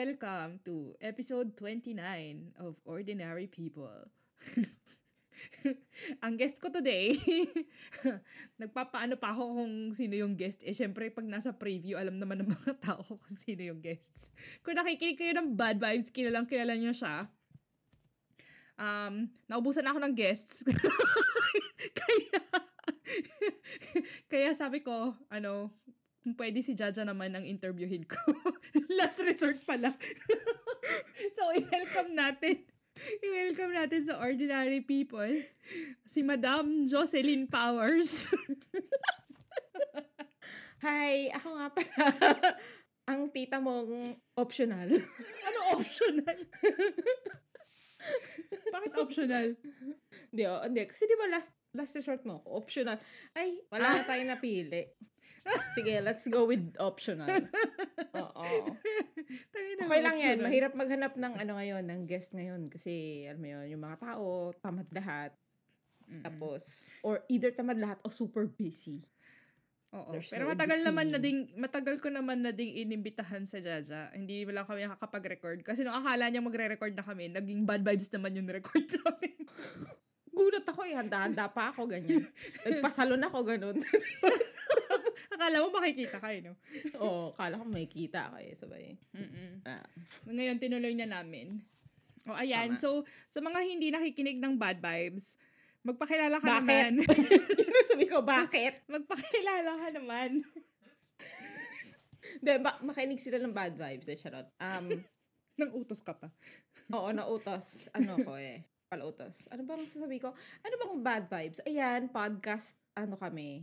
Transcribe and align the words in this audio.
welcome 0.00 0.56
to 0.64 0.96
episode 1.04 1.52
29 1.60 2.56
of 2.64 2.72
Ordinary 2.88 3.44
People. 3.44 4.08
Ang 6.24 6.40
guest 6.40 6.56
ko 6.56 6.72
today, 6.72 7.12
nagpapaano 8.64 9.20
pa 9.20 9.36
ako 9.36 9.60
kung 9.60 9.92
sino 9.92 10.16
yung 10.16 10.40
guest. 10.40 10.64
Eh, 10.64 10.72
syempre, 10.72 11.12
pag 11.12 11.28
nasa 11.28 11.52
preview, 11.52 12.00
alam 12.00 12.16
naman 12.16 12.40
ng 12.40 12.48
mga 12.48 12.80
tao 12.88 13.04
kung 13.04 13.36
sino 13.36 13.60
yung 13.60 13.84
guests. 13.84 14.32
Kung 14.64 14.80
nakikinig 14.80 15.20
kayo 15.20 15.36
ng 15.36 15.52
bad 15.52 15.76
vibes, 15.76 16.08
kilalang 16.08 16.48
kilala 16.48 16.80
nyo 16.80 16.96
siya. 16.96 17.28
Um, 18.80 19.28
naubusan 19.52 19.84
ako 19.84 20.00
ng 20.00 20.16
guests. 20.16 20.64
kaya, 22.00 22.40
kaya 24.32 24.50
sabi 24.56 24.80
ko, 24.80 25.12
ano, 25.28 25.76
kung 26.20 26.36
pwede 26.36 26.60
si 26.60 26.76
Jaja 26.76 27.02
naman 27.02 27.32
ang 27.32 27.44
interviewin 27.48 28.04
ko. 28.04 28.20
Last 29.00 29.20
resort 29.24 29.60
pala. 29.64 29.96
so, 31.36 31.42
i-welcome 31.56 32.12
natin. 32.12 32.60
I-welcome 33.24 33.72
natin 33.72 34.04
sa 34.04 34.20
Ordinary 34.20 34.84
People 34.84 35.40
si 36.04 36.20
Madam 36.20 36.84
Jocelyn 36.84 37.48
Powers. 37.48 38.36
Hi, 40.84 41.32
ako 41.32 41.48
nga 41.56 41.68
pala. 41.72 42.04
ang 43.08 43.32
tita 43.32 43.56
mong 43.60 44.16
optional. 44.36 44.88
ano 45.48 45.58
optional? 45.76 46.36
Bakit 48.72 48.92
optional? 48.96 49.56
Hindi, 50.32 50.42
oh, 50.48 50.64
hindi. 50.64 50.84
Kasi 50.84 51.04
di 51.08 51.16
ba 51.16 51.32
last, 51.32 51.52
last 51.76 51.96
resort 51.96 52.24
mo, 52.28 52.44
optional. 52.48 52.96
Ay, 53.36 53.60
wala 53.72 53.92
na 53.92 54.04
tayong 54.04 54.30
napili. 54.30 54.88
Sige, 55.74 56.02
let's 56.02 56.26
go 56.26 56.44
with 56.44 56.74
optional. 56.76 57.28
Oo. 58.16 58.46
Okay 59.80 60.00
lang 60.02 60.18
yan. 60.18 60.38
Mahirap 60.42 60.74
maghanap 60.74 61.14
ng 61.14 61.34
ano 61.38 61.52
ngayon, 61.56 61.84
ng 61.86 62.02
guest 62.04 62.34
ngayon. 62.34 62.68
Kasi, 62.68 63.24
alam 63.30 63.40
mo 63.40 63.48
yun, 63.48 63.64
yung 63.76 63.82
mga 63.82 63.98
tao, 64.02 64.50
tamad 64.58 64.88
lahat. 64.90 65.32
Mm-hmm. 66.10 66.22
Tapos, 66.26 66.90
or 67.06 67.22
either 67.30 67.54
tamad 67.54 67.78
lahat 67.78 68.02
o 68.02 68.10
super 68.10 68.50
busy. 68.50 69.00
Oo. 69.90 70.14
There's 70.14 70.30
Pero 70.30 70.46
no 70.46 70.54
matagal 70.54 70.80
naman 70.86 71.10
na 71.10 71.18
ding, 71.18 71.50
matagal 71.58 71.98
ko 71.98 72.14
naman 72.14 72.46
na 72.46 72.54
ding 72.54 72.70
inimbitahan 72.70 73.42
sa 73.42 73.58
Jaja. 73.58 74.10
Hindi 74.14 74.46
lang 74.46 74.66
kami 74.66 74.86
nakakapag-record. 74.86 75.66
Kasi 75.66 75.82
nung 75.82 75.98
akala 75.98 76.30
niya 76.30 76.42
magre-record 76.42 76.94
na 76.94 77.02
kami, 77.02 77.26
naging 77.30 77.66
bad 77.66 77.82
vibes 77.82 78.06
naman 78.14 78.38
yung 78.38 78.46
record 78.46 78.86
namin. 79.02 79.34
Gulat 80.30 80.66
ako 80.66 80.80
eh, 80.86 80.94
handa-handa 80.94 81.50
pa 81.50 81.74
ako, 81.74 81.90
ganyan. 81.90 82.22
Nagpasalon 82.66 83.22
ako, 83.26 83.38
ganun. 83.42 83.76
Akala 85.28 85.60
mo 85.60 85.68
makikita 85.74 86.16
kayo, 86.16 86.38
no? 86.50 86.54
Oo, 87.04 87.36
akala 87.36 87.60
ko 87.60 87.64
makikita 87.68 88.32
kayo, 88.32 88.50
sabay. 88.56 88.96
Mm-mm. 89.12 89.60
Ah. 89.66 89.86
Ngayon, 90.30 90.56
tinuloy 90.56 90.94
na 90.96 91.08
namin. 91.20 91.60
O, 92.28 92.36
ayan. 92.36 92.72
Tama. 92.72 92.80
So, 92.80 93.04
sa 93.28 93.44
mga 93.44 93.60
hindi 93.64 93.92
nakikinig 93.92 94.40
ng 94.40 94.56
bad 94.56 94.80
vibes, 94.80 95.36
magpakilala 95.84 96.40
ka 96.40 96.60
bakit? 96.60 96.92
naman. 96.92 96.92
Sabi 97.90 98.04
ko, 98.08 98.20
bakit? 98.20 98.84
magpakilala 98.94 99.72
ka 99.76 99.88
naman. 99.96 100.30
Hindi, 102.40 102.52
ba- 102.60 102.80
makinig 102.84 103.20
sila 103.20 103.40
ng 103.40 103.52
bad 103.52 103.76
vibes. 103.76 104.06
De, 104.08 104.16
charot. 104.16 104.48
Um, 104.60 105.00
nang 105.60 105.72
utos 105.76 106.00
ka 106.00 106.16
pa. 106.16 106.28
Oo, 106.92 107.08
na 107.12 107.24
utos. 107.28 107.88
Ano 107.96 108.16
ko 108.20 108.36
eh. 108.36 108.64
Palautos. 108.90 109.46
Ano 109.54 109.62
bang 109.62 109.86
sasabi 109.86 110.18
ko? 110.18 110.34
Ano 110.66 110.74
bang 110.74 110.94
bad 110.98 111.24
vibes? 111.30 111.62
Ayan, 111.62 112.10
podcast, 112.10 112.74
ano 112.98 113.14
kami, 113.14 113.62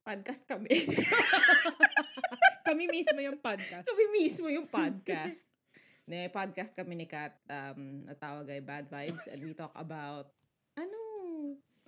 podcast 0.00 0.42
kami. 0.48 0.70
kami 2.68 2.84
mismo 2.88 3.18
yung 3.20 3.38
podcast. 3.38 3.84
Kami 3.86 4.04
mismo 4.16 4.46
yung 4.48 4.66
podcast. 4.66 5.46
ne, 6.10 6.26
podcast 6.32 6.72
kami 6.74 6.98
ni 6.98 7.06
Kat, 7.06 7.36
um, 7.46 8.04
natawag 8.08 8.48
ay 8.50 8.60
Bad 8.64 8.90
Vibes, 8.90 9.30
and 9.30 9.40
we 9.44 9.54
talk 9.54 9.72
about, 9.78 10.32
ano, 10.74 10.98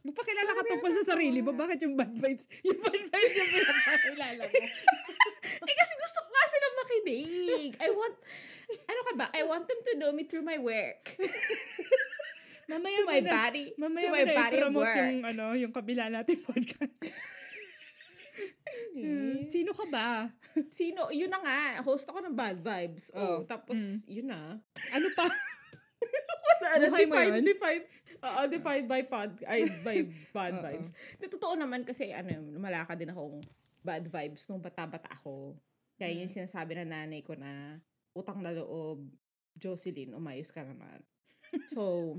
Magpakilala 0.02 0.50
ka 0.58 0.62
tungkol 0.66 0.92
sa 0.98 1.14
sarili 1.14 1.38
mo. 1.38 1.54
Bakit 1.54 1.86
yung 1.86 1.94
bad 1.94 2.10
vibes? 2.18 2.50
Yung 2.66 2.82
bad 2.82 3.06
vibes 3.06 3.34
yung 3.38 3.50
pinapakilala 3.54 4.42
mo. 4.50 4.58
eh 5.62 5.74
kasi 5.78 5.92
gusto 5.94 6.18
ko 6.26 6.28
nga 6.34 6.44
silang 6.50 6.76
makinig. 6.82 7.70
I 7.78 7.88
want, 7.94 8.16
ano 8.90 9.00
ka 9.06 9.12
ba? 9.14 9.26
I 9.30 9.42
want 9.46 9.64
them 9.70 9.78
to 9.78 9.92
know 10.02 10.10
me 10.10 10.26
through 10.26 10.42
my 10.42 10.58
work. 10.58 11.14
mamaya 12.66 12.98
to 12.98 13.06
my 13.06 13.22
na, 13.22 13.30
body. 13.30 13.64
Mamaya 13.78 14.06
to 14.10 14.10
my 14.10 14.26
body 14.26 14.56
promote 14.58 14.90
yung, 14.90 15.18
ano, 15.22 15.44
yung 15.54 15.70
kabila 15.70 16.10
natin 16.10 16.36
podcast. 16.42 17.14
Hmm, 18.92 19.44
sino 19.48 19.72
ka 19.72 19.84
ba? 19.88 20.28
Sino? 20.78 21.08
Yun 21.08 21.32
na 21.32 21.40
nga. 21.40 21.60
Host 21.84 22.08
ako 22.08 22.20
ng 22.24 22.36
Bad 22.36 22.60
Vibes. 22.60 23.08
Oh, 23.16 23.40
oh 23.40 23.48
tapos, 23.48 23.76
mm. 23.78 23.98
yun 24.04 24.28
na. 24.28 24.60
Ano 24.92 25.08
pa? 25.16 25.26
Wala, 26.62 26.88
Buhay 26.88 27.06
mo 27.08 27.16
yun? 27.18 27.42
Define, 27.42 27.84
uh, 28.22 28.46
defined 28.46 28.86
by 28.86 29.02
pod, 29.04 29.32
ay, 29.48 29.66
by 29.82 30.06
bad 30.30 30.54
Uh-oh. 30.60 30.64
vibes. 30.64 30.90
Totoo 31.18 31.54
naman 31.58 31.82
kasi, 31.82 32.14
ano, 32.14 32.38
malaka 32.60 32.94
din 32.94 33.10
akong 33.10 33.42
bad 33.82 34.06
vibes 34.06 34.46
nung 34.46 34.62
bata-bata 34.62 35.10
ako. 35.10 35.58
Kaya 35.98 36.14
yung 36.22 36.30
mm. 36.30 36.36
sinasabi 36.38 36.78
ng 36.78 36.90
nanay 36.90 37.20
ko 37.26 37.34
na, 37.34 37.80
utang 38.14 38.40
na 38.40 38.54
loob, 38.54 39.08
Jocelyn, 39.58 40.16
umayos 40.16 40.54
ka 40.54 40.62
naman. 40.64 41.02
so, 41.72 42.14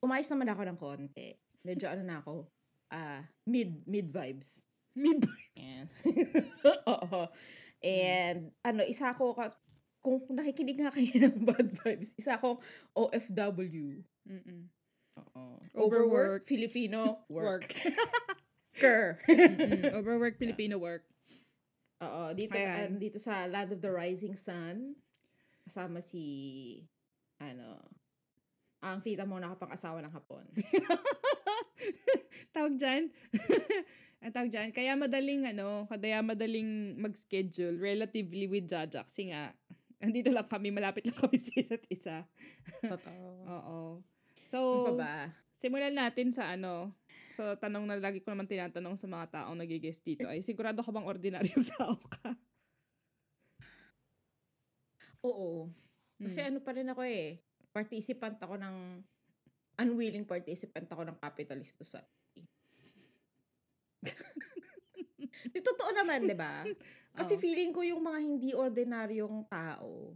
umayos 0.00 0.28
naman 0.30 0.48
ako 0.48 0.62
ng 0.68 0.78
konti. 0.78 1.28
Medyo 1.62 1.86
ano 1.90 2.02
na 2.02 2.16
ako, 2.22 2.46
uh, 2.94 3.20
mid, 3.46 3.82
mid 3.86 4.08
vibes. 4.10 4.62
Mid 4.92 5.24
vibes. 5.24 5.88
Oo. 6.92 7.28
And, 7.82 8.52
ano, 8.62 8.84
isa 8.86 9.10
ako, 9.10 9.34
kung 10.02 10.20
nakikinig 10.34 10.78
nga 10.82 10.92
kayo 10.92 11.10
ng 11.14 11.42
bad 11.48 11.68
vibes, 11.82 12.12
isa 12.18 12.36
akong 12.36 12.60
OFW. 12.94 14.02
Mm-mm. 14.28 14.62
Oo. 15.18 15.44
Overwork, 15.76 16.44
Filipino, 16.44 17.22
work. 17.32 17.68
Ker. 18.76 19.20
Overwork, 19.92 20.36
Filipino 20.36 20.76
work. 20.76 21.04
Oo. 22.02 22.34
Dito, 22.34 22.58
uh, 22.58 22.88
dito 22.98 23.18
sa 23.22 23.46
Land 23.46 23.78
of 23.78 23.80
the 23.80 23.92
Rising 23.92 24.34
Sun, 24.34 24.98
kasama 25.62 26.02
si, 26.02 26.82
ano, 27.38 27.78
ang 28.82 28.98
tita 28.98 29.22
mo 29.22 29.38
nakapang-asawa 29.38 30.02
ng 30.02 30.12
hapon. 30.12 30.44
tawag 32.56 32.74
dyan? 32.78 33.10
ang 34.22 34.32
tawag 34.36 34.50
dyan, 34.50 34.68
kaya 34.70 34.94
madaling, 34.94 35.48
ano, 35.50 35.86
kaya 35.90 36.22
madaling 36.22 36.98
mag-schedule 36.98 37.78
relatively 37.78 38.46
with 38.46 38.68
Jaja 38.68 39.02
kasi 39.06 39.30
nga, 39.30 39.52
andito 40.02 40.30
lang 40.34 40.46
kami, 40.46 40.74
malapit 40.74 41.06
lang 41.06 41.18
kami 41.18 41.38
sa 41.42 41.52
isa't 41.58 41.84
isa. 41.90 42.16
Totoo. 42.82 43.26
Oo. 43.46 43.78
So, 44.50 44.58
ano 44.92 45.00
ba? 45.00 45.30
simulan 45.56 45.94
natin 45.94 46.34
sa 46.34 46.50
ano, 46.52 46.90
sa 47.30 47.54
tanong 47.54 47.86
na 47.86 47.96
lagi 47.96 48.18
ko 48.18 48.34
naman 48.34 48.50
tinatanong 48.50 48.98
sa 48.98 49.06
mga 49.06 49.26
taong 49.30 49.56
nagigest 49.56 50.02
dito 50.02 50.26
ay 50.26 50.42
sigurado 50.42 50.82
ka 50.82 50.90
bang 50.90 51.06
ordinaryong 51.06 51.66
tao 51.78 51.96
ka? 52.10 52.34
Oo. 55.22 55.70
Kasi 56.18 56.42
hmm. 56.42 56.48
ano 56.50 56.58
pa 56.60 56.70
rin 56.74 56.90
ako 56.90 57.02
eh, 57.06 57.38
participant 57.70 58.36
ako 58.42 58.58
ng 58.58 59.06
unwilling 59.80 60.28
participant 60.28 60.88
ako 60.90 61.08
ng 61.08 61.16
capitalist 61.20 61.78
society. 61.78 62.44
di 65.52 65.60
totoo 65.64 65.90
naman, 65.96 66.28
di 66.28 66.36
ba? 66.36 66.66
Kasi 67.16 67.38
oh. 67.38 67.40
feeling 67.40 67.72
ko 67.72 67.80
yung 67.80 68.02
mga 68.04 68.18
hindi 68.20 68.50
ordinaryong 68.52 69.48
tao, 69.48 70.12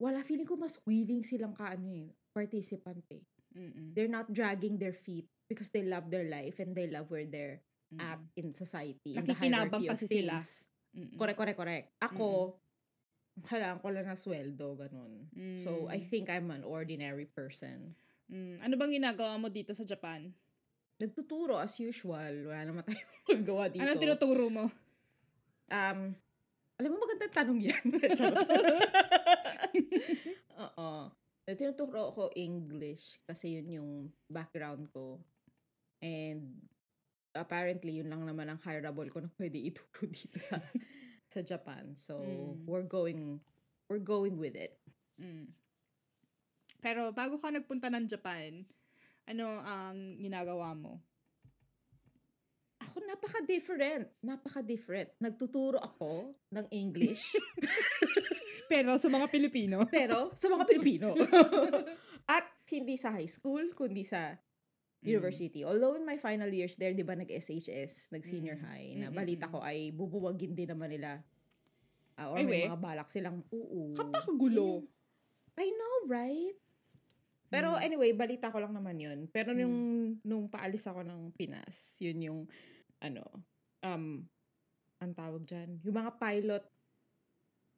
wala, 0.00 0.24
feeling 0.24 0.48
ko 0.48 0.56
mas 0.56 0.80
willing 0.88 1.20
silang 1.20 1.52
kaano 1.52 1.92
eh, 1.92 2.08
participant 2.32 3.04
eh. 3.12 3.20
Mm-mm. 3.52 3.92
They're 3.92 4.10
not 4.10 4.30
dragging 4.32 4.80
their 4.80 4.94
feet 4.94 5.28
because 5.50 5.68
they 5.68 5.84
love 5.84 6.08
their 6.08 6.24
life 6.24 6.62
and 6.62 6.72
they 6.72 6.86
love 6.88 7.10
where 7.10 7.26
they're 7.26 7.60
mm. 7.92 8.00
at 8.00 8.22
in 8.38 8.54
society. 8.54 9.18
Nakikinabang 9.18 9.84
kasi 9.84 10.06
sila. 10.06 10.38
Correct, 11.18 11.38
correct, 11.38 11.58
correct. 11.58 11.86
Ako, 12.00 12.56
Mm-mm. 12.56 12.69
Kailangan 13.46 13.78
ko 13.80 13.88
lang 13.92 14.06
na 14.06 14.16
sweldo, 14.18 14.76
ganun. 14.76 15.28
Mm. 15.32 15.60
So, 15.62 15.86
I 15.88 16.00
think 16.00 16.28
I'm 16.28 16.50
an 16.52 16.64
ordinary 16.64 17.28
person. 17.28 17.94
Mm. 18.30 18.62
Ano 18.62 18.74
bang 18.78 18.92
ginagawa 18.94 19.36
mo 19.36 19.50
dito 19.50 19.74
sa 19.74 19.82
Japan? 19.82 20.30
Nagtuturo 21.00 21.56
as 21.56 21.80
usual. 21.80 22.52
Wala 22.52 22.62
naman 22.68 22.84
tayong 22.84 23.12
magagawa 23.24 23.64
dito. 23.72 23.82
Anong 23.82 24.02
tinuturo 24.02 24.46
mo? 24.52 24.64
Um, 25.70 26.12
alam 26.76 26.90
mo 26.92 26.96
magandang 27.00 27.34
tanong 27.34 27.60
yan. 27.60 27.84
Oo. 30.64 30.90
Tinuturo 31.50 32.14
ko 32.14 32.22
English 32.36 33.18
kasi 33.26 33.58
yun 33.58 33.68
yung 33.80 33.90
background 34.30 34.86
ko. 34.94 35.18
And 35.98 36.62
apparently, 37.34 37.98
yun 37.98 38.12
lang 38.12 38.22
naman 38.28 38.48
ang 38.48 38.60
hireable 38.62 39.10
ko 39.10 39.18
na 39.24 39.30
pwede 39.34 39.58
ituro 39.58 40.06
dito 40.06 40.38
sa 40.38 40.60
sa 41.30 41.40
Japan. 41.46 41.94
So, 41.94 42.18
mm. 42.20 42.66
we're 42.66 42.86
going 42.86 43.38
we're 43.86 44.02
going 44.02 44.36
with 44.36 44.58
it. 44.58 44.76
Mm. 45.16 45.54
Pero 46.82 47.14
bago 47.14 47.38
ka 47.38 47.54
nagpunta 47.54 47.86
ng 47.88 48.10
Japan, 48.10 48.66
ano 49.30 49.46
ang 49.62 50.18
ginagawa 50.18 50.74
mo? 50.74 50.98
ako 52.90 53.06
napaka-different. 53.06 54.06
Napaka-different. 54.26 55.08
Nagtuturo 55.22 55.78
ako 55.78 56.34
ng 56.50 56.66
English. 56.74 57.30
Pero 58.70 58.98
sa 58.98 59.06
mga 59.10 59.26
Pilipino. 59.30 59.82
pero 59.90 60.30
sa 60.38 60.46
mga 60.46 60.62
Pilipino. 60.62 61.10
At 62.38 62.46
hindi 62.70 62.94
sa 62.94 63.10
high 63.10 63.26
school, 63.26 63.74
kundi 63.74 64.06
sa 64.06 64.38
university. 65.02 65.64
Although 65.64 65.96
in 65.96 66.04
my 66.04 66.20
final 66.20 66.48
years 66.48 66.76
there, 66.76 66.92
di 66.92 67.02
ba 67.02 67.16
nag-SHS, 67.16 68.12
nag-senior 68.12 68.60
Mm. 68.60 68.64
high, 68.64 68.88
na 69.00 69.06
Mm, 69.08 69.16
balita 69.16 69.46
mm, 69.48 69.52
ko 69.52 69.58
ay 69.64 69.92
bubuwagin 69.96 70.52
din 70.52 70.68
naman 70.68 70.92
nila. 70.92 71.24
Ah, 72.20 72.28
or 72.28 72.36
Ay, 72.36 72.44
may 72.44 72.60
we? 72.60 72.68
mga 72.68 72.80
balak 72.80 73.08
silang, 73.08 73.40
oo. 73.48 73.96
Kapakagulo. 73.96 74.84
I 75.56 75.68
know, 75.72 75.96
right? 76.08 76.56
Pero 77.50 77.74
Mm. 77.74 77.82
anyway, 77.82 78.10
balita 78.12 78.52
ko 78.52 78.60
lang 78.60 78.76
naman 78.76 79.00
yun. 79.00 79.26
Pero 79.32 79.56
Mm. 79.56 79.58
nung, 79.58 79.76
nung 80.22 80.44
paalis 80.52 80.84
ako 80.86 81.02
ng 81.02 81.32
Pinas, 81.34 81.96
yun 81.98 82.18
yung, 82.20 82.40
ano, 83.00 83.24
um, 83.82 84.28
ang 85.00 85.12
tawag 85.16 85.48
dyan, 85.48 85.80
yung 85.80 85.96
mga 85.96 86.12
pilot, 86.20 86.64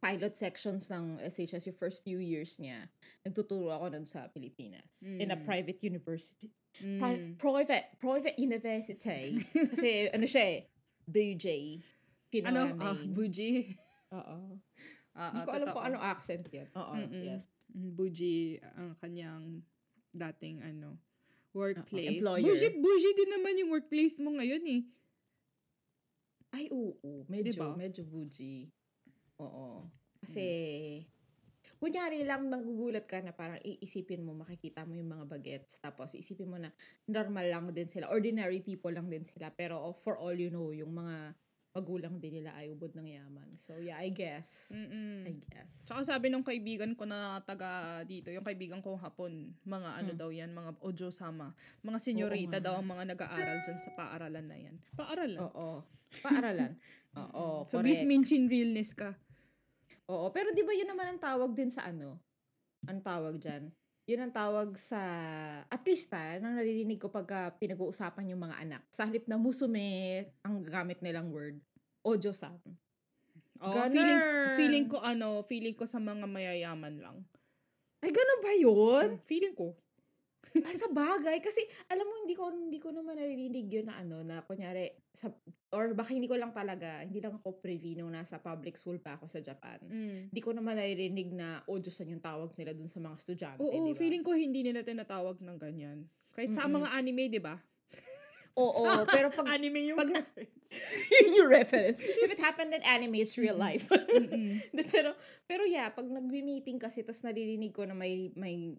pilot 0.02 0.34
sections 0.34 0.90
ng 0.90 1.22
SHS, 1.22 1.70
yung 1.70 1.78
first 1.78 2.02
few 2.02 2.18
years 2.18 2.58
niya, 2.58 2.90
nagtuturo 3.22 3.70
ako 3.70 3.94
nun 3.94 4.02
sa 4.02 4.26
Pilipinas. 4.26 5.14
In 5.22 5.30
a 5.30 5.38
Mm. 5.38 5.46
private 5.46 5.78
university. 5.86 6.50
Mm. 6.80 6.98
Pri- 6.98 7.22
private, 7.36 7.86
private 8.00 8.36
university. 8.40 9.36
Kasi, 9.52 10.08
ano 10.08 10.24
siya 10.24 10.44
eh, 10.56 10.58
BJ. 11.04 11.46
Pinoy 12.32 12.48
ano? 12.48 12.62
name. 12.72 12.80
Ah, 12.80 12.96
buji. 12.96 13.50
Oo. 14.16 14.36
Ah, 15.12 15.28
Hindi 15.28 15.44
ah, 15.44 15.44
ko 15.44 15.52
alam 15.52 15.68
kung 15.76 15.84
anong 15.92 16.04
accent 16.08 16.44
yan. 16.48 16.68
Oo, 16.72 16.96
yes. 17.12 17.44
Mm, 17.68 17.92
Buji 17.92 18.56
ang 18.64 18.96
kanyang 18.96 19.60
dating 20.08 20.64
ano 20.64 20.96
workplace. 21.52 22.16
employer. 22.16 22.48
Buji, 22.48 22.80
buji 22.80 23.10
din 23.12 23.28
naman 23.28 23.60
yung 23.60 23.70
workplace 23.76 24.16
mo 24.24 24.32
ngayon 24.40 24.64
eh. 24.72 24.80
Ay, 26.48 26.64
oo. 26.72 27.28
Medyo, 27.28 27.52
Diba? 27.52 27.76
medyo 27.76 28.08
bougie. 28.08 28.72
Oo. 29.36 29.84
Kasi, 30.24 30.44
kunyari 31.82 32.22
lang 32.22 32.46
magugulat 32.46 33.10
ka 33.10 33.18
na 33.18 33.34
parang 33.34 33.58
iisipin 33.66 34.22
mo, 34.22 34.38
makikita 34.38 34.86
mo 34.86 34.94
yung 34.94 35.10
mga 35.10 35.26
bagets. 35.26 35.82
Tapos, 35.82 36.14
isipin 36.14 36.46
mo 36.46 36.54
na 36.54 36.70
normal 37.10 37.50
lang 37.50 37.66
din 37.74 37.90
sila. 37.90 38.06
Ordinary 38.06 38.62
people 38.62 38.94
lang 38.94 39.10
din 39.10 39.26
sila. 39.26 39.50
Pero, 39.50 39.98
for 40.06 40.14
all 40.14 40.38
you 40.38 40.46
know, 40.46 40.70
yung 40.70 40.94
mga 40.94 41.34
magulang 41.72 42.20
din 42.22 42.38
nila 42.38 42.54
ay 42.54 42.70
ubod 42.70 42.94
ng 42.94 43.08
yaman. 43.08 43.58
So, 43.58 43.80
yeah, 43.82 43.98
I 43.98 44.14
guess. 44.14 44.70
Mm-mm. 44.70 45.26
I 45.26 45.34
guess. 45.50 45.88
Saka 45.88 46.04
sabi 46.06 46.30
nung 46.30 46.44
kaibigan 46.46 46.94
ko 46.94 47.02
na 47.02 47.42
taga 47.42 48.04
dito, 48.06 48.30
yung 48.30 48.44
kaibigan 48.46 48.78
ko 48.78 48.94
hapon, 48.94 49.50
mga 49.66 49.90
ano 50.04 50.12
Mm. 50.14 50.18
daw 50.20 50.30
yan, 50.30 50.54
mga 50.54 50.70
ojo-sama. 50.84 51.50
Mga 51.82 51.98
senyorita 51.98 52.56
daw 52.62 52.78
ang 52.78 52.86
mga 52.86 53.16
nag-aaral 53.16 53.58
dyan 53.64 53.80
sa 53.82 53.90
paaralan 53.96 54.46
na 54.46 54.56
yan. 54.60 54.76
Paaralan. 54.94 55.40
Oo. 55.50 55.82
Paaralan. 56.20 56.76
Oo, 57.24 57.64
so, 57.66 57.80
correct. 57.80 57.88
Miss 57.88 58.04
Minchin 58.04 58.46
realness 58.46 58.92
ka. 58.92 59.16
Oo, 60.12 60.28
pero 60.28 60.52
di 60.52 60.60
ba 60.60 60.76
yun 60.76 60.92
naman 60.92 61.16
ang 61.16 61.20
tawag 61.20 61.56
din 61.56 61.72
sa 61.72 61.88
ano? 61.88 62.20
Ang 62.84 63.00
tawag 63.00 63.40
dyan? 63.40 63.72
Yun 64.04 64.28
ang 64.28 64.34
tawag 64.34 64.76
sa, 64.76 65.00
at 65.70 65.82
least 65.88 66.12
ha, 66.12 66.36
nang 66.36 66.58
naririnig 66.58 67.00
ko 67.00 67.08
pagka 67.08 67.54
pinag-uusapan 67.56 68.34
yung 68.34 68.44
mga 68.44 68.60
anak. 68.60 68.82
Sa 68.92 69.08
halip 69.08 69.24
na 69.24 69.40
musume, 69.40 70.26
ang 70.44 70.60
gamit 70.66 71.00
nilang 71.00 71.32
word, 71.32 71.56
ojo-san. 72.04 72.60
Oh, 73.62 73.72
Ganun. 73.72 73.94
feeling, 73.94 74.20
feeling 74.58 74.86
ko 74.90 74.98
ano, 75.00 75.40
feeling 75.46 75.72
ko 75.78 75.86
sa 75.86 76.02
mga 76.02 76.26
mayayaman 76.26 76.98
lang. 76.98 77.16
Ay, 78.02 78.10
ganun 78.10 78.40
ba 78.42 78.52
yun? 78.58 79.08
Feeling 79.30 79.54
ko. 79.54 79.78
Ay, 80.52 80.74
sa 80.74 80.90
bagay. 80.90 81.38
Kasi, 81.38 81.62
alam 81.86 82.04
mo, 82.04 82.14
hindi 82.26 82.34
ko, 82.34 82.50
hindi 82.50 82.78
ko 82.82 82.90
naman 82.90 83.16
naririnig 83.16 83.66
yun 83.70 83.86
na 83.88 84.02
ano, 84.02 84.20
na 84.26 84.42
kunyari, 84.42 84.90
sa, 85.14 85.30
or 85.70 85.94
baka 85.94 86.12
hindi 86.12 86.26
ko 86.26 86.34
lang 86.34 86.50
talaga, 86.50 87.00
hindi 87.06 87.22
lang 87.22 87.38
ako 87.38 87.62
privy 87.62 87.94
nung 87.96 88.12
nasa 88.12 88.42
public 88.42 88.74
school 88.76 88.98
pa 88.98 89.16
ako 89.16 89.30
sa 89.30 89.40
Japan. 89.40 89.78
Mm. 89.86 90.34
Hindi 90.34 90.40
ko 90.42 90.50
naman 90.52 90.76
naririnig 90.76 91.30
na 91.32 91.62
ojo-san 91.64 92.10
yung 92.10 92.20
tawag 92.20 92.52
nila 92.58 92.74
dun 92.74 92.90
sa 92.90 93.00
mga 93.00 93.16
estudyante, 93.16 93.62
Oo, 93.62 93.86
di 93.86 93.94
ba? 93.94 94.00
feeling 94.02 94.24
ko 94.26 94.34
hindi 94.34 94.60
nila 94.66 94.82
tinatawag 94.82 95.40
ng 95.40 95.56
ganyan. 95.56 96.04
Kahit 96.34 96.50
sa 96.52 96.66
Mm-mm. 96.66 96.82
mga 96.82 96.88
anime, 96.96 97.24
di 97.30 97.40
ba? 97.40 97.56
Oo, 98.52 98.84
pero 99.14 99.32
pag 99.32 99.56
anime 99.56 99.94
yung 99.94 99.98
pag 100.00 100.12
na- 100.12 100.20
reference. 100.20 100.68
yun 101.24 101.32
yung 101.40 101.50
reference. 101.50 102.00
If 102.04 102.28
it 102.32 102.40
happened 102.40 102.76
in 102.76 102.84
anime, 102.84 103.24
it's 103.24 103.40
real 103.40 103.56
life. 103.56 103.88
Mm-mm. 104.12 104.60
De, 104.72 104.82
pero, 104.84 105.16
pero 105.48 105.62
yeah, 105.64 105.88
pag 105.88 106.04
nagbi-meeting 106.04 106.76
kasi, 106.76 107.00
tapos 107.00 107.24
naririnig 107.24 107.72
ko 107.72 107.88
na 107.88 107.96
may, 107.96 108.28
may, 108.36 108.76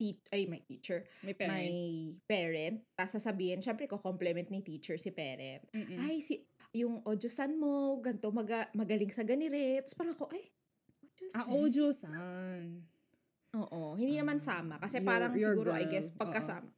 teach, 0.00 0.24
ay, 0.32 0.48
may 0.48 0.64
teacher, 0.64 1.04
May 1.20 1.36
parent. 1.36 1.52
may 1.52 1.76
parent, 2.24 2.76
tapos 2.96 3.20
sasabihin, 3.20 3.60
syempre 3.60 3.84
ko 3.84 4.00
compliment 4.00 4.48
ni 4.48 4.64
teacher 4.64 4.96
si 4.96 5.12
parent. 5.12 5.60
Mm-mm. 5.70 6.00
Ay, 6.00 6.24
si, 6.24 6.40
yung 6.72 7.04
ojo-san 7.04 7.52
mo, 7.52 8.00
ganito, 8.00 8.32
maga, 8.32 8.72
magaling 8.72 9.12
sa 9.12 9.20
ganirets. 9.20 9.92
Parang 9.92 10.16
ako, 10.16 10.32
ay, 10.32 10.48
ojo-san. 11.04 11.36
Ah, 11.36 11.52
Ojo-san. 11.52 12.64
Oo, 13.52 13.98
hindi 13.98 14.16
naman 14.16 14.38
Ah, 14.38 14.46
sama. 14.56 14.74
Kasi 14.78 14.96
your- 14.96 15.04
parang 15.04 15.32
your 15.36 15.52
siguro, 15.52 15.74
I 15.74 15.84
girl. 15.84 15.92
guess, 15.92 16.08
pagkasama. 16.10 16.70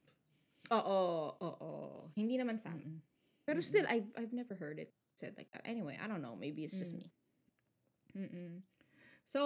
Oo, 0.73 0.99
oo, 1.37 1.71
Hindi 2.13 2.35
naman 2.35 2.59
sama. 2.59 2.81
Mm-mm. 2.81 2.99
Pero 3.45 3.59
Mm-mm. 3.61 3.69
still, 3.69 3.85
I've, 3.87 4.09
I've 4.17 4.33
never 4.33 4.57
heard 4.57 4.81
it 4.81 4.91
said 5.13 5.37
like 5.37 5.47
that. 5.53 5.61
Anyway, 5.63 5.95
I 5.95 6.09
don't 6.09 6.19
know. 6.19 6.33
Maybe 6.35 6.65
it's 6.65 6.73
just 6.73 6.91
Mm. 6.91 6.99
me. 6.99 7.07
Mm-mm. 8.17 8.51
So, 9.23 9.41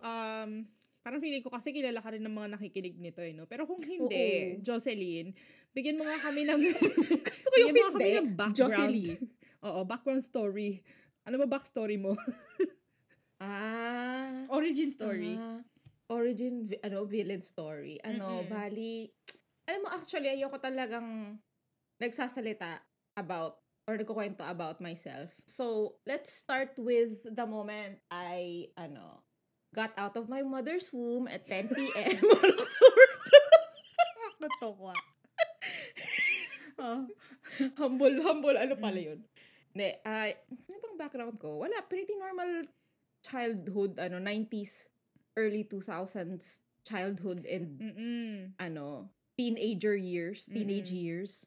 um, 0.00 0.70
parang 1.08 1.24
feeling 1.24 1.40
ko 1.40 1.48
kasi 1.48 1.72
kilala 1.72 2.04
ka 2.04 2.12
rin 2.12 2.20
ng 2.20 2.36
mga 2.36 2.60
nakikinig 2.60 3.00
nito 3.00 3.24
eh, 3.24 3.32
no? 3.32 3.48
Pero 3.48 3.64
kung 3.64 3.80
hindi, 3.80 4.60
Oo. 4.60 4.60
Jocelyn, 4.60 5.32
bigyan 5.72 5.96
mo 5.96 6.04
nga 6.04 6.20
kami 6.20 6.44
ng 6.44 6.60
Gusto 7.32 7.48
ko 7.48 7.56
yung 7.56 7.72
bigyan 7.72 7.88
mo 7.88 7.92
kami 7.96 8.10
ng 8.12 8.30
background. 8.36 8.60
Jocelyn. 8.60 9.16
Oo, 9.72 9.80
background 9.88 10.20
story. 10.20 10.84
Ano 11.24 11.40
ba 11.40 11.48
backstory 11.48 11.96
mo? 11.96 12.12
Ah. 13.38 14.50
Origin 14.50 14.90
story. 14.90 15.38
ah, 15.38 15.62
origin, 16.10 16.74
ano, 16.82 17.06
villain 17.06 17.38
story. 17.38 18.02
Ano, 18.02 18.42
Mm-mm. 18.42 18.50
bali, 18.50 19.06
alam 19.62 19.86
mo, 19.86 19.94
actually, 19.94 20.26
ayoko 20.26 20.58
talagang 20.58 21.38
nagsasalita 22.02 22.82
about 23.14 23.62
or 23.86 23.94
nagkukwento 23.94 24.42
about 24.42 24.82
myself. 24.82 25.30
So, 25.46 25.94
let's 26.02 26.34
start 26.34 26.74
with 26.82 27.22
the 27.22 27.46
moment 27.46 28.02
I, 28.10 28.74
ano, 28.74 29.22
got 29.74 29.92
out 29.96 30.16
of 30.16 30.28
my 30.28 30.42
mother's 30.42 30.88
womb 30.92 31.28
at 31.28 31.44
10 31.46 31.68
p.m. 31.68 32.16
on 32.24 32.50
October 32.52 33.04
Nakakatawa. 34.38 34.94
Ah. 36.78 37.02
humble, 37.74 38.22
humble, 38.22 38.54
ano 38.54 38.78
Mm. 38.78 38.82
pala 38.82 39.00
yun? 39.02 39.20
Hindi, 39.74 39.88
ay, 40.06 40.30
ano 40.46 40.76
bang 40.78 40.96
background 40.98 41.36
ko? 41.42 41.66
Wala, 41.66 41.82
pretty 41.90 42.14
normal 42.14 42.70
childhood, 43.26 43.98
ano, 43.98 44.22
90s, 44.22 44.86
early 45.34 45.66
2000s 45.66 46.62
childhood 46.86 47.42
and, 47.50 47.66
Mm-mm. 47.82 48.36
ano, 48.62 49.10
teenager 49.34 49.98
years, 49.98 50.46
teenage 50.46 50.94
Mm-mm. 50.94 51.02
years. 51.02 51.46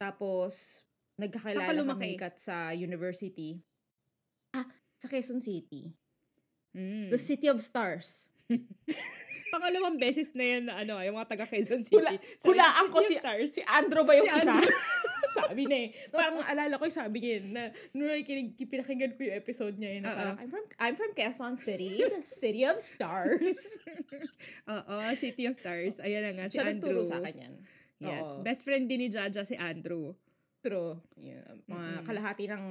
Tapos, 0.00 0.80
nagkakilala 1.20 1.84
kami 1.92 2.16
kat 2.16 2.40
sa 2.40 2.72
university. 2.72 3.60
Ah, 4.56 4.64
sa 4.96 5.06
Quezon 5.12 5.44
City. 5.44 5.92
Mm. 6.70 7.10
The 7.10 7.18
City 7.18 7.46
of 7.50 7.58
Stars. 7.60 8.30
Pangalawang 9.50 9.98
beses 9.98 10.30
na 10.34 10.44
yan 10.46 10.62
na 10.70 10.82
ano, 10.82 11.02
yung 11.02 11.18
mga 11.18 11.28
taga 11.28 11.46
Quezon 11.46 11.82
City. 11.82 11.98
Hula- 11.98 12.18
hulaan 12.46 12.86
ko 12.90 12.98
si- 13.02 13.18
Stars. 13.18 13.50
Si 13.50 13.62
Andro 13.66 14.06
ba 14.06 14.14
yung 14.14 14.26
Si 14.26 14.30
isa? 14.30 14.54
Sabi 15.38 15.62
niya 15.62 15.78
eh. 15.86 15.88
Parang 16.10 16.42
alala 16.42 16.74
ko 16.74 16.90
yung 16.90 16.98
sabi 16.98 17.22
niya 17.22 17.32
yun, 17.38 17.46
na 17.54 17.62
nung 17.94 18.10
nakikinig, 18.10 18.50
pinakinggan 18.66 19.14
ko 19.14 19.22
yung 19.22 19.38
episode 19.38 19.78
niya 19.78 19.90
yun, 19.94 20.02
na 20.02 20.10
Oo. 20.10 20.18
parang, 20.18 20.36
I'm 20.42 20.50
from, 20.50 20.64
I'm 20.82 20.94
from 20.98 21.10
Quezon 21.14 21.54
City, 21.54 22.02
the 22.02 22.18
City 22.18 22.66
of 22.66 22.82
Stars. 22.82 23.58
Oo, 24.74 24.94
City 25.14 25.46
of 25.46 25.54
Stars. 25.54 26.02
Ayan 26.02 26.26
na 26.26 26.30
nga, 26.34 26.44
si 26.46 26.58
Siya 26.58 26.66
Andrew. 26.68 27.06
sa 27.06 27.22
akin 27.22 27.36
yan. 27.36 27.54
Yes. 28.00 28.26
Oo. 28.26 28.42
Best 28.42 28.66
friend 28.66 28.90
din 28.90 28.98
ni 28.98 29.08
Jaja 29.08 29.46
si 29.46 29.54
Andrew. 29.54 30.18
True. 30.60 30.98
Yeah. 31.14 31.46
Mga 31.64 31.78
Mm-mm. 31.94 32.06
kalahati 32.06 32.44
ng 32.46 32.64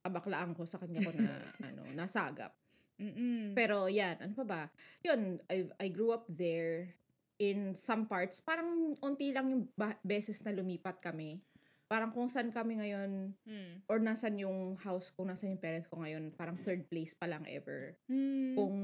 kabaklaan 0.00 0.52
ko 0.52 0.68
sa 0.68 0.76
kanya 0.76 1.00
ko 1.00 1.10
na, 1.16 1.24
ano, 1.64 1.82
nasagap. 1.96 2.52
Mm-mm. 2.94 3.52
Pero 3.52 3.86
yan, 3.86 4.16
ano 4.20 4.32
pa 4.34 4.44
ba? 4.44 4.62
Yun, 5.02 5.42
I, 5.46 5.66
I 5.78 5.88
grew 5.88 6.10
up 6.10 6.24
there 6.28 6.94
in 7.36 7.74
some 7.74 8.06
parts. 8.06 8.38
Parang 8.38 8.94
unti 8.98 9.34
lang 9.34 9.50
yung 9.50 9.62
ba- 9.74 9.98
beses 10.00 10.38
na 10.40 10.54
lumipat 10.54 11.02
kami. 11.02 11.42
Parang 11.84 12.10
kung 12.10 12.30
saan 12.30 12.48
kami 12.48 12.78
ngayon, 12.78 13.34
Mm. 13.44 13.72
or 13.86 13.98
nasan 13.98 14.38
yung 14.38 14.78
house 14.78 15.10
ko, 15.10 15.22
nasan 15.22 15.52
yung 15.52 15.62
parents 15.62 15.86
ko 15.86 16.00
ngayon, 16.00 16.32
parang 16.32 16.56
third 16.56 16.86
place 16.86 17.12
pa 17.12 17.26
lang 17.26 17.42
ever. 17.44 17.98
Mm. 18.06 18.54
Kung 18.54 18.74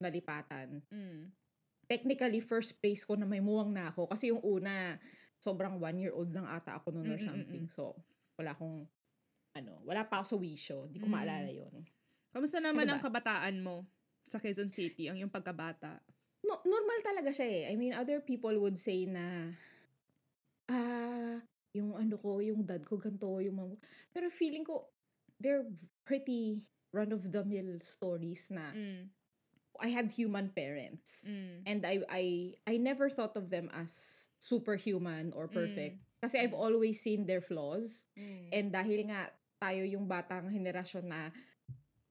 nalipatan. 0.00 0.80
Mm. 0.88 1.30
Technically, 1.86 2.40
first 2.40 2.80
place 2.80 3.04
ko 3.04 3.14
na 3.14 3.28
may 3.28 3.38
muwang 3.38 3.70
na 3.70 3.92
ako. 3.92 4.08
Kasi 4.08 4.32
yung 4.32 4.40
una, 4.40 4.96
sobrang 5.38 5.76
one-year-old 5.76 6.32
lang 6.32 6.48
ata 6.48 6.80
ako 6.80 6.90
noon 6.90 7.06
or 7.06 7.14
Mm, 7.14 7.20
mm, 7.20 7.20
mm, 7.20 7.28
something. 7.28 7.64
So, 7.68 7.94
wala 8.34 8.56
akong, 8.56 8.88
ano, 9.52 9.72
wala 9.84 10.02
pa 10.02 10.18
ako 10.18 10.26
sa 10.26 10.36
wisyo. 10.40 10.76
Hindi 10.88 10.98
ko 10.98 11.06
Mm. 11.06 11.12
maalala 11.12 11.50
yun. 11.52 11.74
Kamusta 12.32 12.58
naman 12.58 12.88
Ano 12.88 12.96
ang 12.96 13.02
ba? 13.02 13.06
kabataan 13.12 13.56
mo 13.60 13.84
sa 14.24 14.40
Quezon 14.40 14.72
City, 14.72 15.12
ang 15.12 15.20
yung 15.20 15.28
pagkabata? 15.28 16.00
No, 16.42 16.58
normal 16.64 16.98
talaga 17.04 17.30
siya 17.30 17.46
eh. 17.46 17.62
I 17.70 17.74
mean, 17.76 17.92
other 17.92 18.18
people 18.18 18.56
would 18.58 18.80
say 18.80 19.04
na, 19.04 19.52
ah, 20.66 21.38
yung 21.72 21.92
ano 21.94 22.16
ko, 22.16 22.40
yung 22.40 22.64
dad 22.64 22.82
ko, 22.82 22.96
ganito, 22.96 23.28
yung 23.38 23.56
mom. 23.56 23.72
Pero 24.10 24.32
feeling 24.32 24.64
ko, 24.64 24.88
they're 25.38 25.68
pretty 26.02 26.64
run-of-the-mill 26.92 27.80
stories 27.80 28.48
na 28.50 28.72
Mm. 28.72 29.08
I 29.80 29.88
had 29.88 30.12
human 30.12 30.52
parents. 30.52 31.24
Mm. 31.24 31.56
And 31.64 31.80
I 31.82 31.94
I 32.06 32.24
I 32.68 32.74
never 32.76 33.08
thought 33.08 33.32
of 33.40 33.48
them 33.48 33.72
as 33.72 34.28
superhuman 34.36 35.32
or 35.32 35.48
perfect. 35.48 35.96
Kasi 36.20 36.36
I've 36.38 36.52
Mm. 36.52 36.60
always 36.60 37.00
seen 37.00 37.24
their 37.24 37.40
flaws. 37.40 38.04
Mm. 38.12 38.44
And 38.52 38.66
dahil 38.68 39.08
nga 39.08 39.32
tayo 39.56 39.82
yung 39.88 40.04
batang 40.04 40.52
henerasyon 40.52 41.08
na 41.08 41.32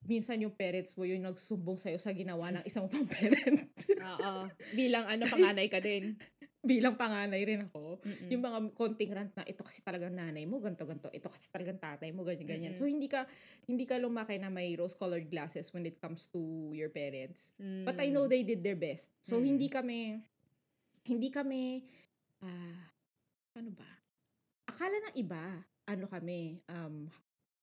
minsan 0.06 0.42
yung 0.42 0.54
parents 0.54 0.98
mo 0.98 1.06
yung 1.06 1.22
nagsusumbong 1.22 1.78
sa'yo 1.78 2.02
sa 2.02 2.10
ginawa 2.12 2.50
ng 2.52 2.64
isang 2.66 2.90
pang 2.90 3.06
parent. 3.14 3.70
Oo. 4.02 4.50
Bilang 4.74 5.06
ano, 5.06 5.30
panganay 5.30 5.70
ka 5.70 5.78
din. 5.78 6.18
Bilang 6.62 6.94
panganay 6.94 7.42
rin 7.42 7.66
ako. 7.66 8.06
Mm-mm. 8.06 8.30
Yung 8.30 8.46
mga 8.46 8.60
konting 8.78 9.10
rant 9.10 9.34
na 9.34 9.42
ito 9.50 9.66
kasi 9.66 9.82
talagang 9.82 10.14
nanay 10.14 10.46
mo, 10.46 10.62
ganto 10.62 10.86
ganto 10.86 11.10
ito 11.10 11.26
kasi 11.26 11.50
talagang 11.50 11.82
tatay 11.82 12.14
mo, 12.14 12.22
ganyan 12.22 12.46
ganyan. 12.46 12.74
So 12.78 12.86
hindi 12.86 13.10
ka 13.10 13.26
hindi 13.66 13.90
ka 13.90 13.98
lumaki 13.98 14.38
na 14.38 14.54
may 14.54 14.78
rose-colored 14.78 15.26
glasses 15.26 15.74
when 15.74 15.90
it 15.90 15.98
comes 15.98 16.30
to 16.30 16.70
your 16.78 16.94
parents. 16.94 17.50
But 17.58 17.98
I 17.98 18.14
know 18.14 18.30
Mm. 18.30 18.30
they 18.30 18.44
did 18.46 18.62
their 18.62 18.78
best. 18.78 19.10
So 19.26 19.42
Mm. 19.42 19.46
hindi 19.50 19.68
kami 19.74 20.00
hindi 21.02 21.34
kami 21.34 21.82
ah 22.46 22.78
ano 23.58 23.74
ba? 23.74 23.90
Akala 24.70 25.02
ng 25.10 25.16
iba, 25.18 25.66
ano 25.90 26.06
kami, 26.06 26.62
um 26.70 27.10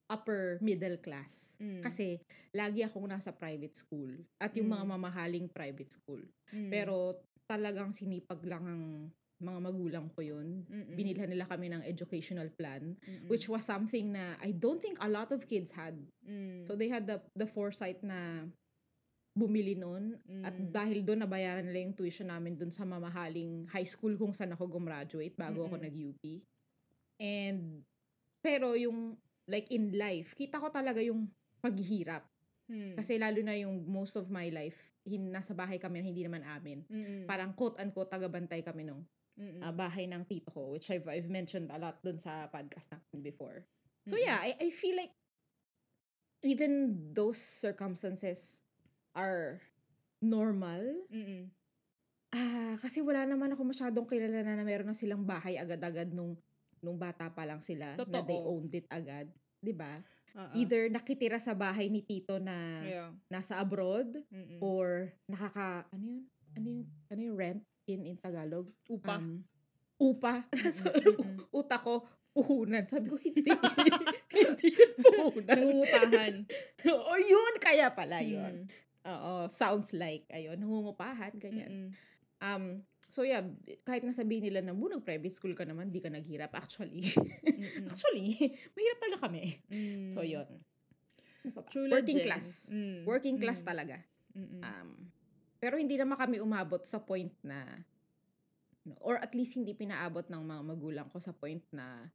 upper 0.08 0.56
middle 0.64 0.96
class. 0.98 1.52
Mm. 1.60 1.84
Kasi 1.84 2.16
lagi 2.50 2.80
akong 2.82 3.06
nasa 3.06 3.30
private 3.30 3.76
school 3.76 4.08
at 4.40 4.56
yung 4.56 4.72
mga 4.72 4.84
Mm. 4.84 4.90
mamahaling 4.96 5.46
private 5.52 5.92
school. 5.92 6.20
Mm. 6.50 6.72
Pero 6.72 7.20
talagang 7.44 7.92
sinipag 7.92 8.40
lang 8.44 8.64
ang 8.64 8.84
mga 9.38 9.58
magulang 9.62 10.06
ko 10.10 10.20
yun. 10.20 10.66
Mm-mm. 10.66 10.98
Binilhan 10.98 11.30
nila 11.30 11.46
kami 11.46 11.70
ng 11.70 11.86
educational 11.86 12.50
plan, 12.50 12.98
Mm-mm. 12.98 13.30
which 13.30 13.46
was 13.46 13.62
something 13.62 14.10
na 14.10 14.34
I 14.42 14.50
don't 14.50 14.82
think 14.82 14.98
a 14.98 15.06
lot 15.06 15.30
of 15.30 15.46
kids 15.46 15.70
had. 15.70 15.94
Mm. 16.26 16.66
So 16.66 16.74
they 16.74 16.90
had 16.90 17.06
the 17.06 17.22
the 17.38 17.46
foresight 17.46 18.02
na 18.02 18.48
bumili 19.38 19.78
noon 19.78 20.18
at 20.42 20.50
Mm. 20.58 20.74
dahil 20.74 20.98
doon 21.06 21.22
nabayaran 21.22 21.62
nila 21.62 21.86
yung 21.86 21.94
tuition 21.94 22.26
namin 22.26 22.58
doon 22.58 22.74
sa 22.74 22.82
mamahaling 22.82 23.70
high 23.70 23.86
school 23.86 24.18
kung 24.18 24.34
saan 24.34 24.50
ako 24.50 24.66
gumraduate 24.66 25.38
bago 25.38 25.62
ako 25.62 25.78
Mm-mm. 25.78 25.86
nag-UP. 25.86 26.24
And 27.22 27.86
pero 28.42 28.74
yung 28.74 29.14
like 29.48 29.72
in 29.72 29.96
life, 29.96 30.36
kita 30.36 30.60
ko 30.60 30.68
talaga 30.68 31.00
yung 31.00 31.26
paghihirap. 31.64 32.22
Mm. 32.68 32.94
Kasi 32.94 33.16
lalo 33.16 33.40
na 33.40 33.56
yung 33.56 33.88
most 33.88 34.14
of 34.20 34.28
my 34.28 34.52
life, 34.52 34.76
hin, 35.08 35.32
nasa 35.32 35.56
bahay 35.56 35.80
kami 35.80 36.04
na 36.04 36.06
hindi 36.12 36.22
naman 36.22 36.44
amin. 36.44 36.84
Mm-mm. 36.86 37.24
Parang 37.24 37.56
quote-unquote 37.56 38.12
tagabantay 38.12 38.60
kami 38.60 38.84
nung 38.84 39.02
Mm-mm. 39.40 39.64
ah, 39.64 39.72
bahay 39.72 40.04
ng 40.04 40.28
tito 40.28 40.52
ko, 40.52 40.76
which 40.76 40.92
I've, 40.92 41.08
I've 41.08 41.32
mentioned 41.32 41.72
a 41.72 41.80
lot 41.80 41.98
dun 42.04 42.20
sa 42.20 42.46
podcast 42.52 42.92
natin 42.92 43.24
before. 43.24 43.64
So 44.04 44.14
Mm-mm. 44.14 44.28
yeah, 44.28 44.38
I, 44.38 44.52
I 44.60 44.68
feel 44.68 45.00
like 45.00 45.16
even 46.44 46.92
those 47.16 47.40
circumstances 47.40 48.60
are 49.16 49.64
normal. 50.20 51.08
Mm-mm. 51.08 51.48
Ah, 52.28 52.76
kasi 52.84 53.00
wala 53.00 53.24
naman 53.24 53.56
ako 53.56 53.64
masyadong 53.64 54.04
kilala 54.04 54.44
na, 54.44 54.60
na 54.60 54.64
meron 54.66 54.92
na 54.92 54.96
silang 54.96 55.24
bahay 55.24 55.56
agad-agad 55.56 56.12
nung 56.12 56.36
nung 56.80 56.96
bata 56.96 57.28
pa 57.28 57.42
lang 57.42 57.60
sila 57.60 57.94
na 57.96 58.20
they 58.22 58.38
Totoo. 58.38 58.50
owned 58.56 58.72
it 58.72 58.86
agad, 58.88 59.28
'di 59.58 59.72
ba? 59.72 59.98
Oo. 60.34 60.52
Either 60.54 60.86
nakitira 60.86 61.36
sa 61.36 61.52
bahay 61.52 61.88
ni 61.88 62.00
tito 62.00 62.38
na 62.38 62.56
Yeah. 62.84 63.10
nasa 63.26 63.58
abroad 63.58 64.12
Mm-mm. 64.30 64.60
or 64.60 65.10
nakaka 65.26 65.88
ano 65.90 66.04
yun? 66.04 66.22
Ano 66.54 66.66
yung 66.68 66.84
ano 67.08 67.20
yung 67.20 67.36
rent 67.36 67.62
in 67.86 68.06
in 68.06 68.16
Tagalog? 68.16 68.70
Upa. 68.86 69.18
Um, 69.18 69.42
upa. 69.98 70.46
Sa 70.70 70.88
Mm-mm. 70.94 71.42
utak 71.50 71.82
ko, 71.82 72.06
puhunan. 72.30 72.86
Sabi 72.86 73.10
ko, 73.10 73.16
hindi. 73.18 73.50
hindi 74.30 74.68
puhunan. 74.94 75.48
Nangungutahan. 75.48 76.34
o 76.86 77.12
yun, 77.18 77.54
kaya 77.58 77.90
pala 77.90 78.22
yun. 78.22 78.68
Mm. 78.68 78.86
Oo, 79.08 79.32
sounds 79.48 79.96
like, 79.96 80.28
ayun, 80.28 80.54
nangungupahan, 80.60 81.32
ganyan. 81.40 81.70
Mm-mm. 81.70 81.90
Um, 82.38 82.64
so 83.08 83.24
yeah, 83.24 83.40
kahit 83.84 84.04
nasabihin 84.04 84.48
nila 84.48 84.60
na, 84.60 84.76
"Bu, 84.76 84.88
nag-private 84.92 85.32
school 85.32 85.56
ka 85.56 85.64
naman, 85.64 85.88
di 85.88 86.00
ka 86.00 86.12
naghirap. 86.12 86.52
Actually, 86.54 87.08
Mm-mm. 87.08 87.88
actually, 87.90 88.36
mahirap 88.76 88.98
talaga 89.00 89.18
kami. 89.28 89.44
Mm. 89.72 90.12
So 90.12 90.20
yun. 90.22 90.48
Ano? 91.48 91.64
True 91.72 91.88
Working 91.88 92.20
legend. 92.20 92.28
class. 92.28 92.46
Mm. 92.68 92.98
Working 93.08 93.36
class 93.40 93.60
Mm. 93.64 93.68
talaga. 93.68 93.96
Mm-mm. 94.36 94.60
Um, 94.62 94.88
pero 95.58 95.74
hindi 95.80 95.96
naman 95.98 96.14
kami 96.20 96.38
umabot 96.38 96.84
sa 96.86 97.02
point 97.02 97.32
na 97.42 97.64
or 99.04 99.20
at 99.20 99.34
least 99.36 99.52
hindi 99.58 99.74
pinaabot 99.76 100.24
ng 100.30 100.42
mga 100.44 100.62
magulang 100.64 101.08
ko 101.12 101.20
sa 101.20 101.34
point 101.34 101.60
na 101.74 102.08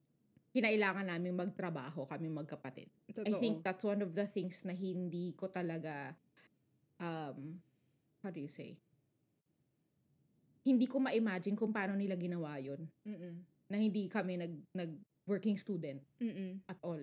kinailangan 0.53 1.09
namin 1.09 1.33
magtrabaho 1.33 2.05
kami 2.05 2.29
magkapatid. 2.29 2.89
Totoo. 3.09 3.25
I 3.25 3.33
think 3.37 3.65
that's 3.65 3.83
one 3.85 4.01
of 4.01 4.13
the 4.13 4.25
things 4.25 4.61
na 4.65 4.73
hindi 4.73 5.33
ko 5.33 5.49
talaga 5.49 6.13
um 7.01 7.57
how 8.21 8.29
do 8.31 8.39
you 8.39 8.49
say? 8.49 8.77
Hindi 10.63 10.87
ko 10.87 10.99
ma-imagine 11.03 11.59
kung 11.59 11.75
paano 11.75 11.93
nila 11.95 12.15
ginawa 12.15 12.55
'yon 12.59 12.87
Mm-mm. 13.03 13.35
na 13.67 13.77
hindi 13.77 14.07
kami 14.07 14.39
nag 14.39 14.53
nag 14.75 14.91
working 15.27 15.59
student 15.59 15.99
Mm-mm. 16.19 16.59
at 16.67 16.79
all. 16.83 16.99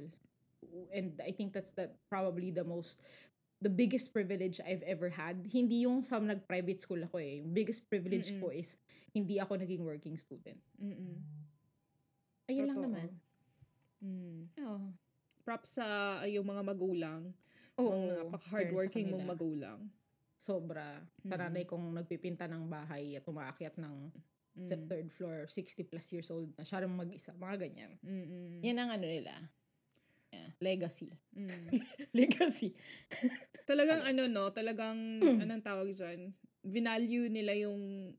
And 0.92 1.16
I 1.24 1.32
think 1.32 1.56
that's 1.56 1.72
the 1.72 1.88
probably 2.12 2.52
the 2.52 2.64
most 2.64 3.00
the 3.60 3.72
biggest 3.72 4.12
privilege 4.12 4.60
I've 4.64 4.84
ever 4.88 5.12
had. 5.12 5.44
Hindi 5.52 5.84
yung 5.84 6.00
sa 6.00 6.16
nag-private 6.16 6.80
school 6.80 7.04
ako 7.04 7.20
eh. 7.20 7.44
Yung 7.44 7.52
biggest 7.52 7.84
privilege 7.92 8.32
Mm-mm. 8.32 8.40
ko 8.40 8.48
is 8.52 8.80
hindi 9.12 9.36
ako 9.36 9.60
naging 9.60 9.84
working 9.84 10.16
student. 10.16 10.56
Mm-mm. 10.80 11.20
Ayun 12.48 12.66
lang 12.72 12.80
naman. 12.80 13.08
Mm. 14.00 14.40
Oh. 14.64 14.80
Props 15.44 15.76
sa 15.76 15.84
yung 16.24 16.48
mga 16.48 16.62
magulang. 16.64 17.22
Oo. 17.76 17.92
mga 17.92 18.04
fair 18.08 18.20
napaka-hardworking 18.24 19.06
mong 19.12 19.26
magulang. 19.28 19.78
Sobra. 20.40 21.04
Sa 21.20 21.36
Mm. 21.36 21.40
nanay 21.44 21.64
kong 21.68 21.92
nagpipinta 21.92 22.48
ng 22.48 22.64
bahay 22.64 23.20
at 23.20 23.28
umaakyat 23.28 23.76
ng 23.76 24.08
sa 24.64 24.74
Mm. 24.74 24.88
third 24.88 25.08
floor, 25.12 25.44
60 25.46 25.84
plus 25.84 26.08
years 26.10 26.32
old 26.32 26.48
na 26.56 26.64
siya 26.64 26.80
rin 26.82 26.90
mag-isa. 26.90 27.36
Mga 27.36 27.56
ganyan. 27.60 27.92
Mm-mm. 28.00 28.64
Yan 28.64 28.80
ang 28.80 28.90
ano 28.96 29.04
nila. 29.06 29.34
Yeah, 30.32 30.50
legacy. 30.58 31.12
Mm. 31.36 31.68
legacy. 32.16 32.72
Talagang 33.70 34.00
ano 34.02 34.26
no, 34.26 34.48
talagang 34.50 34.96
anong 35.20 35.62
tawag 35.62 35.92
dyan, 35.92 36.32
vinalue 36.64 37.28
nila 37.28 37.52
yung 37.54 38.10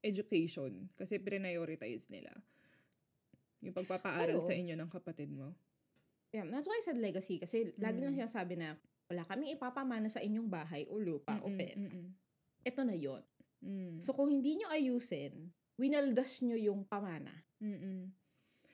education 0.00 0.88
kasi 0.96 1.20
prioritize 1.20 2.08
nila 2.08 2.32
yung 3.60 3.76
pagpapaaral 3.76 4.40
Oo. 4.40 4.46
sa 4.46 4.56
inyo 4.56 4.72
ng 4.72 4.88
kapatid 4.88 5.28
mo. 5.28 5.52
Yeah, 6.32 6.48
that's 6.48 6.64
why 6.64 6.78
I 6.80 6.84
said 6.86 6.96
legacy 6.96 7.36
kasi 7.36 7.74
lagi 7.76 8.00
lang 8.00 8.16
Mm. 8.16 8.24
sinasabi 8.24 8.54
na 8.56 8.78
wala 9.10 9.26
kaming 9.26 9.58
ipapamana 9.58 10.06
sa 10.06 10.22
inyong 10.22 10.46
bahay 10.46 10.86
o 10.86 10.94
lupa 11.02 11.34
o 11.42 11.50
Mm-mm, 11.50 11.58
pera. 11.58 11.74
mm-mm, 11.82 12.06
Ito 12.62 12.80
na 12.86 12.94
yon. 12.94 13.22
mm, 13.58 13.98
So 13.98 14.14
kung 14.14 14.30
hindi 14.30 14.54
nyo 14.54 14.70
ayusin, 14.70 15.50
winaldas 15.74 16.38
nyo 16.46 16.54
yung 16.54 16.86
pamana. 16.86 17.34
mm-mm, 17.58 18.06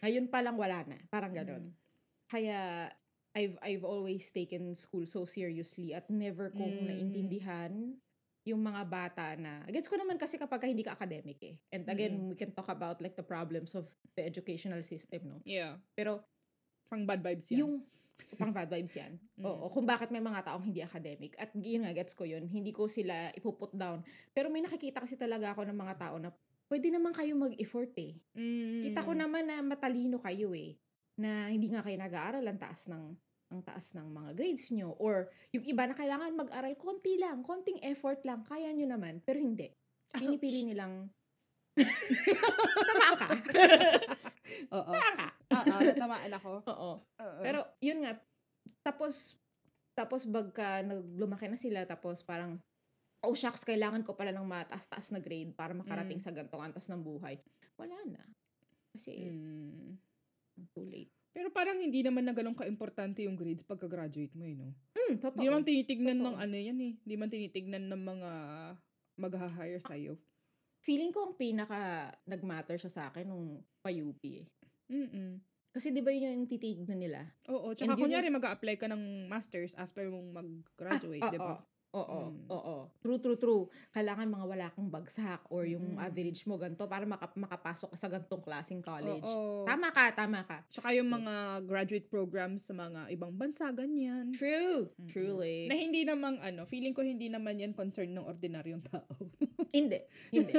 Ngayon 0.05 0.28
pa 0.28 0.45
lang 0.45 0.61
wala 0.61 0.85
na. 0.85 1.00
Parang 1.09 1.33
ganon. 1.33 1.73
mm, 1.73 1.75
Kaya 2.28 2.93
I've 3.33 3.57
I've 3.64 3.85
always 3.85 4.28
taken 4.28 4.76
school 4.76 5.09
so 5.09 5.25
seriously 5.25 5.97
at 5.97 6.05
never 6.12 6.52
kong 6.52 6.85
Mm. 6.85 6.88
naintindihan 6.88 7.73
yung 8.47 8.61
mga 8.62 8.83
bata 8.87 9.35
na 9.40 9.64
gets 9.66 9.88
ko 9.90 9.97
naman 9.99 10.21
kasi 10.21 10.37
kapag 10.38 10.62
ka 10.62 10.66
hindi 10.69 10.85
ka 10.85 10.95
academic 10.95 11.40
eh. 11.43 11.57
And 11.73 11.88
again, 11.88 12.12
Mm. 12.12 12.28
we 12.28 12.37
can 12.37 12.52
talk 12.52 12.69
about 12.69 13.00
like 13.00 13.16
the 13.16 13.25
problems 13.25 13.73
of 13.73 13.88
the 14.12 14.23
educational 14.23 14.85
system, 14.85 15.33
no? 15.33 15.40
Yeah. 15.49 15.81
Pero 15.97 16.21
Pang 16.87 17.02
bad 17.02 17.19
vibes 17.19 17.49
yan. 17.50 17.64
yung 17.64 17.75
pang 18.37 18.53
bad 18.53 18.69
vibes 18.69 18.97
yan. 18.97 19.17
Mm. 19.37 19.45
Oo, 19.45 19.69
kung 19.73 19.85
bakit 19.85 20.09
may 20.13 20.21
mga 20.21 20.45
taong 20.45 20.65
hindi 20.65 20.81
academic. 20.81 21.37
At 21.37 21.53
yun 21.57 21.85
nga, 21.85 21.93
gets 21.93 22.17
ko 22.17 22.25
yun. 22.25 22.49
Hindi 22.49 22.73
ko 22.73 22.89
sila 22.89 23.33
ipuput 23.33 23.73
down. 23.77 24.05
Pero 24.33 24.49
may 24.49 24.65
nakikita 24.65 25.01
kasi 25.05 25.17
talaga 25.17 25.53
ako 25.53 25.69
ng 25.69 25.77
mga 25.77 25.95
tao 26.01 26.17
na 26.21 26.33
pwede 26.69 26.89
naman 26.93 27.13
kayo 27.13 27.37
mag-effort 27.37 27.93
eh. 28.01 28.17
Mm, 28.37 28.93
Kita 28.93 29.01
ko 29.05 29.13
naman 29.13 29.45
na 29.49 29.61
matalino 29.61 30.21
kayo 30.21 30.53
eh. 30.57 30.77
Na 31.17 31.49
hindi 31.49 31.73
nga 31.73 31.85
kayo 31.85 31.97
nag-aaral 31.97 32.45
ang 32.45 32.61
taas 32.61 32.89
ng 32.89 33.05
ang 33.47 33.63
taas 33.63 33.95
ng 33.95 34.11
mga 34.11 34.31
grades 34.35 34.75
nyo. 34.75 34.99
Or 34.99 35.31
yung 35.55 35.63
iba 35.63 35.87
na 35.87 35.95
kailangan 35.95 36.35
mag-aral, 36.35 36.75
konti 36.75 37.15
lang, 37.15 37.47
konting 37.47 37.79
effort 37.87 38.19
lang, 38.27 38.43
kaya 38.43 38.75
nyo 38.75 38.91
naman. 38.91 39.23
Pero 39.23 39.39
hindi. 39.39 39.71
Pinipili 40.11 40.67
nilang 40.67 41.07
tama 42.89 43.17
ka. 43.21 43.29
Oo. 44.77 44.93
tama 44.97 45.13
ka. 45.15 45.29
Oo, 45.53 45.75
natamaan 45.95 46.33
ako. 46.35 46.53
Oo. 46.67 46.91
Oo. 47.03 47.41
Pero 47.43 47.61
yun 47.79 48.03
nga, 48.03 48.19
tapos 48.83 49.38
tapos 49.97 50.29
bagka 50.29 50.85
naglumaki 50.85 51.49
na 51.49 51.57
sila 51.57 51.88
tapos 51.88 52.21
parang 52.21 52.61
oh 53.25 53.33
shucks 53.33 53.65
kailangan 53.65 54.05
ko 54.05 54.12
pala 54.12 54.29
ng 54.31 54.45
mataas-taas 54.45 55.09
na 55.09 55.25
grade 55.25 55.57
para 55.57 55.73
makarating 55.73 56.21
Mm. 56.21 56.25
sa 56.25 56.35
gantong 56.35 56.62
antas 56.62 56.87
ng 56.87 57.00
buhay. 57.00 57.41
Wala 57.75 57.97
na. 58.05 58.23
Kasi 58.93 59.33
Mm. 59.33 59.97
too 60.73 60.85
late. 60.85 61.11
Pero 61.33 61.53
parang 61.53 61.76
hindi 61.76 62.00
naman 62.00 62.25
na 62.25 62.33
ganun 62.33 62.57
ka-importante 62.57 63.21
yung 63.25 63.37
grades 63.37 63.61
pagka-graduate 63.61 64.33
mo 64.33 64.45
eh, 64.45 64.57
no? 64.57 64.73
Hmm, 64.97 65.21
totoo. 65.21 65.37
Hindi 65.37 65.49
naman 65.49 65.65
tinitignan 65.65 66.17
ng 66.17 66.33
Totoo. 66.33 66.45
ano 66.45 66.57
yan 66.57 66.79
eh. 66.81 66.93
Hindi 66.97 67.15
man 67.17 67.29
tinitignan 67.29 67.85
ng 67.93 68.03
mga 68.03 68.31
mag-hire 69.17 69.81
sa'yo. 69.81 70.17
Feeling 70.81 71.12
ko 71.12 71.29
ang 71.29 71.35
pinaka 71.37 72.09
nag-matter 72.25 72.76
siya 72.76 72.88
sa 72.88 73.03
akin 73.12 73.29
nung 73.29 73.61
pa-UP 73.85 74.23
eh. 74.33 74.47
Mm-mm. 74.90 75.43
Kasi 75.76 75.93
di 75.93 76.00
ba 76.00 76.09
yun 76.09 76.40
yung 76.40 76.49
titignan 76.49 76.97
nila? 76.97 77.21
Oo, 77.52 77.76
tsaka 77.76 77.93
And 77.93 78.00
kunyari 78.00 78.33
mag-a-apply 78.33 78.81
ka 78.81 78.88
ng 78.88 79.28
masters 79.28 79.76
after 79.76 80.09
mong 80.09 80.33
mag-graduate, 80.33 81.21
Ah, 81.21 81.33
di 81.33 81.37
ba? 81.37 81.61
Oo, 81.93 82.19
Mm. 82.26 82.49
oo. 82.49 82.76
True, 82.99 83.16
true, 83.16 83.37
true. 83.37 83.62
Kailangan 83.88 84.26
mga 84.26 84.47
wala 84.47 84.66
kang 84.69 84.87
bagsak 84.87 85.47
or 85.49 85.64
yung 85.64 85.95
Mm. 85.95 86.02
average 86.02 86.43
mo 86.45 86.57
ganito 86.57 86.85
para 86.85 87.02
maka- 87.02 87.31
makapasok 87.33 87.88
ka 87.88 87.97
sa 87.97 88.09
gantong 88.09 88.40
klaseng 88.40 88.81
college. 88.81 89.23
Oo. 89.23 89.62
Tama 89.62 89.88
ka, 89.90 90.11
tama 90.12 90.43
ka. 90.43 90.66
Tsaka 90.66 90.90
yung 90.93 91.09
mga 91.09 91.35
graduate 91.62 92.07
programs 92.07 92.62
sa 92.62 92.73
mga 92.73 93.09
ibang 93.11 93.33
bansa, 93.33 93.71
ganyan. 93.71 94.28
True. 94.31 94.90
Mm-mm. 94.90 95.09
Truly. 95.09 95.59
Na 95.66 95.75
hindi 95.75 96.02
namang 96.02 96.37
ano, 96.38 96.64
feeling 96.64 96.93
ko 96.93 97.00
hindi 97.00 97.26
naman 97.26 97.57
yan 97.57 97.73
concern 97.73 98.11
ng 98.11 98.26
ordinaryong 98.26 98.83
tao. 98.83 99.07
hindi. 99.73 100.00
Hindi. 100.31 100.52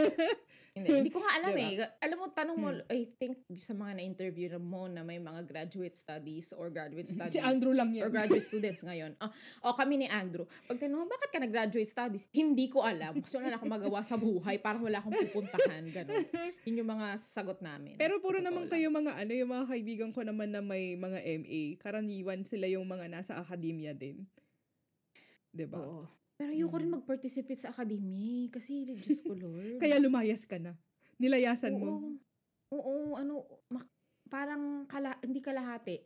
hindi. 0.74 0.88
Hindi 0.96 1.10
ko 1.10 1.19
nga 1.19 1.34
alam 1.36 1.51
Diba? 1.51 1.89
eh. 1.89 1.89
Alam 2.00 2.17
mo, 2.17 2.25
tanong 2.29 2.55
mo, 2.55 2.69
Hmm. 2.69 2.86
I 2.88 3.10
think 3.12 3.34
sa 3.55 3.74
mga 3.74 3.98
na-interview 3.98 4.46
na 4.48 4.60
mo 4.60 4.86
na 4.86 5.01
may 5.01 5.17
mga 5.17 5.41
graduate 5.43 5.93
studies 5.93 6.53
or 6.53 6.69
graduate 6.69 7.10
studies. 7.13 7.34
si 7.34 7.41
Andrew 7.41 7.74
lang 7.74 7.89
yan. 7.91 8.05
Or 8.05 8.12
graduate 8.12 8.46
students 8.51 8.81
ngayon. 8.81 9.17
Ah, 9.17 9.34
o 9.63 9.74
kami 9.74 9.98
ni 9.98 10.07
Andrew. 10.07 10.46
Pag 10.63 10.77
tinanong 10.77 11.03
mo, 11.03 11.16
bakit 11.17 11.29
ka 11.29 11.39
nag-graduate 11.39 11.86
studies? 11.86 12.29
Hindi 12.29 12.69
ko 12.69 12.81
alam. 12.81 13.17
Kasi 13.17 13.36
wala 13.36 13.50
na 13.50 13.57
akong 13.57 13.74
magawa 13.74 14.00
sa 14.01 14.13
buhay. 14.15 14.57
Parang 14.57 14.79
wala 14.79 15.01
akong 15.01 15.17
pupuntahan. 15.17 15.81
Ganun. 15.89 16.21
Yun 16.63 16.79
yung 16.79 16.91
mga 16.91 17.17
sagot 17.17 17.57
namin. 17.59 17.97
Pero 17.97 18.21
puro 18.21 18.38
Totoo 18.38 18.45
naman 18.45 18.63
lang. 18.63 18.71
kayo 18.71 18.88
mga 18.88 19.12
ano, 19.17 19.31
yung 19.33 19.51
mga 19.51 19.65
kaibigan 19.67 20.09
ko 20.12 20.21
naman 20.21 20.50
na 20.50 20.62
may 20.62 20.93
mga 20.93 21.17
MA, 21.39 21.62
karaniwan 21.75 22.45
sila 22.45 22.69
yung 22.69 22.86
mga 22.86 23.09
nasa 23.09 23.33
academia 23.36 23.91
din. 23.91 24.29
'Di 25.50 25.65
ba? 25.65 25.79
Oo. 25.79 26.05
Pero 26.38 26.53
ayoko 26.53 26.77
rin 26.77 26.88
Mm. 26.88 27.01
mag-participate 27.01 27.57
sa 27.57 27.74
academy. 27.74 28.45
Kasi, 28.47 28.86
Diyos 28.86 29.25
ko 29.25 29.33
Lord. 29.33 29.79
Kaya 29.81 29.97
lumayas 29.97 30.45
ka 30.45 30.62
na. 30.62 30.77
Nilayasan 31.17 31.74
Oo. 31.74 31.81
mo. 31.81 31.91
Oo, 32.69 33.17
ano, 33.17 33.41
mak- 33.67 33.89
parang 34.29 34.86
kala, 34.86 35.17
hindi 35.25 35.41
kalahati. 35.41 35.97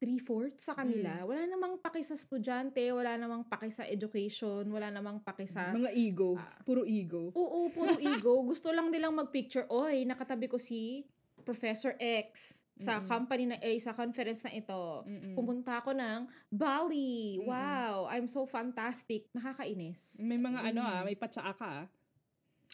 Three-fourths 0.00 0.64
sa 0.64 0.72
kanila. 0.72 1.12
Mm. 1.20 1.26
Wala 1.28 1.42
namang 1.44 1.74
paki 1.76 2.00
sa 2.00 2.16
estudyante, 2.16 2.80
wala 2.88 3.20
namang 3.20 3.44
paki 3.44 3.68
sa 3.68 3.84
education, 3.84 4.64
wala 4.66 4.88
namang 4.88 5.20
paki 5.20 5.44
sa... 5.44 5.68
Mga 5.70 5.92
ego. 5.92 6.40
Ah. 6.40 6.56
Puro 6.64 6.88
ego. 6.88 7.28
Oo, 7.36 7.68
puro 7.68 7.92
ego. 8.16 8.40
Gusto 8.42 8.72
lang 8.72 8.88
nilang 8.88 9.12
mag-picture, 9.12 9.68
oy, 9.68 10.08
nakatabi 10.08 10.48
ko 10.48 10.56
si 10.56 11.04
Professor 11.44 11.92
X 12.00 12.60
sa 12.80 12.96
Mm-mm. 12.96 13.08
company 13.12 13.44
na 13.44 13.60
A, 13.60 13.70
sa 13.76 13.92
conference 13.92 14.48
na 14.48 14.56
ito. 14.56 15.04
Mm-mm. 15.04 15.36
Pumunta 15.36 15.84
ako 15.84 15.92
ng 15.92 16.20
Bali. 16.48 17.36
Mm-mm. 17.36 17.52
Wow, 17.52 18.08
I'm 18.08 18.24
so 18.24 18.48
fantastic. 18.48 19.28
Nakakainis. 19.36 20.16
May 20.16 20.40
mga 20.40 20.64
ano 20.64 20.80
ah, 20.80 21.04
Mm. 21.04 21.12
may 21.12 21.16
patsaa 21.16 21.52
ka 21.52 21.84
ah. 21.84 21.86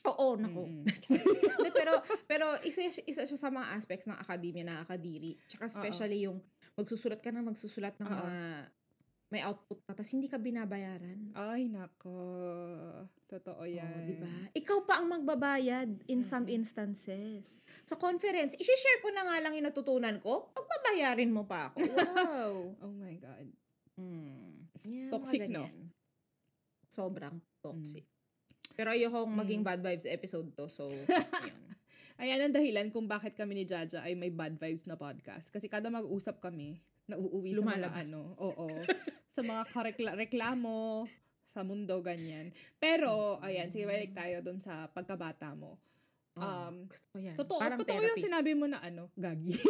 Oo, 0.07 0.39
nako. 0.39 0.63
Hindi, 0.63 0.87
pero 1.83 1.99
pero 2.31 2.47
isa 2.63 2.87
isa 2.87 3.27
siya 3.27 3.35
sa 3.35 3.51
mga 3.51 3.75
aspects 3.75 4.07
ng 4.07 4.15
academia 4.15 4.63
na 4.63 4.87
akadiri. 4.87 5.35
Tsaka 5.51 5.67
especially 5.67 6.23
yung 6.23 6.39
magsusulat 6.77 7.19
ka 7.19 7.33
na 7.33 7.41
magsusulat 7.41 7.97
ng 7.97 8.05
Oo. 8.05 8.13
mga 8.15 8.37
may 9.27 9.43
output 9.43 9.83
ka 9.83 9.91
tapos 9.91 10.15
hindi 10.15 10.31
ka 10.31 10.39
binabayaran. 10.39 11.35
Ay, 11.35 11.67
nako. 11.67 12.15
Totoo 13.27 13.59
Oo, 13.59 13.67
yan. 13.67 14.07
di 14.07 14.15
ba? 14.15 14.31
Ikaw 14.55 14.79
pa 14.87 15.03
ang 15.03 15.11
magbabayad 15.11 16.07
in 16.07 16.23
some 16.23 16.47
Mm-mm. 16.47 16.63
instances. 16.63 17.59
Sa 17.83 17.99
conference, 17.99 18.55
i-share 18.55 19.03
ko 19.03 19.11
na 19.11 19.27
nga 19.27 19.43
lang 19.43 19.59
yung 19.59 19.67
natutunan 19.67 20.23
ko, 20.23 20.55
pagbabayarin 20.55 21.35
mo 21.35 21.43
pa 21.43 21.75
ako. 21.75 21.83
Wow. 21.83 22.55
Oh 22.87 22.95
my 22.95 23.19
God. 23.19 23.49
Hmm. 23.99 24.71
Yan, 24.87 25.11
Toxic, 25.11 25.51
no? 25.51 25.67
Sobrang 26.87 27.35
toxic. 27.59 28.07
Pero 28.79 28.95
ayokong 28.95 29.27
Mm. 29.27 29.39
maging 29.43 29.63
bad 29.65 29.81
vibes 29.83 30.07
episode 30.07 30.55
to, 30.55 30.71
so, 30.71 30.87
yun. 31.51 31.66
Ayan 32.17 32.41
ang 32.41 32.51
dahilan 32.51 32.89
kung 32.89 33.05
bakit 33.05 33.33
kami 33.33 33.55
ni 33.55 33.65
Jaja 33.65 34.01
ay 34.01 34.13
may 34.13 34.31
bad 34.31 34.55
vibes 34.55 34.85
na 34.85 34.95
podcast. 34.95 35.49
Kasi 35.49 35.67
kada 35.67 35.89
mag-usap 35.89 36.41
kami, 36.41 36.81
nauuwi 37.07 37.53
sa 37.53 37.61
mga 37.61 37.79
Lumalabas. 37.79 37.99
ano, 38.03 38.21
oo, 38.37 38.67
sa 39.27 39.41
mga 39.43 39.63
karekla- 39.69 40.17
reklamo, 40.17 41.05
sa 41.45 41.61
mundo, 41.61 42.01
ganyan. 42.01 42.51
Pero, 42.77 43.37
ayan, 43.41 43.69
sige, 43.69 43.85
balik 43.85 44.13
tayo 44.13 44.41
dun 44.41 44.59
sa 44.59 44.87
pagkabata 44.89 45.53
mo. 45.53 45.77
Oh, 46.35 46.69
Um, 46.69 46.85
gusto 46.87 47.07
ko 47.11 47.17
yan. 47.19 47.35
Totoo, 47.35 47.59
Parang 47.59 47.79
totoo 47.79 47.95
yung 47.95 48.13
therapist. 48.13 48.25
sinabi 48.29 48.51
mo 48.53 48.65
na 48.65 48.79
ano, 48.79 49.09
gagi. 49.15 49.53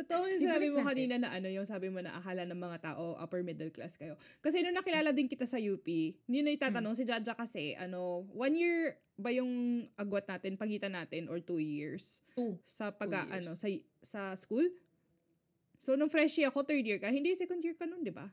totoo 0.00 0.22
yung 0.24 0.42
sinabi 0.42 0.66
mo 0.68 0.80
kanina 0.80 1.14
na 1.16 1.28
ano, 1.30 1.46
yung 1.46 1.64
sabi 1.64 1.88
mo 1.88 2.00
na 2.00 2.14
akala 2.14 2.42
ng 2.44 2.56
mga 2.56 2.76
tao 2.82 3.14
upper 3.14 3.40
middle 3.42 3.68
class 3.68 3.94
kayo. 3.94 4.16
Kasi 4.40 4.60
nung 4.60 4.72
nakilala 4.72 5.10
din 5.10 5.28
kita 5.28 5.44
sa 5.44 5.56
UP, 5.56 5.84
yun 6.24 6.42
na 6.42 6.50
itatanong 6.50 6.94
si 6.94 7.02
Jaja 7.04 7.32
kasi, 7.32 7.74
ano, 7.74 8.24
one 8.30 8.54
year 8.54 8.96
ba 9.22 9.30
yung 9.30 9.82
agwat 9.94 10.26
natin, 10.26 10.58
pagitan 10.58 10.92
natin, 10.92 11.30
or 11.30 11.38
two 11.38 11.62
years? 11.62 12.20
Two. 12.34 12.58
Sa 12.66 12.90
pag, 12.90 13.08
Two 13.14 13.30
ano, 13.30 13.50
sa, 13.54 13.70
sa 14.02 14.34
school? 14.34 14.66
So, 15.78 15.94
nung 15.94 16.10
freshie 16.10 16.46
ako, 16.46 16.62
third 16.62 16.82
year 16.82 16.98
ka, 16.98 17.10
hindi 17.10 17.34
second 17.34 17.62
year 17.62 17.74
ka 17.74 17.86
nun, 17.86 18.02
di 18.02 18.10
ba? 18.10 18.26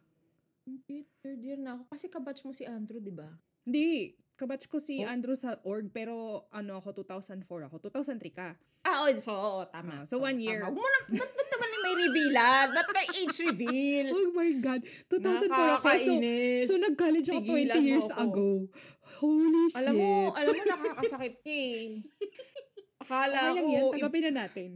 Hindi, 0.65 1.05
third 1.21 1.41
year 1.41 1.57
na 1.57 1.77
ako. 1.77 1.83
Kasi 1.89 2.05
kabatch 2.09 2.41
mo 2.45 2.53
si 2.53 2.65
Andrew, 2.65 3.01
di 3.01 3.09
ba? 3.09 3.29
Hindi. 3.65 4.13
Kabatch 4.37 4.69
ko 4.69 4.77
si 4.77 5.01
Oh. 5.01 5.09
Andrew 5.09 5.33
sa 5.33 5.57
org, 5.65 5.89
pero 5.89 6.45
ano 6.53 6.77
ako, 6.77 7.01
2004 7.05 7.45
ako. 7.69 7.75
2003 7.89 8.29
ka. 8.29 8.53
Ah, 8.87 9.03
oh, 9.03 9.11
so, 9.19 9.31
oo, 9.35 9.61
tama. 9.67 10.01
Ah, 10.01 10.03
so 10.07 10.23
one 10.23 10.39
year. 10.39 10.63
Tama. 10.63 10.71
Huwag 10.71 10.79
mo 10.79 10.87
na, 10.87 10.99
ba't 11.19 11.31
ba't 11.35 11.49
naman 11.51 11.69
may 11.83 11.95
revealan? 11.99 12.65
Ba't 12.79 12.89
may 12.95 13.07
age 13.11 13.35
reveal? 13.43 14.05
Oh 14.15 14.29
my 14.31 14.51
God. 14.63 14.81
2004 15.11 15.51
ako. 15.51 15.87
So, 15.99 16.13
so 16.69 16.73
nag-college 16.79 17.27
ako 17.27 17.41
Tigilan 17.43 17.75
20 17.75 17.83
mo 17.83 17.89
years 17.91 18.09
ako. 18.09 18.23
ago. 18.23 18.49
Holy 19.19 19.65
shit. 19.67 19.77
alam 19.83 19.93
mo, 19.99 20.11
alam 20.31 20.51
mo, 20.57 20.61
nakakasakit 20.63 21.35
ka 21.43 21.51
eh. 21.51 21.83
Akala 23.03 23.35
okay 23.35 23.55
lang 23.57 23.65
ko, 23.65 23.71
yan. 23.73 23.93
Tagapin 23.99 24.23
na 24.29 24.33
natin. 24.47 24.69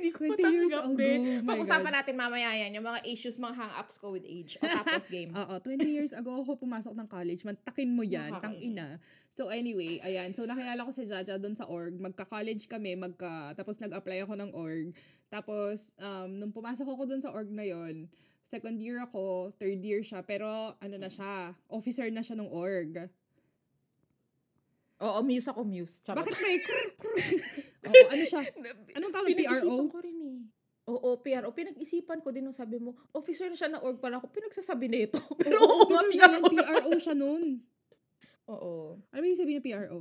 Hindi 0.00 0.10
ko 0.16 0.32
20 0.32 0.54
years 0.54 0.72
ago. 0.72 0.88
Oh 0.88 1.44
my 1.44 1.48
Pag-usapan 1.54 1.92
natin 1.92 2.14
mamaya 2.16 2.50
yan, 2.56 2.80
yung 2.80 2.86
mga 2.88 3.00
issues, 3.04 3.36
mga 3.36 3.56
hang-ups 3.56 3.96
ko 4.00 4.16
with 4.16 4.24
age. 4.24 4.56
O 4.56 4.64
tapos 4.64 5.06
game. 5.14 5.30
Oo, 5.36 5.54
20 5.60 5.84
years 5.84 6.12
ago 6.16 6.40
ako 6.40 6.56
pumasok 6.64 6.96
ng 6.96 7.08
college. 7.08 7.44
Mantakin 7.44 7.90
mo 7.92 8.00
yan, 8.00 8.32
tang 8.40 8.56
ina. 8.56 8.96
So 9.28 9.52
anyway, 9.52 10.00
ayan. 10.00 10.32
So 10.32 10.48
nakilala 10.48 10.80
ko 10.82 10.90
si 10.90 11.04
Jaja 11.04 11.36
doon 11.36 11.52
sa 11.52 11.68
org. 11.68 11.96
Magka-college 12.00 12.64
kami, 12.64 12.96
magka 12.96 13.52
tapos 13.52 13.76
nag-apply 13.78 14.24
ako 14.24 14.34
ng 14.40 14.50
org. 14.56 14.96
Tapos 15.28 15.92
um 16.00 16.30
nung 16.40 16.52
pumasok 16.52 16.88
ako 16.88 17.02
doon 17.04 17.20
sa 17.20 17.30
org 17.30 17.52
na 17.52 17.68
yon, 17.68 18.08
second 18.50 18.80
year 18.80 18.98
ako, 18.98 19.54
third 19.60 19.78
year 19.84 20.02
siya, 20.02 20.24
pero 20.24 20.74
ano 20.80 20.96
na 20.96 21.06
siya, 21.06 21.54
officer 21.70 22.08
na 22.10 22.24
siya 22.24 22.40
ng 22.40 22.50
org. 22.50 23.10
Oo, 25.00 25.24
muse 25.24 25.48
ako, 25.48 25.64
muse. 25.64 26.04
Charot. 26.04 26.20
Bakit 26.20 26.36
may? 26.44 26.56
Oo, 27.90 28.08
ano 28.10 28.24
siya? 28.24 28.40
Anong 28.96 29.12
tawag? 29.12 29.34
PRO? 29.34 29.76
ko 29.90 29.98
rin 30.00 30.18
eh. 30.22 30.38
Oo, 30.90 31.08
PRO. 31.22 31.50
Pinag-isipan 31.54 32.18
ko 32.24 32.34
din 32.34 32.46
nung 32.46 32.56
sabi 32.56 32.82
mo, 32.82 32.98
officer 33.14 33.46
na 33.46 33.54
siya 33.58 33.70
na 33.70 33.82
org 33.82 34.02
pala 34.02 34.18
ako. 34.18 34.30
Pinagsasabi 34.32 34.86
nito. 34.90 35.20
Pero 35.38 35.62
oo, 35.62 35.66
Oo, 35.66 35.80
officer 35.86 36.08
na 36.10 36.38
yan, 36.38 36.42
PRO. 36.42 36.90
Siya 36.98 37.14
noon. 37.14 37.62
Oo. 38.50 38.98
Ano 39.14 39.22
yung 39.22 39.38
sabihin 39.38 39.62
ng 39.62 39.66
PRO? 39.66 39.98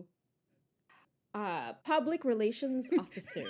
Ah, 1.30 1.78
public 1.86 2.26
relations 2.26 2.90
officer. 3.04 3.46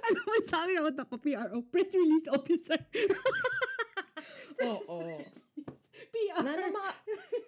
ano 0.00 0.18
man 0.24 0.42
sabi 0.48 0.80
ng 0.80 0.88
utak 0.88 1.12
ko? 1.12 1.20
PRO? 1.20 1.60
Press 1.68 1.92
release 1.92 2.24
officer. 2.32 2.80
Oo. 4.64 5.20
PR. 6.08 6.40
na, 6.40 6.72
mga, 6.72 6.92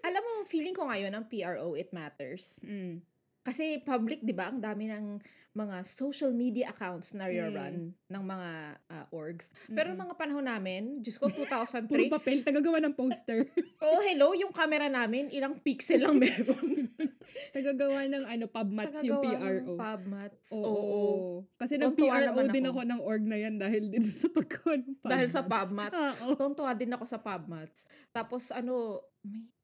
alam 0.05 0.21
mo, 0.21 0.33
feeling 0.45 0.77
ko 0.77 0.85
ngayon 0.85 1.17
ang 1.17 1.25
PRO, 1.25 1.73
it 1.79 1.89
matters. 1.97 2.61
Mm. 2.61 3.01
Kasi 3.41 3.81
public, 3.81 4.21
di 4.21 4.37
ba, 4.37 4.53
ang 4.53 4.61
dami 4.61 4.85
ng 4.85 5.17
mga 5.51 5.83
social 5.83 6.31
media 6.31 6.71
accounts 6.71 7.11
na 7.11 7.27
run 7.27 7.91
ng 7.91 8.23
mga 8.23 8.51
ah, 8.87 9.07
orgs. 9.11 9.51
Pero 9.67 9.91
Mm-mm. 9.91 10.07
mga 10.07 10.15
panahon 10.15 10.47
namin, 10.47 10.83
Diyos 11.03 11.19
ko, 11.19 11.27
Puro 11.33 11.49
2003, 11.49 12.07
papel, 12.07 12.39
tagagawa 12.47 12.79
ng 12.85 12.95
poster. 12.95 13.43
oh 13.85 13.99
hello, 14.05 14.31
yung 14.39 14.55
camera 14.55 14.87
namin, 14.87 15.27
ilang 15.35 15.59
pixel 15.59 16.07
lang 16.07 16.23
meron. 16.23 16.87
tagagawa 17.57 18.07
ng 18.07 18.25
ano, 18.29 18.45
pubmats 18.47 19.03
yung 19.03 19.19
Tagagawa 19.19 19.43
ng 19.43 19.67
PRO. 19.67 19.73
Pubmats. 19.75 20.49
Oo. 20.55 20.63
Oo. 20.71 21.11
Kasi 21.59 21.81
Tuwan-tuwa 21.81 22.15
nag-PRO 22.15 22.29
naman 22.31 22.47
din 22.55 22.67
ako. 22.69 22.71
ako 22.71 22.81
ng 22.87 23.01
org 23.03 23.25
na 23.27 23.39
yan 23.41 23.55
dahil 23.59 23.85
din 23.91 24.05
sa 24.07 24.29
ng 24.31 24.37
pubmats. 24.37 25.11
Dahil 25.11 25.29
sa 25.33 25.43
pubmats. 25.43 25.99
Oo. 25.99 26.37
Tontuwa 26.39 26.73
din 26.79 26.93
ako 26.95 27.05
sa 27.09 27.19
PubMats. 27.19 27.89
Tapos 28.15 28.55
ano, 28.55 29.03
may, 29.27 29.43
ano 29.43 29.60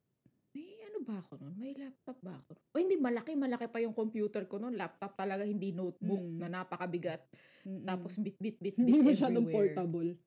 ba 1.07 1.17
ako 1.17 1.39
nun? 1.39 1.55
May 1.55 1.73
laptop 1.73 2.19
ba 2.21 2.35
ako? 2.35 2.59
O 2.75 2.77
hindi, 2.77 2.99
malaki, 2.99 3.33
malaki 3.33 3.67
pa 3.67 3.79
yung 3.79 3.95
computer 3.95 4.45
ko 4.45 4.59
nun. 4.59 4.75
Laptop 4.75 5.15
talaga, 5.15 5.47
hindi 5.47 5.71
notebook 5.71 6.21
Mm. 6.21 6.37
na 6.37 6.49
napakabigat. 6.53 7.23
Mm-mm. 7.63 7.87
Tapos 7.87 8.19
bit, 8.19 8.37
bit, 8.37 8.59
bit, 8.59 8.75
bit 8.75 8.77
hindi 8.77 9.01
masyadong 9.01 9.47
portable. 9.47 10.19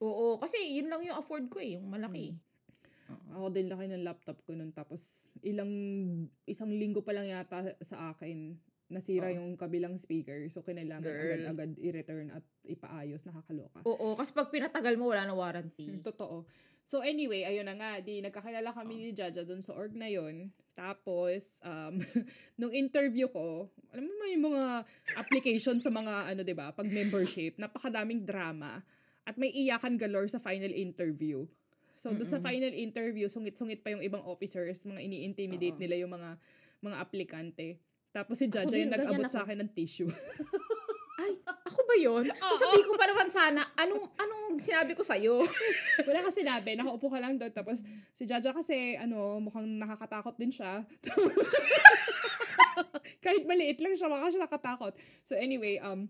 Oo, 0.00 0.36
kasi 0.36 0.58
yun 0.74 0.88
lang 0.88 1.00
yung 1.00 1.14
afford 1.14 1.46
ko 1.46 1.60
eh, 1.60 1.78
yung 1.78 1.86
malaki. 1.86 2.34
Ako 3.30 3.50
din 3.50 3.66
laki 3.66 3.86
ng 3.86 4.02
laptop 4.02 4.38
ko 4.42 4.54
nun. 4.54 4.70
Tapos 4.70 5.00
ilang, 5.40 5.70
isang 6.44 6.70
linggo 6.70 7.00
pa 7.00 7.10
lang 7.10 7.26
yata 7.26 7.74
sa 7.78 8.10
akin, 8.10 8.54
nasira 8.86 9.30
Oo. 9.30 9.36
yung 9.38 9.48
kabilang 9.54 9.94
speaker. 9.94 10.46
So, 10.48 10.62
kinailangan 10.62 11.04
Girl. 11.04 11.22
agad-agad 11.46 11.70
i-return 11.78 12.26
at 12.30 12.42
ipaayos. 12.64 13.22
Nakakaloka. 13.22 13.82
Oo, 13.82 14.14
kasi 14.14 14.30
pag 14.30 14.50
pinatagal 14.50 14.94
mo, 14.94 15.10
wala 15.10 15.26
na 15.26 15.34
warranty. 15.34 15.90
Mm, 15.90 16.02
Totoo. 16.02 16.42
So 16.86 17.02
anyway, 17.06 17.46
ayun 17.46 17.66
na 17.68 17.76
nga, 17.78 18.02
di 18.02 18.18
nagkakilala 18.18 18.74
kami 18.74 18.98
ni 18.98 19.10
Jaja 19.14 19.46
doon 19.46 19.62
sa 19.62 19.76
org 19.76 19.94
na 19.94 20.10
yon. 20.10 20.50
Tapos, 20.74 21.62
um, 21.62 21.98
nung 22.60 22.74
interview 22.74 23.30
ko, 23.30 23.70
alam 23.94 24.04
mo 24.06 24.14
may 24.22 24.34
mga 24.34 24.82
application 25.14 25.78
sa 25.78 25.90
mga, 25.92 26.34
ano, 26.34 26.40
di 26.42 26.54
ba, 26.56 26.74
pag 26.74 26.88
membership, 26.90 27.58
napakadaming 27.58 28.26
drama. 28.26 28.82
At 29.22 29.38
may 29.38 29.54
iyakan 29.54 30.00
galore 30.00 30.26
sa 30.26 30.42
final 30.42 30.72
interview. 30.74 31.46
So, 31.94 32.10
doon 32.16 32.26
sa 32.26 32.40
final 32.40 32.72
interview, 32.72 33.28
sungit-sungit 33.28 33.84
pa 33.84 33.92
yung 33.92 34.00
ibang 34.00 34.24
officers, 34.24 34.82
mga 34.88 35.04
ini-intimidate 35.04 35.76
Oo. 35.76 35.82
nila 35.84 35.94
yung 36.00 36.12
mga 36.16 36.40
mga 36.80 36.96
aplikante. 36.96 37.76
Tapos 38.10 38.42
si 38.42 38.50
Jaja 38.50 38.74
yung 38.74 38.90
nag-abot 38.90 39.30
sa 39.30 39.46
akin 39.46 39.62
ng 39.62 39.70
tissue. 39.70 40.10
Ay, 41.20 41.36
ako 41.44 41.80
ba 41.84 41.94
yun? 42.00 42.24
Sasabihin 42.56 42.88
ko 42.88 42.96
pa 42.96 43.04
naman 43.04 43.28
sana, 43.28 43.60
anong, 43.76 44.08
anong 44.16 44.56
sinabi 44.64 44.96
ko 44.96 45.04
sa'yo? 45.04 45.44
Wala 46.08 46.24
ka 46.24 46.32
sinabi, 46.32 46.80
nakaupo 46.80 47.12
ka 47.12 47.20
lang 47.20 47.36
doon. 47.36 47.52
Tapos 47.52 47.84
si 48.16 48.24
Jaja 48.24 48.56
kasi, 48.56 48.96
ano, 48.96 49.36
mukhang 49.36 49.68
nakakatakot 49.76 50.40
din 50.40 50.48
siya. 50.48 50.80
Kahit 53.24 53.44
maliit 53.44 53.84
lang 53.84 53.92
siya, 53.92 54.08
baka 54.08 54.32
siya 54.32 54.48
nakatakot. 54.48 54.96
So 55.28 55.36
anyway, 55.36 55.76
um, 55.84 56.08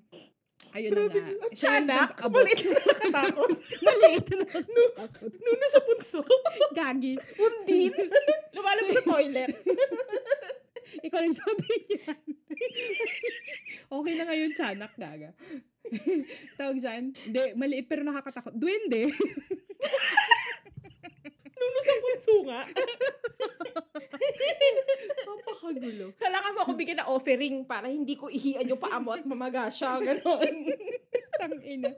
ayun 0.79 0.95
na 0.95 1.11
nga. 1.11 1.27
Siya 1.59 1.83
yung 1.83 1.91
nag-abot. 1.91 2.47
maliit 2.47 2.63
na 2.71 2.79
nakatakot. 2.79 3.51
maliit 3.83 4.27
na 4.31 4.37
nakatakot. 4.47 5.31
Nuno 5.43 5.67
sa 5.67 5.81
punso. 5.83 6.23
Gagi. 6.71 7.19
Undin. 7.19 7.93
Lumalabas 8.55 8.95
sa 8.95 9.03
toilet. 9.03 9.51
Ikaw 11.07 11.19
lang 11.21 11.37
sabi 11.37 11.69
niyan. 11.89 12.23
okay 14.01 14.15
na 14.17 14.25
ngayon, 14.29 14.51
tiyanak, 14.55 14.93
gaga. 14.97 15.31
Tawag 16.59 16.79
dyan, 16.79 17.13
hindi, 17.15 17.43
maliit 17.57 17.87
pero 17.91 18.05
nakakatakot. 18.07 18.55
Duwende. 18.55 19.11
Nuno 21.59 21.81
sa 21.85 21.95
punso 22.01 22.35
nga. 22.47 22.61
Napakagulo. 25.27 26.07
Kailangan 26.17 26.53
mo 26.53 26.61
ako 26.63 26.73
bigyan 26.75 26.99
ng 27.01 27.11
offering 27.11 27.57
para 27.65 27.87
hindi 27.87 28.15
ko 28.15 28.29
ihian 28.29 28.67
yung 28.67 28.79
paa 28.79 28.99
mo 28.99 29.13
at 29.13 29.25
mamaga 29.29 29.69
siya. 29.69 29.97
Ganon. 29.97 30.55
Tangina. 31.41 31.89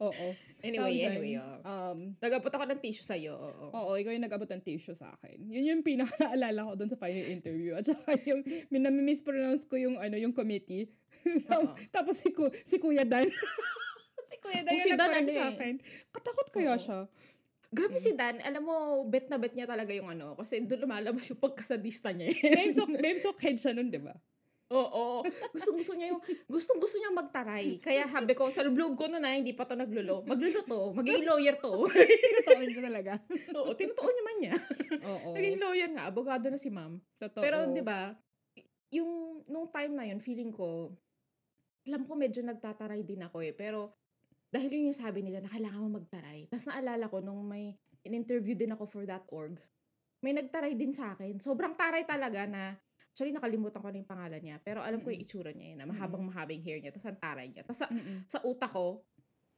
Oo. 0.00 0.26
Anyway, 0.60 0.96
Tawag 0.96 1.12
anyway. 1.12 1.32
Oh. 1.36 1.60
Um, 1.62 1.98
Nagabot 2.16 2.48
ako 2.48 2.64
ng 2.66 2.80
tissue 2.80 3.04
sa'yo. 3.04 3.36
Oo. 3.36 3.64
Oo, 3.70 3.90
ikaw 3.96 4.12
yung 4.12 4.24
nag-abot 4.24 4.48
ng 4.48 4.60
tissue 4.60 4.92
sa 4.92 5.12
akin. 5.12 5.36
Yun 5.44 5.64
yung 5.66 5.82
pinaka-naalala 5.84 6.64
ko 6.64 6.72
doon 6.74 6.88
sa 6.88 6.96
final 6.96 7.26
interview. 7.26 7.76
At 7.76 7.84
saka 7.84 8.16
yung, 8.24 8.40
min- 8.68 8.80
nami-mispronounce 8.82 9.64
ko 9.64 9.76
yung, 9.76 9.96
ano, 9.96 10.16
yung 10.16 10.32
committee. 10.32 10.88
Tapos 11.90 12.16
si, 12.16 12.32
Ku- 12.32 12.52
si 12.54 12.76
Kuya 12.76 13.04
Dan. 13.04 13.28
si 13.28 14.36
Kuya 14.38 14.60
Dan 14.62 14.72
Oh, 14.72 14.76
yung 14.78 14.84
si 14.84 14.90
nag-correct 14.90 15.20
ano 15.22 15.30
sa 15.30 15.44
eh. 15.44 15.52
akin. 15.52 15.74
Katakot 16.10 16.46
kaya 16.50 16.72
Oo. 16.72 16.80
siya. 16.80 16.98
Grabe 17.70 18.02
si 18.02 18.10
Dan, 18.18 18.42
alam 18.42 18.66
mo, 18.66 19.06
bet 19.06 19.30
na 19.30 19.38
bet 19.38 19.54
niya 19.54 19.70
talaga 19.70 19.94
yung 19.94 20.10
ano. 20.10 20.34
Kasi 20.34 20.58
doon 20.66 20.90
lumalabas 20.90 21.30
yung 21.30 21.38
pagkasadista 21.38 22.10
niya. 22.10 22.34
eh. 22.34 22.38
Babe 22.50 22.74
Sok, 22.74 22.90
Babe 22.98 23.20
Sok 23.22 23.38
head 23.46 23.56
siya 23.62 23.70
nun, 23.70 23.94
di 23.94 24.02
ba? 24.02 24.14
Oo. 24.70 25.26
Gustong 25.50 25.78
gusto 25.78 25.94
niya 25.98 26.14
yung, 26.14 26.22
gustong 26.46 26.78
gusto 26.78 26.98
niya 26.98 27.10
magtaray. 27.10 27.78
Kaya 27.82 28.06
habi 28.06 28.38
ko, 28.38 28.50
sa 28.54 28.62
loob 28.62 28.94
ko 28.94 29.10
na 29.10 29.18
na, 29.18 29.34
hindi 29.34 29.50
pa 29.54 29.66
to 29.66 29.74
naglulo. 29.74 30.22
Maglulo 30.26 30.62
to. 30.66 30.94
Magiging 30.94 31.26
lawyer 31.26 31.58
to. 31.58 31.90
Tinutuon 32.22 32.70
ko 32.74 32.80
talaga. 32.82 33.12
Oo, 33.54 33.70
tinutuon 33.74 34.14
naman 34.14 34.34
niya. 34.42 34.54
Oo. 35.06 35.34
Naging 35.34 35.58
lawyer 35.58 35.90
nga, 35.94 36.06
abogado 36.06 36.46
na 36.50 36.58
si 36.58 36.70
ma'am. 36.70 37.02
Totoo. 37.18 37.42
Pero 37.42 37.66
'di 37.66 37.82
ba, 37.82 38.14
yung 38.94 39.42
nung 39.50 39.66
time 39.70 39.92
na 39.94 40.06
yun, 40.06 40.22
feeling 40.22 40.54
ko 40.54 40.94
alam 41.88 42.06
ko 42.06 42.12
medyo 42.14 42.44
nagtataray 42.44 43.02
din 43.02 43.24
ako 43.24 43.40
eh, 43.42 43.50
pero 43.56 43.98
dahil 44.50 44.70
yun 44.70 44.90
yung 44.90 44.98
sabi 44.98 45.22
nila 45.22 45.40
na 45.40 45.50
kailangan 45.50 45.80
mo 45.80 46.02
magtaray. 46.02 46.50
Tapos 46.50 46.66
naalala 46.66 47.06
ko 47.06 47.22
nung 47.22 47.46
may 47.46 47.78
in-interview 48.02 48.58
din 48.58 48.74
ako 48.74 48.84
for 48.86 49.04
that 49.06 49.22
org, 49.30 49.62
may 50.20 50.34
nagtaray 50.34 50.74
din 50.74 50.92
sa 50.92 51.14
akin. 51.14 51.38
Sobrang 51.38 51.78
taray 51.78 52.04
talaga 52.04 52.44
na 52.44 52.74
Actually, 53.10 53.34
nakalimutan 53.34 53.82
ko 53.82 53.90
na 53.90 53.98
yung 53.98 54.06
pangalan 54.06 54.38
niya. 54.38 54.62
Pero 54.62 54.86
alam 54.86 55.02
ko 55.02 55.10
yung 55.10 55.26
itsura 55.26 55.50
niya 55.50 55.74
yun, 55.74 55.82
na 55.82 55.90
mahabang-mahabang 55.90 56.62
hair 56.62 56.78
niya. 56.78 56.94
Tapos 56.94 57.10
ang 57.10 57.18
taray 57.18 57.50
niya. 57.50 57.66
Tapos 57.66 57.82
sa, 57.82 57.90
Mm-mm. 57.90 58.22
sa 58.30 58.38
utak 58.46 58.70
ko, 58.70 59.02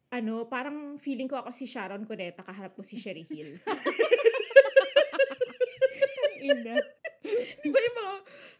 ano, 0.09 0.49
parang 0.49 0.97
feeling 0.97 1.29
ko 1.29 1.37
ako 1.37 1.53
si 1.53 1.69
Sharon 1.69 2.09
Cuneta, 2.09 2.41
kaharap 2.41 2.73
ko 2.73 2.81
si 2.81 2.97
Sherry 2.97 3.29
Hill. 3.29 3.61
Ina. 6.49 6.81
Iba 7.69 7.79
yung 7.79 7.97
mga, 8.01 8.15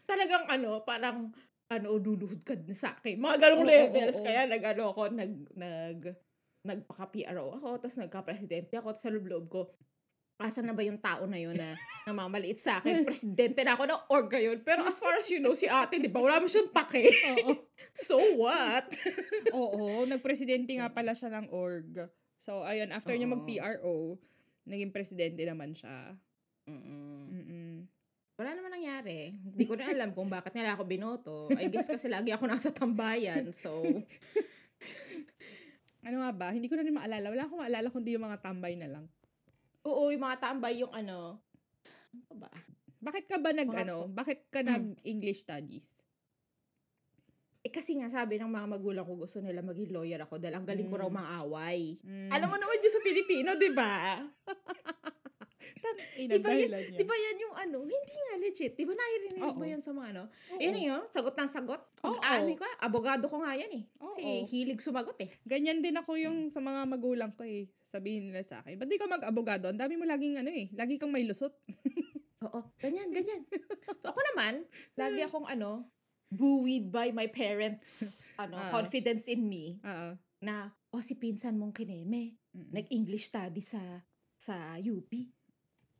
talagang 0.05 0.45
ano, 0.45 0.71
parang, 0.85 1.33
ano, 1.79 1.97
luluhod 1.97 2.41
ka 2.45 2.53
din 2.53 2.75
sa 2.75 2.93
akin. 2.93 3.17
Mga 3.17 3.37
ganong 3.39 3.65
Oo, 3.65 3.71
levels. 3.71 4.17
oo, 4.17 4.21
oo. 4.21 4.27
Kaya 4.27 4.41
nag, 4.45 4.63
ano 4.63 4.83
ako, 4.93 5.01
nag, 5.13 5.33
nag, 5.57 5.99
nagpaka-PRO 6.63 7.45
ako, 7.59 7.67
tapos 7.81 7.97
nagka-presidente 7.99 8.73
ako, 8.79 8.95
tapos 8.95 9.03
sa 9.03 9.11
loob 9.11 9.45
ko, 9.51 9.61
asan 10.41 10.67
na 10.67 10.75
ba 10.75 10.83
yung 10.83 10.99
tao 10.99 11.23
na 11.29 11.39
yun 11.39 11.55
na 11.55 11.75
namamaliit 12.09 12.59
sa 12.59 12.81
akin? 12.81 13.05
Presidente 13.05 13.61
na 13.63 13.77
ako 13.77 13.83
ng 13.87 14.01
org 14.09 14.27
ngayon. 14.31 14.59
Pero 14.65 14.83
as 14.83 14.97
far 14.99 15.15
as 15.15 15.27
you 15.29 15.39
know, 15.39 15.55
si 15.55 15.69
ate, 15.69 16.01
di 16.01 16.11
ba, 16.11 16.19
wala 16.19 16.41
mo 16.41 16.47
siyang 16.49 16.71
pake. 16.71 17.09
Oo. 17.39 17.55
so 18.07 18.17
what? 18.39 18.87
Oo, 19.55 20.03
nagpresidente 20.09 20.75
nga 20.79 20.91
pala 20.91 21.15
siya 21.15 21.31
ng 21.31 21.47
org. 21.53 22.09
So, 22.43 22.67
ayun, 22.67 22.91
after 22.91 23.15
niya 23.15 23.31
Oo. 23.31 23.39
mag-PRO, 23.39 23.95
naging 24.67 24.91
presidente 24.91 25.43
naman 25.47 25.71
siya. 25.71 26.15
Mm-mm. 26.67 27.27
Wala 28.33 28.49
naman 28.51 28.73
nangyari. 28.73 29.29
Hindi 29.31 29.63
ko 29.63 29.77
na 29.77 29.85
alam 29.87 30.09
kung 30.11 30.25
bakit 30.25 30.51
nila 30.51 30.73
ako 30.73 30.83
binoto. 30.83 31.35
I 31.53 31.69
guess 31.69 31.85
kasi 31.85 32.09
lagi 32.09 32.33
ako 32.33 32.49
nasa 32.49 32.69
tambayan. 32.69 33.53
So, 33.53 33.69
Ano 36.03 36.19
nga 36.19 36.35
ba? 36.35 36.47
Hindi 36.51 36.67
ko 36.67 36.75
na 36.75 36.83
rin 36.83 36.91
maalala. 36.91 37.31
Wala 37.31 37.43
akong 37.45 37.61
maalala 37.61 37.87
kundi 37.87 38.11
yung 38.11 38.25
mga 38.25 38.41
tambay 38.41 38.75
na 38.75 38.89
lang. 38.89 39.05
oo, 39.83 40.11
yung 40.11 40.19
mga 40.21 40.39
tambay 40.41 40.79
yung 40.79 40.91
ano, 40.91 41.39
ano 42.13 42.33
ba? 42.37 42.51
Bakit 42.99 43.23
ka 43.25 43.35
ba 43.37 43.51
nag, 43.51 43.67
Mga 43.67 43.83
ano, 43.83 43.97
bakit 44.07 44.47
ka 44.47 44.59
Mm. 44.59 44.67
nag-English 44.67 45.43
studies? 45.43 46.03
Eh 47.59 47.71
kasi 47.71 47.95
nga 47.95 48.07
sabi 48.07 48.35
ng 48.35 48.47
mga 48.47 48.67
magulang 48.69 49.03
ko 49.03 49.15
gusto 49.17 49.39
nila 49.39 49.59
maging 49.59 49.91
lawyer 49.91 50.19
ako 50.19 50.35
dahil 50.35 50.55
ang 50.55 50.67
galing 50.67 50.87
ko 50.87 50.95
raw 50.97 51.07
Mm. 51.07 51.15
maaway. 51.15 51.95
Mm. 51.99 52.31
Alam 52.31 52.47
mo 52.49 52.57
naman 52.57 52.75
dyan 52.77 52.93
sa 52.93 53.01
Pilipino, 53.01 53.49
di 53.55 53.71
ba? 53.71 53.93
Ina, 56.21 56.31
Di 56.35 56.39
ba 56.39 56.49
yun- 56.51 56.71
dahilan 56.71 56.81
yan. 56.97 57.37
Yung 57.39 57.55
ano? 57.55 57.77
Hindi 57.83 58.15
nga 58.15 58.35
legit. 58.39 58.73
Di 58.73 58.83
ba 58.83 58.93
naririnig 58.93 59.41
mo 59.41 59.57
Oo. 59.57 59.65
yan 59.65 59.81
sa 59.81 59.91
mga 59.91 60.07
ano? 60.13 60.23
Oo. 60.27 60.59
Yan 60.59 60.75
yun, 60.75 61.01
sagot 61.09 61.33
ng 61.33 61.49
sagot. 61.49 61.81
Oo. 62.01 62.17
Ano 62.17 62.51
ko, 62.53 62.65
abogado 62.79 63.25
ko 63.27 63.41
nga 63.41 63.53
yan 63.53 63.71
eh. 63.71 63.83
Kasi 63.95 64.21
Oo. 64.21 64.45
hilig 64.45 64.79
sumagot 64.79 65.17
eh. 65.19 65.29
Ganyan 65.43 65.79
din 65.79 65.93
ako 65.93 66.15
yung 66.15 66.47
sa 66.47 66.59
mga 66.59 66.85
magulang 66.85 67.29
ko 67.29 67.43
eh. 67.43 67.69
Sabihin 67.79 68.29
nila 68.29 68.41
sa 68.41 68.59
akin, 68.59 68.75
ba't 68.75 68.85
di 68.85 68.95
ka 68.95 69.05
mag-abogado? 69.05 69.67
Ang 69.67 69.79
dami 69.79 69.95
mo 69.95 70.03
laging 70.03 70.37
ano 70.37 70.49
eh. 70.49 70.69
Lagi 70.71 70.97
kang 70.97 71.09
may 71.09 71.23
lusot. 71.23 71.53
Oo, 72.45 72.59
ganyan, 72.75 73.07
ganyan. 73.07 73.47
So 73.99 74.11
ako 74.11 74.19
naman, 74.33 74.67
lagi 74.99 75.23
akong 75.23 75.47
ano, 75.47 75.87
buoyed 76.27 76.89
by 76.89 77.09
my 77.09 77.29
parents' 77.29 78.33
ano, 78.35 78.57
Ah. 78.57 78.73
confidence 78.73 79.29
in 79.29 79.45
me 79.45 79.77
Oo. 79.79 80.17
na, 80.41 80.73
oh, 80.89 80.99
si 80.99 81.13
pinsan 81.13 81.55
mong 81.55 81.71
kineme, 81.71 82.35
Mm-mm. 82.51 82.73
nag-English 82.73 83.29
study 83.29 83.61
sa 83.61 83.79
sa 84.35 84.75
UP. 84.75 85.07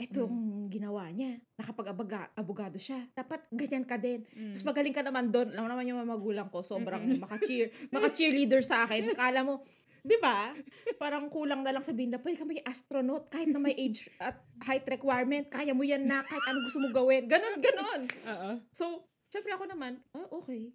Itong 0.03 0.35
ginawa 0.67 1.07
niya, 1.07 1.39
nakapag-abogado 1.55 2.75
siya. 2.75 2.99
Dapat 3.13 3.47
ganyan 3.49 3.85
ka 3.85 3.95
din. 3.95 4.25
Mm. 4.33 4.51
Mas 4.51 4.63
magaling 4.63 4.91
ka 4.91 4.99
naman 4.99 5.29
doon. 5.29 5.53
Alam 5.53 5.69
naman 5.69 5.87
yung 5.87 5.99
mga 6.01 6.11
magulang 6.11 6.47
ko, 6.49 6.59
sobrang 6.59 6.99
maka-cheer, 7.17 7.71
maka-cheerleader 7.89 8.59
sa 8.59 8.83
akin. 8.83 9.15
Kala 9.15 9.45
mo, 9.45 9.63
di 10.01 10.19
ba? 10.19 10.51
Parang 10.99 11.31
kulang 11.31 11.63
na 11.63 11.71
lang 11.71 11.85
sabihin 11.85 12.11
na, 12.11 12.19
pwede 12.19 12.35
ka 12.35 12.43
maging 12.43 12.67
astronaut 12.67 13.31
kahit 13.31 13.47
na 13.47 13.63
may 13.63 13.71
age 13.73 14.11
at 14.19 14.35
height 14.65 14.83
requirement. 14.85 15.47
Kaya 15.47 15.71
mo 15.71 15.87
yan 15.87 16.03
na 16.03 16.19
kahit 16.19 16.43
ano 16.45 16.59
gusto 16.61 16.83
mo 16.83 16.91
gawin. 16.91 17.23
Ganon, 17.31 17.55
ganon. 17.63 18.01
Oo. 18.27 18.49
So, 18.75 19.07
syempre 19.31 19.55
ako 19.55 19.71
naman, 19.71 20.03
oh, 20.11 20.43
okay. 20.43 20.73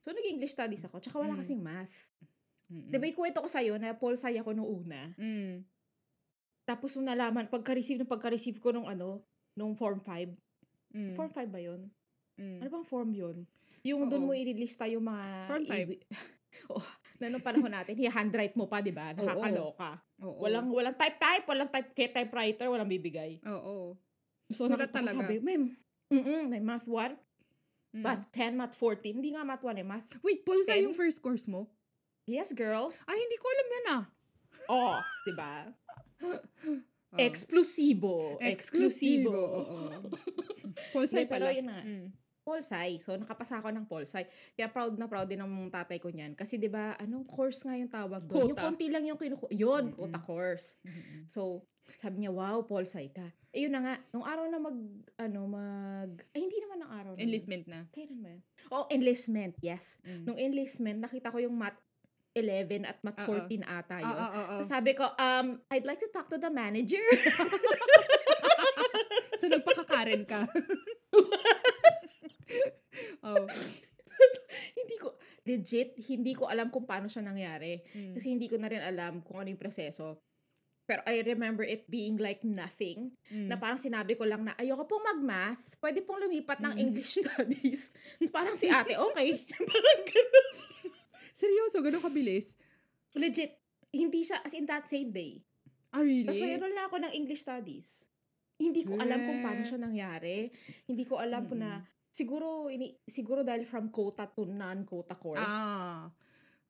So, 0.00 0.10
nag-English 0.10 0.56
studies 0.56 0.82
ako. 0.82 0.98
Tsaka 0.98 1.20
wala 1.20 1.36
Mm. 1.36 1.40
kasing 1.44 1.62
math. 1.62 1.94
Mm-mm. 2.72 2.88
Di 2.88 2.96
ba, 2.96 3.04
ikwento 3.04 3.38
ko 3.38 3.46
sa'yo 3.46 3.76
na 3.76 3.92
Paul 3.92 4.16
Say 4.16 4.40
ako 4.40 4.56
nung 4.56 4.66
una. 4.66 5.12
Mm. 5.20 5.60
Tapos 6.72 6.96
nung 6.96 7.04
nalaman, 7.12 7.44
pagka-receive 7.52 8.00
ng 8.00 8.08
pagka-receive 8.08 8.56
ko 8.56 8.72
nung 8.72 8.88
ano, 8.88 9.20
nung 9.52 9.76
Form 9.76 10.00
5. 10.00 10.32
Mm. 10.96 11.12
Form 11.12 11.28
5 11.28 11.52
ba 11.52 11.60
yun? 11.60 11.84
Mm. 12.40 12.64
Ano 12.64 12.68
bang 12.72 12.86
form 12.88 13.10
yun? 13.12 13.36
Yung 13.84 14.08
doon 14.08 14.24
Oo. 14.24 14.28
mo 14.30 14.32
ililista 14.32 14.88
yung 14.88 15.04
mga... 15.04 15.24
Form 15.44 15.64
five. 15.68 15.88
ibi- 15.90 16.04
oh, 16.72 16.84
na 17.20 17.28
nung 17.28 17.44
panahon 17.44 17.72
natin, 17.72 17.98
i-handwrite 17.98 18.56
mo 18.56 18.64
pa, 18.70 18.80
di 18.80 18.94
ba? 18.94 19.12
Nakakaloka. 19.12 20.00
Oo. 20.24 20.40
Walang, 20.40 20.72
walang 20.72 20.96
type-type, 20.96 21.44
walang 21.44 21.68
type, 21.68 21.92
typewriter, 21.92 22.66
walang 22.72 22.88
bibigay. 22.88 23.36
Oo. 23.44 23.98
So, 24.48 24.68
Sulat 24.68 24.92
talaga. 24.92 25.28
Sabi, 25.28 25.40
ma'am, 25.40 25.72
mm 26.12 26.42
may 26.48 26.62
math 26.62 26.88
1, 26.88 27.16
Mm. 27.92 28.08
math 28.08 28.24
10, 28.32 28.56
math 28.56 28.76
14. 28.80 29.20
Hindi 29.20 29.36
nga 29.36 29.44
math 29.44 29.60
1 29.60 29.76
eh, 29.76 29.84
math. 29.84 30.08
Wait, 30.24 30.40
pulsa 30.48 30.72
Ten? 30.72 30.88
yung 30.88 30.96
first 30.96 31.20
course 31.20 31.44
mo? 31.44 31.68
Yes, 32.24 32.48
girl. 32.56 32.88
Ay, 33.04 33.20
hindi 33.20 33.36
ko 33.36 33.46
alam 33.52 33.68
yan 33.68 33.86
ah. 33.92 34.04
Oh, 34.72 34.96
di 35.28 35.32
ba? 35.36 35.68
Exclusivo. 37.18 38.40
Exclusivo. 38.40 39.36
Oo. 39.36 39.78
Pulsa 40.96 41.20
Hindi, 41.20 41.28
pero 41.28 41.44
pala. 41.48 41.56
yun 41.56 41.68
na. 41.68 41.80
Mm. 41.84 42.08
Polsci. 42.42 42.98
So, 42.98 43.14
nakapasa 43.14 43.62
ako 43.62 43.70
ng 43.70 43.86
Polsci. 43.86 44.26
Kaya 44.58 44.66
proud 44.66 44.98
na 44.98 45.06
proud 45.06 45.30
din 45.30 45.38
ng 45.38 45.70
tatay 45.70 46.02
ko 46.02 46.10
niyan. 46.10 46.34
Kasi, 46.34 46.58
di 46.58 46.66
ba, 46.66 46.98
anong 46.98 47.22
course 47.22 47.62
nga 47.62 47.78
yung 47.78 47.86
tawag 47.86 48.26
doon? 48.26 48.50
Yung 48.50 48.58
konti 48.58 48.90
lang 48.90 49.06
yung 49.06 49.14
kinuku... 49.14 49.46
Yun, 49.54 49.94
Mm-mm. 49.94 49.98
quota 49.98 50.18
course. 50.18 50.74
Mm-mm. 50.82 51.22
So, 51.30 51.62
sabi 51.86 52.26
niya, 52.26 52.34
wow, 52.34 52.66
Polsci 52.66 53.14
ka. 53.14 53.30
Eh, 53.54 53.62
yun 53.62 53.70
na 53.70 53.80
nga. 53.86 53.94
Nung 54.10 54.26
araw 54.26 54.50
na 54.50 54.58
mag, 54.58 54.78
ano, 55.22 55.40
mag... 55.46 56.10
Ay, 56.34 56.42
hindi 56.42 56.58
naman 56.66 56.78
ng 56.82 56.90
araw. 56.90 57.12
na. 57.14 57.22
Enlistment 57.22 57.64
na. 57.70 57.80
Kailan 57.94 58.18
ba 58.18 58.28
yun? 58.34 58.42
Oh, 58.74 58.90
enlistment, 58.90 59.54
yes. 59.62 60.02
Mm. 60.02 60.22
Nung 60.26 60.38
enlistment, 60.42 60.98
nakita 60.98 61.30
ko 61.30 61.38
yung 61.38 61.54
math 61.54 61.78
11 62.32 62.88
at 62.88 62.96
Oo. 63.04 63.44
14 63.46 63.60
ata 63.64 63.96
Oo, 64.00 64.08
yun. 64.08 64.18
So, 64.64 64.72
sabi 64.72 64.96
ko, 64.96 65.04
um, 65.04 65.60
I'd 65.68 65.84
like 65.84 66.00
to 66.00 66.08
talk 66.08 66.32
to 66.32 66.40
the 66.40 66.48
manager. 66.48 67.02
So, 69.42 69.50
nagpakakaren 69.50 70.22
ka. 70.22 70.46
oh. 73.26 73.42
hindi 74.78 74.96
ko, 75.02 75.18
legit, 75.42 75.98
hindi 76.06 76.38
ko 76.38 76.46
alam 76.46 76.70
kung 76.70 76.86
paano 76.86 77.10
siya 77.10 77.26
nangyari. 77.26 77.82
Mm. 77.90 78.14
Kasi 78.14 78.30
hindi 78.30 78.46
ko 78.46 78.54
na 78.54 78.70
rin 78.70 78.78
alam 78.78 79.18
kung 79.26 79.42
ano 79.42 79.50
yung 79.50 79.58
proseso. 79.58 80.22
Pero 80.86 81.02
I 81.10 81.26
remember 81.26 81.66
it 81.66 81.90
being 81.90 82.22
like 82.22 82.46
nothing. 82.46 83.18
Mm. 83.34 83.50
Na 83.50 83.58
parang 83.58 83.82
sinabi 83.82 84.14
ko 84.14 84.22
lang 84.22 84.46
na, 84.46 84.54
ayoko 84.54 84.86
pong 84.86 85.10
mag-math. 85.10 85.74
Pwede 85.82 86.06
pong 86.06 86.22
lumipat 86.22 86.62
ng 86.62 86.78
Mm. 86.78 86.82
English 86.86 87.18
studies. 87.26 87.90
Tapos 88.22 88.30
parang 88.30 88.54
si 88.54 88.70
ate, 88.70 88.94
okay. 88.94 89.42
parang 89.58 90.00
ganun. 90.06 90.46
Seryoso, 91.42 91.82
ganun 91.82 91.98
kabilis? 91.98 92.54
Legit. 93.12 93.58
Hindi 93.90 94.22
siya, 94.22 94.38
as 94.40 94.54
in 94.54 94.64
that 94.64 94.86
same 94.86 95.10
day. 95.10 95.42
Ah, 95.90 96.00
really? 96.00 96.24
Tapos 96.24 96.40
enroll 96.40 96.72
na 96.72 96.86
ako 96.86 96.96
ng 97.02 97.12
English 97.12 97.42
studies. 97.42 98.06
Hindi 98.56 98.86
ko 98.86 98.94
alam 98.94 99.18
kung 99.18 99.42
paano 99.42 99.62
siya 99.66 99.76
nangyari. 99.76 100.48
Hindi 100.86 101.02
ko 101.02 101.18
alam 101.18 101.44
po 101.44 101.52
na, 101.52 101.82
siguro, 102.08 102.70
ini, 102.70 102.94
siguro 103.04 103.42
dahil 103.42 103.66
from 103.66 103.90
quota 103.90 104.24
to 104.24 104.46
non-quota 104.46 105.18
course, 105.18 105.42
Ah. 105.42 106.06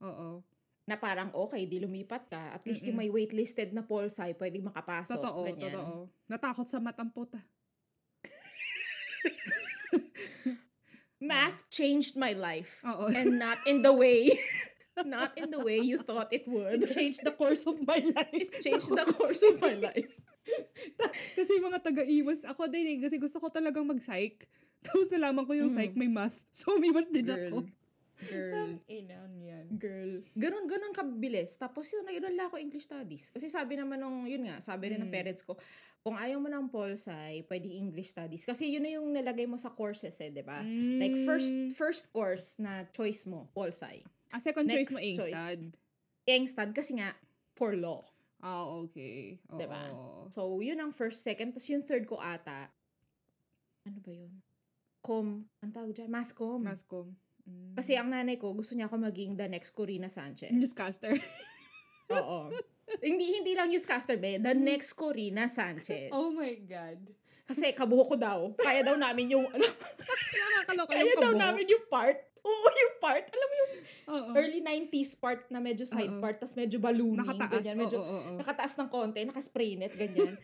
Oo. 0.00 0.40
na 0.82 0.98
parang 0.98 1.30
okay, 1.30 1.62
di 1.62 1.78
lumipat 1.78 2.26
ka. 2.26 2.50
At 2.50 2.66
least 2.66 2.82
yung 2.82 2.98
Mm-mm. 2.98 3.06
may 3.06 3.14
waitlisted 3.22 3.70
na 3.70 3.86
Polsci, 3.86 4.34
pwede 4.34 4.58
makapasok. 4.58 5.14
Totoo, 5.14 5.46
ganyan. 5.46 5.70
totoo. 5.70 6.10
Natakot 6.26 6.66
sa 6.66 6.82
matampota. 6.82 7.38
Math 11.22 11.62
changed 11.70 12.18
my 12.18 12.34
life. 12.34 12.82
Oo. 12.82 13.06
And 13.08 13.38
not 13.38 13.62
in 13.64 13.80
the 13.80 13.94
way, 13.94 14.34
not 15.06 15.38
in 15.38 15.54
the 15.54 15.62
way 15.62 15.78
you 15.78 16.02
thought 16.02 16.34
it 16.34 16.42
would. 16.50 16.82
It 16.82 16.90
changed 16.90 17.22
the 17.22 17.30
course 17.30 17.62
of 17.64 17.78
my 17.86 18.02
life. 18.02 18.34
It 18.34 18.58
changed 18.58 18.90
the 18.90 19.06
course 19.18 19.38
of 19.40 19.62
my 19.62 19.78
life. 19.78 20.10
kasi 21.38 21.62
mga 21.62 21.78
taga-iwas, 21.78 22.42
ako 22.42 22.66
din 22.66 22.86
eh, 22.86 22.98
kasi 22.98 23.22
gusto 23.22 23.38
ko 23.38 23.46
talagang 23.46 23.86
mag-psych. 23.86 24.42
Tapos 24.86 25.14
nalaman 25.14 25.46
ko 25.46 25.54
yung 25.54 25.70
Mm. 25.70 25.76
psych 25.78 25.94
may 25.94 26.10
math. 26.10 26.42
So, 26.50 26.74
umiwas 26.74 27.06
din 27.06 27.30
ako. 27.30 27.62
Girl. 28.22 28.78
Inan 28.86 29.32
yan. 29.40 29.66
Girl. 29.80 30.22
Ganun, 30.36 30.68
ganun 30.68 30.94
kabilis. 30.94 31.56
Tapos 31.56 31.90
yun, 31.90 32.06
nag-enroll 32.06 32.38
ako 32.38 32.56
English 32.60 32.86
Studies. 32.86 33.32
Kasi 33.32 33.48
sabi 33.48 33.74
naman 33.74 33.98
nung, 33.98 34.28
yun 34.28 34.46
nga, 34.46 34.60
sabi 34.60 34.92
rin 34.94 35.00
ng 35.00 35.10
Mm. 35.10 35.16
parents 35.16 35.42
ko, 35.42 35.58
kung 36.02 36.14
ayaw 36.14 36.38
mo 36.38 36.46
ng 36.46 36.70
Polsci, 36.70 37.42
pwede 37.46 37.66
English 37.66 38.14
Studies. 38.14 38.44
Kasi 38.44 38.70
yun 38.70 38.82
na 38.84 38.94
yung 38.94 39.10
nilagay 39.10 39.48
mo 39.48 39.58
sa 39.58 39.72
courses 39.72 40.14
eh, 40.20 40.30
di 40.30 40.42
ba? 40.42 40.62
Like, 40.98 41.24
first 41.26 41.50
first 41.74 42.04
course 42.10 42.58
na 42.58 42.86
choice 42.90 43.26
mo, 43.26 43.50
Polsci. 43.50 44.02
Ah, 44.30 44.38
second 44.38 44.68
choice 44.70 44.90
mo, 44.90 44.98
next 44.98 45.18
choice. 45.18 45.34
Ingstad. 45.34 45.60
Engstad 46.24 46.70
kasi 46.72 46.92
nga, 46.96 47.12
for 47.54 47.74
law. 47.74 48.06
Ah, 48.42 48.66
okay. 48.82 49.38
Oo. 49.50 49.58
Diba? 49.58 49.82
So, 50.30 50.58
yun 50.58 50.78
ang 50.78 50.90
first, 50.90 51.22
second. 51.22 51.54
Tapos 51.54 51.70
yung 51.70 51.86
third 51.86 52.06
ko 52.06 52.18
ata, 52.18 52.70
ano 53.86 53.98
ba 54.02 54.10
yun? 54.10 54.32
Com, 55.02 55.46
ang 55.62 55.70
tawag 55.74 55.94
dyan? 55.94 56.10
Mascom. 56.10 56.62
Mascom. 56.62 57.14
Mm. 57.42 57.74
Kasi 57.74 57.98
ang 57.98 58.08
nanay 58.12 58.38
ko, 58.38 58.54
gusto 58.54 58.76
niya 58.76 58.86
ako 58.86 59.02
maging 59.02 59.34
the 59.34 59.48
next 59.50 59.74
Corina 59.74 60.06
Sanchez. 60.06 60.52
Newscaster. 60.52 61.12
Oo. 62.12 62.52
hindi 63.00 63.40
hindi 63.40 63.56
lang 63.56 63.72
newscaster 63.72 64.20
be, 64.20 64.36
the 64.36 64.52
next 64.52 64.92
Corina 64.92 65.48
Sanchez. 65.48 66.12
oh 66.12 66.30
my 66.36 66.52
God. 66.62 67.00
Kasi 67.48 67.74
kabuho 67.74 68.06
ko 68.06 68.16
daw. 68.16 68.54
Kaya 68.54 68.86
daw 68.86 68.94
namin 68.94 69.32
yung 69.34 69.46
ano, 69.50 69.66
Nakakaloka 70.38 70.92
kaya 70.94 71.04
yung 71.08 71.18
daw 71.18 71.32
kabuho. 71.34 71.42
namin 71.42 71.64
yung 71.68 71.84
part. 71.88 72.18
Oo, 72.48 72.68
yung 72.74 72.94
part. 72.98 73.24
Alam 73.30 73.46
mo 73.46 73.54
yung 73.54 73.72
Oo. 74.02 74.30
early 74.34 74.60
90s 74.60 75.14
part 75.14 75.46
na 75.46 75.62
medyo 75.62 75.86
side 75.86 76.10
Oo. 76.10 76.18
part, 76.18 76.42
tas 76.42 76.58
medyo 76.58 76.82
ballooning, 76.82 77.22
Nakataas. 77.22 77.62
ganyan, 77.62 77.76
medyo 77.78 78.02
oo, 78.02 78.10
oo, 78.10 78.22
oo. 78.34 78.38
nakataas 78.42 78.74
ng 78.74 78.88
konti, 78.90 79.22
naka-spray 79.22 79.78
net, 79.78 79.94
ganyan. 79.94 80.34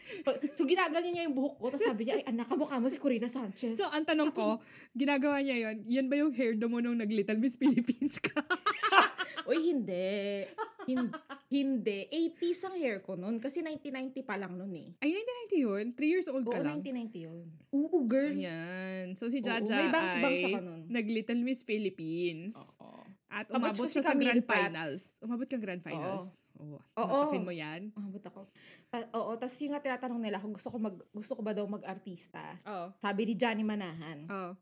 So, 0.55 0.63
ginaganyan 0.63 1.11
niya 1.11 1.25
yung 1.27 1.35
buhok 1.35 1.59
ko, 1.59 1.67
tapos 1.75 1.91
sabi 1.91 2.07
niya, 2.07 2.23
ay, 2.23 2.25
anak, 2.31 2.47
kamukha 2.47 2.79
mo 2.79 2.87
si 2.87 3.03
Corina 3.03 3.27
Sanchez. 3.27 3.75
So, 3.75 3.91
ang 3.91 4.07
tanong 4.07 4.31
ko, 4.31 4.63
ginagawa 4.95 5.43
niya 5.43 5.71
yon 5.71 5.77
yan 5.91 6.07
ba 6.07 6.23
yung 6.23 6.31
hairdo 6.31 6.71
mo 6.71 6.79
nung 6.79 6.99
nag-Little 7.03 7.39
Miss 7.43 7.59
Philippines 7.59 8.23
ka? 8.23 8.39
Uy, 9.45 9.59
hindi. 9.69 10.49
Hin- 10.85 11.15
hindi. 11.49 11.99
80s 12.09 12.65
ang 12.65 12.75
hair 12.75 12.99
ko 12.99 13.15
noon. 13.15 13.37
Kasi 13.37 13.61
1990 13.61 14.23
pa 14.23 14.35
lang 14.35 14.55
noon 14.55 14.73
eh. 14.75 14.89
Ay, 14.99 15.13
1990 15.13 15.57
yun? 15.61 15.85
Three 15.93 16.11
years 16.11 16.27
old 16.27 16.43
Oo, 16.43 16.51
ka 16.51 16.59
lang? 16.59 16.81
1990 16.81 17.19
yun. 17.21 17.47
Oo, 17.71 17.99
girl. 18.03 18.35
Ayan. 18.35 19.13
So, 19.15 19.29
si 19.29 19.39
Oo, 19.39 19.47
Jaja 19.47 19.69
may 19.77 19.89
bangs-bangs 19.89 20.41
ay 20.41 20.47
ako 20.49 20.59
nun. 20.61 20.81
nag-Little 20.89 21.43
Miss 21.43 21.63
Philippines. 21.63 22.77
Oo. 22.79 23.05
At 23.29 23.45
Kabatch 23.45 23.77
umabot 23.77 23.85
ko 23.85 23.85
si 23.87 23.95
siya 23.95 24.03
sa 24.03 24.13
Camille 24.17 24.41
grand 24.41 24.43
Prats. 24.43 24.65
finals. 24.65 25.03
Umabot 25.21 25.47
kang 25.47 25.61
grand 25.61 25.83
finals. 25.83 26.27
Oo. 26.57 26.81
Oo. 26.97 27.19
Napakin 27.21 27.45
mo 27.45 27.53
yan? 27.53 27.81
Umabot 27.93 28.25
ako. 28.25 28.41
Ta- 28.89 29.11
oo, 29.13 29.31
tapos 29.37 29.57
yung 29.61 29.71
nga 29.71 29.85
tinatanong 29.85 30.17
nila 30.19 30.41
kung 30.41 30.51
gusto 30.51 30.73
ko 30.73 30.77
mag 30.77 30.97
gusto 31.13 31.37
ko 31.37 31.45
ba 31.45 31.53
daw 31.53 31.69
mag-artista. 31.69 32.41
Oo. 32.65 32.89
Sabi 32.97 33.29
ni 33.29 33.35
Johnny 33.37 33.61
Manahan. 33.63 34.25
Oo. 34.27 34.53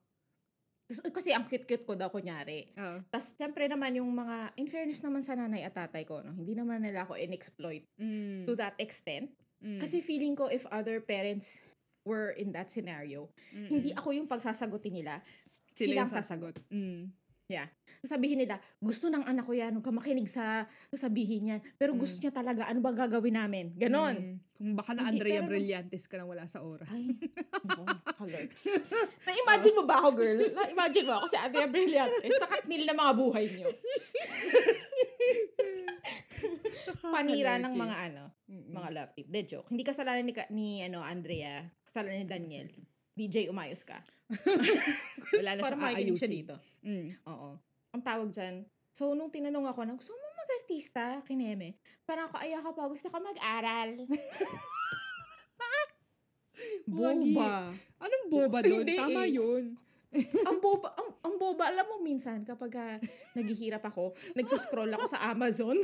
Kasi 0.86 1.34
ang 1.34 1.42
cute-cute 1.42 1.82
ko 1.82 1.98
daw 1.98 2.06
kunyari. 2.06 2.70
Oo. 2.78 3.02
Tapos 3.10 3.34
syempre 3.34 3.66
naman 3.66 3.98
yung 3.98 4.06
mga, 4.06 4.54
in 4.54 4.70
fairness 4.70 5.02
naman 5.02 5.26
sa 5.26 5.34
nanay 5.34 5.66
at 5.66 5.74
tatay 5.74 6.06
ko, 6.06 6.22
no, 6.22 6.30
hindi 6.30 6.54
naman 6.54 6.78
nila 6.78 7.02
ako 7.02 7.18
in-exploit 7.18 7.82
Mm. 7.98 8.46
to 8.46 8.54
that 8.54 8.78
extent. 8.78 9.34
Mm. 9.58 9.82
Kasi 9.82 9.98
feeling 9.98 10.38
ko 10.38 10.46
if 10.46 10.62
other 10.70 11.02
parents 11.02 11.58
were 12.06 12.30
in 12.38 12.54
that 12.54 12.70
scenario, 12.70 13.26
Mm-mm. 13.50 13.66
hindi 13.66 13.90
ako 13.90 14.14
yung 14.14 14.30
pagsasagutin 14.30 14.94
nila, 15.02 15.18
Sila 15.74 16.06
silang 16.06 16.06
yung 16.06 16.14
sasagot. 16.22 16.54
Mm. 16.70 17.02
Sasabihin 18.02 18.42
nila, 18.42 18.58
gusto 18.78 19.06
ng 19.06 19.22
anak 19.22 19.46
ko 19.46 19.54
yan, 19.54 19.78
huwag 19.78 19.86
ka 19.86 19.94
makinig 19.94 20.26
sa 20.26 20.66
sasabihin 20.90 21.54
yan. 21.54 21.60
Pero 21.78 21.94
Mm. 21.94 21.98
gusto 21.98 22.18
niya 22.18 22.34
talaga, 22.34 22.66
ano 22.66 22.82
ba 22.82 22.90
gagawin 22.90 23.38
namin? 23.38 23.70
Ganon. 23.74 24.14
Mm. 24.14 24.36
Kung 24.56 24.72
baka 24.74 24.94
na 24.94 25.06
Hindi, 25.06 25.20
Andrea 25.22 25.40
pero- 25.42 25.50
Brillantes 25.50 26.04
ka 26.06 26.16
na 26.16 26.26
wala 26.26 26.44
sa 26.46 26.64
oras. 26.64 26.90
Ay, 26.90 27.12
oh. 27.78 27.86
Na-imagine 29.26 29.74
mo 29.74 29.84
ba 29.84 30.02
ako, 30.02 30.08
girl? 30.16 30.38
Na-imagine 30.42 31.06
mo 31.06 31.12
ako 31.18 31.26
si 31.28 31.36
Andrea 31.36 31.68
Brillante 31.68 32.26
sa 32.30 32.46
katnil 32.48 32.82
na 32.82 32.94
mga 32.94 33.12
buhay 33.14 33.44
niyo. 33.46 33.68
Panira 37.06 37.58
ng 37.58 37.74
mga 37.74 37.96
ano, 38.10 38.22
Mm-mm. 38.48 38.72
mga 38.74 38.88
love 38.92 39.12
tip. 39.14 39.26
De 39.28 39.40
joke. 39.44 39.68
Hindi 39.70 39.82
kasalanan 39.82 40.24
ni, 40.24 40.34
ni 40.50 40.66
ano, 40.82 41.02
Andrea. 41.02 41.62
Kasalanan 41.84 42.22
ni 42.22 42.28
Daniel. 42.28 42.68
DJ, 43.16 43.48
umayos 43.48 43.80
ka. 43.80 43.96
Wala 45.40 45.56
na 45.56 45.60
siya 45.64 45.76
aayusin. 45.80 46.30
dito. 46.30 46.54
Mm. 46.84 47.16
Oo. 47.24 47.56
Ang 47.96 48.02
tawag 48.04 48.28
dyan. 48.28 48.68
So, 48.92 49.16
nung 49.16 49.32
tinanong 49.32 49.72
ako 49.72 49.80
na, 49.88 49.96
gusto 49.96 50.12
mo 50.12 50.26
mag-artista? 50.36 51.24
Kineme. 51.24 51.80
Parang 52.04 52.28
ako, 52.28 52.36
ay 52.44 52.52
ako 52.52 52.68
pa, 52.76 52.84
gusto 52.92 53.08
ko 53.08 53.16
mag-aral. 53.16 53.90
Boba. 56.86 57.68
Anong 57.98 58.26
boba 58.30 58.58
doon? 58.62 58.86
Hindi 58.86 58.96
Tama 58.96 59.26
eh. 59.26 59.34
yun. 59.34 59.74
ang 60.48 60.58
boba, 60.62 60.94
ang, 60.96 61.10
ang 61.20 61.34
boba, 61.36 61.68
alam 61.68 61.84
mo 61.84 62.00
minsan, 62.00 62.40
kapag 62.46 62.72
ah, 62.78 62.96
naghihirap 63.36 63.84
ako, 63.84 64.16
nagsuscroll 64.32 64.88
ako 64.94 65.06
sa 65.10 65.28
Amazon. 65.28 65.76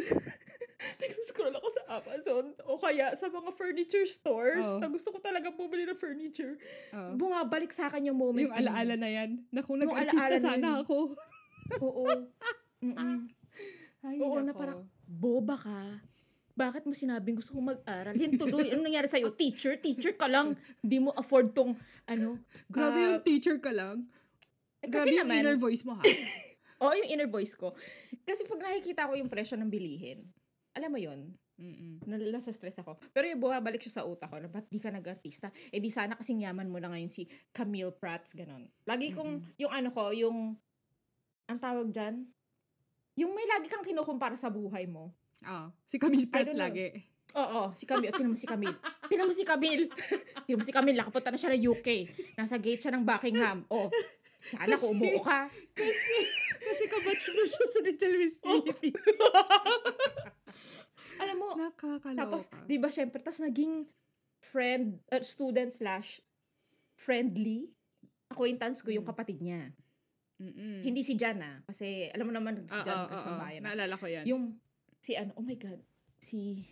nagsuscroll 1.03 1.53
ako 1.53 1.68
Amazon. 1.92 2.44
O 2.64 2.78
kaya 2.78 3.12
sa 3.12 3.28
mga 3.28 3.50
furniture 3.52 4.07
stores 4.07 4.68
Oo. 4.68 4.81
na 4.81 4.88
gusto 4.88 5.12
ko 5.12 5.18
talaga 5.18 5.50
bumili 5.50 5.85
ng 5.85 5.98
furniture. 5.98 6.57
Oo. 6.92 7.12
Bumabalik 7.16 7.68
sa 7.70 7.88
akin 7.88 8.09
yung 8.09 8.16
moment. 8.16 8.48
Yung 8.48 8.52
na 8.52 8.59
yun. 8.59 8.68
alaala 8.68 8.94
na 8.96 9.11
yan. 9.11 9.31
Na 9.50 9.61
kung 9.61 9.76
nag-artista 9.76 10.37
na 10.37 10.40
sana 10.40 10.68
yun. 10.72 10.83
ako. 10.83 10.96
Oo. 11.81 12.05
Mm-mm. 12.83 13.31
Ay, 14.02 14.18
Oo, 14.18 14.42
na 14.42 14.50
nako. 14.50 14.59
parang, 14.59 14.81
boba 15.07 15.55
ka. 15.55 15.81
Bakit 16.52 16.83
mo 16.85 16.92
sinabing 16.92 17.38
gusto 17.38 17.55
ko 17.55 17.62
mag-aral? 17.62 18.12
Yan 18.12 18.35
tuloy. 18.35 18.74
Ano 18.74 18.83
nangyari 18.83 19.07
sa'yo? 19.07 19.31
Teacher? 19.33 19.78
Teacher 19.78 20.12
ka 20.12 20.26
lang. 20.26 20.59
Hindi 20.83 20.98
mo 20.98 21.14
afford 21.14 21.55
tong, 21.55 21.78
ano. 22.05 22.42
Grabe 22.66 22.98
ah, 22.98 23.05
yung 23.07 23.20
teacher 23.22 23.57
ka 23.57 23.70
lang. 23.70 24.05
eh, 24.83 24.90
Grabe 24.90 25.09
kasi 25.09 25.16
yung 25.16 25.31
naman, 25.31 25.38
inner 25.46 25.57
voice 25.57 25.87
mo 25.87 25.94
ha. 25.96 26.02
Oo, 26.83 26.92
yung 26.98 27.09
inner 27.09 27.31
voice 27.31 27.55
ko. 27.55 27.70
Kasi 28.26 28.42
pag 28.44 28.59
nakikita 28.59 29.07
ko 29.07 29.14
yung 29.14 29.31
presyo 29.31 29.55
ng 29.55 29.70
bilihin, 29.70 30.26
alam 30.74 30.90
mo 30.90 30.98
yon 30.98 31.31
Mm-mm. 31.62 32.03
nalala 32.11 32.42
sa 32.42 32.51
stress 32.51 32.83
ako. 32.83 32.98
Pero 33.14 33.31
yung 33.31 33.38
bumabalik 33.38 33.79
siya 33.79 34.03
sa 34.03 34.07
utak 34.07 34.27
ko, 34.27 34.42
na 34.42 34.51
ba't 34.51 34.66
di 34.66 34.83
ka 34.83 34.90
nag-artista? 34.90 35.55
Eh 35.70 35.79
di 35.79 35.94
sana 35.94 36.18
kasing 36.18 36.42
yaman 36.42 36.66
mo 36.66 36.83
na 36.83 36.90
ngayon 36.90 37.07
si 37.07 37.31
Camille 37.55 37.94
Prats, 37.94 38.35
ganon. 38.35 38.66
Lagi 38.83 39.14
kong, 39.14 39.55
yung 39.62 39.70
ano 39.70 39.94
ko, 39.94 40.11
yung, 40.11 40.59
ang 41.46 41.59
tawag 41.62 41.94
dyan, 41.94 42.27
yung 43.14 43.31
may 43.31 43.46
lagi 43.46 43.70
kang 43.70 43.87
kinukumpara 43.87 44.35
sa 44.35 44.51
buhay 44.51 44.90
mo. 44.90 45.14
Ah, 45.46 45.70
si 45.87 46.03
Camille 46.03 46.27
Prats 46.27 46.59
lagi. 46.59 46.90
Oo, 47.33 47.72
si 47.72 47.87
Camille. 47.87 48.12
Tinan 48.12 48.35
mo 48.35 48.37
si 48.37 48.44
Camille. 48.44 48.77
Tinan 49.09 49.25
mo 49.25 49.33
si 49.33 49.44
Camille. 49.46 49.87
Tinan 50.44 50.59
mo 50.61 50.64
si 50.66 50.75
Camille. 50.75 50.98
Nakapunta 50.98 51.33
na 51.33 51.40
siya 51.40 51.57
ng 51.57 51.64
UK. 51.64 51.88
Nasa 52.37 52.61
gate 52.61 52.83
siya 52.83 52.92
ng 52.92 53.07
Buckingham. 53.09 53.64
Oh, 53.72 53.88
Sana 54.42 54.75
kung 54.75 54.98
umuo 54.98 55.22
ka. 55.22 55.46
Kasi, 55.72 56.16
kasi 56.59 56.85
kabatch 56.90 57.27
mo 57.31 57.42
siya 57.46 57.64
sa 57.70 57.79
Little 57.87 58.16
Miss 58.18 58.37
Oh. 58.51 58.59
Alam 61.22 61.37
mo, 61.37 61.48
Nakakaloka. 61.54 62.18
tapos, 62.18 62.42
di 62.64 62.76
ba, 62.76 62.88
syempre, 62.88 63.18
tas 63.18 63.38
naging 63.38 63.87
friend, 64.40 64.98
uh, 65.08 65.22
student 65.22 65.70
slash 65.70 66.18
friendly 66.92 67.70
acquaintance 68.26 68.80
ko 68.80 68.90
yung 68.90 69.02
Mm. 69.02 69.11
kapatid 69.11 69.38
niya. 69.38 69.70
Mm-mm. 70.37 70.82
Hindi 70.82 71.00
si 71.00 71.14
Jan 71.14 71.38
ah. 71.38 71.62
Kasi, 71.62 72.11
alam 72.11 72.26
mo 72.26 72.32
naman, 72.32 72.64
si 72.64 72.78
Jan 72.80 73.06
oo, 73.06 73.08
kasi 73.08 73.28
oo. 73.28 73.38
bayan. 73.38 73.61
ah. 73.61 73.66
Naalala 73.70 73.94
ko 73.94 74.06
yan. 74.06 74.24
Yung, 74.26 74.58
si 74.98 75.14
ano, 75.14 75.30
oh 75.35 75.44
my 75.44 75.54
God, 75.54 75.78
si 76.18 76.66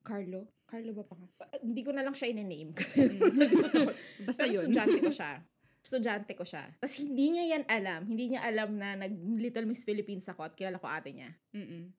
Carlo. 0.00 0.48
Carlo 0.64 0.92
ba 0.92 1.04
pa 1.04 1.14
nga? 1.14 1.28
Pa- 1.34 1.60
Hindi 1.60 1.80
ko 1.80 1.92
na 1.92 2.00
lang 2.00 2.12
siya 2.12 2.30
in-name. 2.30 2.72
Kasi, 2.72 3.04
Mm. 3.04 3.20
Basta 4.28 4.44
Pero 4.44 4.52
yun. 4.54 4.62
estudyante 4.68 4.98
ko 5.00 5.12
siya. 5.12 5.32
Estudyante 5.84 6.32
ko 6.32 6.44
siya. 6.44 6.64
Tapos 6.78 6.96
hindi 6.96 7.26
niya 7.28 7.44
yan 7.50 7.64
alam. 7.68 8.00
Hindi 8.06 8.24
niya 8.30 8.40
alam 8.42 8.72
na 8.72 8.96
nag 8.96 9.12
Little 9.36 9.68
Miss 9.68 9.84
Philippines 9.84 10.24
ako 10.24 10.40
at 10.42 10.56
kilala 10.56 10.80
ko 10.80 10.88
ate 10.88 11.12
niya. 11.12 11.28
Mm-mm. 11.52 11.92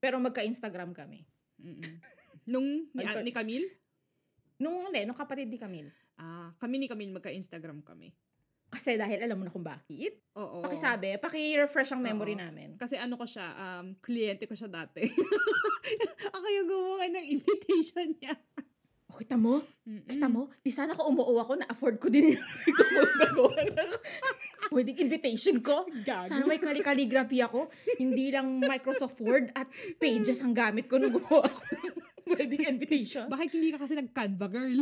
Pero 0.00 0.16
magka-Instagram 0.18 0.96
kami. 0.96 1.22
Mm-mm. 1.60 2.00
Nung 2.48 2.88
ni, 2.90 3.04
Ano- 3.04 3.22
ni 3.22 3.30
Camille? 3.30 3.68
Nung, 4.60 4.88
hindi, 4.88 5.04
nung 5.04 5.16
kapatid 5.16 5.48
ni 5.48 5.60
Camille. 5.60 5.92
Ah, 6.20 6.52
kami 6.56 6.80
ni 6.80 6.88
Camille 6.88 7.12
magka-Instagram 7.12 7.84
kami. 7.84 8.12
Kasi 8.70 8.94
dahil 8.94 9.18
alam 9.26 9.34
mo 9.34 9.44
na 9.44 9.52
kung 9.52 9.66
bakit. 9.66 10.22
Oo. 10.38 10.62
Pakisabi, 10.62 11.18
paki-refresh 11.18 11.90
ang 11.90 12.02
memory 12.06 12.38
Oo. 12.38 12.42
namin. 12.44 12.78
Kasi 12.78 12.94
ano 12.94 13.18
ko 13.18 13.26
siya, 13.26 13.50
um, 13.56 13.98
kliyente 13.98 14.46
ko 14.46 14.54
siya 14.54 14.70
dati. 14.70 15.02
Ako 16.36 16.46
yung 16.46 16.68
gumawa 16.70 17.04
ng 17.10 17.26
invitation 17.34 18.14
niya. 18.14 18.38
O, 19.10 19.18
kita 19.18 19.34
mo? 19.34 19.58
Mm-mm. 19.82 20.06
Kita 20.06 20.30
mo? 20.30 20.54
Di 20.62 20.70
sana 20.70 20.94
ko 20.94 21.10
umuo 21.10 21.34
ako 21.42 21.58
na 21.58 21.66
afford 21.66 21.98
ko 21.98 22.06
din 22.06 22.30
yung 22.30 22.46
ko 22.78 22.82
magagawa 22.94 23.58
ng 23.74 23.90
wedding 24.74 24.98
invitation 25.02 25.58
ko. 25.60 25.86
Gago. 26.06 26.30
Sana 26.30 26.46
may 26.46 26.62
kali-calligraphy 26.62 27.42
ako. 27.42 27.68
Hindi 27.98 28.30
lang 28.30 28.62
Microsoft 28.62 29.18
Word 29.18 29.50
at 29.58 29.66
Pages 29.98 30.40
ang 30.46 30.54
gamit 30.54 30.86
ko 30.86 30.96
nung 30.96 31.14
gumawa 31.14 31.46
ako 31.46 31.60
ng 31.60 31.96
wedding 32.30 32.64
invitation. 32.70 33.26
Bakit 33.26 33.50
hindi 33.50 33.74
ka 33.74 33.78
kasi 33.82 33.98
nag-Canva, 33.98 34.46
girl? 34.46 34.80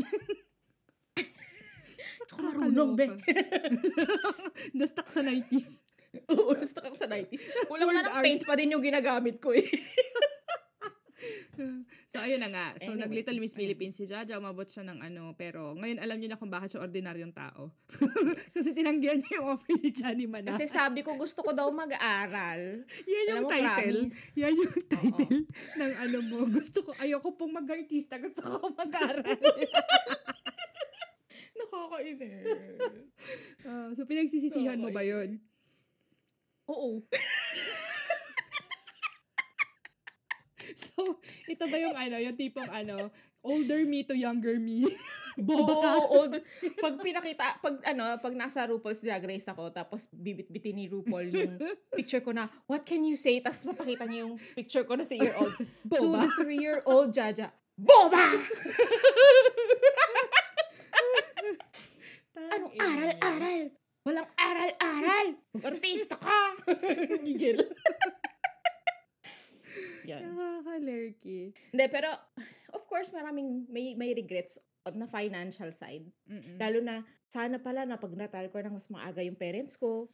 Ako 2.29 2.37
marunong, 2.45 2.93
be. 2.93 3.07
Na-stuck 4.77 5.09
sa 5.09 5.25
90s. 5.25 5.89
Oo, 6.29 6.53
gusto 6.53 6.79
ka 6.81 6.93
sa 6.93 7.09
90s. 7.09 7.69
Kulang 7.69 7.89
na 7.93 8.05
ng 8.05 8.21
paint 8.21 8.43
pa 8.45 8.57
din 8.57 8.73
yung 8.77 8.85
ginagamit 8.85 9.41
ko 9.41 9.57
eh. 9.57 9.65
So, 12.13 12.23
ayun 12.23 12.41
na 12.41 12.49
nga. 12.49 12.67
So, 12.79 12.95
Anyway. 12.95 13.05
nag-Little 13.05 13.39
Miss 13.43 13.53
Philippines 13.53 13.99
si 13.99 14.07
Jaja. 14.07 14.39
Umabot 14.39 14.65
siya 14.65 14.87
ng 14.87 15.03
ano. 15.03 15.35
Pero, 15.35 15.75
ngayon 15.77 15.99
alam 15.99 16.17
niyo 16.17 16.33
na 16.33 16.41
kung 16.41 16.49
bakit 16.49 16.73
siya 16.73 16.87
ordinaryong 16.87 17.35
tao. 17.35 17.75
Kasi 18.55 18.73
tinanggihan 18.73 19.19
niya 19.19 19.43
yung 19.43 19.49
offer 19.53 19.75
ni 19.77 19.91
Johnny 19.91 20.27
Mana. 20.31 20.55
Kasi 20.55 20.71
sabi 20.71 21.03
ko 21.03 21.19
gusto 21.19 21.43
ko 21.43 21.51
daw 21.53 21.69
mag-aaral. 21.69 22.87
yan 23.05 23.25
yung 23.35 23.45
mo, 23.45 23.51
title. 23.51 24.09
promise. 24.09 24.23
Yan 24.39 24.55
yung 24.55 24.75
title 24.87 25.39
ng 25.77 25.93
ano 25.99 26.19
mo. 26.23 26.39
Gusto 26.49 26.87
ko, 26.87 26.95
ayoko 26.97 27.35
pong 27.35 27.59
mag-artista. 27.59 28.17
Gusto 28.23 28.41
ko 28.41 28.71
mag-aral. 28.73 29.27
Nakakainis. 31.59 32.47
Ah, 33.67 33.91
so, 33.93 34.07
pinagsisisihan 34.07 34.79
mo 34.79 34.95
ba 34.95 35.03
yun? 35.03 35.43
Oo. 36.69 37.01
So, 40.95 41.19
ito 41.51 41.65
ba 41.67 41.77
yung 41.77 41.97
ano, 41.99 42.17
yung 42.23 42.39
tipong 42.39 42.71
ano, 42.71 43.11
older 43.43 43.83
me 43.83 44.07
to 44.07 44.15
younger 44.15 44.55
me? 44.63 44.87
Boba 45.39 45.75
ka? 45.75 45.91
Oo, 45.99 46.07
old. 46.23 46.35
Pag 46.79 46.95
pinakita, 47.03 47.59
pag 47.63 47.83
ano, 47.83 48.19
pag 48.19 48.35
nasa 48.35 48.67
RuPaul's 48.67 49.03
Drag 49.03 49.23
Race 49.23 49.47
ako, 49.47 49.71
tapos 49.75 50.07
bibit-bitin 50.11 50.79
ni 50.79 50.87
RuPaul 50.91 51.31
yung 51.31 51.55
picture 51.95 52.23
ko 52.23 52.31
na, 52.35 52.47
what 52.71 52.87
can 52.87 53.03
you 53.03 53.19
say? 53.19 53.39
Tapos 53.43 53.67
mapakita 53.67 54.07
niya 54.07 54.27
yung 54.27 54.39
picture 54.55 54.87
ko 54.87 54.95
na 54.95 55.07
3-year-old. 55.07 55.55
To 55.95 56.03
Boba? 56.03 56.27
the 56.27 56.31
3-year-old 56.47 57.11
Jaja. 57.15 57.51
Boba! 57.79 58.23
Anong 62.39 62.75
aral-aral? 62.79 63.63
Walang 64.03 64.29
aral-aral! 64.35 65.27
Mag-artista 65.55 66.15
ka! 66.19 66.39
Gigil. 67.23 67.63
Yan. 70.09 70.25
Nakaka-lurky. 70.33 71.53
Hindi, 71.89 71.97
pero, 71.97 72.13
of 72.77 72.85
course, 72.85 73.09
maraming, 73.09 73.65
may, 73.67 73.97
may 73.97 74.13
regrets 74.13 74.61
on 74.85 75.01
na 75.01 75.09
financial 75.09 75.73
side. 75.73 76.05
Mm-mm. 76.29 76.61
Lalo 76.61 76.79
na, 76.85 77.01
sana 77.29 77.57
pala 77.57 77.89
na 77.89 77.97
pag 77.97 78.13
natal 78.13 78.53
ko 78.53 78.61
ng 78.61 78.77
mas 78.77 78.89
maaga 78.89 79.25
yung 79.25 79.37
parents 79.37 79.75
ko. 79.75 80.13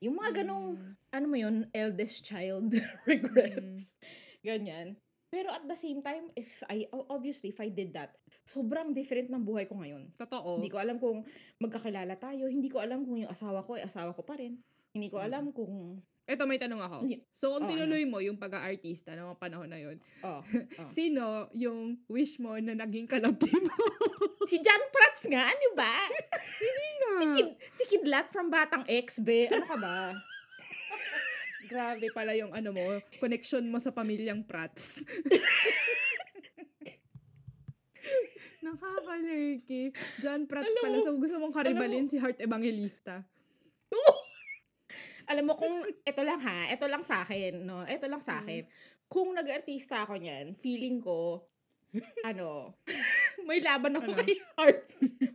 Yung 0.00 0.16
mga 0.16 0.44
ganong, 0.44 0.76
Mm. 0.76 0.92
ano 1.12 1.26
mo 1.28 1.36
yun, 1.36 1.56
eldest 1.72 2.24
child 2.24 2.72
regrets. 3.10 3.96
Ganyan. 4.40 4.96
Pero 5.30 5.46
at 5.52 5.62
the 5.62 5.78
same 5.78 6.02
time, 6.02 6.26
if 6.34 6.48
I, 6.66 6.90
obviously, 7.06 7.54
if 7.54 7.60
I 7.62 7.70
did 7.70 7.94
that, 7.94 8.16
sobrang 8.42 8.90
different 8.90 9.30
ng 9.30 9.46
buhay 9.46 9.68
ko 9.68 9.78
ngayon. 9.78 10.10
Totoo. 10.18 10.58
Hindi 10.58 10.72
ko 10.72 10.82
alam 10.82 10.98
kung 10.98 11.22
magkakilala 11.62 12.18
tayo. 12.18 12.50
Hindi 12.50 12.66
ko 12.66 12.82
alam 12.82 13.06
kung 13.06 13.14
yung 13.20 13.30
asawa 13.30 13.62
ko 13.62 13.78
ay 13.78 13.86
asawa 13.86 14.10
ko 14.10 14.26
pa 14.26 14.34
rin. 14.34 14.58
Hindi 14.90 15.06
ko 15.06 15.22
alam 15.22 15.54
kung, 15.54 16.02
Ito, 16.30 16.46
may 16.46 16.62
tanong 16.62 16.78
ako. 16.78 16.96
Hindi. 17.02 17.26
So, 17.34 17.58
kung 17.58 17.66
Oh, 17.66 17.70
tinuloy 17.74 18.06
mo 18.06 18.22
yung 18.22 18.38
pag-aartista 18.38 19.18
ng 19.18 19.34
mga 19.34 19.38
panahon 19.42 19.66
na 19.66 19.82
yun, 19.82 19.98
oh, 20.22 20.38
oh. 20.80 20.90
sino 20.90 21.50
yung 21.58 21.98
wish 22.06 22.38
mo 22.38 22.54
na 22.62 22.78
naging 22.78 23.10
kalabti 23.10 23.50
mo? 23.50 23.74
Si 24.50 24.58
John 24.58 24.82
Prats 24.90 25.30
nga, 25.30 25.46
di 25.46 25.70
ba? 25.78 25.94
Nga. 26.10 27.12
Si, 27.14 27.24
Kid, 27.38 27.48
si 27.70 27.82
Kidlat 27.86 28.34
from 28.34 28.50
Batang 28.50 28.82
X, 28.88 29.22
be. 29.22 29.46
Ano 29.46 29.62
ka 29.62 29.78
ba? 29.78 30.10
Grabe 31.70 32.10
pala 32.10 32.34
yung 32.34 32.50
ano 32.50 32.74
mo, 32.74 32.98
connection 33.22 33.62
mo 33.70 33.78
sa 33.78 33.94
pamilyang 33.94 34.42
Prats. 34.42 35.06
Nakaka-lurky. 38.58 39.94
John 40.18 40.50
Prats 40.50 40.74
Alam 40.74 40.82
pala. 40.82 40.96
So, 40.98 41.14
gusto 41.14 41.36
mong 41.38 41.54
karibalin 41.54 42.10
si 42.10 42.18
Heart 42.18 42.42
Evangelista. 42.42 43.22
Alam 45.30 45.46
mo 45.46 45.54
kung 45.54 45.86
ito 45.86 46.22
lang 46.26 46.42
ha, 46.42 46.66
ito 46.66 46.90
lang 46.90 47.06
sa 47.06 47.22
akin, 47.22 47.62
no? 47.62 47.86
Ito 47.86 48.10
lang 48.10 48.18
sa 48.18 48.42
akin. 48.42 48.66
Kung 49.06 49.30
nag-artista 49.30 50.02
ako 50.02 50.18
niyan, 50.18 50.58
feeling 50.58 50.98
ko 50.98 51.46
ano, 52.22 52.74
may 53.48 53.58
laban 53.62 53.98
ako 53.98 54.10
Ano? 54.10 54.18
kay 54.22 54.34
Heart. 54.58 54.80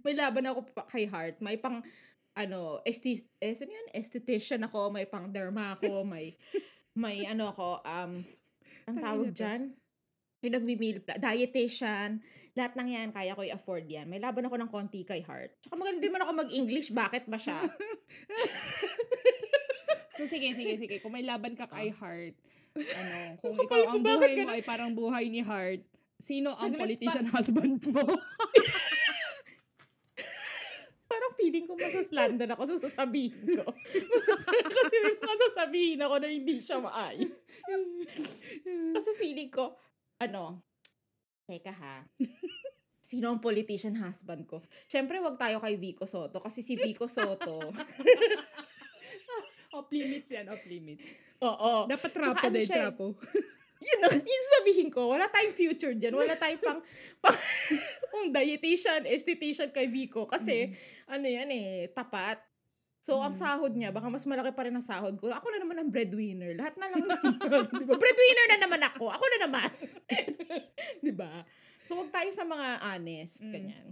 may 0.03 0.15
laban 0.15 0.45
ako 0.47 0.59
pa- 0.71 0.87
kay 0.87 1.05
Heart. 1.07 1.39
May 1.39 1.55
pang 1.59 1.83
ano, 2.35 2.83
esti 2.83 3.23
eh, 3.39 3.55
yun? 3.55 3.87
esthetician 3.95 4.63
ako, 4.67 4.91
may 4.91 5.07
pang 5.07 5.31
derma 5.31 5.79
ako, 5.79 6.03
may 6.03 6.35
may 7.03 7.23
ano 7.27 7.51
ako, 7.51 7.79
um, 7.83 8.11
ang 8.87 8.97
tawag 8.99 9.31
dyan? 9.31 9.71
Yung 10.43 10.55
nagmi-meal 10.61 10.99
plan, 11.01 11.17
dietitian, 11.17 12.21
lahat 12.53 12.75
ng 12.77 12.89
yan, 12.91 13.09
kaya 13.09 13.33
ko 13.33 13.41
i-afford 13.41 13.87
yan. 13.87 14.05
May 14.05 14.21
laban 14.21 14.45
ako 14.45 14.55
ng 14.59 14.69
konti 14.71 15.01
kay 15.01 15.23
Heart. 15.23 15.63
Tsaka 15.63 15.75
magaling 15.79 16.03
din 16.03 16.11
man 16.13 16.23
ako 16.23 16.31
mag-English, 16.45 16.91
bakit 16.91 17.25
ba 17.25 17.39
siya? 17.39 17.59
So, 20.15 20.23
sige, 20.23 20.55
sige, 20.55 20.79
sige. 20.79 20.95
Kung 21.03 21.11
may 21.11 21.27
laban 21.27 21.59
ka 21.59 21.67
kay 21.67 21.91
Heart, 21.91 22.35
ano, 22.75 23.17
kung 23.43 23.59
ikaw 23.59 23.81
ang 23.91 23.99
buhay 23.99 24.33
mo 24.43 24.47
ay 24.47 24.61
parang 24.63 24.91
buhay 24.95 25.27
ni 25.27 25.43
Heart, 25.43 25.83
sino 26.15 26.55
ang 26.55 26.71
politician 26.71 27.27
husband 27.35 27.83
mo? 27.91 28.03
parang 31.11 31.31
feeling 31.35 31.67
ko 31.67 31.75
masaslander 31.75 32.47
ako 32.55 32.63
sa 32.75 32.77
sasabihin 32.87 33.43
ko. 33.59 33.67
Kasi 34.71 34.95
may 35.03 35.15
mga 35.15 35.35
sasabihin 35.51 35.99
ako 35.99 36.15
na 36.19 36.27
hindi 36.31 36.59
siya 36.63 36.79
maayos. 36.79 37.35
Kasi 38.95 39.09
feeling 39.19 39.51
ko, 39.51 39.75
ano, 40.19 40.63
teka 41.47 41.71
ha, 41.75 42.07
sino 43.03 43.31
ang 43.31 43.39
politician 43.43 43.95
husband 43.99 44.47
ko? 44.47 44.63
Siyempre, 44.87 45.19
wag 45.19 45.39
tayo 45.39 45.59
kay 45.59 45.75
Vico 45.75 46.07
Soto 46.07 46.39
kasi 46.39 46.63
si 46.63 46.75
Vico 46.75 47.07
Soto, 47.07 47.71
off 49.75 49.89
limits 49.91 50.29
yan, 50.31 50.45
off 50.47 50.63
limits. 50.63 51.03
oo. 51.39 51.73
Dapat 51.85 52.09
Tsaka 52.09 52.23
trapo 52.23 52.43
ano 52.43 52.53
dahil 52.55 52.65
eh, 52.65 52.71
trapo. 52.71 53.05
Yun 53.85 54.01
ang 54.01 54.17
yung 54.17 54.47
sabihin 54.57 54.89
ko, 54.89 55.11
wala 55.11 55.27
tayong 55.27 55.53
future 55.53 55.93
dyan. 55.93 56.15
Wala 56.15 56.33
tayong 56.33 56.63
pang, 56.63 56.79
pang 57.23 57.37
um, 58.17 58.31
dietitian, 58.31 59.03
esthetician 59.05 59.69
kay 59.69 59.91
Vico. 59.91 60.25
Kasi, 60.25 60.73
ano 61.05 61.27
yan 61.27 61.51
eh, 61.51 61.91
tapat. 61.91 62.39
So, 62.97 63.21
ang 63.21 63.37
Mm. 63.37 63.41
sahod 63.45 63.73
niya, 63.77 63.93
baka 63.93 64.09
mas 64.09 64.25
malaki 64.25 64.49
pa 64.49 64.65
rin 64.65 64.73
ang 64.73 64.81
sahod 64.81 65.13
ko. 65.21 65.29
Ako 65.29 65.45
na 65.53 65.61
naman 65.61 65.77
ang 65.77 65.93
breadwinner. 65.93 66.57
Lahat 66.57 66.73
na 66.73 66.89
lang 66.89 67.05
naman. 67.05 67.21
di 67.77 67.85
ba? 67.85 67.93
Breadwinner 67.93 68.47
na 68.49 68.57
naman 68.65 68.81
ako. 68.81 69.05
Ako 69.13 69.25
na 69.29 69.39
naman. 69.45 69.69
di 71.05 71.13
ba? 71.13 71.45
So, 71.85 72.01
huwag 72.01 72.09
tayo 72.09 72.31
sa 72.33 72.41
mga 72.41 72.81
honest. 72.81 73.45
Mm. 73.45 73.51
Ganyan. 73.53 73.87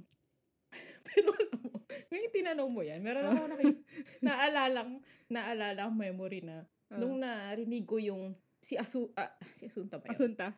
Pero 1.14 1.30
alam 1.40 1.60
mo, 1.62 1.78
ngayon 2.10 2.32
tinanong 2.32 2.70
mo 2.70 2.82
yan, 2.82 3.00
meron 3.00 3.26
ako 3.28 3.42
nakik- 3.48 3.84
naalalang, 4.26 4.92
naalalang 5.28 5.92
memory 5.94 6.42
na 6.42 6.66
Ah. 6.88 7.02
nung 7.02 7.18
narinig 7.18 7.86
ko 7.86 7.98
yung 7.98 8.34
si 8.60 8.78
Asu 8.78 9.10
ah, 9.14 9.34
si 9.52 9.66
Asunta 9.66 9.98
ba 9.98 10.06
yun? 10.06 10.14
Asunta. 10.14 10.54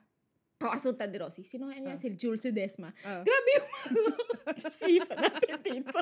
Oh, 0.59 0.67
Asunta 0.67 1.07
de 1.07 1.15
Rossi. 1.15 1.43
Sino 1.43 1.67
nga 1.67 1.79
niya? 1.79 1.95
Ah. 1.95 1.99
Si 1.99 2.11
Jules 2.11 2.43
Desma. 2.45 2.91
Ah. 3.01 3.23
Grabe 3.23 3.49
yung 3.51 3.67
mga 3.71 4.51
chismisa 4.59 5.15
natin 5.15 5.55
dito. 5.61 5.95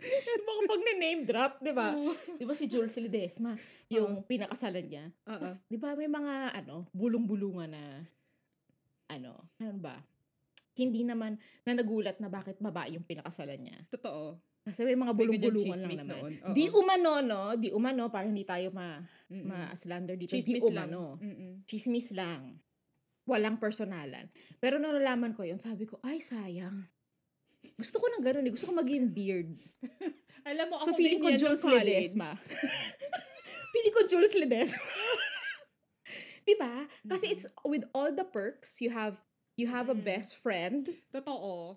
yung 0.00 0.46
mga 0.46 0.60
pag 0.66 0.82
name 0.96 1.22
drop, 1.24 1.52
di 1.58 1.72
ba? 1.72 1.92
Di 2.32 2.44
ba 2.44 2.52
si 2.52 2.64
Jules 2.64 2.96
Ledesma, 2.96 3.56
yung 3.88 4.20
pinakasalan 4.22 4.84
niya. 4.84 5.04
Tapos, 5.20 5.60
di 5.64 5.76
ba 5.76 5.92
may 5.92 6.04
mga, 6.06 6.52
ano, 6.54 6.84
bulong-bulungan 6.92 7.72
na, 7.72 7.84
ano, 9.08 9.32
ano 9.56 9.76
ba? 9.78 9.96
Hindi 10.76 11.08
naman, 11.08 11.40
na 11.64 11.72
nagulat 11.72 12.20
na 12.20 12.28
bakit 12.28 12.60
babae 12.60 13.00
yung 13.00 13.08
pinakasalan 13.08 13.56
niya. 13.56 13.78
Totoo. 13.88 14.36
Kasi 14.66 14.82
may 14.82 14.98
mga 14.98 15.14
bulong-bulungan 15.14 15.78
lang 15.78 15.94
naman. 15.94 16.10
noon. 16.10 16.32
Oo. 16.42 16.52
Di 16.52 16.64
umano, 16.74 17.10
no? 17.22 17.42
Di 17.56 17.68
umano, 17.72 18.10
para 18.12 18.26
hindi 18.28 18.42
tayo 18.44 18.68
ma, 18.74 19.00
Mm-mm. 19.30 19.46
ma-slander 19.46 20.18
dito. 20.18 20.34
Chismis 20.34 20.66
di 20.66 20.74
lang. 20.74 20.90
umano. 20.90 21.16
Mm-mm. 21.22 21.52
Chismis 21.64 22.10
lang. 22.12 22.60
Walang 23.24 23.56
personalan. 23.56 24.26
Pero 24.60 24.76
nung 24.76 24.92
nalaman 24.92 25.32
ko 25.32 25.46
yun, 25.46 25.62
sabi 25.62 25.86
ko, 25.86 25.96
ay, 26.04 26.18
sayang. 26.20 26.82
Gusto 27.78 27.98
ko 27.98 28.06
ng 28.10 28.22
ganun 28.22 28.46
eh. 28.46 28.52
Gusto 28.52 28.70
ko 28.70 28.74
maging 28.76 29.10
beard. 29.14 29.50
Alam 30.50 30.66
mo, 30.70 30.82
So, 30.82 30.92
ako 30.92 30.98
feeling 30.98 31.22
din 31.22 31.26
ko 31.26 31.40
Jules. 31.40 31.62
Ledesma. 31.62 32.28
feeling 33.74 33.94
ko 33.94 34.02
Jules 34.06 34.34
Ledesma. 34.34 34.82
diba? 36.46 36.86
Kasi 37.10 37.34
it's 37.34 37.46
with 37.66 37.82
all 37.90 38.14
the 38.14 38.22
perks, 38.22 38.78
you 38.78 38.90
have 38.94 39.18
you 39.56 39.66
have 39.66 39.88
a 39.88 39.96
Mm-mm. 39.96 40.04
best 40.04 40.36
friend, 40.38 40.86
Totoo. 41.10 41.76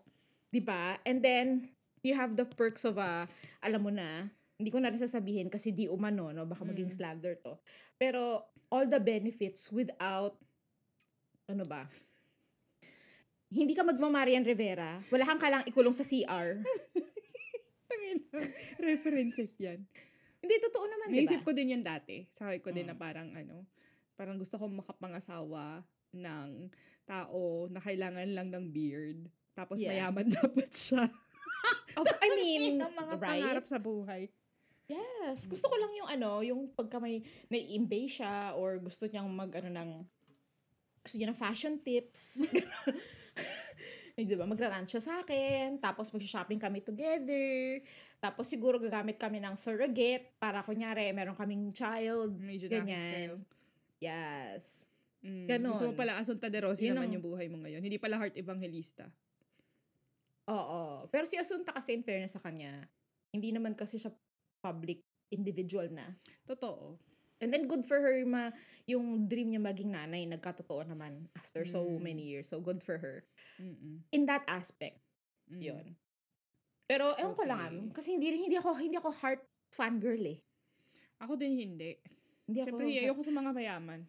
'di 0.52 0.62
ba? 0.62 1.00
And 1.04 1.20
then 1.20 1.72
you 2.04 2.16
have 2.16 2.36
the 2.36 2.46
perks 2.46 2.84
of 2.84 3.00
a 3.00 3.26
alam 3.60 3.82
mo 3.82 3.92
na, 3.92 4.28
hindi 4.60 4.70
ko 4.70 4.80
na 4.80 4.92
rin 4.92 5.00
sasabihin 5.00 5.48
kasi 5.48 5.72
di 5.72 5.88
umano, 5.88 6.32
no? 6.32 6.44
Baka 6.44 6.64
maging 6.64 6.92
Mm. 6.92 6.96
slander 6.96 7.34
to. 7.40 7.56
Pero 7.96 8.44
all 8.70 8.86
the 8.86 9.00
benefits 9.00 9.72
without 9.72 10.36
ano 11.48 11.64
ba? 11.66 11.88
Hindi 13.50 13.74
ka 13.74 13.82
magmamarian 13.82 14.46
Rivera. 14.46 15.02
Wala 15.10 15.26
kang 15.26 15.42
kalang 15.42 15.66
ikulong 15.66 15.96
sa 15.96 16.06
CR. 16.06 16.62
References 18.78 19.58
yan. 19.58 19.82
Hindi, 20.40 20.56
totoo 20.62 20.86
naman, 20.86 21.12
di 21.12 21.26
Naisip 21.26 21.42
ko 21.44 21.52
din 21.52 21.74
yan 21.76 21.84
dati. 21.84 22.24
Sabi 22.30 22.62
ko 22.62 22.70
din 22.72 22.88
na 22.88 22.96
Mm. 22.96 23.02
parang 23.02 23.28
ano, 23.34 23.66
parang 24.16 24.38
gusto 24.38 24.56
ko 24.56 24.70
makapangasawa 24.70 25.82
ng 26.14 26.70
tao 27.10 27.66
na 27.74 27.82
kailangan 27.82 28.30
lang 28.30 28.54
ng 28.54 28.66
beard. 28.70 29.26
Tapos 29.58 29.82
Yeah. 29.82 30.06
mayaman 30.06 30.30
dapat 30.38 30.70
siya. 30.70 31.10
Of, 31.98 32.06
I 32.22 32.30
mean, 32.38 32.78
Ang 32.78 32.94
mga 32.94 33.14
right? 33.18 33.30
pangarap 33.42 33.66
sa 33.66 33.82
buhay. 33.82 34.30
Yes. 34.86 35.46
Gusto 35.46 35.70
ko 35.70 35.76
lang 35.78 35.94
yung 35.98 36.10
ano, 36.10 36.32
yung 36.42 36.62
pagka 36.74 36.98
may 36.98 37.22
nai-imbay 37.50 38.10
siya 38.10 38.54
or 38.58 38.78
gusto 38.78 39.06
niyang 39.06 39.30
mag 39.30 39.50
ano 39.54 39.70
ng 39.70 39.90
gusto 41.06 41.16
niya 41.18 41.30
ng 41.30 41.38
fashion 41.38 41.78
tips. 41.78 42.42
Eh, 44.18 44.26
di 44.30 44.36
ba? 44.36 44.50
Magra-rant 44.50 44.90
siya 44.90 45.02
sa 45.02 45.14
akin. 45.22 45.78
Tapos 45.78 46.10
mag-shopping 46.10 46.58
kami 46.58 46.82
together. 46.82 47.80
Tapos 48.18 48.50
siguro 48.50 48.82
gagamit 48.82 49.22
kami 49.22 49.38
ng 49.38 49.56
surrogate 49.56 50.34
para 50.42 50.66
kunyari 50.66 51.10
meron 51.14 51.38
kaming 51.38 51.70
child. 51.72 52.34
Medyo 52.36 52.68
kayo. 52.68 52.82
Ganyan. 52.82 53.30
Yes. 54.02 54.89
Mm, 55.20 55.46
Ganon. 55.46 55.72
Gusto 55.76 55.92
mo 55.92 55.96
pala 55.96 56.16
Asunta 56.16 56.48
de 56.48 56.60
Rossi 56.60 56.88
Yun 56.88 56.96
naman 56.96 57.12
ang- 57.12 57.16
yung 57.20 57.26
buhay 57.26 57.48
mo 57.48 57.60
ngayon. 57.60 57.84
Hindi 57.84 58.00
pala 58.00 58.16
heart 58.16 58.36
evangelista. 58.36 59.12
Oo. 60.48 61.06
Pero 61.08 61.28
si 61.28 61.36
Asunta 61.36 61.70
kasi 61.70 61.94
in 61.94 62.02
fairness 62.02 62.34
sa 62.34 62.42
kanya, 62.42 62.88
hindi 63.30 63.52
naman 63.52 63.76
kasi 63.76 64.00
siya 64.00 64.10
public 64.60 65.04
individual 65.30 65.92
na. 65.92 66.16
Totoo. 66.44 66.98
And 67.40 67.54
then 67.54 67.68
good 67.68 67.88
for 67.88 67.96
her 67.96 68.20
ma 68.26 68.52
yung 68.84 69.24
dream 69.24 69.54
niya 69.54 69.64
maging 69.64 69.96
nanay 69.96 70.28
nagkatotoo 70.28 70.84
naman 70.84 71.24
after 71.34 71.64
so 71.64 71.86
Mm. 71.86 72.02
many 72.02 72.24
years. 72.26 72.48
So 72.48 72.60
good 72.60 72.84
for 72.84 73.00
her. 73.00 73.24
Mm-mm. 73.56 74.04
In 74.12 74.26
that 74.26 74.44
aspect, 74.46 75.00
Mm. 75.48 75.62
'yun. 75.62 75.86
Pero 76.84 77.08
ewan 77.16 77.38
ko 77.38 77.44
lang 77.46 77.72
Okay. 77.88 77.96
kasi 77.96 78.08
hindi 78.18 78.34
hindi 78.36 78.58
ako 78.58 78.70
hindi 78.76 78.98
ako 78.98 79.10
heart 79.14 79.40
fangirl 79.72 80.20
eh. 80.26 80.40
Ako 81.22 81.38
din 81.38 81.56
hindi. 81.56 81.96
Hindi 82.44 82.60
ako 82.60 82.76
Siyempre, 82.76 83.06
ayoko 83.06 83.22
sa 83.24 83.32
mga 83.32 83.52
mayaman. 83.54 84.02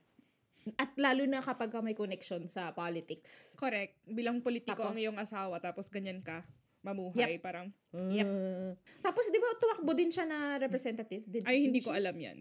At 0.77 0.93
lalo 0.95 1.25
na 1.25 1.41
kapag 1.41 1.69
ka 1.69 1.81
may 1.81 1.93
connection 1.93 2.45
sa 2.47 2.71
politics. 2.71 3.55
Correct. 3.55 3.97
Bilang 4.05 4.41
politiko 4.41 4.83
ang 4.83 4.95
iyong 4.95 5.17
asawa, 5.17 5.57
tapos 5.57 5.87
ganyan 5.87 6.21
ka, 6.21 6.45
mamuhay, 6.81 7.37
parang, 7.37 7.69
Yep. 7.91 8.25
"Ah." 8.25 8.73
Tapos 9.03 9.27
'di 9.27 9.37
ba 9.37 9.53
tumakbo 9.55 9.93
din 9.93 10.09
siya 10.09 10.25
na 10.25 10.39
representative? 10.57 11.25
Did, 11.25 11.45
ay, 11.45 11.61
hindi 11.63 11.81
ko 11.81 11.91
alam 11.91 12.15
yan. 12.15 12.41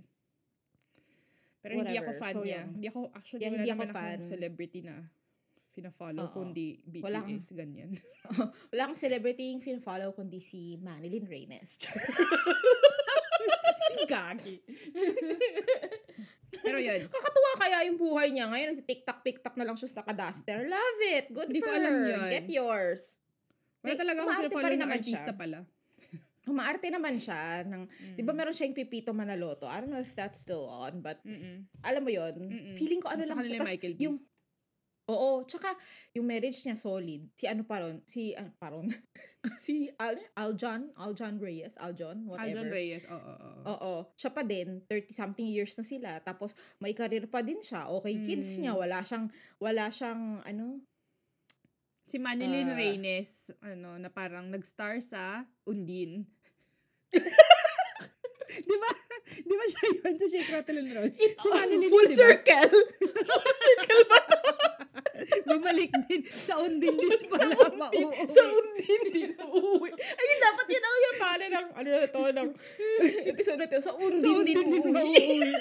Pero 1.59 1.76
hindi 1.76 1.91
ako 1.93 2.07
Whatever. 2.07 2.22
fan 2.22 2.34
So, 2.34 2.41
niya. 2.41 2.55
yun. 2.55 2.67
Hindi 2.74 2.88
ako, 2.88 2.99
actually, 3.11 3.41
Yeah, 3.41 3.51
wala 3.51 3.57
hindi 3.57 3.70
ako 3.70 3.84
naman 3.84 3.91
akong 4.15 4.30
celebrity 4.32 4.80
na 4.80 4.95
fina-follow, 5.70 6.26
Oo. 6.26 6.34
kundi 6.34 6.67
BTS, 6.82 7.03
Wala 7.03 7.20
akong- 7.20 7.43
ganyan. 7.53 7.89
Wala 8.72 8.82
akong 8.84 8.99
celebrity 8.99 9.43
yung 9.51 9.84
follow 9.84 10.09
kundi 10.11 10.39
si 10.39 10.80
Manilyn 10.80 11.28
Reynes. 11.28 11.76
Gagi. 14.07 14.55
Pero 16.52 16.78
yun, 16.78 17.06
Kakatuwa 17.06 17.52
kaya 17.58 17.78
yung 17.86 17.97
buhay 17.97 18.28
niya. 18.30 18.45
Ngayon, 18.47 18.70
nag-tiktok-tiktok 18.76 19.54
na 19.54 19.64
lang 19.64 19.78
siya 19.78 19.88
sa 19.88 20.02
naka-duster. 20.02 20.66
Love 20.66 21.00
it. 21.08 21.26
Good 21.30 21.50
Hindi 21.50 21.60
for 21.60 21.68
ko 21.68 21.72
alam 21.76 21.93
her. 21.95 22.10
yun. 22.10 22.28
Get 22.28 22.47
yours. 22.47 23.02
wala 23.80 23.88
Like, 23.88 24.00
talaga 24.02 24.20
ako 24.26 24.58
rin 24.60 24.80
ng 24.80 24.91
artista 24.91 25.30
siya. 25.30 25.38
pala. 25.38 25.60
Umaarte 26.43 26.89
naman 26.89 27.14
siya. 27.16 27.62
Ng, 27.64 27.84
Di 28.16 28.22
ba 28.22 28.32
Mm. 28.32 28.38
meron 28.39 28.52
siya 28.52 28.66
yung 28.66 28.74
Pipito 28.76 29.14
Manaloto? 29.14 29.70
I 29.70 29.80
don't 29.80 29.88
know 29.88 30.02
if 30.02 30.12
that's 30.12 30.39
still 30.39 30.66
on, 30.66 31.00
but 31.00 31.22
Mm-mm. 31.22 31.70
alam 31.82 32.02
mo 32.02 32.10
yon. 32.10 32.34
Feeling 32.74 33.00
ko 33.00 33.08
ano 33.08 33.22
Sa 33.22 33.38
lang 33.38 33.45
siya. 33.45 33.60
Tas 33.60 33.70
Michael 33.70 33.93
B. 33.93 34.00
yung, 34.04 34.18
oo, 35.10 35.41
tsaka 35.43 35.74
yung 36.14 36.30
marriage 36.30 36.62
niya 36.62 36.78
solid. 36.78 37.26
Si 37.34 37.49
ano 37.49 37.66
pa 37.66 37.82
ron? 37.82 37.97
Si, 38.05 38.38
ano 38.38 38.53
pa 38.55 38.70
ron? 38.70 38.86
si 39.66 39.89
Al, 39.97 40.22
Aljon? 40.38 40.93
Aljon 40.93 41.41
Reyes? 41.41 41.74
Aljon? 41.76 42.30
Whatever. 42.30 42.45
Aljon 42.45 42.70
Reyes, 42.70 43.03
oo, 43.10 43.18
oo, 43.18 43.66
oo. 43.74 43.93
Siya 44.14 44.30
pa 44.30 44.45
din, 44.45 44.86
30-something 44.86 45.49
years 45.49 45.74
na 45.74 45.84
sila. 45.84 46.22
Tapos, 46.22 46.53
may 46.78 46.93
career 46.93 47.26
pa 47.26 47.41
din 47.41 47.57
siya. 47.60 47.89
Okay, 47.89 48.22
kids 48.22 48.53
Mm. 48.55 48.60
niya. 48.62 48.74
Wala 48.78 49.01
siyang, 49.01 49.26
wala 49.57 49.89
siyang, 49.89 50.45
ano, 50.45 50.86
Si 52.10 52.18
Manilyn 52.18 52.74
Ah. 52.74 52.78
Reynes, 52.78 53.53
ano, 53.62 53.93
na 54.01 54.10
parang 54.10 54.49
nag-star 54.49 54.97
sa 54.97 55.45
Undin. 55.70 56.26
di 58.70 58.76
ba? 58.82 58.89
Di 59.30 59.53
ba 59.53 59.66
siya 59.70 59.82
yun 59.93 60.16
sa 60.18 60.26
Shake, 60.26 60.49
Rattle, 60.49 60.80
and 60.82 60.89
Roll? 60.89 61.12
Si 61.14 61.47
Manilyn 61.47 61.86
full 61.93 62.01
yun, 62.01 62.10
di 62.10 62.18
ba? 62.18 62.22
circle. 62.26 62.74
full 63.30 63.53
circle 63.62 64.01
ba 64.10 64.20
to? 64.26 64.38
Bumalik 65.45 65.91
din. 66.05 66.22
Sa 66.24 66.59
Undin 66.59 66.93
din 66.93 67.22
pala. 67.28 67.55
Mauuwi. 67.74 68.15
Sa 68.28 68.41
undin 68.45 69.01
din 69.09 69.32
uuwi. 69.36 69.89
Ayun, 69.91 70.39
dapat 70.39 70.65
yun 70.67 70.84
ang 70.84 70.99
yung 70.99 71.17
pala 71.17 71.45
ng, 71.47 71.67
ano 71.74 71.88
na 71.89 72.07
to, 72.07 72.22
ng 72.30 72.49
episode 73.28 73.59
na 73.59 73.67
to. 73.67 73.80
Sa 73.80 73.93
undin, 73.93 74.20
Sa 74.20 74.28
din 74.28 74.57
Undin 74.57 74.57
din 74.70 74.84
uuwi. 74.84 74.93
mauuwi. 74.93 75.51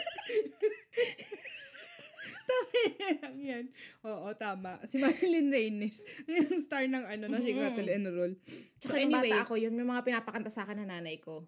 Tama 3.21 3.37
yan. 3.37 3.65
Oo, 4.05 4.29
tama. 4.35 4.81
Si 4.85 4.97
Marilyn 4.97 5.49
Reynes. 5.49 6.01
Yung 6.27 6.57
star 6.59 6.85
ng 6.85 7.05
ano, 7.05 7.29
ng 7.29 7.41
Shake, 7.41 7.57
Mhm. 7.57 7.65
Rattle, 7.65 7.91
and 7.91 8.07
Roll. 8.09 8.33
Tsaka 8.81 8.95
So, 8.95 9.01
anyway. 9.01 9.29
bata 9.29 9.45
ako, 9.45 9.53
yun 9.57 9.77
yung 9.77 9.89
mga 9.89 10.05
pinapakanta 10.05 10.49
sa 10.49 10.65
akin 10.65 10.81
ng 10.81 10.89
nanay 10.89 11.21
ko. 11.21 11.45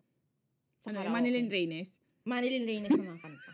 Sa 0.79 0.93
Ano. 0.93 1.09
Manilyn 1.09 1.49
Reynes. 1.49 2.01
Manilyn 2.25 2.65
Reynes 2.65 2.93
na 2.93 3.05
mga 3.07 3.21
kanta. 3.21 3.53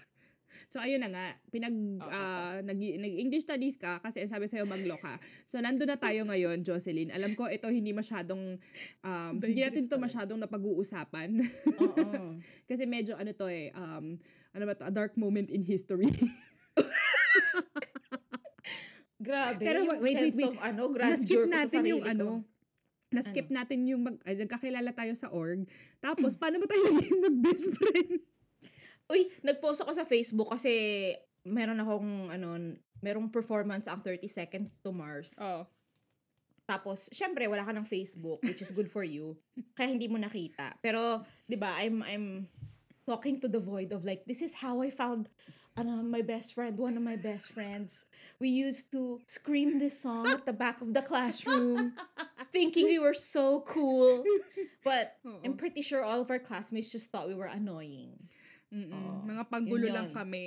So, 0.65 0.81
ayun 0.81 1.05
na 1.05 1.13
nga. 1.13 1.27
Pinag, 1.53 1.77
ah, 2.09 2.59
nag, 2.65 2.81
nag-English 2.81 3.45
studies 3.45 3.77
ka 3.77 4.01
kasi 4.01 4.25
sabi 4.25 4.49
sa'yo 4.49 4.65
maglo 4.65 4.97
ka. 4.97 5.21
So, 5.45 5.61
nandun 5.61 5.93
na 5.93 6.01
tayo 6.01 6.25
ngayon, 6.25 6.65
Jocelyn. 6.65 7.13
Alam 7.13 7.37
ko, 7.37 7.47
ito 7.47 7.69
hindi 7.69 7.93
masyadong, 7.93 8.57
um, 9.05 9.33
hindi 9.39 9.61
natin 9.61 9.87
ito 9.87 9.97
masyadong 10.01 10.41
napag-uusapan. 10.41 11.37
Oo. 11.81 12.37
kasi 12.71 12.89
medyo, 12.89 13.15
ano 13.15 13.31
to 13.37 13.47
eh, 13.53 13.71
um, 13.77 14.17
ano 14.57 14.65
ba 14.65 14.73
to, 14.73 14.89
a 14.89 14.93
dark 14.93 15.15
moment 15.21 15.53
in 15.53 15.61
history. 15.61 16.09
Grabe. 19.27 19.65
Pero 19.65 19.83
yung 19.83 20.01
wait, 20.01 20.03
wait, 20.03 20.17
sense 20.17 20.39
wait. 20.39 20.49
of 20.53 20.57
ano, 20.61 20.83
grandeur 20.93 21.17
Na-skip 21.17 21.41
ko 21.41 21.49
sa 21.49 21.57
natin 21.57 21.81
yung 21.89 22.03
ko. 22.05 22.13
ano, 22.13 22.27
na-skip 23.15 23.49
natin 23.49 23.79
yung 23.87 24.03
mag, 24.03 24.17
ay, 24.27 24.35
nagkakilala 24.37 24.91
tayo 24.93 25.13
sa 25.15 25.31
org. 25.31 25.65
Tapos, 26.03 26.35
paano 26.37 26.61
ba 26.61 26.67
tayo 26.69 26.83
naging 27.01 27.21
mag-best 27.23 27.67
friend? 27.75 28.21
Uy, 29.07 29.31
nag-post 29.43 29.83
ako 29.83 29.93
sa 29.95 30.05
Facebook 30.07 30.51
kasi 30.51 31.15
meron 31.47 31.79
akong, 31.79 32.31
ano, 32.31 32.59
merong 32.99 33.31
performance 33.31 33.87
ang 33.87 34.03
30 34.03 34.27
Seconds 34.27 34.83
to 34.83 34.91
Mars. 34.91 35.39
Oh. 35.39 35.67
Tapos, 36.67 37.07
syempre, 37.15 37.47
wala 37.47 37.63
ka 37.63 37.71
ng 37.71 37.87
Facebook, 37.87 38.43
which 38.43 38.59
is 38.59 38.75
good 38.75 38.91
for 38.91 39.07
you. 39.07 39.39
Kaya 39.79 39.95
hindi 39.95 40.11
mo 40.11 40.19
nakita. 40.19 40.75
Pero, 40.83 41.23
di 41.47 41.55
ba, 41.55 41.79
I'm, 41.79 42.03
I'm 42.03 42.51
talking 43.07 43.39
to 43.39 43.47
the 43.47 43.63
void 43.63 43.95
of 43.95 44.03
like, 44.03 44.27
this 44.27 44.43
is 44.43 44.59
how 44.59 44.83
I 44.83 44.91
found 44.91 45.31
ano, 45.77 46.03
my 46.03 46.23
best 46.23 46.55
friend, 46.55 46.77
one 46.77 46.97
of 46.97 47.03
my 47.03 47.17
best 47.17 47.53
friends. 47.53 48.07
We 48.41 48.49
used 48.49 48.91
to 48.93 49.21
scream 49.27 49.79
this 49.79 50.01
song 50.01 50.27
at 50.27 50.47
the 50.47 50.53
back 50.53 50.81
of 50.81 50.95
the 50.95 51.03
classroom, 51.03 51.93
thinking 52.53 52.87
we 52.87 52.99
were 52.99 53.15
so 53.15 53.61
cool. 53.69 54.25
But 54.87 55.19
Oo. 55.27 55.43
I'm 55.45 55.59
pretty 55.59 55.83
sure 55.83 56.07
all 56.07 56.23
of 56.23 56.31
our 56.31 56.39
classmates 56.39 56.95
just 56.95 57.11
thought 57.11 57.27
we 57.27 57.35
were 57.35 57.51
annoying. 57.51 58.15
Mm-mm. 58.71 59.25
Mga 59.25 59.45
panggulo 59.47 59.85
Yun 59.87 59.95
lang 59.95 60.09
yun. 60.11 60.17
kami. 60.17 60.45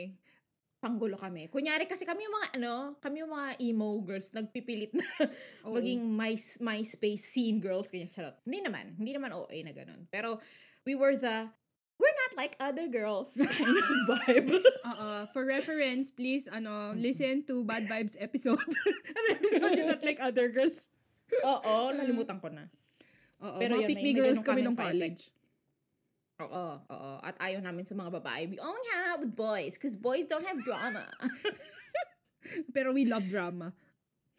panggulo 0.79 1.19
kami. 1.19 1.51
Kunyari 1.51 1.91
kasi 1.91 2.07
kami 2.07 2.23
yung 2.23 2.35
mga 2.39 2.49
ano, 2.55 2.73
kami 3.03 3.19
yung 3.19 3.35
mga 3.35 3.59
emo 3.59 3.99
girls 3.99 4.31
nagpipilit 4.31 4.95
na 4.95 5.03
Oo. 5.67 5.75
maging 5.75 5.99
my 6.07 6.31
MySpace 6.63 7.35
scene 7.35 7.59
girls 7.59 7.91
ganyan 7.91 8.07
charot. 8.07 8.39
Hindi 8.47 8.63
naman, 8.63 8.95
hindi 8.95 9.11
naman 9.11 9.35
OA 9.35 9.59
na 9.59 9.75
ganun. 9.75 10.07
Pero 10.07 10.39
we 10.87 10.95
were 10.95 11.19
the 11.19 11.51
we're 11.99 12.15
not 12.23 12.31
like 12.39 12.55
other 12.63 12.87
girls 12.87 13.35
kind 13.59 13.75
of 13.75 13.87
vibe. 14.07 14.55
Oo. 14.87 15.09
For 15.35 15.43
reference, 15.43 16.15
please, 16.15 16.47
ano, 16.47 16.95
listen 16.95 17.43
to 17.43 17.59
Bad 17.67 17.83
Vibes 17.83 18.15
episode. 18.15 18.63
Ano 19.19 19.27
episode 19.35 19.75
yung 19.75 19.91
not 19.91 20.03
like 20.07 20.23
other 20.23 20.47
girls? 20.47 20.87
Oo, 21.43 21.91
nalimutan 21.91 22.39
ko 22.39 22.47
na. 22.47 22.71
Oo. 23.43 23.59
Pero 23.59 23.75
mga 23.75 23.83
yun, 23.83 23.89
pick 23.91 23.99
may- 23.99 24.05
me 24.05 24.11
may 24.15 24.19
girls 24.23 24.41
kami 24.47 24.63
nung 24.63 24.79
college. 24.79 25.27
Oo, 26.39 26.65
oo. 26.79 27.11
At 27.19 27.35
ayaw 27.43 27.59
namin 27.59 27.83
sa 27.83 27.91
mga 27.99 28.15
babae. 28.23 28.47
We 28.47 28.57
only 28.63 28.83
hang 28.95 29.05
out 29.11 29.19
with 29.19 29.35
boys 29.35 29.75
because 29.75 29.99
boys 29.99 30.23
don't 30.23 30.47
have 30.47 30.63
drama. 30.63 31.03
Pero 32.75 32.95
we 32.95 33.03
love 33.03 33.27
drama. 33.27 33.75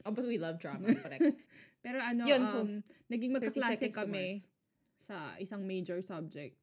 oh, 0.09 0.13
but 0.13 0.25
we 0.25 0.41
love 0.41 0.57
drama. 0.57 0.89
Correct. 1.05 1.37
Pero 1.85 2.01
ano, 2.01 2.25
Yun, 2.25 2.43
so, 2.49 2.65
um, 2.65 2.81
naging 3.13 3.37
30 3.37 3.37
magkaklase 3.37 3.87
kami 3.93 4.41
sa 4.97 5.37
isang 5.37 5.61
major 5.69 6.01
subject. 6.01 6.57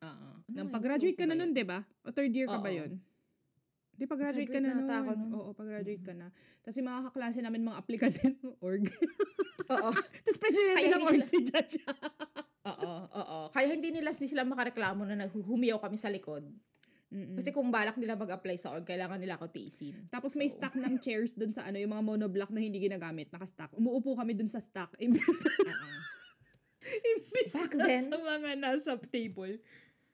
Oo. 0.00 0.28
Nang 0.48 0.72
Ano, 0.72 0.72
pag-graduate 0.72 1.16
ka 1.16 1.28
na 1.28 1.36
ba 1.36 1.40
nun, 1.44 1.52
di 1.52 1.64
ba? 1.64 1.84
O 2.08 2.08
third 2.08 2.32
year 2.32 2.48
ka 2.48 2.56
ba 2.56 2.72
Oo. 2.72 2.80
yun? 2.80 2.96
Di, 4.00 4.08
pag-graduate 4.08 4.48
ka 4.48 4.64
na 4.64 4.72
na 4.72 4.80
nun. 4.80 4.88
nun. 4.88 5.20
Oo, 5.36 5.52
pag-graduate 5.52 6.00
ka 6.00 6.16
na. 6.16 6.32
Tapos 6.64 6.80
yung 6.80 6.88
mga 6.88 7.12
kaklase 7.12 7.44
namin, 7.44 7.68
mga 7.68 7.76
aplikante 7.84 8.32
ng 8.32 8.56
org. 8.64 8.88
Oo. 9.76 9.92
Tapos 9.92 10.38
president 10.40 10.76
Kaya 10.80 10.96
ng 10.96 11.04
org 11.04 11.24
si 11.28 11.38
Judge. 11.44 11.84
Oo, 12.60 12.92
oo. 13.08 13.38
Kaya 13.50 13.72
hindi 13.72 13.88
nila 13.88 14.12
hindi 14.12 14.28
sila 14.28 14.44
makareklamo 14.44 15.02
na 15.02 15.16
naghuhumiyaw 15.18 15.80
kami 15.80 15.96
sa 15.96 16.12
likod. 16.12 16.44
Mm-mm. 17.10 17.34
Kasi 17.34 17.50
kung 17.50 17.74
balak 17.74 17.98
nila 17.98 18.14
mag-apply 18.14 18.54
sa 18.54 18.70
org, 18.70 18.86
kailangan 18.86 19.18
nila 19.18 19.34
ako 19.34 19.50
tiisin. 19.50 20.06
Tapos 20.08 20.38
may 20.38 20.46
So- 20.46 20.60
stock 20.60 20.76
ng 20.76 20.94
chairs 21.04 21.34
dun 21.34 21.50
sa 21.50 21.66
ano, 21.66 21.80
yung 21.80 21.90
mga 21.90 22.04
monoblock 22.06 22.52
na 22.52 22.62
hindi 22.62 22.78
ginagamit, 22.78 23.32
naka-stock. 23.32 23.74
Umuupo 23.74 24.14
kami 24.14 24.38
dun 24.38 24.46
sa 24.46 24.62
stock. 24.62 24.94
Imbis 24.94 25.26
na, 25.42 25.50
imbis 27.10 27.50
Back 27.50 27.72
na 27.74 27.84
then- 27.84 28.06
sa 28.06 28.16
mga 28.16 28.50
nasa 28.56 28.92
table. 29.00 29.58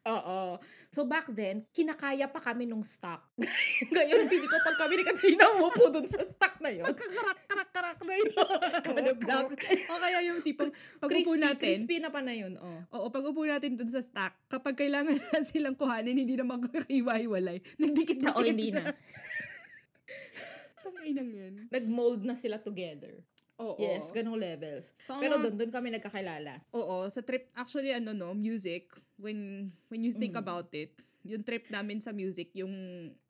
Oo. 0.07 0.63
So 0.95 1.03
back 1.03 1.27
then, 1.35 1.67
kinakaya 1.75 2.31
pa 2.31 2.39
kami 2.39 2.65
nung 2.65 2.87
stock. 2.87 3.27
Ngayon, 3.95 4.31
hindi 4.31 4.47
ko 4.47 4.57
pag 4.63 4.77
kami 4.87 5.03
ni 5.03 5.05
Katrina 5.05 5.45
umupo 5.59 5.91
dun 5.91 6.07
sa 6.07 6.23
stock 6.23 6.63
na 6.63 6.71
yun. 6.71 6.87
Pagkakarak-karak-karak 6.87 8.01
na 8.07 8.15
yun. 8.15 8.31
monoblock. 8.95 9.49
o 9.91 9.99
kaya 9.99 10.19
yung 10.31 10.41
tipong, 10.47 10.71
pag 10.73 11.11
upo 11.11 11.35
crispy, 11.35 11.43
natin, 11.43 11.75
crispy 11.75 11.97
na 11.99 12.11
pa 12.15 12.21
na 12.23 12.35
yun. 12.39 12.55
Oh. 12.57 12.81
Oo, 13.03 13.07
pag 13.11 13.27
upo 13.27 13.43
natin 13.43 13.75
dun 13.75 13.91
sa 13.91 13.99
stock, 13.99 14.33
kapag 14.47 14.79
kailangan 14.79 15.19
na 15.19 15.39
silang 15.51 15.75
kuhanin, 15.75 16.15
hindi 16.15 16.39
na 16.39 16.47
magkakaiwa-hiwalay. 16.47 17.59
Nagdikit-dikit 17.83 18.39
Oo, 18.39 18.47
hindi 18.47 18.71
na. 18.71 18.95
Tanginang 21.07 21.31
yan. 21.31 21.55
Nag-mold 21.71 22.27
na 22.27 22.35
sila 22.35 22.59
together. 22.59 23.23
Oo. 23.57 23.81
Yes, 23.81 24.13
ganong 24.13 24.37
levels. 24.37 24.93
So, 24.93 25.17
Pero 25.17 25.41
doon, 25.41 25.57
doon 25.57 25.73
kami 25.73 25.89
nagkakilala. 25.91 26.61
Oo, 26.71 27.09
sa 27.09 27.25
trip, 27.25 27.49
actually, 27.57 27.89
ano 27.91 28.13
no, 28.13 28.37
music, 28.37 28.93
when, 29.17 29.73
when 29.89 30.05
you 30.05 30.13
think 30.13 30.37
Mm. 30.37 30.43
about 30.45 30.69
it, 30.73 30.93
yung 31.27 31.43
trip 31.43 31.67
namin 31.69 31.99
sa 31.99 32.13
music, 32.13 32.53
yung, 32.55 32.71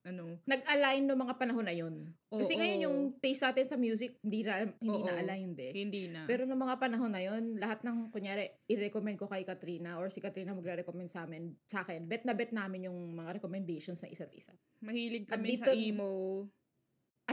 ano, 0.03 0.37
Nag-align 0.45 1.07
no 1.07 1.17
mga 1.17 1.39
panahon 1.39 1.65
na 1.65 1.73
yun. 1.73 2.11
Kasi 2.29 2.53
Oo. 2.53 2.61
ngayon 2.61 2.85
yung 2.85 2.99
taste 3.17 3.41
natin 3.41 3.65
sa 3.65 3.79
music, 3.79 4.19
hindi 4.21 4.43
na, 4.43 4.67
hindi 4.69 4.85
Oo. 4.93 5.07
na 5.07 5.15
aligned 5.17 5.57
eh. 5.57 5.73
hindi 5.73 6.11
na. 6.11 6.27
Pero 6.27 6.45
noong 6.45 6.61
mga 6.61 6.77
panahon 6.77 7.09
na 7.09 7.23
yun, 7.23 7.57
lahat 7.57 7.81
ng, 7.81 8.11
kunyari, 8.11 8.51
i-recommend 8.67 9.17
ko 9.17 9.25
kay 9.25 9.43
Katrina 9.43 9.97
or 9.97 10.11
si 10.11 10.19
Katrina 10.19 10.53
magre-recommend 10.53 11.09
sa 11.09 11.25
amin, 11.25 11.55
sa 11.65 11.87
akin, 11.87 12.05
bet 12.05 12.27
na 12.27 12.35
bet 12.35 12.51
namin 12.51 12.91
yung 12.91 12.99
mga 13.15 13.41
recommendations 13.41 14.03
na 14.03 14.11
isa't 14.11 14.35
isa. 14.35 14.53
Mahilig 14.83 15.25
kami 15.25 15.55
dito- 15.55 15.65
sa 15.65 15.73
emo. 15.73 16.45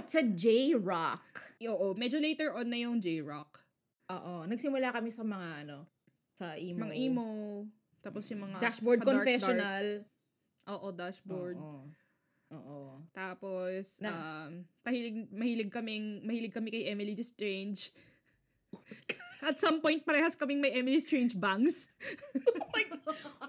At 0.04 0.12
sa 0.12 0.20
J-Rock. 0.20 1.56
Oo, 1.64 1.96
medyo 1.96 2.20
later 2.20 2.52
on 2.60 2.68
na 2.68 2.76
yung 2.76 3.00
J-Rock. 3.00 3.64
Oo. 4.12 4.44
Nagsimula 4.44 4.92
kami 4.92 5.16
sa 5.16 5.24
mga, 5.24 5.64
ano, 5.64 5.88
sa 6.36 6.60
emo. 6.60 6.84
Mga 6.84 6.96
emo. 7.08 7.28
Tapos 8.04 8.28
yung 8.28 8.52
mga... 8.52 8.60
Dashboard 8.60 9.00
pa-dark, 9.00 9.24
Confessional. 9.24 10.04
dark. 10.04 10.76
Oo, 10.76 10.88
dashboard. 10.92 11.56
Oo. 11.56 11.88
Oo. 12.52 13.00
Tapos, 13.16 14.04
Na- 14.04 14.52
um, 14.52 14.68
mahilig, 14.84 15.24
mahilig 15.32 15.72
kaming, 15.72 16.20
mahilig 16.28 16.52
kami 16.52 16.68
kay 16.68 16.92
Emily 16.92 17.16
the 17.16 17.24
Strange. 17.24 17.96
At 19.40 19.56
some 19.56 19.80
point, 19.80 20.04
parehas 20.04 20.36
kaming 20.36 20.60
may 20.60 20.76
Emily 20.76 21.00
Strange 21.00 21.32
bangs. 21.32 21.88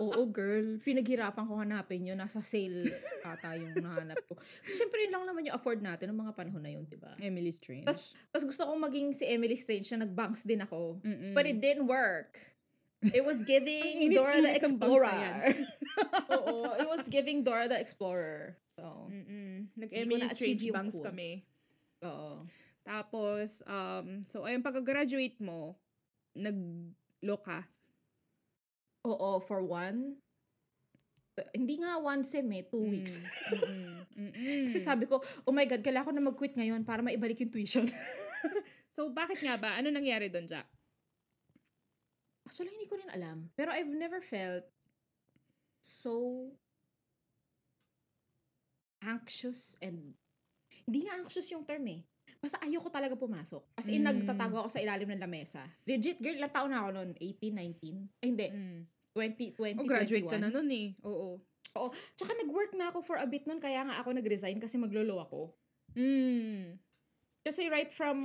Oo, 0.03 0.27
girl. 0.27 0.79
Pinaghirapan 0.83 1.45
ko 1.47 1.55
hanapin 1.57 2.07
yun. 2.07 2.19
Nasa 2.19 2.43
sale 2.43 2.85
ata 3.23 3.55
yung 3.55 3.79
nahanap 3.79 4.19
ko. 4.27 4.35
So, 4.67 4.75
syempre 4.75 5.07
yun 5.07 5.15
lang 5.15 5.25
naman 5.25 5.47
yung 5.47 5.55
afford 5.55 5.79
natin 5.79 6.11
ng 6.11 6.19
mga 6.19 6.33
panahon 6.35 6.63
na 6.63 6.73
yun, 6.75 6.85
di 6.85 6.99
ba? 6.99 7.15
Emily 7.23 7.55
Strange. 7.55 7.87
Tapos, 7.87 8.15
tapos 8.31 8.45
gusto 8.51 8.63
kong 8.67 8.81
maging 8.83 9.09
si 9.15 9.25
Emily 9.25 9.55
Strange 9.55 9.87
na 9.95 10.05
nag-banks 10.05 10.43
din 10.43 10.63
ako. 10.63 10.99
Mm-mm. 11.03 11.33
But 11.33 11.47
it 11.47 11.63
didn't 11.63 11.87
work. 11.87 12.35
It 13.05 13.23
was 13.23 13.45
giving 13.51 14.11
init-init 14.11 14.17
Dora 14.17 14.35
the 14.35 14.43
na 14.43 14.51
yan. 14.51 14.59
Explorer. 14.59 15.35
Oo, 16.41 16.57
it 16.81 16.89
was 16.89 17.05
giving 17.07 17.45
Dora 17.45 17.69
the 17.69 17.79
Explorer. 17.79 18.57
So, 18.75 19.07
Mm-mm. 19.13 19.71
Nag-Emily 19.79 20.27
Strange 20.35 20.67
bangs 20.73 20.99
cool. 20.99 21.07
kami. 21.07 21.31
oo. 22.03 22.43
Tapos, 22.85 23.65
um, 23.65 24.29
so, 24.29 24.45
ayun, 24.45 24.61
pagka-graduate 24.61 25.41
mo, 25.41 25.79
nag-lo 26.35 27.37
ka. 27.41 27.65
Oo, 29.05 29.37
for 29.39 29.61
one. 29.61 30.17
uh, 31.37 31.49
Hindi 31.53 31.79
nga 31.79 31.99
one 31.99 32.25
sem 32.25 32.47
eh, 32.53 32.65
two 32.65 32.81
weeks. 32.83 33.21
Mm. 33.53 34.01
Mm-mm. 34.15 34.65
Kasi 34.71 34.79
sabi 34.79 35.05
ko, 35.05 35.19
oh 35.43 35.51
my 35.51 35.67
God, 35.67 35.83
kailangan 35.83 36.07
ko 36.07 36.15
na 36.15 36.23
mag-quit 36.23 36.55
ngayon 36.55 36.83
para 36.83 37.03
maibalik 37.03 37.41
yung 37.41 37.53
tuition. 37.53 37.85
So, 38.87 39.11
bakit 39.11 39.43
nga 39.43 39.59
ba? 39.59 39.75
Ano 39.75 39.91
nangyari 39.91 40.31
doon, 40.31 40.47
Jack? 40.47 40.71
Actually, 42.47 42.71
hindi 42.71 42.87
ko 42.87 42.95
rin 42.95 43.11
alam. 43.11 43.51
Pero 43.59 43.75
I've 43.75 43.91
never 43.91 44.23
felt 44.23 44.63
so 45.83 46.47
anxious 49.03 49.75
and 49.83 50.15
hindi 50.87 51.11
nga 51.11 51.19
anxious 51.19 51.51
yung 51.51 51.67
term 51.67 51.83
eh. 51.91 52.07
Basta 52.39 52.63
ayoko 52.63 52.87
talaga 52.87 53.19
pumasok. 53.19 53.75
As 53.75 53.91
in, 53.91 54.07
Mm. 54.07 54.23
nagtatago 54.23 54.63
ako 54.63 54.69
sa 54.71 54.79
ilalim 54.79 55.11
ng 55.11 55.23
lamesa. 55.27 55.67
Legit, 55.83 56.23
girl, 56.23 56.39
ilang 56.39 56.55
taon 56.55 56.71
na 56.71 56.87
ako 56.87 56.91
noon? 56.95 57.11
18, 57.19 57.51
19? 57.51 57.99
Ay, 58.23 58.27
hindi. 58.31 58.47
Mm. 58.47 58.81
20, 59.15 59.55
20, 59.55 59.79
Oh, 59.79 59.87
graduate 59.87 60.27
ka 60.27 60.37
21. 60.37 60.45
na 60.45 60.51
nun 60.51 60.69
eh. 60.75 60.89
Oo. 61.07 61.39
Tsaka 62.15 62.35
nag-work 62.39 62.75
na 62.75 62.91
ako 62.91 63.03
for 63.03 63.19
a 63.19 63.27
bit 63.27 63.47
noon, 63.47 63.63
kaya 63.63 63.83
nga 63.87 63.99
ako 64.03 64.15
nag-resign 64.15 64.59
kasi 64.59 64.79
maglolo 64.79 65.23
ako. 65.23 65.55
Mm. 65.95 66.79
Kasi 67.43 67.71
right 67.71 67.91
from, 67.91 68.23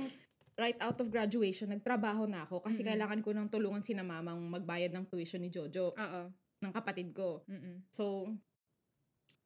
right 0.58 0.78
out 0.82 0.98
of 0.98 1.10
graduation, 1.10 1.70
nagtrabaho 1.70 2.26
na 2.26 2.46
ako 2.46 2.62
kasi 2.62 2.82
Mm-mm. 2.82 2.90
kailangan 2.94 3.20
ko 3.22 3.30
ng 3.34 3.48
tulungan 3.50 3.82
si 3.82 3.94
na 3.94 4.06
mamang 4.06 4.38
magbayad 4.50 4.90
ng 4.94 5.06
tuition 5.06 5.42
ni 5.42 5.50
Jojo, 5.50 5.94
Oo. 5.94 6.22
ng 6.62 6.72
kapatid 6.74 7.14
ko. 7.14 7.42
Mm-mm. 7.46 7.86
So, 7.90 8.30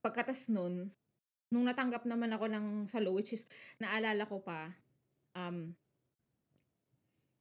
pagkatas 0.01 0.49
nun, 0.53 0.93
nung 1.49 1.65
natanggap 1.65 2.05
naman 2.05 2.33
ako 2.33 2.49
ng 2.49 2.67
salo, 2.89 3.17
which 3.17 3.33
is, 3.33 3.49
naalala 3.81 4.29
ko 4.29 4.41
pa, 4.41 4.69
um, 5.33 5.73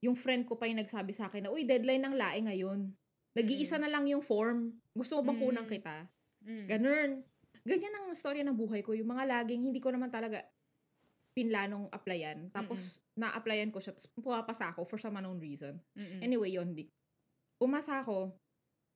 yung 0.00 0.16
friend 0.16 0.44
ko 0.44 0.56
pa 0.56 0.68
yung 0.68 0.80
nagsabi 0.80 1.12
sa 1.12 1.28
akin 1.28 1.48
na, 1.48 1.52
uy, 1.52 1.64
deadline 1.64 2.04
ng 2.04 2.16
lae 2.16 2.40
ngayon. 2.44 2.92
Nag-iisa 3.34 3.76
na 3.76 3.90
lang 3.90 4.06
yung 4.06 4.22
form. 4.22 4.70
Gusto 4.92 5.18
mo 5.18 5.28
bang 5.28 5.38
Mm. 5.38 5.44
kunang 5.44 5.68
kita? 5.68 5.96
Mm. 6.42 6.66
Ganun. 6.66 7.10
Ganyan 7.64 7.94
ang 7.96 8.06
storya 8.12 8.42
ng 8.42 8.54
buhay 8.54 8.80
ko. 8.80 8.92
Yung 8.92 9.08
mga 9.08 9.24
laging, 9.26 9.64
hindi 9.64 9.80
ko 9.80 9.90
naman 9.90 10.08
talaga 10.08 10.44
pinlanong 11.32 11.90
applyan. 11.90 12.46
Tapos, 12.50 13.02
na-applyan 13.12 13.74
ko 13.74 13.82
siya. 13.82 13.90
Tapos, 13.90 14.06
pumapasa 14.14 14.70
ako 14.70 14.86
for 14.86 15.02
some 15.02 15.16
unknown 15.16 15.40
reason. 15.40 15.82
Mm-mm. 15.98 16.22
Anyway, 16.22 16.54
yun. 16.54 16.70
Di. 16.72 16.86
Pumasa 17.58 18.00
ako 18.00 18.30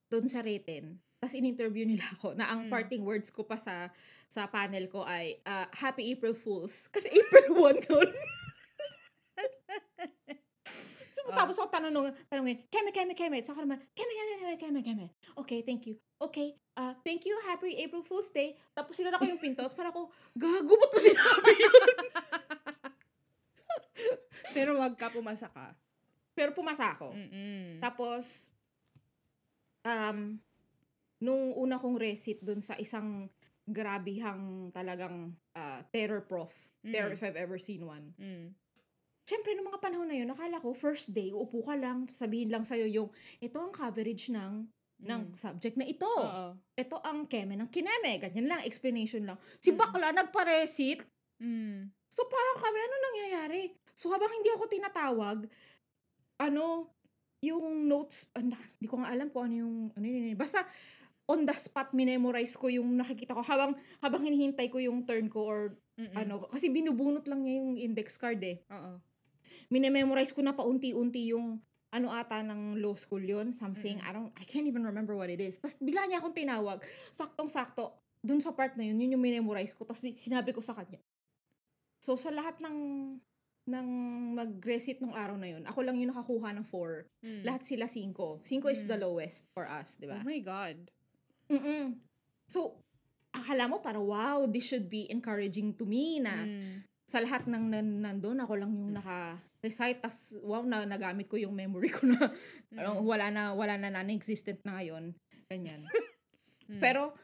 doon 0.06 0.30
sa 0.30 0.40
written. 0.40 1.02
Tapos 1.18 1.34
in-interview 1.34 1.82
nila 1.82 2.06
ako 2.14 2.38
na 2.38 2.46
ang 2.46 2.66
Mm. 2.66 2.70
parting 2.70 3.02
words 3.02 3.26
ko 3.28 3.42
pa 3.42 3.58
sa 3.58 3.90
sa 4.30 4.46
panel 4.46 4.86
ko 4.86 5.02
ay 5.02 5.42
ah, 5.42 5.66
Happy 5.74 6.14
April 6.14 6.30
Fools. 6.30 6.86
Kasi 6.94 7.10
April 7.10 7.58
1 7.58 7.90
noon. 7.90 8.06
Ah. 11.32 11.44
tapos 11.44 11.56
ako 11.58 11.68
tanong, 11.68 11.92
tanongin, 12.28 12.64
Keme, 12.68 12.90
Keme, 12.92 13.12
Keme. 13.12 13.44
So 13.44 13.52
ako 13.52 13.64
naman, 13.64 13.80
Keme, 13.92 14.12
Keme, 14.12 14.34
Keme, 14.38 14.56
Keme, 14.56 14.80
Keme. 14.84 15.06
Okay, 15.38 15.60
thank 15.62 15.86
you. 15.86 15.96
Okay, 16.18 16.58
uh, 16.74 16.94
thank 17.06 17.22
you, 17.28 17.34
Happy 17.46 17.78
April 17.78 18.02
Fool's 18.02 18.30
Day. 18.30 18.58
Tapos 18.74 18.98
sinara 18.98 19.20
ko 19.20 19.26
yung 19.26 19.38
pinto. 19.38 19.62
Tapos 19.62 19.76
parang 19.76 19.92
ako, 19.94 20.02
gago, 20.34 20.74
ba't 20.74 20.90
mo 20.90 20.98
sinabi 20.98 21.52
yun? 21.54 21.96
Pero 24.56 24.78
wag 24.78 24.94
ka, 24.98 25.10
pumasa 25.10 25.50
ka. 25.50 25.74
Pero 26.34 26.54
pumasa 26.54 26.94
ako. 26.94 27.14
Mm-mm. 27.14 27.82
Tapos, 27.82 28.50
um, 29.82 30.38
nung 31.18 31.42
una 31.58 31.82
kong 31.82 31.98
recit 31.98 32.38
dun 32.42 32.62
sa 32.62 32.78
isang 32.78 33.26
grabihang 33.68 34.70
talagang 34.72 35.34
ah, 35.58 35.82
terror 35.92 36.24
prof. 36.24 36.54
Terror 36.80 37.10
Mm. 37.12 37.16
if 37.18 37.22
I've 37.26 37.36
ever 37.36 37.58
seen 37.58 37.82
one. 37.84 38.14
Mm. 38.16 38.54
Siyempre, 39.28 39.52
nung 39.52 39.68
mga 39.68 39.84
panahon 39.84 40.08
na 40.08 40.16
yun, 40.16 40.24
nakala 40.24 40.56
ko, 40.56 40.72
first 40.72 41.12
day, 41.12 41.36
uupo 41.36 41.60
ka 41.60 41.76
lang, 41.76 42.08
sabihin 42.08 42.48
lang 42.48 42.64
sa'yo 42.64 42.88
yung, 42.88 43.08
ito 43.44 43.60
ang 43.60 43.68
coverage 43.68 44.32
ng 44.32 44.64
ng 44.98 45.30
Mm. 45.30 45.38
subject 45.38 45.78
na 45.78 45.86
ito. 45.86 46.10
Oo. 46.10 46.58
Ito 46.74 46.98
ang 47.06 47.22
keme 47.30 47.54
ng 47.54 47.70
kineme. 47.70 48.18
Ganyan 48.18 48.50
lang, 48.50 48.66
explanation 48.66 49.22
lang. 49.22 49.38
Si 49.62 49.70
Mm. 49.70 49.78
bakla 49.78 50.10
nagparesit. 50.10 51.06
Mm. 51.38 51.86
So 52.10 52.26
parang 52.26 52.58
kami, 52.58 52.78
ano 52.82 52.94
nangyayari? 53.06 53.60
So 53.94 54.10
habang 54.10 54.26
hindi 54.32 54.50
ako 54.50 54.66
tinatawag, 54.66 55.46
ano, 56.40 56.90
yung 57.38 57.86
notes, 57.86 58.26
ah, 58.34 58.42
hindi 58.42 58.86
ko 58.90 58.98
nga 58.98 59.14
alam 59.14 59.30
kung 59.30 59.46
ano 59.46 59.54
yung, 59.54 59.74
ano 59.94 60.02
yun. 60.02 60.34
basta 60.34 60.66
on 61.30 61.46
the 61.46 61.54
spot 61.54 61.94
minemorize 61.94 62.58
ko 62.58 62.66
yung 62.66 62.96
nakikita 62.96 63.36
ko 63.36 63.44
habang 63.44 63.76
habang 64.00 64.24
hinihintay 64.24 64.66
ko 64.66 64.80
yung 64.80 65.04
turn 65.04 65.28
ko 65.28 65.44
or 65.44 65.60
Mm-mm. 65.94 66.16
ano 66.16 66.48
kasi 66.48 66.72
binubunot 66.72 67.28
lang 67.28 67.44
niya 67.44 67.60
yung 67.62 67.76
index 67.78 68.16
card 68.18 68.40
eh. 68.42 68.64
Oo. 68.66 68.98
Minememorize 69.68 70.32
ko 70.32 70.40
na 70.40 70.56
paunti-unti 70.56 71.32
yung 71.32 71.60
ano 71.88 72.12
ata 72.12 72.44
ng 72.44 72.76
law 72.84 72.92
school 72.92 73.20
yon 73.20 73.48
something 73.48 73.96
Mm. 73.96 74.04
I 74.04 74.10
don't 74.12 74.30
I 74.36 74.44
can't 74.44 74.68
even 74.68 74.84
remember 74.84 75.16
what 75.16 75.32
it 75.32 75.40
is. 75.40 75.56
Tapos 75.56 75.76
bigla 75.80 76.04
niya 76.04 76.20
akong 76.20 76.36
tinawag. 76.36 76.84
Saktong-sakto 77.12 77.96
dun 78.20 78.44
sa 78.44 78.52
part 78.52 78.76
na 78.76 78.84
yun, 78.84 79.00
yun 79.00 79.16
yung 79.16 79.24
minemorize 79.24 79.72
ko. 79.72 79.88
Tapos 79.88 80.04
sinabi 80.04 80.52
ko 80.52 80.60
sa 80.60 80.76
kanya. 80.76 81.00
So 82.00 82.16
sa 82.16 82.28
lahat 82.28 82.60
ng 82.60 82.76
ng 83.68 83.88
mag-recite 84.32 85.00
nung 85.04 85.12
araw 85.12 85.36
na 85.36 85.52
yun, 85.52 85.60
ako 85.68 85.84
lang 85.84 86.00
yung 86.00 86.08
nakakuha 86.08 86.56
ng 86.56 86.64
4. 86.72 87.04
Mm. 87.20 87.42
Lahat 87.44 87.62
sila 87.68 87.84
5. 87.84 88.40
5 88.40 88.72
is 88.72 88.88
the 88.88 88.96
Mm. 88.96 89.04
lowest 89.04 89.44
for 89.52 89.68
us, 89.68 89.96
di 90.00 90.08
ba? 90.08 90.20
Oh 90.20 90.28
my 90.28 90.40
God. 90.40 90.88
Mm-mm. 91.52 92.00
So, 92.48 92.80
akala 93.28 93.68
mo 93.68 93.84
para 93.84 94.00
wow, 94.00 94.48
this 94.48 94.64
should 94.64 94.88
be 94.88 95.04
encouraging 95.12 95.76
to 95.76 95.84
me 95.84 96.16
na 96.16 96.48
Mm. 96.48 96.80
Sa 97.08 97.24
lahat 97.24 97.48
ng 97.48 97.64
nan- 97.72 97.98
nandun, 98.04 98.36
ako 98.36 98.52
lang 98.60 98.68
yung 98.76 98.92
naka-recite, 98.92 100.04
tas 100.04 100.36
wow, 100.44 100.60
na 100.60 100.84
nagamit 100.84 101.24
ko 101.24 101.40
yung 101.40 101.56
memory 101.56 101.88
ko 101.88 102.04
na 102.12 102.20
ano, 102.76 103.00
Mm. 103.00 103.04
wala 103.08 103.26
na, 103.32 103.42
wala 103.56 103.80
na 103.80 103.88
non-existent 103.88 104.60
na 104.68 104.76
ngayon. 104.78 105.16
Ganyan. 105.48 105.82
Mm. 106.68 106.84
Pero, 106.84 107.16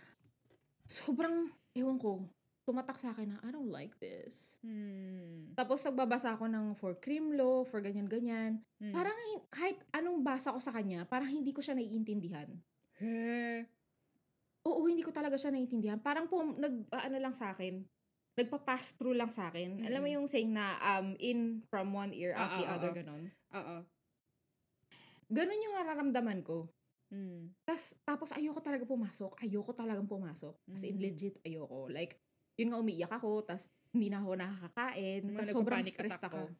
sobrang, 0.88 1.52
ewan 1.76 2.00
ko, 2.00 2.24
tumatak 2.64 2.96
sa 2.96 3.12
akin 3.12 3.36
na, 3.36 3.44
I 3.44 3.52
don't 3.52 3.68
like 3.68 3.92
this. 4.00 4.56
Mm. 4.64 5.52
Tapos, 5.52 5.84
nagbabasa 5.84 6.32
ako 6.32 6.48
ng 6.48 6.72
for 6.80 6.96
cream 6.96 7.36
law, 7.36 7.60
for 7.68 7.84
ganyan-ganyan. 7.84 8.64
Mm. 8.80 8.96
Parang 8.96 9.12
kahit 9.52 9.76
anong 9.92 10.24
basa 10.24 10.48
ko 10.48 10.64
sa 10.64 10.72
kanya, 10.72 11.04
parang 11.04 11.28
hindi 11.28 11.52
ko 11.52 11.60
siya 11.60 11.76
naiintindihan. 11.76 12.48
He. 12.96 13.68
Oo, 14.64 14.88
hindi 14.88 15.04
ko 15.04 15.12
talaga 15.12 15.36
siya 15.36 15.52
naiintindihan. 15.52 16.00
Parang 16.00 16.24
po, 16.24 16.40
nag, 16.40 16.88
ano 16.88 17.16
lang 17.20 17.36
sa 17.36 17.52
akin, 17.52 17.84
nagpa-pass 18.34 18.98
through 18.98 19.14
lang 19.14 19.30
sa 19.30 19.48
akin. 19.50 19.86
Alam 19.86 20.00
mo 20.02 20.08
yung 20.10 20.26
saying 20.26 20.50
na, 20.50 20.74
um, 20.82 21.14
in 21.22 21.62
from 21.70 21.94
one 21.94 22.10
ear, 22.10 22.34
out 22.34 22.50
Ah, 22.50 22.58
the 22.58 22.64
ah, 22.66 22.74
other, 22.74 22.90
ah. 22.90 22.96
ganon. 22.98 23.22
Oo. 23.54 23.76
Ganon 25.30 25.64
yung 25.64 25.74
nararamdaman 25.78 26.42
ko. 26.42 26.66
Mm. 27.14 27.54
Tas, 27.62 27.94
tapos 28.02 28.34
ayoko 28.34 28.58
talaga 28.58 28.82
pumasok. 28.82 29.38
Ayoko 29.38 29.70
talagang 29.70 30.10
pumasok. 30.10 30.54
As 30.74 30.82
in, 30.82 30.98
legit, 30.98 31.38
ayoko. 31.46 31.86
Like, 31.86 32.18
yun 32.58 32.74
nga, 32.74 32.78
umiiyak 32.82 33.12
ako, 33.14 33.46
tas 33.46 33.70
hindi 33.94 34.10
na 34.10 34.18
ako 34.18 34.34
nakakakain. 34.34 35.22
Tas 35.38 35.54
sobrang 35.54 35.86
stressed 35.86 36.26
ako. 36.26 36.50
ka. 36.50 36.54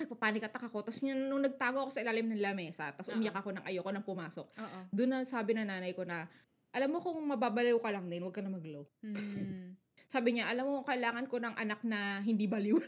Nagpa-panic 0.00 0.48
attack 0.48 0.64
ako. 0.72 0.80
Tapos 0.80 1.00
yun, 1.04 1.28
nung 1.28 1.44
nagtago 1.44 1.84
ako 1.84 1.90
sa 1.92 2.00
ilalim 2.00 2.32
ng 2.32 2.40
lamesa, 2.40 2.88
tas 2.96 3.08
Oo. 3.12 3.20
umiyak 3.20 3.36
ako 3.36 3.52
ng 3.52 3.64
ayoko 3.68 3.88
nang 3.92 4.04
pumasok. 4.04 4.48
Oo. 4.48 4.80
Doon 4.92 5.08
na 5.12 5.18
sabi 5.28 5.52
na 5.52 5.68
nanay 5.68 5.92
ko 5.92 6.08
na, 6.08 6.24
alam 6.72 6.88
mo 6.88 7.00
kung 7.04 7.16
mababaliw 7.20 7.76
ka 7.80 7.92
lang 7.92 8.08
din, 8.08 8.24
huwag 8.24 8.32
ka 8.36 8.40
na 8.40 8.52
mag-low. 8.52 8.88
Mm. 9.04 9.76
Sabi 10.06 10.38
niya, 10.38 10.46
alam 10.46 10.70
mo, 10.70 10.86
kailangan 10.86 11.26
ko 11.26 11.42
ng 11.42 11.58
anak 11.58 11.82
na 11.82 12.22
hindi 12.22 12.46
baliw. 12.46 12.78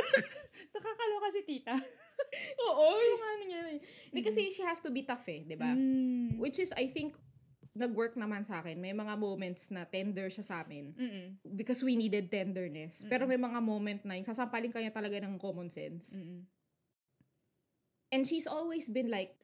Nakakaloka 0.74 1.28
si 1.34 1.42
tita. 1.42 1.74
Oo, 2.70 2.86
yung 2.94 3.22
ano 3.22 3.42
niya. 3.42 3.62
eh. 3.76 4.22
Kasi 4.22 4.54
she 4.54 4.62
has 4.62 4.78
to 4.78 4.94
be 4.94 5.02
tough 5.02 5.26
eh, 5.26 5.42
di 5.42 5.58
ba? 5.58 5.74
Mm. 5.74 6.38
Which 6.38 6.62
is, 6.62 6.70
I 6.78 6.86
think, 6.86 7.18
nag-work 7.74 8.14
naman 8.14 8.46
sa 8.46 8.62
akin. 8.62 8.78
May 8.78 8.94
mga 8.94 9.18
moments 9.18 9.74
na 9.74 9.82
tender 9.88 10.30
siya 10.30 10.44
sa 10.46 10.54
amin. 10.62 10.94
Mm-mm. 10.94 11.26
Because 11.56 11.82
we 11.82 11.98
needed 11.98 12.30
tenderness. 12.30 13.02
Pero 13.10 13.26
Mm-mm. 13.26 13.34
may 13.34 13.40
mga 13.42 13.58
moment 13.58 14.00
na 14.06 14.14
yung 14.14 14.28
sasampalin 14.28 14.70
ka 14.70 14.78
niya 14.78 14.94
talaga 14.94 15.18
ng 15.18 15.40
common 15.42 15.66
sense. 15.66 16.14
Mm-mm. 16.14 16.46
And 18.12 18.22
she's 18.22 18.46
always 18.46 18.86
been 18.86 19.08
like, 19.10 19.34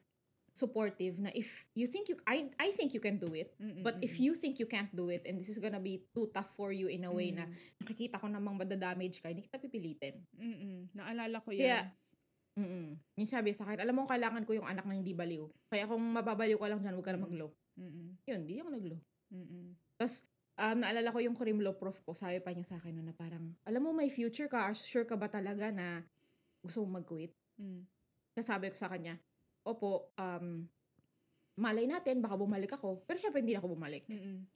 supportive 0.59 1.15
na 1.15 1.31
if 1.31 1.47
you 1.71 1.87
think 1.87 2.11
you, 2.11 2.19
I, 2.27 2.51
I 2.59 2.75
think 2.75 2.91
you 2.91 2.99
can 2.99 3.15
do 3.15 3.31
it. 3.31 3.55
Mm-mm. 3.55 3.79
But 3.79 4.03
if 4.03 4.19
you 4.19 4.35
think 4.35 4.59
you 4.59 4.67
can't 4.67 4.91
do 4.91 5.07
it 5.07 5.23
and 5.23 5.39
this 5.39 5.47
is 5.47 5.55
gonna 5.57 5.79
be 5.79 6.03
too 6.11 6.27
tough 6.29 6.51
for 6.53 6.75
you 6.75 6.91
in 6.91 7.07
a 7.07 7.11
way 7.11 7.31
na 7.31 7.47
Mm. 7.47 7.55
nakikita 7.79 8.19
ko 8.19 8.27
namang 8.27 8.59
madadamage 8.59 9.23
ka, 9.23 9.31
hindi 9.31 9.47
kita 9.47 9.55
pipilitin. 9.57 10.19
Mm-mm. 10.35 10.91
Naalala 10.91 11.39
ko 11.39 11.55
Kaya, 11.55 11.63
yan. 11.63 11.85
mm 12.59 12.89
Yung 13.15 13.29
sabi 13.31 13.55
sa 13.55 13.63
akin, 13.63 13.79
alam 13.79 13.95
mo, 13.95 14.03
kailangan 14.03 14.43
ko 14.43 14.51
yung 14.51 14.67
anak 14.67 14.83
na 14.83 14.99
hindi 14.99 15.15
baliw. 15.15 15.47
Kaya 15.71 15.87
kung 15.87 16.03
mababaliw 16.03 16.59
ka 16.59 16.67
lang 16.67 16.83
dyan, 16.83 16.93
huwag 16.99 17.07
ka 17.07 17.15
na 17.15 17.23
Mm. 17.23 17.25
mag-low. 17.31 17.51
Mm-mm. 17.79 18.07
Yun, 18.27 18.39
di 18.43 18.59
ako 18.59 18.69
nag-low. 18.75 18.99
Mm-mm. 19.31 19.65
Tapos, 19.95 20.19
um, 20.59 20.77
naalala 20.83 21.15
ko 21.15 21.19
yung 21.23 21.37
Karim 21.39 21.63
Law 21.63 21.79
Prof 21.79 21.95
ko, 22.03 22.11
sabi 22.11 22.43
pa 22.43 22.51
niya 22.51 22.67
sa 22.67 22.75
akin 22.75 22.99
na 22.99 23.15
parang, 23.15 23.55
alam 23.63 23.79
mo, 23.79 23.95
may 23.95 24.11
future 24.11 24.51
ka, 24.51 24.67
sure 24.75 25.07
ka 25.07 25.15
ba 25.15 25.31
talaga 25.31 25.71
na 25.71 26.03
gusto 26.59 26.83
mong 26.83 26.99
mag-quit? 26.99 27.31
Mm. 27.55 27.87
Sabi 28.39 28.71
ko 28.71 28.75
sa 28.75 28.87
kanya, 28.87 29.19
opo, 29.65 30.13
um, 30.15 30.67
malay 31.59 31.85
natin, 31.85 32.23
baka 32.23 32.39
bumalik 32.39 32.71
ako. 32.79 33.03
Pero 33.03 33.19
syempre, 33.19 33.43
hindi 33.43 33.53
na 33.53 33.59
ako 33.59 33.75
bumalik. 33.75 34.07
Mm-mm. 34.07 34.47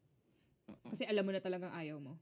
Kasi 0.88 1.04
alam 1.04 1.28
mo 1.28 1.32
na 1.36 1.44
talagang 1.44 1.76
ayaw 1.76 2.00
mo. 2.00 2.16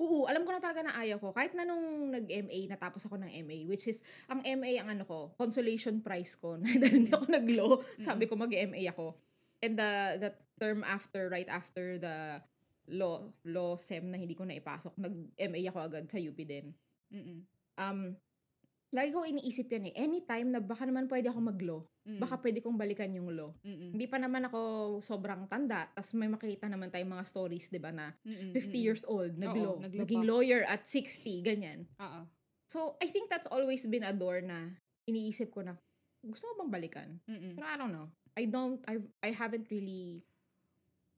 Oo, 0.00 0.24
alam 0.24 0.48
ko 0.48 0.54
na 0.54 0.62
talaga 0.62 0.80
na 0.80 0.96
ayaw 0.96 1.20
ko. 1.20 1.28
Kahit 1.36 1.52
na 1.52 1.66
nung 1.66 2.08
nag-MA, 2.08 2.70
natapos 2.72 3.04
ako 3.04 3.20
ng 3.20 3.30
MA, 3.44 3.68
which 3.68 3.84
is, 3.84 4.00
ang 4.32 4.40
MA, 4.56 4.80
ang 4.80 4.88
ano 4.88 5.04
ko, 5.04 5.34
consolation 5.36 6.00
prize 6.00 6.38
ko. 6.40 6.56
Dahil 6.80 7.04
hindi 7.04 7.12
ako 7.12 7.26
nag-law, 7.28 7.72
sabi 8.00 8.24
ko 8.24 8.38
mag-MA 8.38 8.80
ako. 8.94 9.12
And 9.60 9.76
the, 9.76 9.92
the 10.16 10.30
term 10.56 10.86
after, 10.88 11.28
right 11.28 11.48
after 11.52 12.00
the 12.00 12.40
law, 12.88 13.28
law 13.44 13.76
SEM 13.76 14.08
na 14.08 14.16
hindi 14.16 14.32
ko 14.32 14.48
na 14.48 14.56
ipasok, 14.56 14.96
nag-MA 14.96 15.60
ako 15.68 15.78
agad 15.84 16.04
sa 16.08 16.16
UP 16.16 16.38
din. 16.38 16.72
Mm-mm. 17.12 17.44
Um, 17.76 18.16
lagi 18.90 19.10
ko 19.10 19.22
iniisip 19.22 19.70
yan 19.70 19.90
eh. 19.90 19.94
Anytime 19.96 20.50
na 20.50 20.58
baka 20.58 20.82
naman 20.82 21.06
pwede 21.06 21.30
ako 21.30 21.38
mag-law, 21.38 21.80
Mm. 22.00 22.18
baka 22.18 22.42
pwede 22.42 22.58
kong 22.58 22.74
balikan 22.74 23.06
yung 23.14 23.30
law. 23.30 23.54
Mm-mm. 23.62 23.94
Hindi 23.94 24.06
pa 24.10 24.18
naman 24.18 24.42
ako 24.44 24.58
sobrang 24.98 25.46
tanda, 25.46 25.86
tas 25.94 26.10
may 26.10 26.26
makita 26.26 26.66
naman 26.66 26.90
tayong 26.90 27.12
mga 27.12 27.22
stories, 27.24 27.70
di 27.70 27.78
ba, 27.78 27.94
na 27.94 28.10
Mm-mm. 28.26 28.50
50 28.50 28.58
Mm-mm. 28.58 28.74
years 28.82 29.02
old, 29.06 29.38
nag-law, 29.38 29.78
nag-law 29.78 30.00
naging 30.02 30.26
lawyer 30.26 30.66
at 30.66 30.90
60, 30.90 31.38
ganyan. 31.40 31.86
Oo. 32.02 32.26
So, 32.66 32.98
I 32.98 33.10
think 33.10 33.30
that's 33.30 33.46
always 33.46 33.86
been 33.86 34.02
a 34.02 34.10
door 34.10 34.42
na 34.42 34.74
iniisip 35.06 35.54
ko 35.54 35.62
na, 35.62 35.78
gusto 36.20 36.50
mo 36.50 36.66
bang 36.66 36.72
balikan? 36.74 37.08
Mm-mm. 37.30 37.54
Pero 37.54 37.66
I 37.66 37.76
don't 37.78 37.94
know. 37.94 38.10
I 38.34 38.44
don't, 38.46 38.82
I, 38.90 38.98
I 39.22 39.30
haven't 39.30 39.70
really 39.70 40.26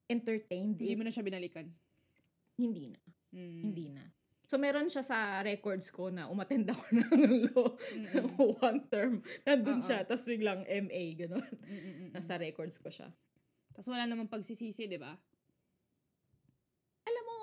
entertained 0.08 0.76
Hindi 0.76 0.92
it. 0.92 0.98
mo 1.00 1.04
na 1.04 1.12
siya 1.12 1.24
binalikan. 1.24 1.72
Hindi 2.56 2.92
na. 2.92 3.00
Mm. 3.32 3.60
Hindi 3.64 3.86
na. 3.88 4.04
So, 4.53 4.61
meron 4.61 4.92
siya 4.92 5.00
sa 5.00 5.40
records 5.40 5.88
ko 5.88 6.12
na 6.12 6.28
umattend 6.28 6.68
ako 6.68 6.84
ng 7.00 7.16
law 7.57 7.72
Mm-mm. 7.72 8.53
one 8.68 8.84
term. 8.92 9.24
Nandun 9.48 9.80
Oo. 9.80 9.86
siya, 9.88 10.05
tapos 10.05 10.28
biglang 10.28 10.68
MA, 10.68 11.16
gano'n. 11.16 11.48
Nasa 12.12 12.36
records 12.36 12.76
ko 12.76 12.92
siya. 12.92 13.09
Tapos 13.72 13.88
wala 13.88 14.05
namang 14.05 14.28
pagsisisi, 14.28 14.92
di 14.92 15.00
ba? 15.00 15.09
Alam 17.09 17.24
mo, 17.24 17.40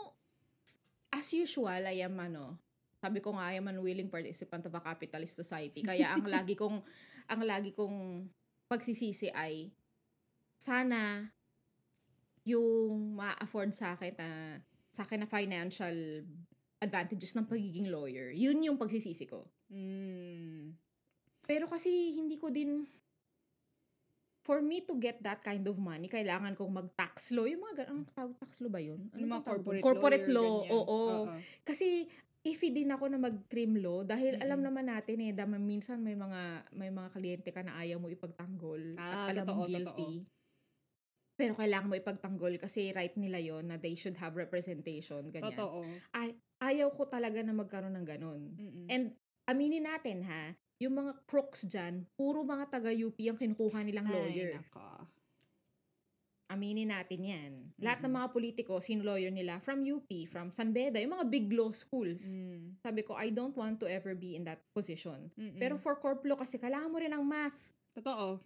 as 1.10 1.34
usual, 1.34 1.82
I 1.82 2.05
am 2.05 2.14
ano, 2.14 2.62
sabi 3.01 3.26
ko 3.26 3.34
nga, 3.34 3.49
I 3.49 3.57
am 3.57 3.74
unwilling 3.74 4.14
participant 4.14 4.70
of 4.70 4.78
a 4.78 4.82
capitalist 4.86 5.34
society. 5.34 5.82
Kaya 5.82 6.14
ang 6.14 6.30
lagi 6.38 6.53
kong, 6.53 6.78
ang 7.26 7.41
lagi 7.41 7.74
kong 7.74 8.30
pagsisisi 8.70 9.34
ay, 9.34 9.74
sana, 10.62 11.26
yung 12.45 13.18
ma-afford 13.18 13.74
sa 13.74 13.97
akin 13.97 14.14
na, 14.14 14.62
sa 14.93 15.10
akin 15.10 15.26
na 15.26 15.30
financial 15.30 15.97
advantages 16.80 17.36
ng 17.36 17.45
pagiging 17.47 17.91
lawyer. 17.91 18.32
Yun 18.32 18.63
yung 18.63 18.77
pagsisisi 18.80 19.27
ko. 19.27 19.47
Mm. 19.67 20.75
Pero 21.43 21.67
kasi 21.67 21.91
hindi 22.15 22.39
ko 22.39 22.47
din 22.47 22.88
for 24.49 24.63
me 24.65 24.82
to 24.82 24.97
get 24.97 25.21
that 25.21 25.43
kind 25.45 25.61
of 25.67 25.77
money, 25.77 26.09
kailangan 26.09 26.57
kong 26.57 26.73
mag-tax 26.73 27.36
law. 27.36 27.45
Yung 27.45 27.61
mga 27.61 27.86
ganun, 27.86 28.01
ang 28.01 28.03
tawag 28.15 28.36
tax 28.41 28.63
law 28.63 28.71
ba 28.71 28.82
yun? 28.82 28.97
Ano 29.13 29.21
mga 29.21 29.30
bang 29.30 29.43
tawag 29.45 29.61
corporate, 29.61 29.77
doon? 29.77 29.86
corporate 29.86 30.27
law. 30.32 30.53
Oo. 30.65 30.99
Kasi 31.61 32.09
iffy 32.39 32.71
din 32.71 32.89
ako 32.89 33.11
na 33.11 33.19
mag-crim 33.19 33.75
law 33.77 34.01
dahil 34.07 34.39
alam 34.39 34.63
Mm-mm. 34.63 34.67
naman 34.71 34.86
natin 34.88 35.17
eh, 35.27 35.36
dahil 35.36 35.59
minsan 35.59 35.99
may 35.99 36.15
mga 36.15 36.71
may 36.71 36.88
mga 36.88 37.09
kliyente 37.11 37.49
ka 37.51 37.61
na 37.61 37.75
ayaw 37.75 37.99
mo 37.99 38.07
ipagtanggol 38.07 38.95
Ah, 38.95 39.27
at 39.27 39.36
alam 39.36 39.45
totoo, 39.45 39.59
mo 39.59 39.63
guilty. 39.67 40.11
Pero 41.36 41.53
kailangan 41.55 41.88
mo 41.91 41.95
ipagtanggol 41.99 42.55
kasi 42.59 42.91
right 42.95 43.15
nila 43.19 43.39
yon 43.39 43.67
na 43.67 43.75
they 43.75 43.95
should 43.95 44.15
have 44.19 44.39
representation. 44.39 45.27
Ganyan. 45.32 45.51
Totoo. 45.55 45.84
Ay, 46.15 46.36
ayaw 46.60 46.91
ko 46.91 47.07
talaga 47.07 47.39
na 47.39 47.55
magkaroon 47.55 47.95
ng 47.95 48.07
ganun. 48.07 48.41
Mm-mm. 48.55 48.86
And 48.91 49.16
aminin 49.47 49.88
natin 49.88 50.28
ha, 50.28 50.53
yung 50.80 50.95
mga 50.95 51.12
crooks 51.28 51.68
dyan, 51.68 52.07
puro 52.16 52.43
mga 52.43 52.72
taga-UP 52.72 53.20
ang 53.28 53.39
kinukuha 53.39 53.84
nilang 53.84 54.07
lawyer. 54.07 54.55
Ay, 54.55 54.60
nako. 54.64 54.88
Aminin 56.49 56.89
natin 56.89 57.22
yan. 57.22 57.51
Lahat 57.78 58.01
ng 58.01 58.10
Mm-mm. 58.10 58.26
mga 58.26 58.34
politiko, 58.34 58.82
sino 58.82 59.05
lawyer 59.05 59.30
nila? 59.30 59.62
From 59.62 59.86
UP, 59.86 60.10
from 60.26 60.49
San 60.49 60.74
Beda, 60.74 60.97
yung 60.97 61.14
mga 61.14 61.30
big 61.30 61.45
law 61.53 61.70
schools. 61.70 62.34
Mm. 62.34 62.80
Sabi 62.82 63.05
ko, 63.05 63.14
I 63.14 63.30
don't 63.30 63.53
want 63.53 63.78
to 63.84 63.86
ever 63.86 64.18
be 64.18 64.34
in 64.34 64.47
that 64.49 64.64
position. 64.74 65.30
Mm-mm. 65.38 65.62
Pero 65.62 65.78
for 65.78 65.99
corp 66.01 66.26
law 66.26 66.39
kasi, 66.39 66.57
kailangan 66.57 66.89
mo 66.89 66.97
rin 66.97 67.14
ng 67.14 67.22
math. 67.22 67.60
Totoo. 67.93 68.41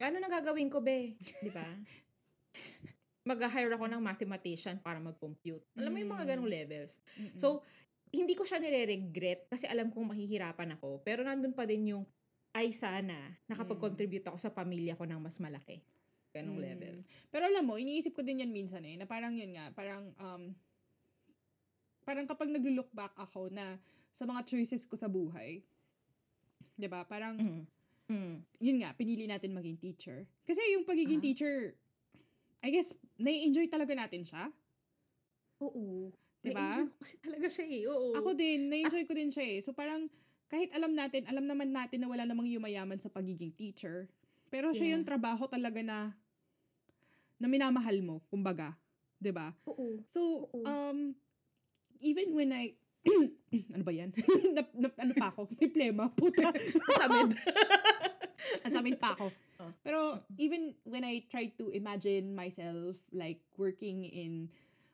Ano 0.00 0.16
nang 0.16 0.32
gagawin 0.32 0.72
ko, 0.72 0.80
be? 0.80 1.12
Di 1.18 1.50
ba? 1.52 1.66
Mag-hire 3.24 3.72
ako 3.72 3.88
ng 3.88 4.02
mathematician 4.04 4.76
para 4.78 5.00
mag-compute. 5.00 5.64
Alam 5.80 5.90
mo 5.90 5.98
yung 5.98 6.12
mga 6.12 6.36
ganong 6.36 6.50
levels. 6.50 7.00
Mm-mm. 7.16 7.40
So, 7.40 7.64
hindi 8.12 8.36
ko 8.36 8.44
siya 8.44 8.60
nire-regret 8.60 9.48
kasi 9.48 9.64
alam 9.64 9.88
kong 9.88 10.12
mahihirapan 10.12 10.76
ako. 10.76 11.00
Pero 11.00 11.24
nandun 11.24 11.56
pa 11.56 11.64
din 11.64 11.96
yung, 11.96 12.04
ay 12.52 12.70
sana, 12.70 13.32
nakapag-contribute 13.48 14.28
ako 14.28 14.36
sa 14.36 14.52
pamilya 14.52 14.94
ko 14.94 15.08
ng 15.08 15.18
mas 15.18 15.40
malaki. 15.40 15.80
Ganong 16.30 16.60
Mm. 16.60 16.66
level. 16.68 16.96
Pero 17.32 17.48
alam 17.48 17.64
mo, 17.64 17.80
iniisip 17.80 18.12
ko 18.12 18.20
din 18.20 18.44
yan 18.44 18.52
minsan 18.52 18.84
eh, 18.84 18.94
na 18.94 19.08
parang 19.08 19.32
yun 19.32 19.56
nga, 19.56 19.72
parang, 19.72 20.12
um, 20.20 20.52
parang 22.04 22.28
kapag 22.28 22.52
naglo-look 22.52 22.92
back 22.92 23.16
ako 23.16 23.48
na 23.48 23.80
sa 24.12 24.28
mga 24.28 24.44
choices 24.44 24.84
ko 24.84 24.94
sa 24.94 25.08
buhay, 25.08 25.64
'di 26.76 26.86
ba 26.86 27.02
Parang, 27.08 27.40
Mm. 27.40 27.64
Mm. 28.04 28.36
yun 28.60 28.76
nga, 28.84 28.92
pinili 28.92 29.24
natin 29.24 29.56
maging 29.56 29.80
teacher. 29.80 30.28
Kasi 30.44 30.60
yung 30.76 30.84
pagiging 30.84 31.18
Ah. 31.18 31.24
teacher, 31.24 31.72
I 32.64 32.72
guess, 32.72 32.96
nai-enjoy 33.20 33.68
talaga 33.68 33.92
natin 33.92 34.24
siya. 34.24 34.48
Oo. 35.60 36.08
Diba? 36.40 36.60
Na-enjoy 36.64 36.88
ko 36.88 36.96
kasi 37.04 37.14
talaga 37.20 37.48
siya 37.52 37.66
eh. 37.68 37.82
Oo. 37.92 38.08
Ako 38.16 38.32
din, 38.32 38.72
na-enjoy 38.72 39.04
ko 39.04 39.12
din 39.12 39.28
siya 39.28 39.44
eh. 39.44 39.58
So 39.60 39.76
parang, 39.76 40.08
kahit 40.48 40.72
alam 40.72 40.96
natin, 40.96 41.28
alam 41.28 41.44
naman 41.44 41.76
natin 41.76 42.00
na 42.00 42.08
wala 42.08 42.24
namang 42.24 42.48
yumayaman 42.48 42.96
sa 42.96 43.12
pagiging 43.12 43.52
teacher. 43.52 44.08
Pero 44.48 44.72
siya 44.72 44.88
Yeah. 44.88 44.92
yung 44.96 45.04
trabaho 45.04 45.44
talaga 45.44 45.84
na, 45.84 46.16
na 47.36 47.46
minamahal 47.52 48.00
mo, 48.00 48.24
kumbaga. 48.32 48.72
'di 49.24 49.32
ba 49.32 49.56
Oo. 49.64 50.04
So, 50.04 50.52
Oo. 50.52 50.68
um, 50.68 51.16
even 52.04 52.36
when 52.36 52.52
I, 52.52 52.76
ano 53.74 53.80
ba 53.80 53.92
yan? 53.92 54.12
na, 54.56 54.62
na, 54.76 54.88
ano 55.00 55.12
pa 55.16 55.32
ako? 55.32 55.48
May 55.56 55.72
plema, 55.72 56.12
puta. 56.12 56.52
Samid. 57.00 57.32
Asamin 58.68 58.96
pa 59.02 59.16
ako. 59.16 59.32
Oh. 59.64 59.72
Pero 59.80 60.20
even 60.36 60.76
when 60.84 61.02
I 61.02 61.24
try 61.26 61.48
to 61.56 61.72
imagine 61.72 62.36
myself 62.36 63.08
like 63.10 63.40
working 63.56 64.04
in 64.04 64.52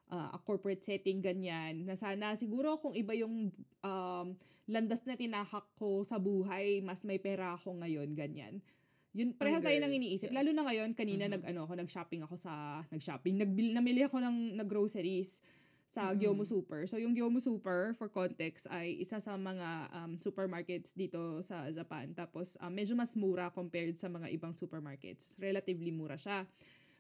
uh, 0.09 0.31
a 0.35 0.39
corporate 0.39 0.83
setting 0.87 1.19
ganyan, 1.19 1.87
na 1.87 1.99
sana 1.99 2.39
siguro 2.39 2.79
kung 2.79 2.95
iba 2.95 3.15
yung 3.19 3.51
um, 3.83 4.27
landas 4.71 5.03
na 5.03 5.19
tinahak 5.19 5.67
ko 5.75 6.07
sa 6.07 6.23
buhay, 6.23 6.79
mas 6.81 7.03
may 7.03 7.19
pera 7.19 7.59
ako 7.59 7.83
ngayon, 7.83 8.15
ganyan. 8.15 8.63
Yun, 9.11 9.35
parehas 9.35 9.67
tayo 9.67 9.75
nang 9.83 9.91
iniisip. 9.91 10.31
yes. 10.31 10.37
Lalo 10.39 10.55
na 10.55 10.63
ngayon, 10.71 10.95
kanina 10.95 11.27
Mhm. 11.27 11.33
nag, 11.35 11.43
ano, 11.51 11.61
ako, 11.67 11.75
nag-shopping 11.83 12.23
ako 12.23 12.39
sa, 12.39 12.87
nag-shopping, 12.95 13.43
nagbil, 13.43 13.75
namili 13.75 14.07
ako 14.07 14.23
ng, 14.23 14.55
nag-groceries 14.55 15.43
sa 15.91 16.15
Mhm. 16.15 16.23
Gyomo 16.23 16.45
Super. 16.45 16.87
So, 16.87 16.97
yung 16.97 17.11
Gyomo 17.11 17.43
Super, 17.43 17.93
for 17.93 18.07
context, 18.07 18.71
ay 18.71 18.95
isa 18.97 19.19
sa 19.19 19.35
mga 19.35 19.69
um, 19.93 20.13
supermarkets 20.17 20.95
dito 20.95 21.19
sa 21.41 21.67
Japan. 21.69 22.15
Tapos, 22.15 22.55
um, 22.57 22.71
medyo 22.71 22.95
mas 22.95 23.19
mura 23.19 23.51
compared 23.51 23.99
sa 23.99 24.07
mga 24.07 24.31
ibang 24.31 24.55
supermarkets. 24.55 25.35
Relatively 25.37 25.91
mura 25.91 26.15
siya. 26.15 26.47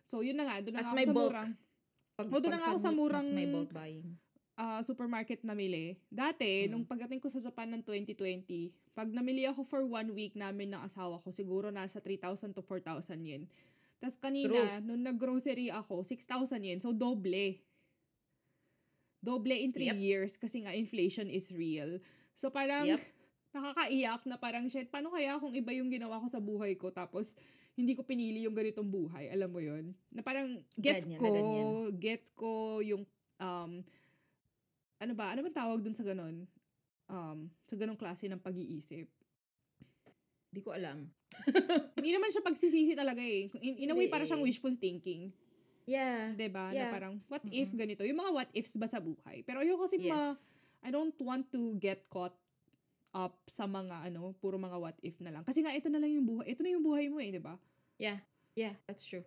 So, 0.04 0.20
yun 0.20 0.34
na 0.34 0.44
nga. 0.44 0.58
Doon 0.58 0.74
na 0.74 0.82
At 0.82 0.86
ako 0.88 0.96
sa 0.98 1.12
bulk. 1.12 1.30
murang 1.30 1.50
Pag, 2.12 2.26
O, 2.26 2.36
doon 2.36 2.50
na 2.50 2.58
nga 2.58 2.68
ako 2.68 2.80
sa 2.80 2.90
murang- 2.90 3.30
may 3.30 3.46
bulk 3.46 3.70
buying. 3.70 4.18
ah, 4.56 4.82
supermarket 4.82 5.40
namili. 5.40 5.96
Dati, 6.10 6.66
Mm. 6.66 6.68
nung 6.68 6.84
pagdating 6.84 7.16
ko 7.16 7.30
sa 7.30 7.38
Japan 7.38 7.70
ng 7.70 7.80
2020, 7.80 8.68
pag 8.90 9.08
namili 9.08 9.46
ako 9.46 9.62
for 9.62 9.86
one 9.86 10.10
week 10.10 10.34
namin 10.34 10.68
ng 10.68 10.82
asawa 10.82 11.16
ko, 11.16 11.30
siguro 11.30 11.70
nasa 11.70 11.96
3,000 11.96 12.52
to 12.52 12.60
4,000 12.60 13.24
yen. 13.24 13.46
Tapos 13.96 14.18
kanina, 14.18 14.52
nung 14.80 15.00
nag-grocery 15.00 15.70
ako, 15.70 16.02
6,000 16.02 16.60
yen. 16.60 16.76
So, 16.76 16.90
doble. 16.90 17.62
Doble 19.20 19.56
in 19.60 19.70
3 19.72 19.92
Yep. 19.92 19.96
years 20.00 20.32
kasi 20.40 20.64
nga 20.64 20.72
inflation 20.72 21.28
is 21.28 21.52
real. 21.52 22.00
So, 22.32 22.48
parang 22.48 22.88
Yep. 22.88 23.00
nakakaiyak 23.56 24.22
na 24.24 24.36
parang, 24.40 24.64
shit, 24.72 24.88
paano 24.88 25.12
kaya 25.12 25.36
kung 25.36 25.52
iba 25.52 25.74
yung 25.76 25.92
ginawa 25.92 26.22
ko 26.22 26.26
sa 26.30 26.38
buhay 26.40 26.78
ko 26.78 26.88
tapos 26.94 27.34
hindi 27.74 27.92
ko 27.98 28.06
pinili 28.06 28.46
yung 28.46 28.54
ganitong 28.56 28.88
buhay? 28.88 29.28
Alam 29.32 29.50
mo 29.50 29.60
yon 29.60 29.92
Na 30.12 30.22
parang 30.22 30.60
gets 30.78 31.04
Ganyan 31.04 31.18
ko, 31.20 31.90
gets 31.96 32.28
ko 32.32 32.78
yung, 32.80 33.02
um, 33.42 33.82
ano 35.00 35.12
ba, 35.16 35.32
ano 35.32 35.40
bang 35.44 35.56
tawag 35.56 35.80
dun 35.80 35.96
sa 35.96 36.04
ganon? 36.04 36.44
Um, 37.10 37.50
sa 37.66 37.74
ganong 37.74 37.98
klase 37.98 38.30
ng 38.30 38.38
pag-iisip. 38.38 39.08
Hindi 40.50 40.60
ko 40.62 40.70
alam. 40.74 41.10
Hindi 41.98 42.10
naman 42.10 42.30
siya 42.30 42.42
pagsisisi 42.42 42.94
talaga 42.94 43.22
eh. 43.22 43.50
In, 43.62 43.86
in 43.86 43.90
a 43.90 43.96
way, 43.96 44.10
para 44.10 44.26
siyang 44.26 44.42
eh. 44.42 44.46
wishful 44.46 44.74
thinking. 44.74 45.30
Yeah. 45.90 46.30
'Di 46.38 46.46
ba? 46.46 46.70
Na 46.70 46.86
Yeah. 46.86 46.92
parang, 46.94 47.18
what 47.26 47.42
if 47.50 47.74
ganito? 47.74 48.06
Yung 48.06 48.22
mga 48.22 48.30
what 48.30 48.50
ifs 48.54 48.78
ba 48.78 48.86
sa 48.86 49.02
buhay? 49.02 49.42
Pero 49.42 49.58
ayoko 49.58 49.90
kasi 49.90 49.98
ma, 50.06 50.30
Yes. 50.30 50.62
I 50.80 50.94
don't 50.94 51.18
want 51.18 51.50
to 51.50 51.74
get 51.82 52.06
caught 52.06 52.38
up 53.10 53.42
sa 53.50 53.66
mga 53.66 54.06
ano, 54.06 54.32
puro 54.38 54.54
mga 54.54 54.78
what 54.78 54.94
if 55.02 55.18
na 55.18 55.34
lang. 55.34 55.42
Kasi 55.42 55.66
nga, 55.66 55.74
ito 55.74 55.90
na 55.90 55.98
lang 55.98 56.14
yung 56.14 56.24
buhay. 56.24 56.46
Ito 56.54 56.62
na 56.62 56.70
yung 56.70 56.86
buhay 56.86 57.10
mo 57.10 57.18
eh, 57.18 57.34
di 57.34 57.42
ba? 57.42 57.58
Yeah. 57.98 58.22
Yeah, 58.54 58.78
that's 58.86 59.02
true. 59.02 59.26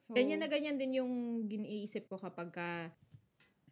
So, 0.00 0.14
Ganyan 0.14 0.40
na 0.40 0.48
ganyan 0.48 0.78
din 0.78 0.96
yung 1.02 1.44
giniisip 1.44 2.06
ko 2.08 2.16
kapag 2.16 2.54
ka 2.54 2.68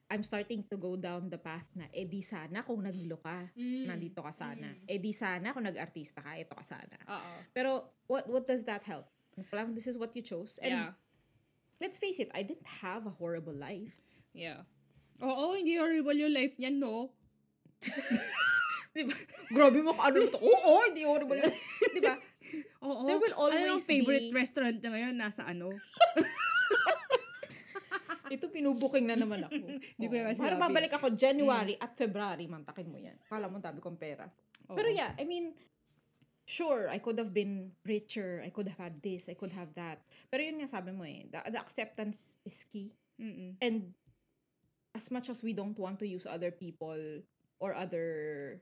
I'm 0.09 0.25
starting 0.25 0.65
to 0.73 0.77
go 0.81 0.97
down 0.97 1.29
the 1.29 1.37
path 1.37 1.69
na, 1.77 1.85
eh 1.93 2.09
di 2.09 2.25
sana 2.25 2.65
kung 2.65 2.81
naglilo 2.81 3.21
ka, 3.21 3.45
mm, 3.53 3.85
nandito 3.85 4.25
ka 4.25 4.33
sana. 4.33 4.73
Mm. 4.73 4.89
Eh 4.89 4.97
di 4.99 5.13
sana 5.13 5.53
kung 5.53 5.69
nag-artista 5.69 6.25
ka, 6.25 6.33
ito 6.33 6.57
ka 6.57 6.65
sana. 6.65 6.97
Oo. 7.13 7.33
Pero 7.53 7.93
what 8.09 8.25
what 8.25 8.45
does 8.49 8.65
that 8.65 8.81
help? 8.89 9.05
Parang 9.53 9.77
this 9.77 9.85
is 9.85 10.01
what 10.01 10.17
you 10.17 10.25
chose. 10.25 10.57
And 10.65 10.73
Yeah. 10.73 10.93
Let's 11.81 11.99
face 11.99 12.19
it, 12.19 12.31
I 12.35 12.43
didn't 12.43 12.83
have 12.83 13.07
a 13.07 13.15
horrible 13.15 13.55
life. 13.55 13.95
Yeah. 14.35 14.67
Oo, 15.23 15.59
hindi 15.59 15.79
horrible 15.79 16.15
yung 16.15 16.35
life 16.35 16.55
niyan, 16.59 16.79
no? 16.79 17.11
Diba? 18.95 19.15
Grabe 19.55 19.79
mo 19.83 19.95
ano 19.95 20.19
to. 20.27 20.39
Oo, 20.43 20.73
hindi 20.91 21.07
horrible. 21.07 21.39
yun. 21.39 21.55
diba? 21.95 22.15
Oo. 22.83 23.07
There 23.07 23.21
will 23.21 23.37
ano 23.37 23.43
always 23.47 23.69
yung 23.69 23.83
favorite 23.83 24.29
be- 24.31 24.35
restaurant 24.35 24.79
niya 24.81 24.91
ngayon? 24.91 25.15
Nasa 25.15 25.47
ano? 25.47 25.71
Ito 28.29 28.53
pinubuking 28.53 29.09
na 29.09 29.17
naman 29.17 29.49
ako. 29.49 29.57
Hindi 29.97 30.07
ko 30.07 30.15
na 30.21 30.33
kasi 30.33 30.41
Para 30.45 30.61
babalik 30.61 30.93
ako 30.93 31.17
January 31.17 31.75
at 31.81 31.97
February, 31.97 32.45
mantakin 32.45 32.89
mo 32.93 33.01
yan. 33.01 33.17
Kala 33.25 33.49
mo 33.49 33.57
tabi 33.57 33.81
kong 33.81 33.97
pera. 33.97 34.29
Pero 34.69 34.89
Oo. 34.89 34.97
yeah, 34.97 35.17
I 35.17 35.25
mean, 35.25 35.57
sure, 36.49 36.89
I 36.89 36.97
could 36.97 37.21
have 37.21 37.37
been 37.37 37.77
richer. 37.85 38.41
I 38.41 38.49
could 38.49 38.73
have 38.73 38.81
had 38.81 38.97
this. 39.05 39.29
I 39.29 39.37
could 39.37 39.53
have 39.53 39.69
that. 39.77 40.01
Pero 40.33 40.41
yun 40.41 40.65
nga 40.65 40.73
sabi 40.73 40.97
mo 40.97 41.05
eh, 41.05 41.29
the, 41.29 41.45
the 41.53 41.61
acceptance 41.61 42.41
is 42.49 42.65
key. 42.65 42.97
Mm-mm. 43.21 43.61
And 43.61 43.93
as 44.97 45.13
much 45.13 45.29
as 45.29 45.45
we 45.45 45.53
don't 45.53 45.77
want 45.77 46.01
to 46.01 46.09
use 46.09 46.25
other 46.25 46.49
people 46.49 46.97
or 47.61 47.77
other 47.77 48.59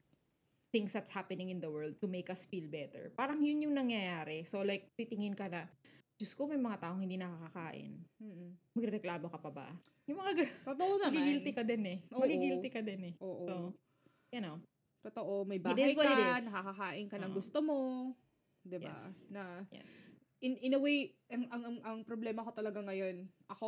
things 0.74 0.90
that's 0.90 1.14
happening 1.14 1.54
in 1.54 1.62
the 1.62 1.70
world 1.70 1.94
to 2.02 2.10
make 2.10 2.26
us 2.26 2.42
feel 2.42 2.66
better, 2.66 3.14
parang 3.14 3.38
yun 3.38 3.62
yung 3.62 3.78
nangyayari. 3.78 4.42
So 4.42 4.66
like, 4.66 4.90
titingin 4.98 5.38
ka 5.38 5.46
na, 5.46 5.70
Diyos 6.16 6.32
ko, 6.32 6.48
may 6.48 6.56
mga 6.56 6.80
taong 6.80 7.04
hindi 7.04 7.20
nakakakain. 7.20 7.92
Mm-mm. 8.18 8.50
Magreklamo 8.72 9.28
ka 9.28 9.36
pa 9.36 9.50
ba? 9.52 9.68
Yung 10.08 10.16
mga. 10.16 10.48
Totoo 10.64 10.96
naman. 11.04 11.12
Magigilty 11.12 11.52
ka 11.52 11.62
din 11.62 11.82
eh. 11.84 11.98
Oo. 12.08 12.24
Magigilty 12.24 12.68
ka 12.72 12.80
din 12.80 13.02
eh. 13.12 13.14
Oo. 13.20 13.44
So, 13.44 13.54
you 14.32 14.40
know. 14.40 14.56
Totoo, 15.06 15.46
may 15.46 15.58
bahay 15.58 15.94
ka, 15.94 16.02
is. 16.42 16.44
nakakakain 16.44 17.06
ka 17.06 17.16
ng 17.16 17.30
Oo. 17.30 17.38
gusto 17.38 17.58
mo. 17.62 17.78
'Di 18.60 18.78
ba? 18.82 18.90
Yes. 18.90 19.30
Na 19.30 19.62
Yes. 19.70 19.90
in 20.38 20.58
in 20.58 20.74
a 20.74 20.80
way, 20.80 21.14
ang, 21.30 21.46
ang 21.48 21.62
ang 21.64 21.76
ang 21.80 21.98
problema 22.02 22.42
ko 22.42 22.50
talaga 22.50 22.82
ngayon, 22.82 23.22
ako 23.46 23.66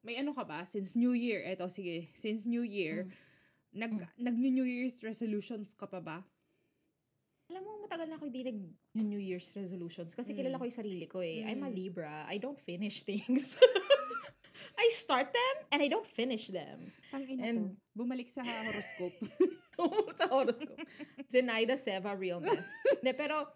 may 0.00 0.16
ano 0.16 0.32
ka 0.32 0.42
ba 0.42 0.64
since 0.64 0.96
New 0.96 1.12
Year? 1.12 1.44
Eto 1.44 1.68
sige, 1.68 2.08
since 2.16 2.48
New 2.48 2.64
Year, 2.64 3.04
Mm. 3.04 3.12
nag 3.76 3.92
nag 4.16 4.34
New 4.34 4.64
Year's 4.64 5.04
resolutions 5.04 5.76
ka 5.76 5.84
pa 5.84 6.00
ba? 6.00 6.24
Alam 7.50 7.66
mo, 7.66 7.72
matagal 7.82 8.06
na 8.06 8.14
ako 8.14 8.30
hindi 8.30 8.46
nag 8.46 8.58
New 8.96 9.18
Year's 9.18 9.50
resolutions 9.52 10.14
kasi 10.14 10.32
Mm. 10.32 10.36
kilala 10.40 10.56
ko 10.56 10.64
yung 10.64 10.80
sarili 10.80 11.04
ko 11.04 11.20
eh. 11.20 11.44
I'm 11.44 11.60
a 11.60 11.68
Mm. 11.68 11.76
Libra. 11.76 12.24
I 12.24 12.40
don't 12.40 12.58
finish 12.58 13.04
things. 13.04 13.54
I 14.80 14.88
start 14.90 15.28
them 15.28 15.56
and 15.70 15.80
I 15.80 15.88
don't 15.88 16.06
finish 16.06 16.48
them. 16.48 16.80
Tangina 17.12 17.42
And- 17.44 17.76
to. 17.76 17.92
Bumalik 17.92 18.26
sa 18.26 18.40
horoscope. 18.66 19.14
Sa 20.18 20.26
horoscope. 20.28 20.80
Zenaida 21.30 21.76
Seva 21.76 22.12
realness. 22.16 22.68
De, 23.04 23.12
pero, 23.14 23.46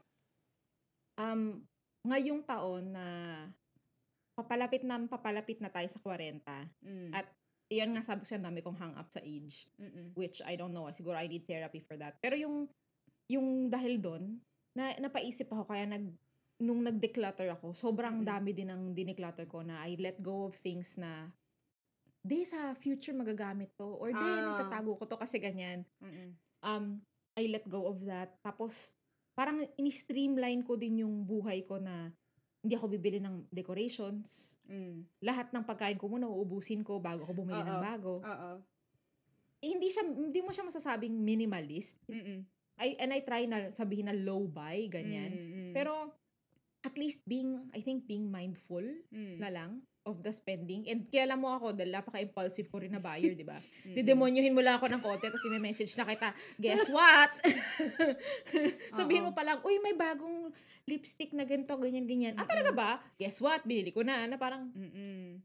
um, 1.20 1.60
ngayong 2.04 2.44
taon 2.44 2.92
na 2.92 3.06
papalapit 4.34 4.82
na 4.82 4.98
papalapit 5.06 5.58
na 5.62 5.70
tayo 5.70 5.86
sa 5.88 6.02
40, 6.02 6.42
mm. 6.82 7.10
At 7.14 7.26
iyan 7.70 7.96
nga 7.96 8.02
sabi 8.04 8.26
ko 8.26 8.34
ang 8.36 8.46
dami 8.46 8.60
kong 8.60 8.78
hang 8.78 8.94
up 8.98 9.08
sa 9.08 9.22
age. 9.24 9.70
Mm-mm. 9.80 10.12
Which 10.18 10.44
I 10.44 10.58
don't 10.58 10.74
know. 10.74 10.90
Siguro 10.92 11.16
I 11.16 11.30
need 11.30 11.48
therapy 11.48 11.80
for 11.80 11.96
that. 11.96 12.18
Pero 12.20 12.36
yung, 12.36 12.68
yung 13.30 13.72
dahil 13.72 14.02
doon, 14.02 14.42
na, 14.76 14.92
napaisip 14.98 15.48
ako 15.48 15.70
kaya 15.70 15.86
nag, 15.88 16.04
nung 16.60 16.82
nag-declutter 16.82 17.48
ako, 17.56 17.72
sobrang 17.72 18.22
Mm-mm. 18.22 18.28
dami 18.28 18.50
din 18.52 18.68
ang 18.68 18.92
dineclutter 18.92 19.48
ko 19.48 19.62
na 19.64 19.86
I 19.86 19.96
let 19.96 20.20
go 20.20 20.50
of 20.50 20.58
things 20.58 20.98
na 20.98 21.30
di 22.24 22.40
sa 22.42 22.72
future 22.72 23.12
magagamit 23.12 23.76
to 23.76 23.84
or 23.84 24.08
di 24.08 24.16
Ah. 24.16 24.56
natatago 24.56 24.96
ko 24.96 25.04
to 25.04 25.20
kasi 25.20 25.36
ganyan. 25.36 25.84
Mm-mm. 26.00 26.32
Um, 26.64 26.84
I 27.36 27.52
let 27.52 27.68
go 27.68 27.84
of 27.84 28.00
that. 28.08 28.40
Tapos, 28.40 28.96
parang 29.36 29.60
ini-streamline 29.76 30.64
ko 30.64 30.80
din 30.80 31.04
yung 31.04 31.20
buhay 31.22 31.60
ko 31.62 31.76
na 31.76 32.08
hindi 32.64 32.72
ako 32.72 32.88
bibili 32.88 33.20
ng 33.20 33.52
decorations. 33.52 34.56
Mm. 34.64 35.04
Lahat 35.20 35.52
ng 35.52 35.68
pagkain 35.68 36.00
ko 36.00 36.08
muna 36.08 36.24
uubusin 36.24 36.80
ko 36.80 36.96
bago 36.96 37.28
ako 37.28 37.44
bumili 37.44 37.60
ng 37.60 37.76
Oo. 37.76 37.84
bago. 37.84 38.12
Oo. 38.24 38.52
Eh, 39.60 39.68
hindi 39.68 39.92
siya 39.92 40.08
hindi 40.08 40.40
mo 40.40 40.48
siya 40.48 40.64
masasabing 40.64 41.12
minimalist. 41.12 42.00
Mm-mm. 42.08 42.40
I 42.80 42.96
and 42.98 43.12
I 43.12 43.20
try 43.20 43.44
na 43.44 43.68
sabihin 43.68 44.08
na 44.08 44.16
low 44.16 44.48
buy 44.48 44.88
ganyan. 44.88 45.30
Mm-mm. 45.30 45.70
Pero 45.76 46.08
at 46.80 46.96
least 46.96 47.20
being, 47.24 47.68
I 47.76 47.84
think, 47.84 48.08
being 48.08 48.32
mindful 48.32 48.82
Mm. 49.12 49.36
na 49.36 49.52
lang 49.52 49.84
of 50.04 50.20
the 50.20 50.30
spending. 50.30 50.84
And 50.86 51.08
kilala 51.08 51.34
mo 51.34 51.48
ako 51.50 51.72
dahil 51.72 51.90
napaka-impulsive 51.90 52.68
ko 52.68 52.76
rin 52.78 52.92
na 52.92 53.00
buyer, 53.00 53.32
di 53.32 53.42
ba? 53.42 53.56
Mm-mm. 53.84 53.96
Didemonyohin 53.96 54.52
mo 54.52 54.60
lang 54.60 54.76
ako 54.76 54.86
ng 54.86 55.00
konti 55.00 55.26
tapos 55.26 55.44
may 55.48 55.64
message 55.64 55.96
na 55.96 56.04
kita, 56.04 56.28
guess 56.56 56.92
what? 56.92 57.32
Sabihin 58.98 59.24
mo 59.24 59.32
pa 59.32 59.42
lang, 59.42 59.64
uy, 59.64 59.80
may 59.80 59.92
bagong 59.92 60.52
lipstick 60.84 61.32
na 61.32 61.42
ganito, 61.42 61.72
ganyan, 61.74 62.04
ganyan. 62.04 62.34
Ah, 62.36 62.44
talaga 62.44 62.70
ba? 62.70 62.90
Guess 63.16 63.40
what? 63.40 63.64
Binili 63.64 63.90
ko 63.90 64.04
na. 64.04 64.28
Na 64.28 64.36
parang, 64.36 64.68
Mm-mm. 64.70 65.40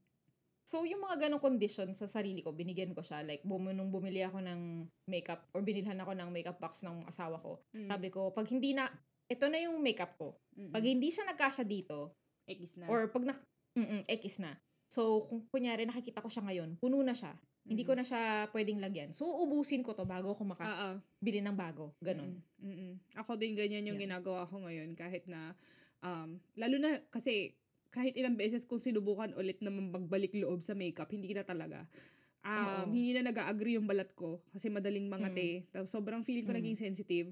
so 0.62 0.84
yung 0.84 1.02
mga 1.02 1.26
ganong 1.26 1.42
condition 1.42 1.90
sa 1.96 2.06
sarili 2.06 2.44
ko, 2.44 2.52
binigyan 2.52 2.92
ko 2.92 3.00
siya. 3.00 3.24
Like, 3.24 3.42
bum- 3.42 3.72
nung 3.72 3.90
bumili 3.90 4.22
ako 4.22 4.44
ng 4.44 4.60
makeup 5.08 5.48
or 5.52 5.64
binilhan 5.64 5.98
ako 5.98 6.14
ng 6.14 6.30
makeup 6.30 6.60
box 6.60 6.84
ng 6.84 7.08
asawa 7.08 7.40
ko, 7.40 7.64
Mm. 7.72 7.88
sabi 7.88 8.08
ko, 8.12 8.30
pag 8.30 8.46
hindi 8.46 8.76
na, 8.76 8.92
ito 9.26 9.46
na 9.48 9.58
yung 9.58 9.80
makeup 9.80 10.20
ko. 10.20 10.36
Mm-mm. 10.54 10.76
Pag 10.76 10.84
hindi 10.84 11.08
siya 11.10 11.24
nagkasya 11.26 11.64
dito, 11.64 12.12
X 12.44 12.82
na. 12.82 12.90
or 12.90 13.08
pag 13.08 13.24
na, 13.24 13.34
mm 13.76 14.06
X 14.08 14.40
na. 14.40 14.58
So, 14.90 15.30
kung 15.30 15.46
kunyari 15.54 15.86
nakikita 15.86 16.22
ko 16.22 16.30
siya 16.32 16.42
ngayon, 16.46 16.82
puno 16.82 17.02
na 17.06 17.14
siya. 17.14 17.38
Hindi 17.70 17.86
ko 17.86 17.94
na 17.94 18.02
siya 18.02 18.50
pwedeng 18.50 18.82
lagyan. 18.82 19.14
So, 19.14 19.30
ubusin 19.30 19.86
ko 19.86 19.94
to 19.94 20.02
bago 20.02 20.34
ako 20.34 20.42
makabili 20.50 21.46
ng 21.46 21.54
bago. 21.54 21.94
Ganon. 22.02 22.42
Mm, 22.58 22.66
mm-mm. 22.66 22.94
Ako 23.14 23.38
din 23.38 23.54
ganyan 23.54 23.86
yung 23.86 24.02
Yan. 24.02 24.10
ginagawa 24.10 24.50
ko 24.50 24.58
ngayon 24.66 24.98
kahit 24.98 25.30
na 25.30 25.54
um 26.02 26.40
lalo 26.58 26.80
na 26.82 26.98
kasi 27.14 27.54
kahit 27.92 28.18
ilang 28.18 28.34
beses 28.34 28.66
kong 28.66 28.82
sinubukan 28.82 29.30
ulit 29.38 29.62
na 29.62 29.70
magbalik 29.70 30.34
loob 30.34 30.62
sa 30.62 30.74
makeup, 30.74 31.10
hindi 31.14 31.30
na 31.34 31.46
talaga. 31.46 31.86
Um, 32.42 32.90
Oo. 32.90 32.98
hindi 32.98 33.14
na 33.14 33.30
nag-agree 33.30 33.78
yung 33.78 33.86
balat 33.86 34.10
ko 34.18 34.42
kasi 34.50 34.74
madaling 34.74 35.06
mangate. 35.06 35.70
Tapos 35.70 35.94
sobrang 35.94 36.26
feeling 36.26 36.50
ko 36.50 36.54
Mm. 36.56 36.60
naging 36.66 36.78
sensitive. 36.80 37.30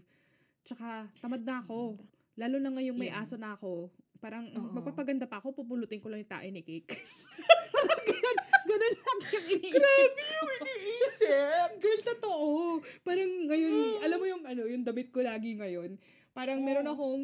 Tsaka 0.61 1.09
tamad 1.17 1.41
na 1.41 1.63
ako. 1.63 1.97
Lalo 2.37 2.61
na 2.61 2.69
ngayong 2.69 2.97
may 2.99 3.09
Yeah. 3.09 3.25
aso 3.25 3.39
na 3.39 3.57
ako. 3.57 3.89
Parang 4.17 4.49
Oo. 4.53 4.73
magpapaganda 4.73 5.29
pa 5.29 5.39
ako, 5.39 5.53
pupulutin 5.53 6.01
ko 6.01 6.09
lang 6.09 6.25
yung 6.25 6.31
tae 6.31 6.49
ni 6.49 6.61
cake. 6.65 6.89
Parang 7.77 8.03
ganun, 8.03 8.37
ganun 8.65 8.93
lang 8.93 9.19
yung 9.31 9.47
iniisip 9.57 10.11
ko. 10.11 10.25
yung 10.33 10.51
iniisip! 10.61 11.69
Girl, 11.83 12.01
totoo. 12.03 12.47
Parang 13.05 13.31
ngayon, 13.47 13.73
alam 14.01 14.17
mo 14.17 14.25
yung 14.25 14.43
ano, 14.43 14.61
yung 14.65 14.83
damit 14.83 15.13
ko 15.13 15.21
lagi 15.21 15.53
ngayon. 15.55 15.95
Parang 16.33 16.61
meron 16.61 16.89
Oo. 16.89 16.93
akong 16.93 17.23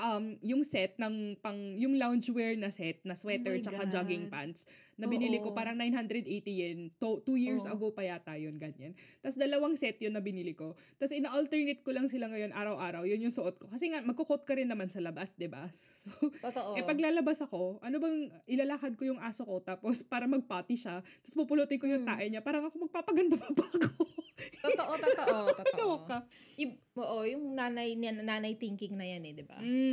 um, 0.00 0.24
yung 0.40 0.62
set 0.62 0.96
ng 0.96 1.36
pang 1.38 1.56
yung 1.76 1.94
loungewear 1.94 2.56
na 2.56 2.68
set 2.68 3.04
na 3.04 3.12
sweater 3.12 3.56
Oh 3.56 3.62
tsaka 3.62 3.84
God. 3.84 3.92
jogging 3.92 4.26
pants 4.26 4.64
na 4.96 5.08
binili 5.08 5.40
ko 5.40 5.48
Oo. 5.48 5.56
parang 5.56 5.72
980 5.74 6.28
yen. 6.44 6.78
To, 6.96 7.20
two 7.20 7.36
years 7.36 7.64
Oo. 7.64 7.72
ago 7.72 7.86
pa 7.88 8.04
yata 8.04 8.36
yun, 8.36 8.56
ganyan. 8.56 8.92
Tapos 9.18 9.36
dalawang 9.36 9.72
set 9.72 9.96
yun 9.96 10.12
na 10.12 10.20
binili 10.20 10.52
ko. 10.52 10.76
Tapos 10.96 11.12
ina-alternate 11.12 11.80
ko 11.80 11.90
lang 11.90 12.04
sila 12.04 12.28
ngayon 12.28 12.52
araw-araw. 12.52 13.04
Yun 13.04 13.24
yung 13.24 13.32
suot 13.32 13.56
ko. 13.56 13.64
Kasi 13.66 13.88
nga, 13.88 14.00
magkukot 14.00 14.44
ka 14.44 14.52
rin 14.52 14.68
naman 14.68 14.88
sa 14.88 15.00
labas, 15.00 15.36
di 15.36 15.48
ba? 15.48 15.64
So, 16.00 16.32
Totoo. 16.32 16.76
eh, 16.76 16.84
paglalabas 16.84 17.40
ako, 17.42 17.80
ano 17.80 17.96
bang 17.96 18.28
ilalakad 18.46 18.96
ko 18.96 19.04
yung 19.04 19.20
aso 19.20 19.44
ko 19.44 19.60
tapos 19.60 20.00
para 20.02 20.24
magpati 20.24 20.72
siya, 20.72 21.00
tapos 21.00 21.36
pupulutin 21.36 21.76
ko 21.76 21.84
yung 21.84 22.04
Hmm. 22.04 22.16
tae 22.16 22.24
niya, 22.26 22.40
parang 22.40 22.64
ako 22.64 22.88
magpapaganda 22.88 23.36
pa 23.36 23.52
ba 23.52 23.64
ako? 23.64 23.88
Totoo, 24.64 24.92
totoo, 24.96 25.38
totoo. 25.54 25.84
Loka. 26.00 26.18
I- 26.56 26.76
oo, 26.94 27.18
yung 27.22 27.52
nanay, 27.52 27.92
nanay 27.96 28.56
thinking 28.56 28.96
na 28.96 29.04
yan 29.06 29.22
eh, 29.22 29.32
di 29.32 29.44
ba? 29.44 29.56
Mm. 29.56 29.89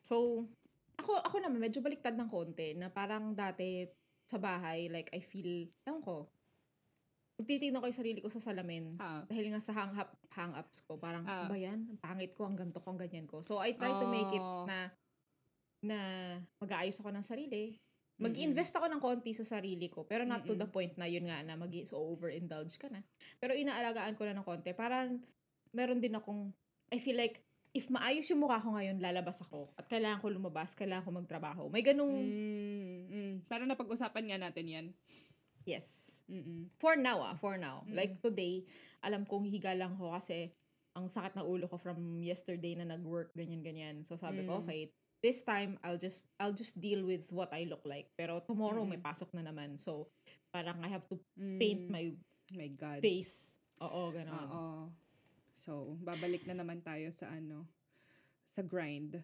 So, 0.00 0.46
ako, 0.96 1.20
ako 1.20 1.36
naman, 1.44 1.60
medyo 1.60 1.80
baliktad 1.84 2.16
ng 2.16 2.28
konti, 2.28 2.72
na 2.76 2.88
parang 2.88 3.32
dati 3.36 3.84
sa 4.28 4.38
bahay, 4.40 4.88
like, 4.88 5.10
I 5.12 5.20
feel, 5.20 5.68
ewan 5.84 6.00
ko, 6.04 6.30
titignan 7.40 7.80
ko 7.80 7.88
yung 7.88 8.00
sarili 8.00 8.20
ko 8.20 8.28
sa 8.28 8.40
salamin, 8.40 9.00
Ha. 9.00 9.24
dahil 9.24 9.48
nga 9.52 9.60
sa 9.64 9.72
hang, 9.72 9.96
up, 9.96 10.12
hang-ups 10.32 10.84
ko, 10.84 11.00
parang, 11.00 11.24
Ah. 11.24 11.48
ba 11.48 11.56
yan? 11.56 11.88
Ang 11.88 12.00
pangit 12.00 12.32
ko, 12.36 12.44
ang 12.44 12.56
ganto 12.56 12.80
ko, 12.80 12.92
ang 12.92 13.00
ganyan 13.00 13.24
ko. 13.24 13.40
So, 13.40 13.56
I 13.60 13.72
try 13.76 13.90
to 13.90 14.06
make 14.08 14.28
it 14.28 14.44
Oh. 14.44 14.68
na, 14.68 14.92
na 15.80 15.98
mag-aayos 16.60 17.00
ako 17.00 17.08
ng 17.12 17.24
sarili. 17.24 17.80
Mag-invest 18.20 18.76
ako 18.76 18.92
ng 18.92 19.00
konti 19.00 19.32
sa 19.32 19.48
sarili 19.48 19.88
ko, 19.88 20.04
pero 20.04 20.28
not 20.28 20.44
to 20.44 20.52
Mm-mm. 20.52 20.60
the 20.60 20.68
point 20.68 20.92
na 21.00 21.08
yun 21.08 21.24
nga 21.24 21.40
na 21.40 21.56
mag 21.56 21.72
so 21.88 21.96
overindulge 21.96 22.76
ka 22.76 22.92
na. 22.92 23.00
Pero 23.40 23.56
inaalagaan 23.56 24.12
ko 24.12 24.28
na 24.28 24.36
ng 24.36 24.44
konti. 24.44 24.76
Parang, 24.76 25.24
meron 25.72 26.04
din 26.04 26.12
akong, 26.12 26.52
I 26.92 27.00
feel 27.00 27.16
like, 27.16 27.40
if 27.70 27.86
maayos 27.86 28.26
yung 28.26 28.42
mukha 28.42 28.58
ko 28.58 28.74
ngayon, 28.74 28.98
lalabas 28.98 29.38
ako. 29.40 29.70
At 29.78 29.86
kailangan 29.86 30.18
ko 30.18 30.26
lumabas, 30.28 30.74
kailangan 30.74 31.06
ko 31.06 31.10
magtrabaho. 31.14 31.62
May 31.70 31.82
ganung, 31.82 32.10
Mm, 32.10 33.00
mm. 33.06 33.34
Parang 33.46 33.70
napag-usapan 33.70 34.26
nga 34.26 34.38
natin 34.40 34.66
yan. 34.66 34.86
yes. 35.64 36.18
Mm-mm. 36.30 36.70
For 36.78 36.94
now 36.94 37.18
ah, 37.20 37.34
for 37.34 37.58
now. 37.58 37.82
Mm. 37.86 37.94
Like 37.94 38.14
today, 38.22 38.62
alam 39.02 39.26
kong 39.26 39.50
higa 39.50 39.74
lang 39.74 39.98
ko 39.98 40.14
kasi 40.14 40.54
ang 40.94 41.10
sakit 41.10 41.34
na 41.34 41.42
ulo 41.42 41.66
ko 41.66 41.74
from 41.74 41.98
yesterday 42.22 42.74
na 42.74 42.86
nag-work, 42.86 43.34
ganyan-ganyan. 43.34 44.02
So 44.02 44.14
sabi 44.14 44.42
ko, 44.42 44.58
Mm. 44.58 44.60
okay, 44.62 44.80
this 45.22 45.42
time, 45.42 45.74
I'll 45.82 45.98
just, 45.98 46.26
I'll 46.38 46.54
just 46.54 46.78
deal 46.78 47.02
with 47.02 47.30
what 47.30 47.50
I 47.50 47.66
look 47.66 47.82
like. 47.82 48.10
Pero 48.14 48.42
tomorrow, 48.42 48.82
may 48.82 48.98
Mm. 48.98 49.06
pasok 49.06 49.30
na 49.34 49.42
naman. 49.42 49.74
So, 49.76 50.10
parang 50.50 50.78
I 50.82 50.88
have 50.88 51.06
to 51.10 51.18
paint 51.36 51.86
Mm. 51.86 51.90
my 51.90 52.04
My 52.50 52.70
God. 52.74 52.98
face. 52.98 53.54
Oo, 53.78 54.10
gano'n. 54.10 54.48
Oo. 54.50 54.90
So, 55.60 56.00
babalik 56.00 56.48
na 56.48 56.56
naman 56.56 56.80
tayo 56.80 57.12
sa 57.12 57.28
ano, 57.28 57.68
sa 58.48 58.64
grind. 58.64 59.20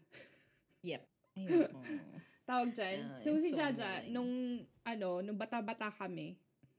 Yep. 0.85 1.03
Ayun. 1.41 1.73
Tawag 2.49 2.77
dyan. 2.77 3.09
Ah, 3.09 3.17
so, 3.17 3.41
si 3.41 3.51
so 3.51 3.57
Jaja, 3.57 4.05
annoying. 4.05 4.13
nung, 4.13 4.33
ano, 4.85 5.09
nung 5.25 5.41
bata-bata 5.41 5.89
kami, 5.97 6.37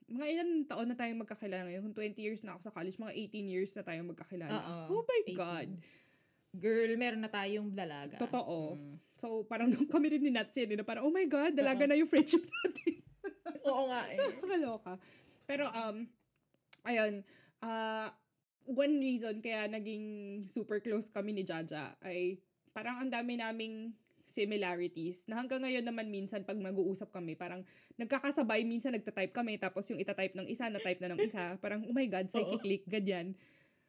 mga 0.07 0.25
ilan 0.29 0.49
taon 0.69 0.87
na 0.87 0.95
tayong 0.95 1.25
magkakilala 1.25 1.67
ngayon? 1.67 1.89
Kung 1.89 1.97
20 1.97 2.21
years 2.21 2.41
na 2.45 2.55
ako 2.55 2.69
sa 2.69 2.71
college, 2.71 3.01
mga 3.01 3.17
18 3.33 3.49
years 3.49 3.73
na 3.75 3.83
tayong 3.83 4.07
magkakilala. 4.13 4.53
Oo, 4.53 5.01
oh 5.01 5.03
my 5.03 5.21
18. 5.25 5.35
God. 5.35 5.69
Girl, 6.55 6.91
meron 6.95 7.21
na 7.25 7.27
tayong 7.33 7.73
dalaga. 7.73 8.15
Totoo. 8.21 8.77
Mm. 8.77 8.95
So, 9.11 9.43
parang 9.49 9.73
nung 9.73 9.89
kami 9.89 10.15
rin 10.15 10.23
ni 10.23 10.31
Natsin, 10.31 10.69
na 10.71 10.85
parang, 10.85 11.09
oh 11.09 11.11
my 11.11 11.25
God, 11.25 11.57
dalaga 11.57 11.83
Oo. 11.83 11.89
na 11.89 11.99
yung 11.99 12.07
friendship 12.07 12.45
natin. 12.61 13.01
Oo 13.67 13.89
nga 13.89 14.05
eh. 14.13 14.21
Nakakaloka. 14.21 14.93
Pero, 15.49 15.65
um, 15.73 16.05
ayun, 16.87 17.25
ah, 17.59 18.13
one 18.67 18.99
reason 18.99 19.39
kaya 19.39 19.65
naging 19.71 20.43
super 20.43 20.83
close 20.83 21.07
kami 21.07 21.31
ni 21.31 21.43
Jaja 21.47 21.95
ay 22.03 22.43
parang 22.75 22.99
ang 23.01 23.09
dami 23.09 23.39
naming 23.39 23.95
similarities 24.27 25.23
na 25.31 25.39
hanggang 25.39 25.63
ngayon 25.63 25.87
naman 25.87 26.11
minsan 26.11 26.43
pag 26.43 26.59
mag-uusap 26.59 27.15
kami 27.15 27.39
parang 27.39 27.63
nagkakasabay 27.95 28.67
minsan 28.67 28.91
nagta-type 28.91 29.31
kami 29.31 29.55
tapos 29.55 29.87
yung 29.87 30.03
ita-type 30.03 30.35
ng 30.35 30.51
isa 30.51 30.67
na-type 30.67 30.99
na 30.99 31.15
ng 31.15 31.23
isa. 31.23 31.55
Parang 31.63 31.87
oh 31.87 31.95
my 31.95 32.03
god 32.11 32.27
psychic 32.27 32.59
link 32.67 32.83
ganyan. 32.91 33.39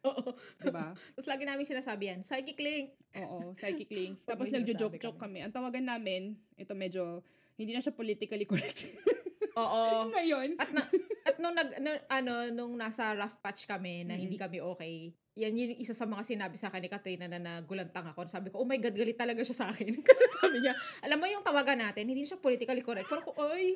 Oo. 0.07 0.31
'di 0.63 0.71
ba 0.71 0.95
Tapos 1.13 1.27
lagi 1.27 1.43
namin 1.43 1.67
sinasabi 1.67 2.15
yan, 2.15 2.19
psychic 2.23 2.55
link. 2.55 2.95
oo 3.19 3.51
psychic 3.51 3.91
link. 3.91 4.15
Tapos 4.31 4.47
nagjo-joke-joke 4.47 5.19
kami. 5.19 5.43
kami. 5.43 5.45
Ang 5.45 5.51
tawagan 5.51 5.83
namin 5.83 6.39
ito 6.55 6.71
medyo 6.71 7.19
hindi 7.59 7.75
na 7.75 7.83
siya 7.83 7.91
politically 7.91 8.47
correct 8.47 8.95
Oo. 9.55 10.09
ngayon 10.09 10.57
At, 10.57 10.69
na, 10.69 10.81
at 11.25 11.35
nung 11.37 11.55
nag, 11.55 11.69
na- 11.79 12.03
ano, 12.07 12.33
nung 12.49 12.73
nasa 12.75 13.13
rough 13.13 13.37
patch 13.39 13.65
kami 13.65 14.03
na 14.03 14.13
Mm. 14.13 14.21
hindi 14.21 14.37
kami 14.37 14.57
okay, 14.59 15.13
yan 15.39 15.55
yun 15.55 15.71
yung 15.71 15.81
isa 15.81 15.95
sa 15.95 16.03
mga 16.03 16.27
sinabi 16.27 16.59
sa 16.59 16.67
akin 16.67 16.83
ni 16.83 16.91
Katrina 16.91 17.25
na 17.25 17.39
nagulantang 17.39 18.11
ako. 18.11 18.27
Sabi 18.27 18.51
ko, 18.51 18.59
oh 18.59 18.67
my 18.67 18.75
God, 18.75 18.91
galit 18.91 19.15
talaga 19.15 19.39
siya 19.39 19.55
sa 19.55 19.65
akin. 19.71 19.87
Kasi 20.07 20.23
sabi 20.35 20.59
niya, 20.59 20.75
alam 20.99 21.15
mo 21.15 21.25
yung 21.25 21.39
tawagan 21.41 21.79
natin, 21.79 22.11
hindi 22.11 22.27
siya 22.27 22.35
politically 22.35 22.83
correct. 22.83 23.07
Pero 23.07 23.23
ako, 23.23 23.31
ay, 23.47 23.71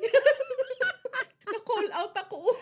na-call 1.54 1.88
out 1.96 2.12
ako. 2.14 2.38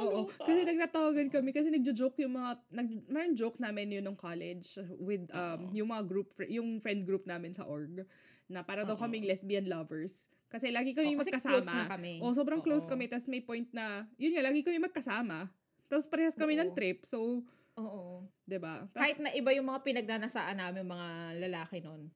Oo. 0.00 0.24
Kasi 0.30 0.64
nagtatawagan 0.64 1.28
kami 1.28 1.50
kasi 1.52 1.68
nagjo-joke 1.68 2.22
yung 2.22 2.38
mga 2.38 2.50
nag 2.70 2.88
may 3.10 3.28
joke 3.34 3.58
namin 3.58 3.98
yun 3.98 4.04
nung 4.04 4.16
college 4.16 4.78
with 4.96 5.26
um 5.34 5.66
Oo. 5.66 5.74
yung 5.74 5.88
mga 5.90 6.04
group 6.06 6.32
yung 6.46 6.78
friend 6.78 7.02
group 7.04 7.26
namin 7.26 7.52
sa 7.52 7.66
org 7.66 8.06
na 8.48 8.64
para 8.64 8.86
daw 8.86 8.96
kaming 8.96 9.28
lesbian 9.28 9.68
lovers. 9.68 10.30
Kasi 10.48 10.72
lagi 10.72 10.96
kami 10.96 11.12
Oh, 11.12 11.20
kasi 11.20 11.30
close 11.36 11.68
na 11.68 11.84
magkasama. 11.84 11.92
kami. 11.92 12.12
Oh, 12.24 12.32
sobrang 12.32 12.60
close 12.64 12.88
Oo. 12.88 12.90
kami 12.96 13.04
tapos 13.04 13.28
may 13.28 13.44
point 13.44 13.68
na 13.70 14.08
yun 14.16 14.32
nga 14.32 14.48
lagi 14.48 14.64
kami 14.64 14.80
magkasama. 14.80 15.52
Tapos 15.88 16.08
parehas 16.08 16.36
kami 16.36 16.56
ng 16.56 16.72
Oo. 16.72 16.76
trip. 16.76 17.04
So, 17.04 17.44
Oo. 17.76 18.24
'di 18.48 18.56
ba? 18.56 18.88
Kahit 18.96 19.20
na 19.20 19.30
iba 19.36 19.52
yung 19.52 19.68
mga 19.68 19.84
pinagnanasaan 19.84 20.56
namin 20.56 20.88
mga 20.88 21.08
lalaki 21.48 21.84
nun. 21.84 22.08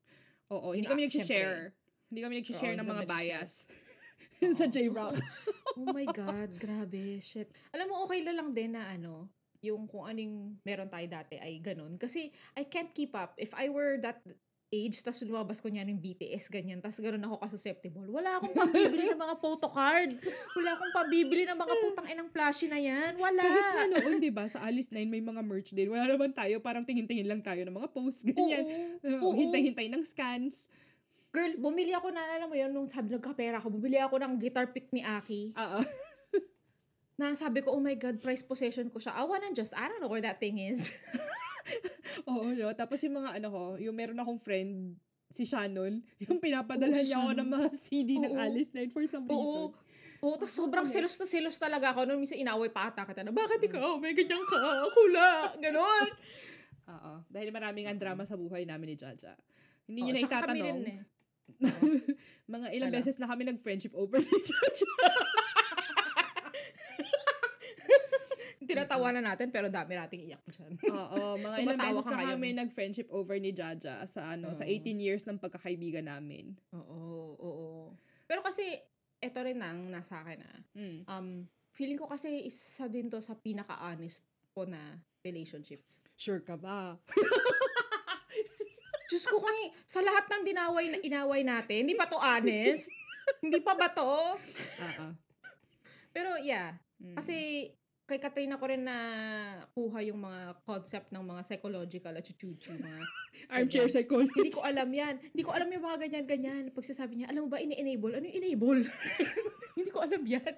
Oo, 0.49 0.73
hindi 0.73 0.89
kami 0.89 1.07
nag-share. 1.07 1.73
Hindi 2.09 2.19
kami 2.21 2.33
nag-share 2.41 2.77
ng 2.77 2.85
mga 2.85 3.03
bias 3.09 3.65
sa 4.59 4.65
J-Rock. 4.65 5.17
Oh 5.73 5.89
my 5.89 6.05
God, 6.05 6.53
grabe, 6.61 7.17
shit. 7.17 7.49
Alam 7.73 7.89
mo, 7.89 8.05
okay 8.05 8.21
na 8.21 8.29
lang 8.29 8.53
din 8.53 8.77
na 8.77 8.93
ano, 8.93 9.25
yung 9.57 9.89
kung 9.89 10.05
anong 10.05 10.61
meron 10.61 10.85
tayo 10.85 11.09
dati 11.09 11.41
ay 11.41 11.57
ganun. 11.57 11.97
Kasi 11.97 12.29
I 12.53 12.69
can't 12.69 12.93
keep 12.93 13.17
up. 13.17 13.33
If 13.41 13.57
I 13.57 13.73
were 13.73 13.97
that 14.05 14.21
age, 14.73 15.05
tas 15.05 15.21
lumabas 15.21 15.61
ko 15.61 15.69
niya 15.69 15.85
ng 15.85 16.01
BTS, 16.01 16.49
ganyan, 16.49 16.81
tas 16.81 16.97
ganun 16.97 17.21
ako 17.21 17.45
kasusceptible. 17.45 18.09
Wala 18.09 18.41
akong 18.41 18.57
pambibili 18.57 19.05
ng 19.13 19.21
mga 19.21 19.35
photocard. 19.37 20.09
Wala 20.57 20.69
akong 20.73 20.93
pambibili 20.97 21.43
ng 21.45 21.53
mga 21.53 21.73
putang 21.77 22.07
inang 22.09 22.29
flashy 22.33 22.65
na 22.65 22.81
yan. 22.81 23.13
Wala. 23.21 23.45
Kahit 23.45 23.69
nga 23.69 23.85
noon, 23.93 24.17
di 24.17 24.33
ba, 24.33 24.49
sa 24.49 24.65
Alice 24.65 24.89
9 24.89 25.05
may 25.05 25.21
mga 25.21 25.41
merch 25.45 25.69
din. 25.77 25.93
Wala 25.93 26.09
naman 26.09 26.33
tayo, 26.33 26.57
parang 26.57 26.81
tingin-tingin 26.81 27.29
lang 27.29 27.45
tayo 27.45 27.61
ng 27.61 27.75
mga 27.77 27.89
posts, 27.93 28.25
ganyan. 28.25 28.65
Oo. 29.21 29.29
Oo, 29.29 29.37
hintay-hintay 29.37 29.93
ng 29.93 30.01
scans. 30.01 30.73
Girl, 31.29 31.53
bumili 31.61 31.93
ako 31.93 32.09
na, 32.09 32.21
alam 32.41 32.49
mo 32.49 32.57
yun, 32.57 32.73
nung 32.73 32.89
sabi 32.89 33.13
nagkapera 33.13 33.61
ako, 33.61 33.77
bumili 33.77 34.01
ako 34.01 34.17
ng 34.17 34.33
guitar 34.41 34.69
pick 34.73 34.89
ni 34.89 35.05
Aki. 35.05 35.53
Oo. 35.53 35.81
Na 37.13 37.37
sabi 37.37 37.61
ko, 37.61 37.77
oh 37.77 37.81
my 37.81 37.93
God, 37.93 38.17
price 38.17 38.41
possession 38.41 38.89
ko 38.89 38.97
siya. 38.97 39.13
Awa 39.13 39.37
ng 39.37 39.53
Diyos, 39.53 39.69
I 39.77 39.85
don't 39.85 40.01
know 40.01 40.09
where 40.09 40.25
that 40.25 40.41
thing 40.41 40.57
is. 40.57 40.89
Oo, 42.29 42.51
no? 42.51 42.69
Tapos 42.73 42.99
yung 43.01 43.15
mga 43.17 43.39
ano 43.39 43.47
ko, 43.49 43.63
yung 43.79 43.95
meron 43.95 44.19
akong 44.19 44.39
friend, 44.39 44.95
si 45.27 45.49
Shannon, 45.49 45.97
yung 46.29 46.37
pinapadala 46.37 47.01
si 47.01 47.09
niya 47.09 47.17
ako 47.19 47.31
ng 47.33 47.49
mga 47.49 47.67
CD 47.73 48.09
ng 48.21 48.33
Oo. 48.37 48.41
Alice 48.41 48.71
Night 48.71 48.93
for 48.93 49.01
some 49.07 49.25
reason. 49.25 49.73
Oo. 49.73 49.75
Oo, 50.23 50.39
tapos 50.39 50.55
sobrang 50.55 50.87
selos 50.87 51.19
na 51.19 51.27
selos 51.27 51.59
talaga 51.59 51.91
ako. 51.91 52.07
Noon 52.07 52.23
minsan 52.23 52.39
inaway 52.39 52.71
pa 52.71 52.87
ata 52.87 53.03
kita 53.03 53.27
na, 53.27 53.35
bakit 53.35 53.59
ikaw? 53.59 53.99
May 53.99 54.15
ganyan 54.15 54.39
ka. 54.47 54.55
Kula. 54.87 55.51
Ganon. 55.59 56.09
Oo. 56.95 57.13
Dahil 57.27 57.51
maraming 57.51 57.91
ang 57.91 57.99
drama 57.99 58.23
sa 58.23 58.39
buhay 58.39 58.63
namin 58.63 58.93
ni 58.93 58.97
Jaja. 58.97 59.35
Hindi 59.83 59.99
niyo 60.07 60.13
Oo, 60.15 60.19
na 60.19 60.23
itatanong. 60.23 60.79
rin 60.79 60.79
eh. 60.87 60.99
Mga 62.47 62.67
ilang 62.71 62.87
Ano? 62.87 62.95
beses 62.95 63.19
na 63.19 63.27
kami 63.27 63.43
nag-friendship 63.43 63.91
over 63.99 64.15
ni 64.15 64.31
Jaja. 64.39 64.87
Tinatawanan 68.73 69.23
natin 69.23 69.47
pero 69.49 69.69
dami 69.69 69.93
nating 69.93 70.21
iyak 70.25 70.43
dyan. 70.49 70.71
Oo, 70.89 71.37
mga 71.37 71.55
ilang 71.63 71.79
beses 71.79 72.05
na 72.05 72.15
ngayon. 72.17 72.29
kami 72.33 72.47
nag-friendship 72.57 73.07
over 73.09 73.37
ni 73.37 73.51
Jaja 73.51 74.01
sa 74.03 74.33
ano, 74.33 74.51
sa 74.51 74.65
Oo. 74.65 74.73
18 74.73 74.97
years 74.97 75.23
ng 75.23 75.37
pagkakaibigan 75.37 76.05
namin. 76.05 76.53
Oo, 76.73 77.33
oo. 77.35 77.67
Pero 78.25 78.41
kasi, 78.41 78.63
ito 79.17 79.37
rin 79.39 79.61
ang 79.61 79.87
nasa 79.87 80.19
akin 80.19 80.39
ah. 80.41 80.57
Mm. 80.73 80.97
Um, 81.05 81.27
feeling 81.71 81.95
ko 81.95 82.05
kasi 82.05 82.43
isa 82.43 82.87
din 82.87 83.07
to 83.07 83.17
sa 83.17 83.33
pinaka-honest 83.33 84.21
ko 84.51 84.65
na 84.65 84.99
relationships. 85.21 86.03
Sure 86.13 86.41
ka 86.41 86.57
ba? 86.57 86.97
Diyos 89.07 89.23
ko 89.23 89.37
kung 89.37 89.53
sa 89.85 90.01
lahat 90.01 90.25
ng 90.27 90.41
dinaway 90.43 90.85
na 90.89 90.97
inaway 90.99 91.41
natin, 91.45 91.85
hindi 91.85 91.93
pa 91.93 92.09
to 92.09 92.17
honest? 92.17 92.89
hindi 93.45 93.61
pa 93.61 93.77
ba 93.77 93.87
to? 93.87 94.35
Oo. 94.81 95.05
Pero 96.09 96.35
yeah, 96.39 96.75
Mm. 97.03 97.19
kasi 97.19 97.67
kay 98.03 98.19
Katrina 98.19 98.59
ko 98.59 98.67
rin 98.67 98.83
na 98.83 98.97
kuha 99.71 100.03
yung 100.03 100.19
mga 100.19 100.59
concept 100.67 101.07
ng 101.15 101.23
mga 101.23 101.41
psychological 101.47 102.11
at 102.11 102.23
chuchuchu, 102.27 102.75
mga 102.75 102.99
armchair 103.55 103.87
psychologist. 103.87 104.35
Hindi 104.35 104.51
ko 104.51 104.63
alam 104.67 104.89
yan. 104.91 105.15
Hindi 105.31 105.43
ko 105.43 105.51
alam 105.55 105.69
yung 105.71 105.85
mga 105.87 105.97
ganyan-ganyan. 106.07 106.63
Pag 106.75 106.83
sasabi 106.83 107.15
niya, 107.15 107.31
alam 107.31 107.47
mo 107.47 107.49
ba, 107.49 107.63
ini-enable? 107.63 108.19
Ano 108.19 108.27
yung 108.27 108.37
enable? 108.43 108.81
Hindi 109.79 109.89
ko 109.89 110.03
alam 110.03 110.23
yan. 110.27 110.53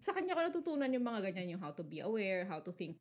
Sa 0.00 0.16
kanya 0.16 0.34
ko 0.34 0.40
natutunan 0.40 0.90
yung 0.90 1.04
mga 1.04 1.30
ganyan, 1.30 1.56
yung 1.56 1.62
how 1.62 1.70
to 1.70 1.84
be 1.84 2.00
aware, 2.00 2.48
how 2.48 2.58
to 2.64 2.72
think 2.72 2.96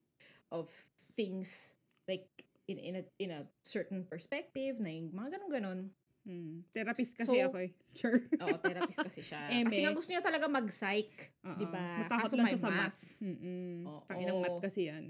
of 0.52 0.68
things 1.16 1.74
like 2.06 2.28
in 2.68 2.78
in 2.78 2.94
a, 3.02 3.04
in 3.18 3.32
a 3.32 3.42
certain 3.64 4.04
perspective, 4.06 4.78
na 4.78 4.92
yung 4.92 5.16
mga 5.16 5.40
ganun-ganon. 5.40 5.90
Mm. 6.26 6.66
Therapist 6.74 7.14
kasi 7.14 7.38
So, 7.38 7.46
ako 7.46 7.58
eh. 7.62 7.72
Sure. 8.02 8.18
Oo, 8.18 8.58
therapist 8.58 8.98
kasi 9.00 9.22
siya. 9.22 9.46
Eme. 9.54 9.70
kasi 9.70 9.80
nga 9.86 9.94
gusto 9.94 10.10
niya 10.10 10.26
talaga 10.26 10.50
mag-psych. 10.50 11.14
Oo. 11.46 11.54
Di 11.56 11.66
ba? 11.70 11.86
Matakot 12.02 12.22
Kaso 12.28 12.34
lang 12.36 12.48
siya 12.50 12.62
sa 12.66 12.72
math. 12.74 12.98
math. 12.98 13.22
Mm-mm. 13.22 13.74
Oo. 13.86 14.02
Tanginang 14.10 14.40
math 14.42 14.60
kasi 14.60 14.90
yan. 14.90 15.06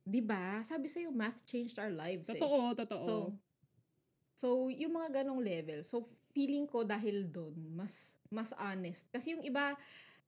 Di 0.00 0.22
ba? 0.22 0.62
Sabi 0.62 0.86
sa'yo, 0.86 1.10
math 1.10 1.42
changed 1.44 1.76
our 1.76 1.90
lives. 1.90 2.30
eh. 2.30 2.38
Totoo, 2.38 2.72
totoo. 2.78 3.04
So, 3.04 3.14
so 4.32 4.46
yung 4.70 4.94
mga 4.94 5.20
ganong 5.20 5.42
level. 5.42 5.82
So, 5.82 6.06
feeling 6.30 6.64
ko 6.64 6.86
dahil 6.86 7.26
doon, 7.26 7.58
mas, 7.74 8.14
mas 8.30 8.54
honest. 8.54 9.10
Kasi 9.10 9.34
yung 9.34 9.42
iba, 9.42 9.74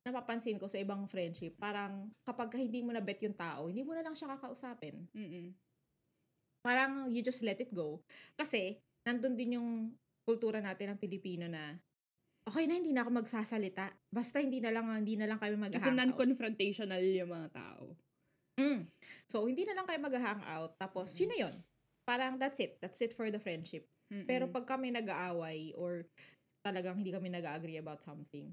napapansin 0.02 0.58
ko 0.58 0.66
sa 0.66 0.82
ibang 0.82 1.06
friendship, 1.06 1.54
parang 1.56 2.10
kapag 2.26 2.50
ka 2.50 2.58
hindi 2.58 2.82
mo 2.82 2.90
na 2.90 2.98
bet 2.98 3.22
yung 3.22 3.38
tao, 3.38 3.70
hindi 3.70 3.86
mo 3.86 3.94
na 3.94 4.02
lang 4.02 4.18
siya 4.18 4.34
kakausapin. 4.34 5.06
Mm-mm. 5.14 5.54
Parang 6.60 7.06
you 7.08 7.22
just 7.22 7.42
let 7.42 7.58
it 7.58 7.70
go. 7.70 8.02
Kasi, 8.34 8.78
nandun 9.02 9.34
din 9.34 9.58
yung 9.58 9.70
kultura 10.22 10.62
natin 10.62 10.94
ng 10.94 10.98
Pilipino 11.02 11.46
na, 11.50 11.76
okay 12.46 12.66
na, 12.66 12.78
hindi 12.78 12.94
na 12.94 13.06
ako 13.06 13.22
magsasalita. 13.22 13.90
Basta 14.10 14.42
hindi 14.42 14.58
na 14.62 14.70
lang, 14.74 14.86
hindi 14.90 15.14
na 15.18 15.26
lang 15.26 15.38
kami 15.38 15.54
mag 15.58 15.74
Kasi 15.74 15.90
non-confrontational 15.90 17.02
yung 17.02 17.30
mga 17.30 17.48
tao. 17.54 17.94
Mm. 18.58 18.86
So, 19.26 19.48
hindi 19.48 19.64
na 19.64 19.78
lang 19.78 19.86
kayo 19.88 19.98
mag-hangout. 20.02 20.76
Tapos, 20.76 21.14
Mm. 21.14 21.18
yun 21.18 21.30
na 21.30 21.38
yun. 21.48 21.54
Parang 22.02 22.34
that's 22.36 22.58
it. 22.58 22.78
That's 22.82 22.98
it 23.00 23.14
for 23.14 23.30
the 23.30 23.38
friendship. 23.38 23.86
Mm-mm. 24.12 24.26
Pero 24.26 24.50
pag 24.50 24.66
kami 24.66 24.90
nag-aaway 24.92 25.72
or 25.78 26.04
talagang 26.60 27.00
hindi 27.00 27.10
kami 27.14 27.32
nag-agree 27.32 27.78
about 27.80 28.02
something, 28.04 28.52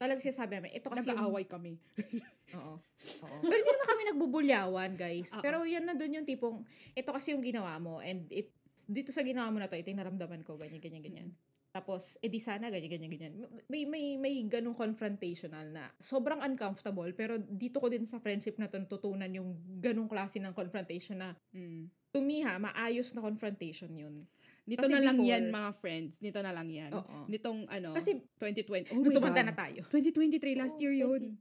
talagang 0.00 0.22
sinasabi 0.24 0.56
namin, 0.56 0.72
ito 0.76 0.88
kasi 0.88 1.04
yung... 1.08 1.18
Nag-aaway 1.18 1.44
kami. 1.44 1.76
Oo. 2.56 2.78
Oo. 2.80 3.36
Pero 3.42 3.54
hindi 3.58 3.70
naman 3.74 3.88
kami 3.88 4.02
nagbubulyawan, 4.14 4.90
guys. 4.96 5.30
Oo. 5.36 5.42
Pero 5.44 5.66
yan 5.66 5.84
na 5.84 5.94
dun 5.98 6.16
yung 6.16 6.26
tipong, 6.28 6.64
ito 6.94 7.10
kasi 7.12 7.34
yung 7.36 7.44
ginawa 7.44 7.76
mo 7.76 8.00
and 8.00 8.24
it, 8.32 8.48
dito 8.86 9.10
sa 9.10 9.20
ginawa 9.20 9.50
mo 9.50 9.58
na 9.58 9.66
to, 9.66 9.74
ito 9.74 9.90
yung 9.90 9.98
naramdaman 9.98 10.42
ko, 10.42 10.54
ganyan, 10.54 10.78
ganyan, 10.78 11.02
ganyan. 11.02 11.28
Tapos, 11.68 12.16
edi 12.18 12.40
sana, 12.40 12.70
ganyan, 12.70 12.88
ganyan, 12.88 13.10
ganyan. 13.10 13.32
May, 13.66 13.84
may, 13.84 14.16
may 14.16 14.40
ganung 14.44 14.72
confrontational 14.72 15.68
na 15.68 15.92
sobrang 15.98 16.40
uncomfortable, 16.40 17.12
pero 17.12 17.36
dito 17.36 17.76
ko 17.76 17.92
din 17.92 18.02
sa 18.02 18.16
friendship 18.16 18.56
na 18.56 18.64
to 18.64 18.78
natutunan 18.78 19.28
yung 19.28 19.52
ganung 19.76 20.08
klase 20.08 20.40
ng 20.40 20.54
confrontation 20.54 21.20
na 21.20 21.36
Mm. 21.52 21.90
to 22.10 22.24
me 22.24 22.40
ha, 22.40 22.56
maayos 22.56 23.12
na 23.12 23.20
confrontation 23.20 23.92
yun. 23.92 24.24
Nito 24.64 24.82
Kasi 24.82 24.94
na 24.94 25.04
lang 25.04 25.14
before- 25.14 25.30
yan, 25.30 25.42
mga 25.52 25.70
friends. 25.76 26.14
Nito 26.18 26.40
na 26.40 26.50
lang 26.50 26.66
yan. 26.66 26.90
Oo. 26.90 27.28
Nitong, 27.28 27.68
ano, 27.68 27.92
Kasi, 27.92 28.24
2020. 28.34 28.96
Oh 28.96 29.12
tumanda 29.12 29.38
God. 29.38 29.46
na 29.46 29.54
tayo. 29.54 29.80
2023, 29.86 30.56
last 30.56 30.74
Oo, 30.74 30.82
year 30.82 30.96
yun. 30.96 31.36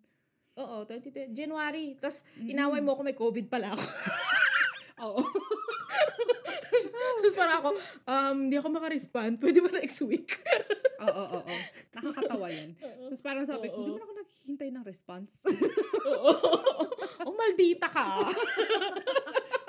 Oo, 0.55 0.83
2020. 0.83 1.31
January. 1.31 1.95
Tapos, 1.95 2.27
Mm. 2.35 2.47
inaway 2.51 2.81
mo 2.83 2.91
ako, 2.91 3.01
may 3.01 3.15
COVID 3.15 3.47
pala 3.47 3.71
ako. 3.71 3.81
Oo. 5.01 5.19
Tapos 7.15 7.35
parang 7.35 7.57
ako, 7.57 7.69
um, 8.05 8.35
hindi 8.45 8.55
ako 8.55 8.67
makarespond. 8.69 9.33
Pwede 9.37 9.59
ba 9.59 9.71
next 9.73 9.99
week? 10.03 10.39
Oo, 11.05 11.11
oo, 11.11 11.39
oo. 11.41 11.55
Nakakatawa 11.91 12.47
yan. 12.47 12.71
Tapos 13.05 13.21
parang 13.21 13.43
sabi 13.43 13.67
ko, 13.67 13.77
Oo. 13.77 13.85
di 13.85 13.91
mo 13.91 13.99
na 13.99 14.05
ako 14.05 14.13
naghihintay 14.15 14.69
ng 14.71 14.85
response. 14.85 15.43
Oo. 16.07 16.31
oh, 17.21 17.33
maldita 17.35 17.87
ka. 17.89 18.05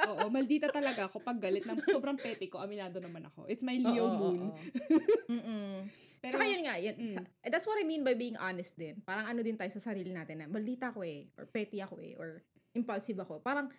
Oo, 0.06 0.30
maldita 0.30 0.70
talaga 0.70 1.10
ako 1.10 1.18
pag 1.18 1.36
galit 1.36 1.66
ng 1.66 1.82
sobrang 1.84 2.14
petty 2.14 2.46
ko. 2.46 2.62
Aminado 2.62 3.02
naman 3.02 3.26
ako. 3.26 3.50
It's 3.50 3.62
my 3.62 3.74
Leo 3.74 4.06
Oo, 4.06 4.14
moon. 4.14 4.40
oo. 4.48 5.82
Pero, 6.16 6.32
Tsaka 6.32 6.46
yun 6.46 6.62
nga, 6.64 6.74
yun, 6.78 6.94
Mm. 6.96 7.12
sa- 7.12 7.28
that's 7.44 7.66
what 7.66 7.76
I 7.76 7.84
mean 7.84 8.00
by 8.00 8.14
being 8.14 8.38
honest 8.38 8.74
din. 8.74 9.02
Parang 9.02 9.26
ano 9.26 9.42
din 9.42 9.54
tayo 9.54 9.68
sa 9.70 9.82
sarili 9.84 10.10
natin 10.10 10.40
na 10.40 10.46
maldita 10.46 10.88
ako 10.88 11.02
eh, 11.02 11.28
or 11.34 11.44
petty 11.44 11.78
ako 11.78 12.00
eh, 12.00 12.14
or 12.14 12.40
impulsive 12.76 13.18
ako. 13.24 13.40
Parang 13.40 13.72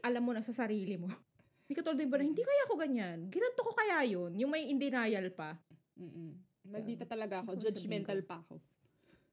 alam 0.00 0.22
mo 0.22 0.30
na 0.32 0.40
sa 0.40 0.54
sarili 0.54 0.94
mo. 0.96 1.10
Hindi 1.66 1.74
ka 1.74 1.82
tulad 1.82 1.98
din 1.98 2.10
ba 2.10 2.16
na, 2.22 2.24
hindi 2.30 2.42
kaya 2.46 2.62
ako 2.70 2.74
ganyan. 2.78 3.18
Ginanto 3.26 3.60
ko 3.66 3.74
kaya 3.74 4.06
yun. 4.06 4.38
Yung 4.38 4.54
may 4.54 4.70
in 4.70 4.78
denial 4.78 5.34
pa. 5.34 5.58
Mm-mm. 5.98 6.38
Maldita 6.70 7.02
talaga 7.02 7.42
ako. 7.42 7.58
Judgmental 7.58 8.22
ko? 8.22 8.26
pa 8.26 8.36
ako. 8.38 8.54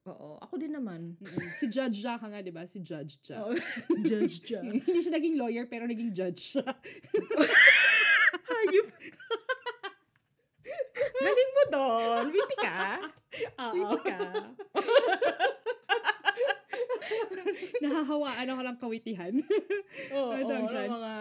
Oo, 0.03 0.35
ako 0.41 0.59
din 0.59 0.75
naman. 0.75 1.15
Mm-mm. 1.15 1.47
Si 1.55 1.71
Judge 1.71 2.03
Ja 2.03 2.19
ka 2.19 2.27
nga, 2.27 2.43
di 2.43 2.51
ba? 2.51 2.67
Si 2.67 2.83
Judge 2.83 3.21
Ja. 3.23 3.45
Oo. 3.45 3.55
Judge 4.09 4.43
siya. 4.43 4.59
Hindi 4.89 4.99
siya 4.99 5.13
naging 5.15 5.37
lawyer, 5.39 5.69
pero 5.69 5.87
naging 5.87 6.11
judge 6.11 6.57
siya. 6.57 6.65
Hayop. 8.49 8.87
Galing 11.23 11.51
mo 11.55 11.63
doon. 11.71 12.23
Witty 12.35 12.57
ka. 12.59 12.81
Oo. 13.63 13.73
Witty 13.77 13.99
ka. 14.03 14.19
Nahahawaan 17.83 18.47
ako 18.47 18.61
ng 18.63 18.77
kawitihan. 18.77 19.33
Oo, 20.13 20.29
Ano 20.37 20.53
oo, 20.57 20.69
dyan? 20.69 20.89
mga... 20.89 21.13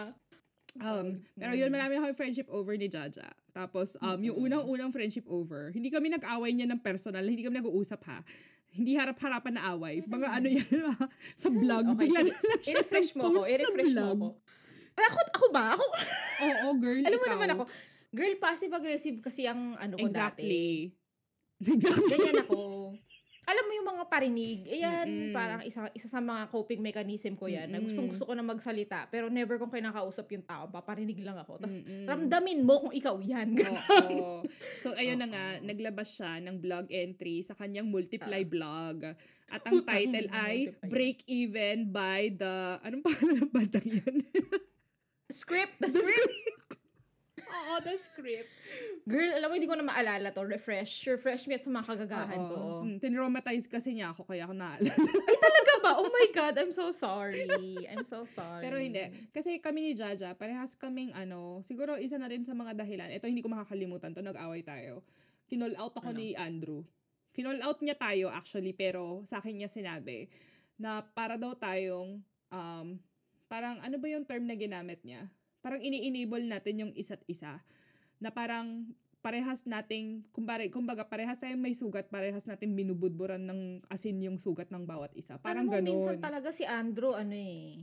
Um, 0.73 1.07
pero 1.37 1.53
yun, 1.53 1.69
marami 1.69 1.93
na 1.93 2.01
kami 2.01 2.17
friendship 2.17 2.49
over 2.49 2.73
ni 2.73 2.89
Jaja. 2.89 3.29
Tapos, 3.53 3.93
um, 4.01 4.17
yung 4.17 4.33
unang-unang 4.41 4.89
friendship 4.89 5.29
over, 5.29 5.69
hindi 5.69 5.93
kami 5.93 6.09
nag-away 6.09 6.49
niya 6.49 6.65
ng 6.65 6.81
personal, 6.81 7.21
hindi 7.21 7.45
kami 7.45 7.61
nag-uusap 7.61 8.01
ha. 8.09 8.25
Hindi 8.73 8.97
harap-harapan 8.97 9.53
na 9.53 9.69
away. 9.69 10.01
Mga 10.01 10.27
ano 10.33 10.47
yan, 10.49 10.65
sa 11.41 11.53
vlog. 11.53 11.93
Okay, 11.93 12.09
Bigla 12.09 12.25
na 12.25 12.33
lang 12.33 12.61
siya 12.65 12.81
I-refresh 12.81 13.11
mo 13.13 13.21
ako. 13.21 13.37
sa 13.37 13.49
I-refresh 13.53 13.93
mo 13.93 14.05
ako. 14.09 14.27
Ay, 14.93 15.05
ako, 15.05 15.19
ako 15.29 15.45
ba? 15.53 15.65
Ako, 15.77 15.85
Oo, 16.41 16.67
girl, 16.81 17.01
alam 17.05 17.17
mo 17.17 17.25
ikaw. 17.25 17.35
naman 17.37 17.49
ako. 17.53 17.63
Girl, 18.09 18.33
passive-aggressive 18.41 19.17
kasi 19.21 19.45
ang 19.45 19.77
ano 19.77 19.93
ko 19.93 20.09
dati. 20.09 20.09
Exactly. 20.09 20.65
Exactly. 21.61 22.09
Ganyan 22.09 22.41
ako. 22.41 22.57
Alam 23.43 23.63
mo 23.65 23.71
yung 23.73 23.89
mga 23.89 24.03
parinig, 24.07 24.59
ayan, 24.65 25.03
Mm-mm. 25.05 25.33
parang 25.33 25.61
isa, 25.61 25.91
isa 25.91 26.07
sa 26.07 26.17
mga 26.17 26.47
coping 26.47 26.79
mechanism 26.79 27.35
ko 27.35 27.45
yan, 27.45 27.67
na 27.67 27.75
Mm-mm. 27.75 27.85
gustong 27.85 28.07
gusto 28.07 28.23
ko 28.23 28.31
na 28.31 28.41
magsalita, 28.41 29.03
pero 29.07 29.27
never 29.27 29.57
kong 29.57 29.67
kinakausap 29.69 30.31
yung 30.31 30.41
tao, 30.41 30.65
paparinig 30.65 31.19
lang 31.19 31.35
ako. 31.35 31.59
Tapos, 31.59 31.75
ramdamin 32.07 32.63
mo 32.63 32.79
kung 32.79 32.93
ikaw 32.93 33.19
yan. 33.19 33.51
Oo. 34.07 34.47
So, 34.77 34.95
ayun 34.95 35.17
na 35.17 35.27
nga, 35.27 35.45
naglabas 35.59 36.15
siya 36.15 36.39
ng 36.39 36.55
blog 36.57 36.87
entry 36.87 37.39
sa 37.39 37.51
kanyang 37.53 37.87
multiply 37.87 38.39
Ah. 38.39 38.47
blog. 38.47 38.97
At 39.49 39.59
ang 39.67 39.83
title 39.83 40.31
ay 40.31 40.71
multiply. 40.71 40.87
Break 40.87 41.17
Even 41.27 41.91
by 41.91 42.31
the... 42.31 42.53
Anong 42.81 43.03
pangalan 43.03 43.35
ng 43.39 43.51
bandang 43.51 43.87
yan? 43.87 44.15
script, 45.27 45.81
The 45.81 45.89
script. 45.89 46.52
Oo, 47.63 47.79
the 47.79 47.95
script. 47.97 48.51
Girl, 49.07 49.31
alam 49.31 49.47
mo, 49.47 49.55
hindi 49.55 49.65
ko 49.65 49.79
na 49.79 49.87
maalala 49.87 50.29
to. 50.29 50.43
Refresh. 50.43 51.07
Refresh 51.07 51.47
me 51.47 51.55
at 51.55 51.63
sa 51.63 51.71
mga 51.71 51.87
kagagahan 51.95 52.41
ko. 52.43 52.55
Oo. 52.55 52.79
Hmm, 52.83 52.99
tinraumatize 52.99 53.65
kasi 53.65 53.95
niya 53.95 54.11
ako, 54.11 54.27
kaya 54.27 54.43
ako 54.43 54.53
naalala. 54.53 54.91
Talaga 55.47 55.73
ba? 55.79 55.91
Oh 55.95 56.11
my 56.11 56.27
God, 56.29 56.53
I'm 56.59 56.75
so 56.75 56.91
sorry. 56.91 57.47
I'm 57.87 58.03
so 58.03 58.27
sorry. 58.27 58.59
Pero 58.59 58.75
hindi. 58.75 59.07
Kasi 59.31 59.63
kami 59.63 59.87
ni 59.87 59.91
Jaja, 59.95 60.35
parehas 60.35 60.75
kaming 60.75 61.15
ano, 61.15 61.63
siguro 61.63 61.95
isa 61.95 62.19
na 62.19 62.27
rin 62.27 62.43
sa 62.43 62.51
mga 62.51 62.75
dahilan. 62.75 63.07
Ito 63.15 63.31
hindi 63.31 63.39
ko 63.39 63.47
makakalimutan 63.47 64.11
to, 64.11 64.19
nag-away 64.19 64.59
tayo. 64.61 65.07
Kinol 65.47 65.79
out 65.79 65.95
ako 65.95 66.11
Ano? 66.11 66.19
ni 66.19 66.35
Andrew. 66.35 66.83
Kinol 67.31 67.63
out 67.63 67.79
niya 67.79 67.95
tayo 67.95 68.27
actually, 68.27 68.75
pero 68.75 69.23
sa 69.23 69.39
akin 69.39 69.63
niya 69.63 69.69
sinabi 69.71 70.27
na 70.75 71.01
para 71.01 71.39
daw 71.39 71.55
tayong, 71.55 72.19
um, 72.49 72.87
parang 73.45 73.77
ano 73.79 73.95
ba 73.97 74.07
yung 74.09 74.25
term 74.25 74.45
na 74.45 74.53
ginamit 74.53 75.01
niya? 75.01 75.25
Parang 75.63 75.79
ini-enable 75.79 76.43
natin 76.43 76.83
yung 76.83 76.91
isa't 76.93 77.23
isa 77.25 77.63
na 78.19 78.29
parang 78.35 78.91
parehas 79.23 79.63
nating, 79.63 80.27
kumbara, 80.35 80.67
kumbaga 80.67 81.07
parehas 81.07 81.39
tayong 81.39 81.63
may 81.63 81.71
sugat, 81.71 82.11
parehas 82.11 82.43
natin 82.43 82.75
binubudburan 82.75 83.39
ng 83.47 83.79
asin 83.87 84.19
yung 84.19 84.35
sugat 84.35 84.67
ng 84.67 84.83
bawat 84.83 85.15
isa. 85.15 85.39
Parang 85.39 85.71
mo, 85.71 85.79
ganun. 85.79 85.95
minsan 85.95 86.19
talaga 86.19 86.51
si 86.51 86.67
Andrew, 86.67 87.15
ano 87.15 87.31
eh, 87.31 87.79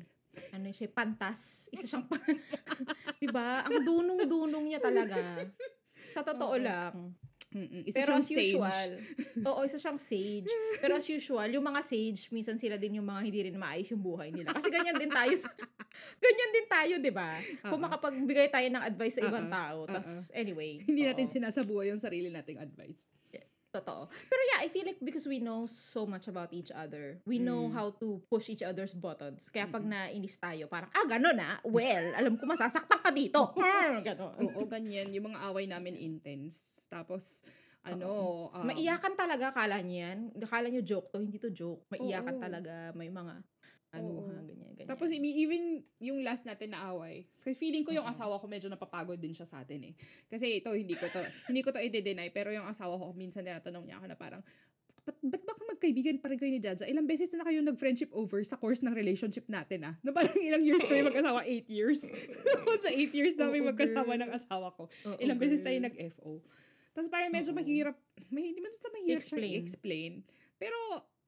ano 0.53 0.69
siya, 0.69 0.93
pantas. 0.93 1.73
Isa 1.73 1.89
siyang, 1.89 2.05
pan- 2.05 2.21
diba? 3.25 3.65
Ang 3.65 3.81
dunong-dunong 3.89 4.69
niya 4.69 4.85
talaga. 4.85 5.49
Sa 6.13 6.21
totoo 6.21 6.61
Oo. 6.61 6.63
lang. 6.63 7.17
Mm-mm. 7.51 7.83
Isa 7.83 7.99
Pero 7.99 8.15
siyang 8.15 8.23
as 8.23 8.29
sage. 8.31 8.43
usual, 8.47 8.89
oo, 9.51 9.61
isa 9.67 9.79
siyang 9.79 9.99
sage. 9.99 10.47
Pero 10.79 10.95
as 10.95 11.07
usual, 11.07 11.51
yung 11.51 11.67
mga 11.67 11.83
sage, 11.83 12.31
minsan 12.31 12.55
sila 12.55 12.79
din 12.79 13.03
yung 13.03 13.07
mga 13.07 13.21
hindi 13.21 13.41
rin 13.43 13.59
maayos 13.59 13.91
yung 13.91 13.99
buhay 13.99 14.31
nila. 14.31 14.55
Kasi 14.55 14.71
ganyan 14.71 14.95
din 14.95 15.11
tayo. 15.11 15.35
sa- 15.35 15.51
ganyan 16.25 16.51
din 16.55 16.67
tayo, 16.71 16.95
di 16.97 17.11
ba? 17.11 17.35
Kung 17.67 17.83
Oo. 17.83 17.87
makapagbigay 17.91 18.49
tayo 18.49 18.71
ng 18.71 18.81
advice 18.81 19.19
sa 19.19 19.27
ibang 19.27 19.51
Oo. 19.51 19.53
tao. 19.53 19.79
Tas, 19.85 20.31
anyway. 20.31 20.79
Hindi 20.79 21.03
natin 21.03 21.27
oo. 21.27 21.35
sinasabuhay 21.35 21.91
yung 21.91 21.99
sarili 21.99 22.31
nating 22.31 22.63
advice. 22.63 23.11
Totoo. 23.71 24.11
Pero 24.11 24.41
yeah, 24.51 24.67
I 24.67 24.69
feel 24.69 24.83
like 24.83 24.99
because 24.99 25.31
we 25.31 25.39
know 25.39 25.63
so 25.71 26.03
much 26.03 26.27
about 26.27 26.51
each 26.51 26.75
other, 26.75 27.23
we 27.23 27.39
know 27.39 27.71
Mm. 27.71 27.75
how 27.79 27.95
to 28.03 28.19
push 28.27 28.51
each 28.51 28.67
other's 28.67 28.91
buttons. 28.99 29.47
Kaya 29.47 29.71
pag 29.71 29.87
nainis 29.87 30.35
tayo, 30.43 30.67
parang, 30.67 30.91
ah, 30.91 31.07
gano'n 31.07 31.39
ah. 31.39 31.63
Well, 31.63 32.03
alam 32.19 32.35
ko 32.35 32.51
masasaktan 32.51 32.99
ka 32.99 33.15
dito. 33.15 33.39
Hmm, 33.63 34.03
gano'n. 34.03 34.43
Oo, 34.43 34.67
ganyan. 34.67 35.15
Yung 35.15 35.31
mga 35.31 35.47
away 35.47 35.71
namin 35.71 35.95
intense. 35.95 36.83
Tapos, 36.91 37.47
ano, 37.87 38.51
um, 38.51 38.67
Maiyakan 38.67 39.15
talaga, 39.15 39.55
kala 39.55 39.79
niyo 39.87 40.03
yan. 40.03 40.19
Akala 40.43 40.67
niyo 40.67 40.83
joke 40.83 41.15
to, 41.15 41.23
hindi 41.23 41.39
to 41.39 41.55
joke. 41.55 41.87
Maiyakan 41.95 42.37
Oo. 42.37 42.43
talaga, 42.43 42.75
may 42.99 43.07
mga 43.07 43.39
ano 43.91 44.23
Oo. 44.23 44.27
ha, 44.31 44.39
ganyan, 44.47 44.71
ganyan. 44.79 44.87
Tapos 44.87 45.11
even 45.11 45.83
yung 45.99 46.23
last 46.23 46.47
natin 46.47 46.71
na 46.71 46.95
away. 46.95 47.27
Kasi 47.43 47.59
feeling 47.59 47.83
ko 47.83 47.91
yung 47.91 48.07
Oo. 48.07 48.15
asawa 48.15 48.39
ko 48.39 48.47
medyo 48.47 48.71
napapagod 48.71 49.19
din 49.19 49.35
siya 49.35 49.47
sa 49.47 49.67
atin 49.67 49.91
eh. 49.91 49.95
Kasi 50.31 50.63
ito 50.63 50.71
hindi 50.71 50.95
ko 50.95 51.11
to 51.11 51.19
hindi 51.51 51.61
ko 51.67 51.75
to 51.75 51.83
i-deny 51.83 52.31
pero 52.31 52.55
yung 52.55 52.71
asawa 52.71 52.95
ko 52.95 53.11
minsan 53.11 53.43
tinatanong 53.43 53.83
niya 53.87 53.99
ako 53.99 54.07
na 54.07 54.17
parang 54.19 54.43
ba't, 55.03 55.19
ba't 55.27 55.43
baka 55.43 55.63
magkaibigan 55.75 56.23
pa 56.23 56.31
rin 56.31 56.39
kayo 56.39 56.53
ni 56.55 56.63
Jaja? 56.63 56.87
Ilang 56.87 57.11
beses 57.11 57.35
na 57.35 57.43
kayo 57.43 57.59
nag-friendship 57.67 58.15
over 58.15 58.39
sa 58.47 58.55
course 58.55 58.85
ng 58.87 58.95
relationship 58.95 59.49
natin 59.51 59.91
ah. 59.91 59.95
Na 60.07 60.15
parang 60.15 60.39
ilang 60.39 60.63
years 60.63 60.87
kami 60.87 61.03
mag-asawa? 61.03 61.43
Eight 61.43 61.67
years. 61.67 62.07
sa 62.85 62.91
eight 62.95 63.11
years 63.11 63.35
namin 63.35 63.67
Oo, 63.67 63.75
magkasama 63.75 64.15
girl. 64.15 64.23
ng 64.23 64.31
asawa 64.31 64.69
ko. 64.77 64.87
Oo, 64.87 65.19
Ilang 65.19 65.41
beses 65.41 65.61
tayo 65.67 65.77
nag-FO. 65.83 66.41
Tapos 66.95 67.09
parang 67.11 67.33
medyo 67.35 67.51
Oo. 67.51 67.59
mahirap, 67.59 67.97
may, 68.31 68.55
hindi 68.55 68.63
man 68.63 68.71
sa 68.77 68.93
mahirap 68.95 69.23
siya 69.25 69.37
Explain. 69.41 69.53
i-explain. 69.59 70.13
Pero 70.61 70.79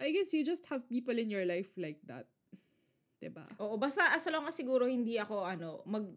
I 0.03 0.11
guess 0.11 0.35
you 0.35 0.43
just 0.43 0.67
have 0.69 0.83
people 0.91 1.15
in 1.15 1.31
your 1.31 1.47
life 1.47 1.71
like 1.79 1.99
that. 2.11 2.27
'Di 3.23 3.31
ba? 3.31 3.47
Oo, 3.63 3.79
basta 3.79 4.11
as 4.19 4.27
long 4.27 4.43
as 4.51 4.59
siguro 4.59 4.91
hindi 4.91 5.15
ako, 5.15 5.47
ano, 5.47 5.79
mag, 5.87 6.11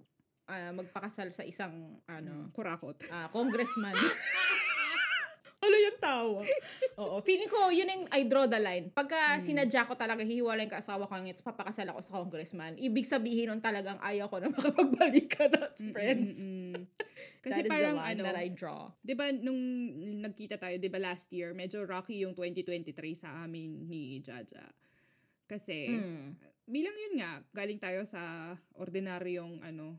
ah, 0.50 0.74
magpakasal 0.74 1.30
sa 1.30 1.46
isang, 1.46 2.02
ano, 2.10 2.50
Ano, 2.50 2.50
kurakot. 2.50 2.98
ah, 3.14 3.30
congressman. 3.30 3.94
Ano 5.66 5.82
yung 5.82 5.98
tawa? 5.98 6.46
Oo. 7.02 7.26
Feeling 7.26 7.50
ko, 7.50 7.74
yun 7.74 7.90
yung 7.90 8.06
I 8.14 8.30
draw 8.30 8.46
the 8.46 8.62
line. 8.62 8.94
Pagka 8.94 9.42
Mm. 9.42 9.42
sinadya 9.42 9.90
ko 9.90 9.98
talaga, 9.98 10.22
hihiwalay 10.22 10.70
ka 10.70 10.78
asawa 10.78 11.10
ko 11.10 11.18
ngayon, 11.18 11.42
papakasal 11.42 11.90
ako 11.90 12.00
sa 12.06 12.22
congressman. 12.22 12.78
Ibig 12.78 13.02
sabihin 13.02 13.50
nun 13.50 13.66
talagang 13.66 13.98
ayaw 13.98 14.30
ko 14.30 14.38
na 14.38 14.52
makapagbalikan 14.54 15.50
as 15.58 15.82
friends. 15.90 16.46
Mm, 16.46 16.46
mm, 16.46 16.54
mm. 16.78 16.80
Kasi 17.42 17.66
parang 17.66 17.98
the 17.98 18.02
line 18.06 18.20
ano, 18.22 18.24
that 18.30 18.38
I 18.38 18.48
draw. 18.54 18.94
'di 19.02 19.14
ba 19.18 19.34
nung 19.34 19.58
nagkita 20.22 20.62
tayo 20.62 20.78
'di 20.78 20.90
ba 20.94 21.02
last 21.02 21.34
year, 21.34 21.58
medyo 21.58 21.82
rocky 21.82 22.22
yung 22.22 22.38
2023 22.38 23.18
sa 23.18 23.34
amin 23.42 23.90
ni 23.90 24.22
Jaja. 24.22 24.70
Kasi 25.50 25.98
Mm. 25.98 26.46
Bilang 26.66 26.94
yun 26.94 27.22
nga, 27.22 27.42
galing 27.54 27.78
tayo 27.82 28.02
sa 28.06 28.54
ordinaryong 28.78 29.62
ano 29.62 29.98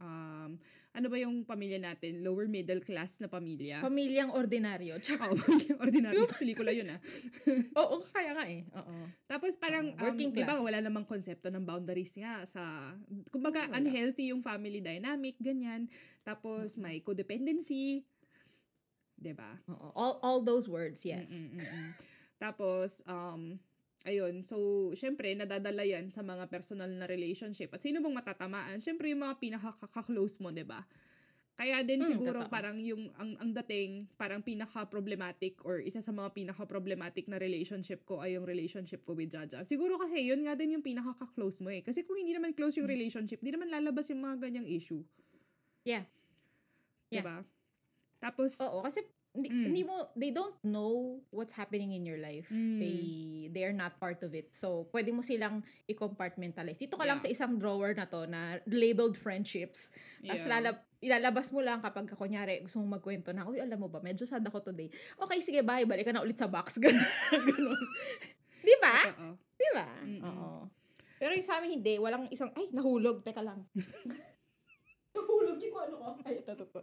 um 0.00 0.56
ano 0.90 1.06
ba 1.06 1.16
yung 1.22 1.46
pamilya 1.46 1.78
natin? 1.78 2.24
Lower 2.26 2.50
middle 2.50 2.82
class 2.82 3.22
na 3.22 3.30
pamilya. 3.30 3.78
Pamilyang 3.78 4.34
ordinaryo. 4.34 4.98
Tsaka, 5.04 5.30
Oo, 5.30 5.38
ordinary 5.78 6.18
pelikula 6.34 6.74
yun 6.74 6.90
ah. 6.90 7.00
oo, 7.84 8.02
kaya 8.10 8.34
nga 8.34 8.44
eh. 8.50 8.66
Oo. 8.74 8.96
Tapos 9.30 9.54
parang, 9.54 9.94
working 9.94 10.34
um, 10.34 10.36
di 10.36 10.42
ba, 10.42 10.58
wala 10.58 10.82
namang 10.82 11.06
konsepto 11.06 11.46
ng 11.46 11.62
boundaries 11.62 12.18
nga 12.18 12.42
sa, 12.42 12.90
kumbaga, 13.30 13.70
Wala. 13.70 13.78
unhealthy 13.78 14.34
yung 14.34 14.42
family 14.42 14.82
dynamic, 14.82 15.38
ganyan. 15.38 15.86
Tapos, 16.26 16.74
may 16.74 16.98
codependency. 17.06 18.02
Di 19.14 19.30
ba? 19.30 19.62
Oo. 19.70 19.94
All, 19.94 20.14
all 20.26 20.40
those 20.42 20.66
words, 20.66 21.06
yes. 21.06 21.30
Mm, 21.30 21.38
mm, 21.38 21.50
mm, 21.54 21.70
mm. 21.70 21.90
Tapos, 22.42 23.04
um, 23.06 23.62
ayun, 24.06 24.40
so, 24.46 24.56
syempre, 24.96 25.32
nadadala 25.36 25.84
yan 25.84 26.08
sa 26.08 26.24
mga 26.24 26.48
personal 26.48 26.88
na 26.88 27.04
relationship. 27.04 27.72
At 27.74 27.82
sino 27.84 28.00
bang 28.00 28.16
matatamaan? 28.16 28.80
Syempre, 28.80 29.12
yung 29.12 29.22
mga 29.22 29.36
pinaka-close 29.38 30.40
mo, 30.40 30.50
di 30.50 30.64
ba? 30.64 30.80
Kaya 31.54 31.84
din 31.84 32.00
Mm, 32.00 32.08
siguro 32.08 32.40
totoo. 32.40 32.48
parang 32.48 32.80
yung 32.80 33.12
ang 33.20 33.36
ang 33.36 33.52
dating 33.52 34.08
parang 34.16 34.40
pinaka-problematic 34.40 35.60
or 35.68 35.76
isa 35.84 36.00
sa 36.00 36.08
mga 36.08 36.32
pinaka-problematic 36.32 37.28
na 37.28 37.36
relationship 37.36 38.00
ko 38.08 38.24
ay 38.24 38.40
yung 38.40 38.48
relationship 38.48 39.04
ko 39.04 39.12
with 39.12 39.28
Jaja. 39.28 39.60
Siguro 39.60 40.00
kasi 40.00 40.24
yun 40.24 40.40
nga 40.48 40.56
din 40.56 40.72
yung 40.72 40.86
pinaka-close 40.86 41.60
mo 41.60 41.68
eh. 41.68 41.84
Kasi 41.84 42.08
kung 42.08 42.16
hindi 42.16 42.32
naman 42.32 42.56
close 42.56 42.80
yung 42.80 42.88
Mm. 42.88 42.96
relationship, 42.96 43.44
di 43.44 43.52
naman 43.52 43.68
lalabas 43.68 44.08
yung 44.08 44.24
mga 44.24 44.48
ganyang 44.48 44.64
issue. 44.64 45.04
Yeah. 45.84 46.08
Yeah. 47.12 47.20
Diba? 47.20 47.36
Tapos, 48.20 48.56
Oo, 48.60 48.80
kasi 48.80 49.04
hindi, 49.04 49.19
Mm. 49.30 49.46
hindi 49.46 49.86
mo, 49.86 50.10
they 50.18 50.34
don't 50.34 50.58
know 50.66 51.22
what's 51.30 51.54
happening 51.54 51.94
in 51.94 52.02
your 52.02 52.18
life. 52.18 52.50
Mm. 52.50 52.82
They, 52.82 52.98
they 53.54 53.62
are 53.62 53.76
not 53.76 53.94
part 54.02 54.26
of 54.26 54.34
it. 54.34 54.50
So, 54.50 54.90
pwede 54.90 55.14
mo 55.14 55.22
silang 55.22 55.62
i-compartmentalize. 55.86 56.74
Dito 56.74 56.98
ka 56.98 57.06
lang 57.06 57.22
sa 57.22 57.30
Yeah. 57.30 57.38
isang 57.38 57.54
drawer 57.62 57.94
na 57.94 58.10
to 58.10 58.26
na 58.26 58.58
labeled 58.66 59.14
friendships. 59.14 59.94
Tapos 60.18 60.42
yeah. 60.42 60.52
lalab, 60.58 60.76
ilalabas 60.98 61.46
mo 61.54 61.62
lang 61.62 61.78
kapag 61.78 62.10
kunyari 62.10 62.58
gusto 62.58 62.82
mong 62.82 62.98
magkwento 62.98 63.30
na, 63.30 63.46
uy, 63.46 63.62
alam 63.62 63.78
mo 63.78 63.86
ba, 63.86 64.02
medyo 64.02 64.26
sad 64.26 64.42
ako 64.42 64.66
today. 64.66 64.90
Okay, 65.14 65.38
sige, 65.38 65.62
bye. 65.62 65.86
Balik 65.86 66.10
ka 66.10 66.12
na 66.12 66.26
ulit 66.26 66.34
sa 66.34 66.50
box. 66.50 66.76
Ganun. 66.82 66.98
Ganun. 67.30 67.78
Di 68.66 68.74
ba? 68.82 68.96
Oo. 69.14 69.30
Di 69.54 69.68
ba? 69.72 69.88
Mm-mm. 70.02 70.20
Oo. 70.26 70.50
Pero 71.22 71.32
yung 71.38 71.46
sa 71.46 71.62
amin 71.62 71.78
hindi, 71.78 72.02
walang 72.02 72.26
isang, 72.34 72.50
ay, 72.58 72.66
nahulog. 72.74 73.22
Teka 73.22 73.46
lang. 73.46 73.62
nahulog 75.14 75.58
yung 75.62 75.76
ano 75.78 75.94
ko. 76.02 76.08
Ay, 76.26 76.42
ito, 76.42 76.50
ito, 76.50 76.64
ito. 76.66 76.82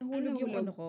Nahulog 0.00 0.34
yung 0.40 0.56
nahulog? 0.56 0.64
ano 0.64 0.72
ko. 0.72 0.88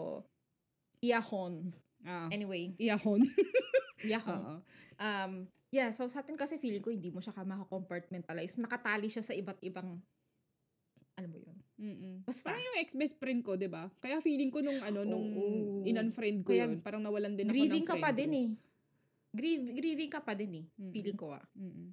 Iyahon. 1.03 1.75
Ah. 2.07 2.31
Anyway, 2.31 2.71
Iyahon. 2.79 3.27
iyahon. 4.07 4.39
Oo. 4.39 4.55
Um, 4.95 5.31
yeah, 5.67 5.91
so 5.91 6.07
sa 6.07 6.23
atin 6.23 6.39
kasi 6.39 6.55
feeling 6.55 6.79
ko 6.79 6.91
hindi 6.91 7.11
mo 7.11 7.19
siya 7.19 7.35
ka 7.35 7.43
maka-compartmentalize. 7.43 8.55
Nakatali 8.55 9.11
siya 9.11 9.23
sa 9.23 9.35
iba't 9.35 9.59
ibang, 9.63 9.99
alam 11.19 11.29
mo 11.29 11.39
yun. 11.39 11.57
Mm-mm. 11.75 12.13
Basta. 12.23 12.47
Parang 12.47 12.63
yung 12.63 12.79
ex-best 12.79 13.19
friend 13.19 13.43
ko, 13.43 13.59
'di 13.59 13.67
ba? 13.67 13.91
Kaya 13.99 14.23
feeling 14.23 14.47
ko 14.47 14.63
nung 14.63 14.79
ano 14.79 15.03
nung 15.03 15.27
Oo. 15.35 15.83
in-unfriend 15.83 16.47
ko 16.47 16.55
Kaya 16.55 16.69
yun, 16.71 16.79
parang 16.79 17.03
nawalan 17.03 17.35
din 17.35 17.49
ako 17.49 17.53
grieving 17.53 17.83
ng 17.83 17.89
ka 17.89 17.95
friend 17.97 18.05
pa 18.05 18.11
ko. 18.11 18.17
din 18.17 18.31
eh. 18.31 18.47
Grieve, 19.33 19.63
grieving 19.73 20.11
ka 20.13 20.19
pa 20.21 20.33
din 20.37 20.51
eh. 20.61 20.65
Mm-mm. 20.77 20.93
Feeling 20.93 21.17
ko 21.17 21.33
ah. 21.33 21.43
Mm-mm. 21.57 21.89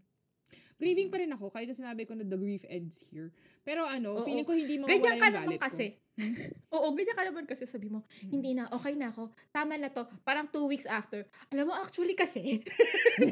Grieving 0.81 1.09
pa 1.13 1.21
rin 1.21 1.33
ako 1.33 1.53
kahit 1.53 1.69
na 1.69 1.77
sinabi 1.77 2.09
ko 2.09 2.17
na 2.17 2.25
the 2.25 2.37
grief 2.41 2.65
ends 2.65 3.05
here. 3.13 3.29
Pero 3.65 3.85
ano, 3.85 4.21
Oo. 4.21 4.25
feeling 4.25 4.45
ko 4.45 4.57
hindi 4.57 4.81
mawawala 4.81 4.93
Ganyan 4.97 5.13
ka 5.13 5.17
yung 5.17 5.35
naman 5.37 5.45
galit 5.49 5.61
kasi. 5.61 5.87
Oo, 6.77 6.87
ganyan 6.93 7.17
ka 7.17 7.25
naman 7.25 7.45
kasi 7.45 7.65
sabi 7.65 7.89
mo, 7.89 8.03
ko. 8.03 8.31
hindi 8.31 8.53
na, 8.53 8.69
okay 8.69 8.95
na 8.95 9.11
ako. 9.11 9.31
Tama 9.51 9.77
na 9.77 9.89
to. 9.89 10.05
Parang 10.21 10.47
two 10.47 10.65
weeks 10.65 10.85
after. 10.85 11.25
Alam 11.51 11.71
mo, 11.71 11.75
actually 11.75 12.15
kasi, 12.15 12.61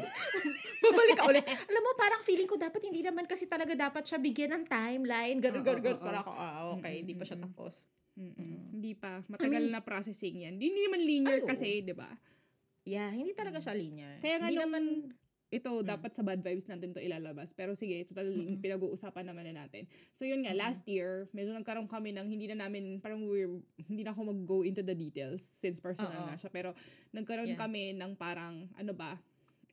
babalik 0.83 1.17
ka 1.17 1.25
ulit. 1.27 1.45
Alam 1.45 1.81
mo, 1.81 1.91
parang 1.95 2.21
feeling 2.21 2.47
ko 2.47 2.55
dapat 2.55 2.81
hindi 2.83 3.01
naman 3.01 3.25
kasi 3.25 3.45
talaga 3.45 3.75
dapat 3.75 4.03
siya 4.05 4.17
bigyan 4.17 4.51
ng 4.53 4.63
timeline. 4.65 5.37
Ganun, 5.39 5.63
ganun, 5.63 5.81
ganun. 5.83 6.01
Para 6.01 6.19
ako, 6.21 6.31
ah, 6.33 6.61
okay, 6.75 6.99
Mm, 6.99 7.01
hindi 7.05 7.13
pa 7.15 7.23
siya 7.25 7.37
mm, 7.37 7.43
mm. 7.43 7.53
tapos. 7.53 7.75
Mm-mm. 8.19 8.35
Mm. 8.35 8.63
Hindi 8.75 8.91
pa. 8.95 9.11
Matagal 9.25 9.63
mean- 9.63 9.73
na 9.73 9.79
processing 9.79 10.35
yan. 10.43 10.53
Hindi, 10.59 10.81
naman 10.83 11.01
linear 11.01 11.39
Ay, 11.39 11.47
kasi, 11.47 11.67
di 11.81 11.95
ba? 11.95 12.09
Yeah, 12.83 13.11
hindi 13.11 13.31
talaga 13.31 13.61
siya 13.61 13.75
linear. 13.75 14.17
Kaya 14.19 14.35
nga 14.39 14.47
hindi 14.49 14.57
nung- 14.57 14.65
naman, 14.67 14.83
Ito, 15.49 15.81
Mm. 15.81 15.85
dapat 15.87 16.13
sa 16.13 16.21
bad 16.21 16.39
vibes 16.39 16.69
natin 16.69 16.93
to 16.93 17.01
ilalabas. 17.01 17.51
Pero 17.51 17.73
sige, 17.73 18.05
total 18.05 18.29
Mm-mm. 18.29 18.61
pinag-uusapan 18.61 19.25
naman 19.25 19.49
na 19.49 19.65
natin. 19.65 19.89
So 20.13 20.21
yun 20.21 20.45
nga, 20.45 20.53
Mm-mm. 20.53 20.61
last 20.61 20.85
year, 20.85 21.25
medyo 21.29 21.49
nagkaroon 21.51 21.89
kami 21.89 22.13
ng 22.13 22.29
hindi 22.29 22.45
na 22.47 22.61
namin, 22.61 23.01
parang 23.01 23.25
we're, 23.25 23.49
hindi 23.79 24.05
na 24.05 24.13
ako 24.13 24.29
mag-go 24.29 24.61
into 24.61 24.79
the 24.79 24.93
details 24.93 25.41
since 25.41 25.77
personal 25.79 26.13
Oo. 26.15 26.29
na 26.29 26.37
siya. 26.37 26.47
Pero 26.47 26.77
nagkaroon 27.11 27.49
Yeah. 27.49 27.59
kami 27.59 27.97
ng 27.97 28.13
parang, 28.13 28.69
ano 28.77 28.93
ba, 28.93 29.17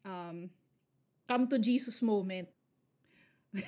um, 0.02 0.48
come 1.24 1.44
to 1.44 1.58
Jesus 1.58 2.00
moment. 2.00 2.48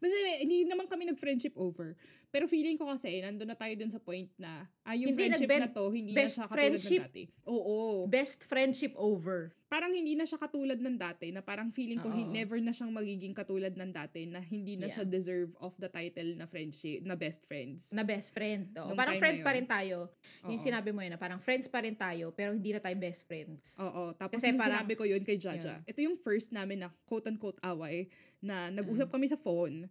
Basta 0.00 0.16
hindi 0.40 0.66
naman 0.66 0.88
kami 0.88 1.06
nag-friendship 1.06 1.54
over. 1.54 1.94
Pero 2.26 2.48
feeling 2.48 2.74
ko 2.74 2.88
kasi, 2.88 3.20
nandun 3.20 3.46
na 3.46 3.54
tayo 3.54 3.70
dun 3.76 3.86
sa 3.86 4.00
point 4.00 4.26
na, 4.34 4.66
ah, 4.82 4.96
yung 4.96 5.12
Hindi, 5.12 5.28
friendship 5.28 5.46
nag-ben- 5.46 5.62
na 5.62 5.70
to, 5.70 5.84
hindi 5.92 6.10
na 6.10 6.24
siya 6.24 6.42
katulad 6.42 6.74
ng 6.74 6.98
dati. 6.98 7.22
Oo. 7.46 8.08
Best 8.08 8.42
friendship 8.42 8.96
over. 8.96 9.54
Parang 9.72 9.88
hindi 9.88 10.12
na 10.12 10.28
siya 10.28 10.36
katulad 10.36 10.76
ng 10.76 11.00
dati, 11.00 11.32
na 11.32 11.40
parang 11.40 11.72
feeling 11.72 11.96
ko, 11.96 12.12
hin- 12.12 12.28
never 12.28 12.60
na 12.60 12.70
siyang 12.70 12.92
magiging 12.92 13.32
katulad 13.32 13.72
ng 13.72 13.88
dati, 13.88 14.28
na 14.28 14.36
hindi 14.38 14.76
na 14.76 14.84
Yeah. 14.84 15.00
siya 15.00 15.04
deserve 15.08 15.56
of 15.56 15.72
the 15.78 15.88
title 15.88 16.36
na 16.36 16.44
friendship, 16.44 17.00
na 17.00 17.16
best 17.16 17.48
friends. 17.48 17.88
Na 17.90 18.04
best 18.04 18.36
friend. 18.36 18.76
Oo. 18.76 18.92
Parang 18.92 19.16
friend 19.16 19.40
pa 19.40 19.48
yun. 19.48 19.56
rin 19.56 19.66
tayo. 19.66 19.98
Yung 20.44 20.60
Oo. 20.60 20.62
sinabi 20.62 20.92
mo 20.92 21.00
yun 21.00 21.08
na 21.08 21.16
parang 21.16 21.40
friends 21.40 21.64
pa 21.66 21.80
rin 21.80 21.96
tayo, 21.96 22.30
pero 22.30 22.52
hindi 22.52 22.68
na 22.68 22.78
tayo 22.78 22.92
best 22.94 23.24
friends. 23.24 23.80
Oo. 23.80 24.12
Tapos 24.12 24.36
Kasi 24.36 24.52
yung 24.52 24.60
parang- 24.60 24.84
sinabi 24.84 24.92
ko 24.92 25.08
yun 25.08 25.24
kay 25.24 25.40
Jaja. 25.40 25.80
Ito 25.82 26.00
yung 26.02 26.20
first 26.20 26.52
namin 26.52 26.84
na 26.84 26.92
quote-unquote 27.02 27.56
away 27.64 28.12
na 28.38 28.68
nag-usap 28.68 29.08
kami 29.08 29.24
sa 29.24 29.40
phone. 29.40 29.88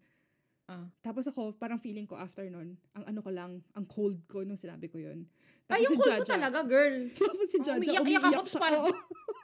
Ah. 0.70 0.86
Tapos 1.02 1.26
ako, 1.26 1.58
parang 1.58 1.76
feeling 1.76 2.06
ko 2.06 2.16
after 2.16 2.46
nun, 2.46 2.78
ang 2.94 3.04
ano 3.04 3.20
ko 3.20 3.28
lang, 3.28 3.66
ang 3.74 3.86
cold 3.90 4.22
ko 4.24 4.46
nung 4.46 4.56
sinabi 4.56 4.88
ko 4.88 5.02
yun. 5.02 5.26
Ay, 5.68 5.84
yung 5.84 5.98
cold 5.98 6.22
mo 6.22 6.28
talaga, 6.30 6.62
girl. 6.62 7.02
Tapos 7.18 7.50
si 7.50 7.58
Oh, 7.58 7.66
Jaja, 7.66 7.82
umiyak- 7.82 7.98
iyak 7.98 8.04
umiiyak 8.22 8.38
ako, 8.38 8.46
siya. 8.48 8.62
parang-. 8.62 8.86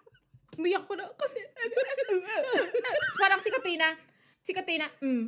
Umiyak 0.56 0.88
ko 0.88 0.95
na 0.95 1.11
kasi. 1.19 1.44
Tapos 2.80 3.15
parang 3.19 3.41
si 3.44 3.49
Katrina, 3.52 3.88
si 4.40 4.52
Katrina, 4.56 4.88
mm, 5.03 5.28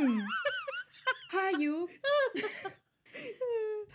mm, 0.00 0.20
hayop. 1.36 1.88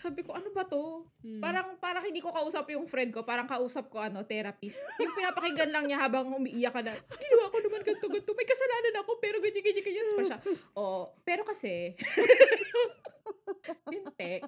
Sabi 0.02 0.26
ko, 0.26 0.34
ano 0.34 0.50
ba 0.50 0.66
to? 0.66 1.06
Hmm. 1.22 1.38
Parang, 1.38 1.78
parang 1.78 2.02
hindi 2.02 2.18
ko 2.18 2.34
kausap 2.34 2.66
yung 2.74 2.90
friend 2.90 3.14
ko. 3.14 3.22
Parang 3.22 3.46
kausap 3.46 3.86
ko, 3.86 4.02
ano, 4.02 4.26
therapist. 4.26 4.82
Yung 4.98 5.14
pinapakinggan 5.14 5.70
lang 5.70 5.86
niya 5.86 6.02
habang 6.02 6.26
umiiyak 6.26 6.74
ka 6.74 6.82
na, 6.82 6.90
ginawa 6.90 7.46
ko 7.54 7.58
naman 7.62 7.86
ganito, 7.86 8.10
ganito. 8.10 8.34
May 8.34 8.46
kasalanan 8.46 8.98
ako, 8.98 9.22
pero 9.22 9.38
ganyan, 9.38 9.62
ganyan, 9.62 9.84
ganyan. 9.86 10.06
Pa 10.18 10.22
siya, 10.26 10.38
oh, 10.74 11.14
pero 11.22 11.46
kasi, 11.46 11.94
Bintek. 13.90 14.42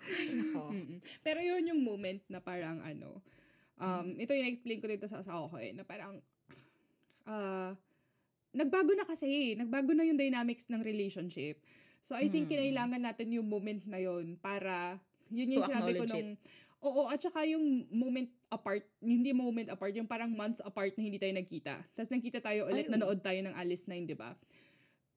Ay, 0.00 0.26
nako. 0.34 0.74
Mm-mm. 0.74 0.98
Pero 1.22 1.38
yun 1.38 1.70
yung 1.70 1.80
moment 1.84 2.20
na 2.26 2.42
parang 2.42 2.82
ano, 2.82 3.22
um, 3.80 4.06
ito 4.14 4.30
yung 4.36 4.48
explain 4.48 4.78
ko 4.78 4.86
dito 4.86 5.08
sa 5.08 5.24
asawa 5.24 5.48
ko 5.48 5.56
eh, 5.56 5.72
na 5.72 5.82
parang, 5.82 6.20
ah, 7.26 7.72
nagbago 8.52 8.92
na 8.94 9.06
kasi, 9.06 9.56
nagbago 9.56 9.96
na 9.96 10.04
yung 10.04 10.18
dynamics 10.18 10.68
ng 10.68 10.82
relationship. 10.84 11.58
So 12.00 12.16
I 12.16 12.28
think 12.28 12.48
Mm. 12.48 12.52
kinailangan 12.56 13.02
natin 13.02 13.28
yung 13.32 13.46
moment 13.48 13.84
na 13.84 14.00
yun 14.00 14.36
para, 14.40 14.96
yun 15.28 15.52
yung 15.56 15.62
To 15.64 15.68
sinabi 15.68 16.00
ko 16.00 16.04
nung, 16.08 16.34
oo, 16.80 17.06
at 17.12 17.20
saka 17.20 17.44
yung 17.44 17.84
moment 17.92 18.28
apart, 18.48 18.82
hindi 18.98 19.30
moment 19.30 19.68
apart, 19.68 19.92
yung 19.94 20.08
parang 20.08 20.32
months 20.32 20.64
apart 20.64 20.96
na 20.96 21.04
hindi 21.04 21.20
tayo 21.20 21.36
nagkita. 21.36 21.76
Tapos 21.94 22.10
nagkita 22.10 22.40
tayo 22.40 22.66
ulit, 22.72 22.88
Ay, 22.88 22.90
oo. 22.90 22.94
nanood 22.96 23.20
tayo 23.20 23.38
ng 23.44 23.54
Alice 23.54 23.84
9, 23.86 24.08
di 24.08 24.16
ba? 24.16 24.32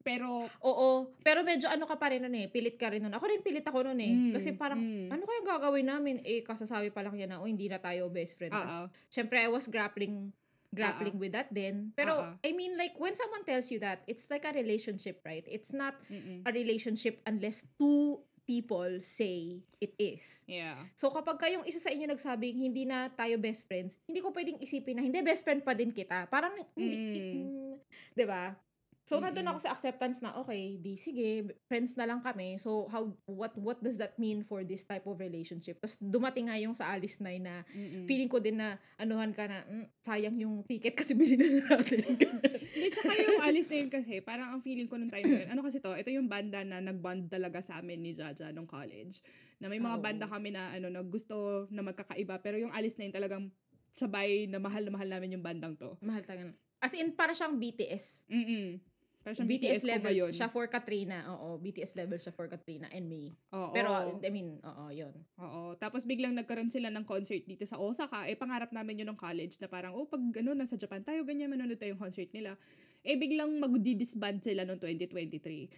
Pero, 0.04 0.52
Oo, 0.60 1.08
pero 1.24 1.48
medyo 1.48 1.72
ano 1.72 1.88
ka 1.88 1.96
pa 1.96 2.12
rin 2.12 2.20
nun 2.20 2.36
eh, 2.36 2.52
pilit 2.52 2.76
ka 2.76 2.92
rin 2.92 3.00
nun. 3.00 3.16
Ako 3.16 3.24
rin 3.24 3.40
pilit 3.40 3.64
ako 3.64 3.88
nun 3.88 4.00
eh. 4.04 4.12
Mm, 4.12 4.32
Kasi 4.36 4.52
parang, 4.52 4.84
mm. 4.84 5.08
ano 5.10 5.24
kayang 5.24 5.48
gagawin 5.48 5.88
namin? 5.88 6.16
Eh, 6.28 6.44
kasasabi 6.44 6.92
pa 6.92 7.00
lang 7.00 7.16
niya 7.16 7.32
na, 7.32 7.40
oh, 7.40 7.48
hindi 7.48 7.72
na 7.72 7.80
tayo 7.80 8.12
best 8.12 8.36
friend. 8.36 8.52
Tas, 8.52 8.68
ah, 8.68 8.88
Syempre, 9.08 9.40
I 9.40 9.48
was 9.48 9.66
grappling 9.72 10.36
grappling 10.74 11.22
with 11.22 11.38
that 11.38 11.54
then. 11.54 11.94
Pero, 11.94 12.34
ah. 12.34 12.34
I 12.42 12.52
mean, 12.52 12.74
like, 12.74 12.98
when 12.98 13.14
someone 13.14 13.46
tells 13.46 13.70
you 13.70 13.78
that, 13.86 14.02
it's 14.10 14.26
like 14.34 14.44
a 14.44 14.52
relationship, 14.52 15.22
right? 15.22 15.46
It's 15.46 15.72
not 15.72 15.94
mm 16.10 16.44
a 16.44 16.52
relationship 16.52 17.22
unless 17.30 17.62
two 17.78 18.18
people 18.44 19.00
say 19.00 19.64
it 19.80 19.96
is. 19.96 20.44
yeah. 20.50 20.76
So, 21.00 21.08
kapag 21.14 21.40
kayong 21.40 21.64
isa 21.64 21.80
sa 21.80 21.94
inyo 21.94 22.10
nagsabing, 22.10 22.60
hindi 22.60 22.84
na 22.84 23.08
tayo 23.08 23.40
best 23.40 23.64
friends, 23.70 23.96
hindi 24.04 24.20
ko 24.20 24.36
pwedeng 24.36 24.60
isipin 24.60 25.00
na, 25.00 25.06
hindi, 25.06 25.22
best 25.24 25.48
friend 25.48 25.64
pa 25.64 25.72
din 25.72 25.96
kita. 25.96 26.28
Parang, 26.28 26.52
hindi, 26.76 26.98
Mm. 26.98 27.40
mm, 27.40 27.74
'di 28.18 28.26
ba? 28.28 28.52
So, 29.04 29.20
nandun 29.20 29.44
Mm-mm. 29.44 29.52
ako 29.52 29.60
sa 29.68 29.76
acceptance 29.76 30.24
na, 30.24 30.32
okay, 30.40 30.80
di 30.80 30.96
sige, 30.96 31.44
friends 31.68 32.00
na 32.00 32.08
lang 32.08 32.24
kami. 32.24 32.56
So, 32.56 32.88
how, 32.88 33.12
what, 33.28 33.52
what 33.60 33.84
does 33.84 34.00
that 34.00 34.16
mean 34.16 34.48
for 34.48 34.64
this 34.64 34.88
type 34.88 35.04
of 35.04 35.20
relationship? 35.20 35.84
Tapos, 35.84 36.00
dumating 36.00 36.48
nga 36.48 36.56
yung 36.56 36.72
sa 36.72 36.88
Alice 36.88 37.20
9 37.20 37.44
na, 37.44 37.68
Mm-mm. 37.68 38.08
feeling 38.08 38.32
ko 38.32 38.40
din 38.40 38.64
na, 38.64 38.80
anuhan 38.96 39.36
ka 39.36 39.44
na, 39.44 39.68
"Mm, 39.68 39.86
sayang 40.00 40.38
yung 40.40 40.64
ticket 40.64 40.96
kasi 40.96 41.12
bilhin 41.20 41.36
na 41.36 41.76
natin. 41.76 42.00
Hindi, 42.74 42.88
tsaka 42.96 43.12
yung 43.20 43.44
Alice 43.44 43.68
na 43.68 43.78
yun 43.84 43.92
kasi, 43.92 44.14
parang 44.24 44.48
ang 44.56 44.62
feeling 44.64 44.88
ko 44.88 44.96
nung 44.96 45.12
time 45.12 45.28
na 45.28 45.40
yun, 45.44 45.50
ano 45.52 45.62
kasi 45.68 45.84
to, 45.84 45.92
ito 46.00 46.08
yung 46.08 46.32
banda 46.32 46.64
na 46.64 46.80
nag-bond 46.80 47.28
talaga 47.28 47.60
sa 47.60 47.84
amin 47.84 48.00
ni 48.00 48.12
Jaja 48.16 48.56
nung 48.56 48.72
college. 48.72 49.20
Na 49.60 49.68
may 49.68 49.84
mga 49.84 50.00
Oo. 50.00 50.04
banda 50.04 50.26
kami 50.32 50.56
na, 50.56 50.72
ano, 50.72 50.88
na 50.88 51.04
gusto 51.04 51.68
na 51.76 51.84
magkakaiba, 51.84 52.40
pero 52.40 52.56
yung 52.56 52.72
Alice 52.72 52.96
na 52.96 53.12
yun 53.12 53.16
talagang 53.20 53.44
sabay 53.92 54.48
na 54.48 54.64
mahal 54.64 54.88
na 54.88 54.96
mahal 54.96 55.12
namin 55.12 55.36
yung 55.36 55.44
bandang 55.44 55.76
to. 55.76 56.00
Mahal 56.00 56.24
talaga. 56.24 56.56
As 56.80 56.96
in, 56.96 57.12
para 57.16 57.32
siyang 57.36 57.60
BTS. 57.60 58.28
Mm-mm. 58.28 58.93
Parang 59.24 59.40
siyang 59.40 59.52
BTS, 59.56 59.64
BTS, 59.64 59.80
ko 59.80 59.88
levels 59.88 60.12
ngayon. 60.12 60.32
siya 60.36 60.48
for 60.52 60.66
Katrina. 60.68 61.18
Oo, 61.32 61.56
BTS 61.56 61.96
levels 61.96 62.28
siya 62.28 62.36
for 62.36 62.52
Katrina 62.52 62.92
and 62.92 63.08
me. 63.08 63.32
Oo. 63.56 63.72
Pero, 63.72 64.20
I 64.20 64.28
mean, 64.28 64.60
oo, 64.60 64.86
yun. 64.92 65.16
Oo. 65.40 65.80
Tapos 65.80 66.04
biglang 66.04 66.36
nagkaroon 66.36 66.68
sila 66.68 66.92
ng 66.92 67.08
concert 67.08 67.40
dito 67.48 67.64
sa 67.64 67.80
Osaka. 67.80 68.28
Eh, 68.28 68.36
pangarap 68.36 68.76
namin 68.76 69.00
yun 69.00 69.08
ng 69.16 69.20
college 69.20 69.64
na 69.64 69.72
parang, 69.72 69.96
oh, 69.96 70.04
pag 70.04 70.20
ano, 70.20 70.52
nasa 70.52 70.76
Japan 70.76 71.08
tayo, 71.08 71.24
ganyan, 71.24 71.48
manonood 71.48 71.80
tayo 71.80 71.96
yung 71.96 72.04
concert 72.04 72.28
nila. 72.36 72.60
Eh, 73.00 73.16
biglang 73.16 73.48
magdi-disband 73.64 74.44
sila 74.44 74.68
noong 74.68 74.84
2023. 74.84 75.72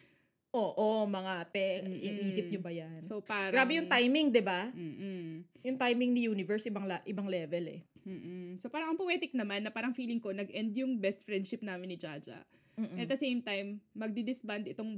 Oo, 0.56 1.06
mga 1.06 1.34
te. 1.54 1.84
Mm-mm. 1.86 2.26
Inisip 2.26 2.50
nyo 2.50 2.62
ba 2.66 2.74
yan? 2.74 3.06
So, 3.06 3.22
parang... 3.22 3.54
Grabe 3.54 3.78
yung 3.78 3.92
timing, 3.92 4.34
di 4.34 4.42
ba? 4.42 4.74
Mm-mm. 4.74 5.46
Yung 5.62 5.78
timing 5.78 6.18
ni 6.18 6.26
Universe, 6.26 6.66
ibang, 6.66 6.90
la- 6.90 7.04
ibang 7.06 7.30
level 7.30 7.78
eh. 7.78 7.86
Mm-mm. 8.08 8.58
So, 8.58 8.74
parang 8.74 8.96
ang 8.96 8.98
poetic 8.98 9.38
naman 9.38 9.68
na 9.68 9.70
parang 9.70 9.94
feeling 9.94 10.18
ko, 10.18 10.34
nag-end 10.34 10.74
yung 10.74 10.98
best 10.98 11.28
friendship 11.28 11.62
namin 11.62 11.94
ni 11.94 11.98
Jaja. 12.00 12.42
Mm-mm. 12.76 13.00
At 13.00 13.08
the 13.08 13.20
same 13.20 13.40
time, 13.40 13.80
magdi-disband 13.96 14.68
itong 14.68 14.92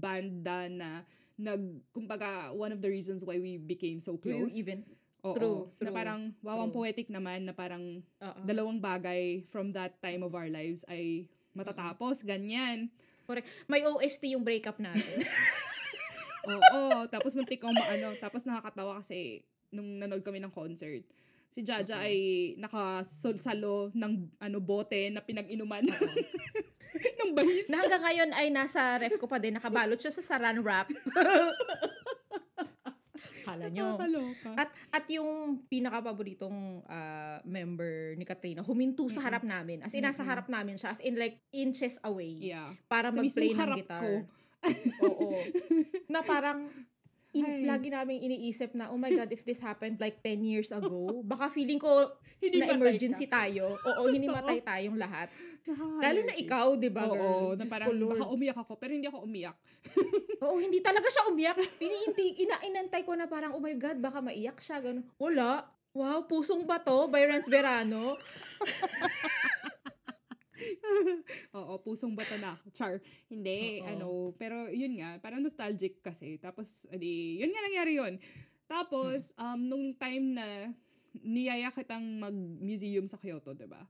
banda 0.00 0.64
na 0.72 1.04
nag, 1.36 1.60
kumbaga, 1.92 2.50
one 2.56 2.72
of 2.72 2.80
the 2.80 2.88
reasons 2.88 3.20
why 3.22 3.36
we 3.36 3.60
became 3.60 4.00
so 4.00 4.16
close. 4.16 4.56
even, 4.56 4.82
Oo. 5.22 5.36
true, 5.36 5.58
Na 5.78 5.92
true, 5.92 5.94
parang, 5.94 6.20
wow, 6.40 6.64
ang 6.64 6.72
poetic 6.72 7.12
naman 7.12 7.44
na 7.44 7.52
parang 7.52 8.00
oo. 8.00 8.40
dalawang 8.48 8.80
bagay 8.80 9.44
from 9.46 9.70
that 9.76 10.00
time 10.00 10.24
of 10.24 10.32
our 10.32 10.48
lives 10.48 10.88
ay 10.88 11.28
matatapos, 11.52 12.24
ganyan. 12.24 12.88
May 13.68 13.84
OST 13.84 14.32
yung 14.32 14.42
breakup 14.42 14.80
natin. 14.80 15.20
Oo, 16.48 17.04
tapos 17.12 17.36
muntik 17.36 17.60
akong 17.60 17.76
maano. 17.76 18.16
Tapos 18.16 18.48
nakakatawa 18.48 19.04
kasi 19.04 19.44
nung 19.68 20.00
nanood 20.00 20.24
kami 20.24 20.40
ng 20.40 20.48
concert, 20.48 21.04
si 21.52 21.60
Jaja 21.60 22.00
Oo. 22.00 22.04
ay 22.08 22.16
nakasalo 22.56 23.92
ng 23.92 24.12
ano 24.40 24.58
bote 24.60 25.12
na 25.12 25.20
pinag-inuman 25.20 25.84
ng 27.28 27.36
bahis. 27.36 27.66
na 27.68 27.84
hanggang 27.84 28.02
ngayon 28.04 28.30
ay 28.32 28.46
nasa 28.48 28.96
ref 28.96 29.20
ko 29.20 29.28
pa 29.28 29.36
din. 29.36 29.54
Nakabalot 29.56 30.00
siya 30.00 30.12
sa 30.12 30.24
saran 30.24 30.60
wrap. 30.64 30.88
Kala 33.48 33.72
nyo. 33.72 33.96
Nakakaloka. 33.96 34.50
At 34.60 34.68
at 34.92 35.04
yung 35.08 35.62
pinaka-paboritong 35.72 36.84
ah, 36.84 37.40
member 37.48 38.12
ni 38.20 38.24
Katrina, 38.28 38.60
huminto 38.60 39.08
sa 39.08 39.24
harap 39.24 39.40
namin. 39.40 39.80
As 39.80 39.92
in, 39.96 40.04
nasa 40.04 40.20
harap 40.20 40.52
namin 40.52 40.76
siya. 40.76 40.92
As 40.92 41.00
in, 41.00 41.16
like, 41.16 41.40
inches 41.48 41.96
away. 42.04 42.52
Yeah. 42.52 42.76
Para 42.92 43.08
Sa 43.08 43.20
mag-play 43.20 43.56
ng 43.56 43.72
guitar. 43.72 44.00
ko. 44.00 44.12
Oo. 45.08 45.32
Na 46.12 46.20
parang, 46.20 46.68
in, 47.36 47.68
lagi 47.68 47.92
namin 47.92 48.24
iniisip 48.24 48.72
na, 48.72 48.88
oh 48.88 48.96
my 48.96 49.12
God, 49.12 49.28
if 49.28 49.44
this 49.44 49.60
happened 49.60 50.00
like 50.00 50.24
10 50.24 50.40
years 50.44 50.72
ago, 50.72 51.20
baka 51.30 51.52
feeling 51.52 51.76
ko 51.76 52.16
Hindi 52.40 52.64
na 52.64 52.72
emergency 52.72 53.28
ka. 53.28 53.44
tayo. 53.44 53.74
Oo, 53.74 54.08
hindi 54.14 54.30
Totoo. 54.30 54.40
matay 54.40 54.58
tayong 54.64 54.96
lahat. 54.96 55.28
Lalo 56.00 56.20
na 56.24 56.34
ikaw, 56.34 56.66
di 56.80 56.88
ba, 56.88 57.04
girl? 57.04 57.20
Oo, 57.20 57.58
na 57.58 57.64
parang 57.68 57.88
ko, 57.92 57.94
Lord. 57.94 58.12
baka 58.16 58.26
umiyak 58.32 58.58
ako, 58.58 58.72
pero 58.80 58.90
hindi 58.96 59.08
ako 59.08 59.18
umiyak. 59.28 59.56
Oo, 60.44 60.56
hindi 60.56 60.80
talaga 60.80 61.08
siya 61.12 61.28
umiyak. 61.28 61.58
Piniinti, 61.58 62.26
ina 62.46 62.56
inantay 62.64 63.04
ko 63.04 63.12
na 63.12 63.28
parang, 63.28 63.52
oh 63.52 63.60
my 63.60 63.76
God, 63.76 64.00
baka 64.00 64.24
maiyak 64.24 64.56
siya. 64.62 64.80
Ganun. 64.80 65.04
Wala. 65.20 65.68
Wow, 65.96 66.30
pusong 66.30 66.62
ba 66.62 66.78
to? 66.78 67.10
By 67.10 67.26
Renz 67.26 67.48
Verano. 67.50 68.14
Oo, 71.58 71.78
pusong 71.80 72.12
bata 72.12 72.34
na. 72.36 72.58
Char. 72.72 72.98
Hindi, 73.26 73.80
Oo. 73.80 73.86
ano, 73.86 74.08
pero 74.34 74.66
yun 74.68 74.98
nga, 74.98 75.18
parang 75.18 75.40
nostalgic 75.40 76.00
kasi. 76.00 76.36
Tapos, 76.36 76.86
adi, 76.88 77.38
yun 77.38 77.50
nga 77.50 77.62
nangyari 77.62 77.92
yun. 77.96 78.14
Tapos, 78.66 79.32
Hmm. 79.34 79.44
um, 79.44 79.60
nung 79.64 79.86
time 79.94 80.36
na 80.36 80.46
niyaya 81.14 81.72
kitang 81.72 82.04
mag-museum 82.20 83.06
sa 83.06 83.16
Kyoto, 83.16 83.54
ba? 83.64 83.86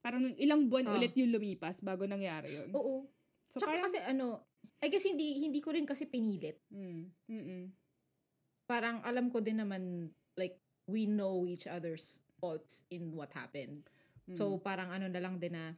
Parang 0.00 0.32
ilang 0.36 0.66
buwan 0.66 0.90
Ah. 0.90 0.94
ulit 0.96 1.12
yung 1.14 1.30
lumipas 1.30 1.80
bago 1.80 2.04
nangyari 2.04 2.56
yun. 2.56 2.72
Oo. 2.72 3.06
So, 3.46 3.60
Tsaka 3.60 3.76
parang, 3.76 3.84
kasi 3.86 3.98
ano, 4.00 4.26
I 4.80 4.88
guess 4.88 5.04
hindi 5.04 5.44
hindi 5.44 5.60
ko 5.60 5.72
rin 5.72 5.84
kasi 5.84 6.08
pinilit. 6.08 6.56
mm, 6.72 7.02
mm 7.28 7.62
Parang 8.64 9.02
alam 9.02 9.28
ko 9.28 9.42
din 9.42 9.58
naman, 9.58 10.08
like, 10.38 10.56
we 10.86 11.04
know 11.04 11.42
each 11.44 11.66
other's 11.66 12.22
faults 12.38 12.86
in 12.88 13.10
what 13.12 13.34
happened. 13.34 13.82
Mm, 14.28 14.36
So, 14.36 14.58
parang 14.60 14.90
ano 14.92 15.06
na 15.08 15.20
lang 15.22 15.40
din 15.40 15.54
na, 15.54 15.72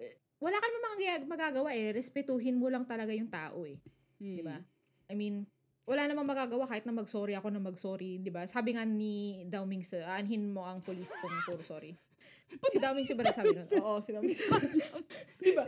eh, 0.00 0.18
wala 0.42 0.58
ka 0.58 0.66
naman 0.66 0.88
mga 0.98 1.14
magagawa 1.28 1.70
eh. 1.74 1.94
Respetuhin 1.94 2.58
mo 2.58 2.66
lang 2.70 2.86
talaga 2.88 3.14
yung 3.14 3.30
tao 3.30 3.62
eh. 3.66 3.78
mm, 4.18 4.36
Di 4.38 4.42
ba? 4.42 4.58
I 5.08 5.14
mean, 5.14 5.46
wala 5.88 6.04
namang 6.04 6.28
magagawa 6.28 6.68
kahit 6.68 6.84
na 6.84 6.92
mag-sorry 6.92 7.32
ako 7.32 7.48
na 7.48 7.64
mag-sorry, 7.64 8.20
di 8.20 8.28
ba? 8.28 8.44
Sabi 8.44 8.76
nga 8.76 8.84
ni 8.84 9.40
Dao 9.48 9.64
Mingse, 9.64 10.04
aanhin 10.04 10.52
mo 10.52 10.60
ang 10.60 10.84
polis 10.84 11.08
kung 11.16 11.32
puro 11.48 11.64
sorry. 11.64 11.96
Si 12.68 12.76
Dao 12.76 12.92
Mingse 12.92 13.16
ba 13.16 13.24
nagsabi 13.24 13.56
nun? 13.56 13.64
Oo, 13.88 14.04
si 14.04 14.12
Dao 14.12 14.20
Mingse. 14.20 14.44
di 15.40 15.52
ba? 15.56 15.64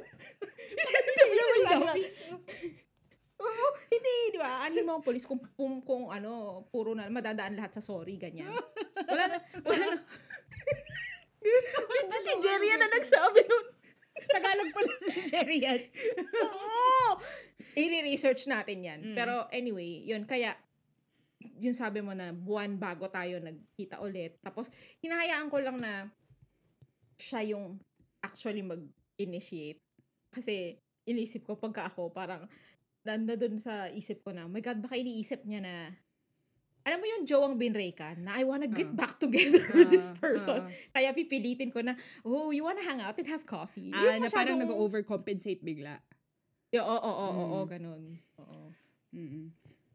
Oo, 3.40 3.66
hindi, 3.88 4.36
di 4.36 4.38
ba? 4.38 4.60
Aanhin 4.60 4.84
mo 4.84 5.00
ang 5.00 5.04
polis 5.04 5.24
kung, 5.24 5.40
kung, 5.56 5.80
kung 5.80 6.12
ano, 6.12 6.62
puro 6.68 6.92
na, 6.92 7.08
madadaan 7.08 7.56
lahat 7.56 7.72
sa 7.72 7.80
sorry, 7.80 8.20
ganyan. 8.20 8.52
Wala 9.08 9.24
na, 9.24 9.36
wala 9.64 9.84
na. 9.96 9.98
Legit 11.40 12.22
si 12.24 12.34
Jerry 12.44 12.68
yan 12.68 12.80
na 12.80 12.88
nagsabi 12.92 13.40
nun. 13.44 13.66
Tagalog 14.20 14.70
pala 14.76 14.94
si 15.00 15.14
Jerry 15.28 15.58
yan. 15.64 15.80
Oo! 16.44 17.16
I-research 17.76 18.44
natin 18.50 18.84
yan. 18.84 19.00
Mm. 19.00 19.16
Pero 19.16 19.48
anyway, 19.48 20.04
yun. 20.04 20.28
Kaya, 20.28 20.52
yun 21.40 21.72
sabi 21.72 22.04
mo 22.04 22.12
na 22.12 22.34
buwan 22.34 22.76
bago 22.76 23.08
tayo 23.08 23.40
nagkita 23.40 24.02
ulit. 24.02 24.36
Tapos, 24.44 24.68
hinahayaan 25.00 25.48
ko 25.48 25.56
lang 25.62 25.80
na 25.80 26.10
siya 27.16 27.56
yung 27.56 27.80
actually 28.20 28.60
mag-initiate. 28.60 29.80
Kasi, 30.28 30.76
inisip 31.08 31.48
ko 31.48 31.56
pagka 31.56 31.88
ako, 31.88 32.12
parang, 32.12 32.44
nanda 33.00 33.32
dun 33.38 33.56
sa 33.56 33.88
isip 33.88 34.20
ko 34.20 34.36
na, 34.36 34.44
oh 34.44 34.52
my 34.52 34.60
God, 34.60 34.84
baka 34.84 35.00
iniisip 35.00 35.48
niya 35.48 35.64
na, 35.64 35.74
alam 36.80 36.98
mo 36.98 37.06
yung 37.06 37.22
Joang 37.24 37.54
Binreka, 37.54 38.16
na 38.16 38.34
I 38.34 38.44
wanna 38.44 38.66
get 38.66 38.88
Ah. 38.88 38.96
back 38.96 39.18
together 39.18 39.60
with 39.70 39.90
this 39.90 40.10
Ah, 40.10 40.18
person. 40.18 40.60
ah. 40.64 40.70
Kaya 40.90 41.12
pipilitin 41.12 41.68
ko 41.68 41.80
na, 41.80 41.94
oh, 42.22 42.50
you 42.50 42.64
wanna 42.64 42.80
hang 42.80 42.98
out 42.98 43.16
and 43.16 43.28
have 43.28 43.44
coffee. 43.44 43.90
Ah, 43.90 44.16
Yung 44.16 44.24
na 44.24 44.28
parang 44.28 44.58
nag-overcompensate 44.58 45.60
bigla. 45.60 46.00
Yeah, 46.70 46.82
Oo, 46.82 46.96
oo, 46.96 47.10
oo, 47.26 47.30
oo, 47.34 47.58
Mm. 47.60 47.68
ganun. 47.68 48.02
Oo. 48.38 48.60
Mm-mm. 49.10 49.46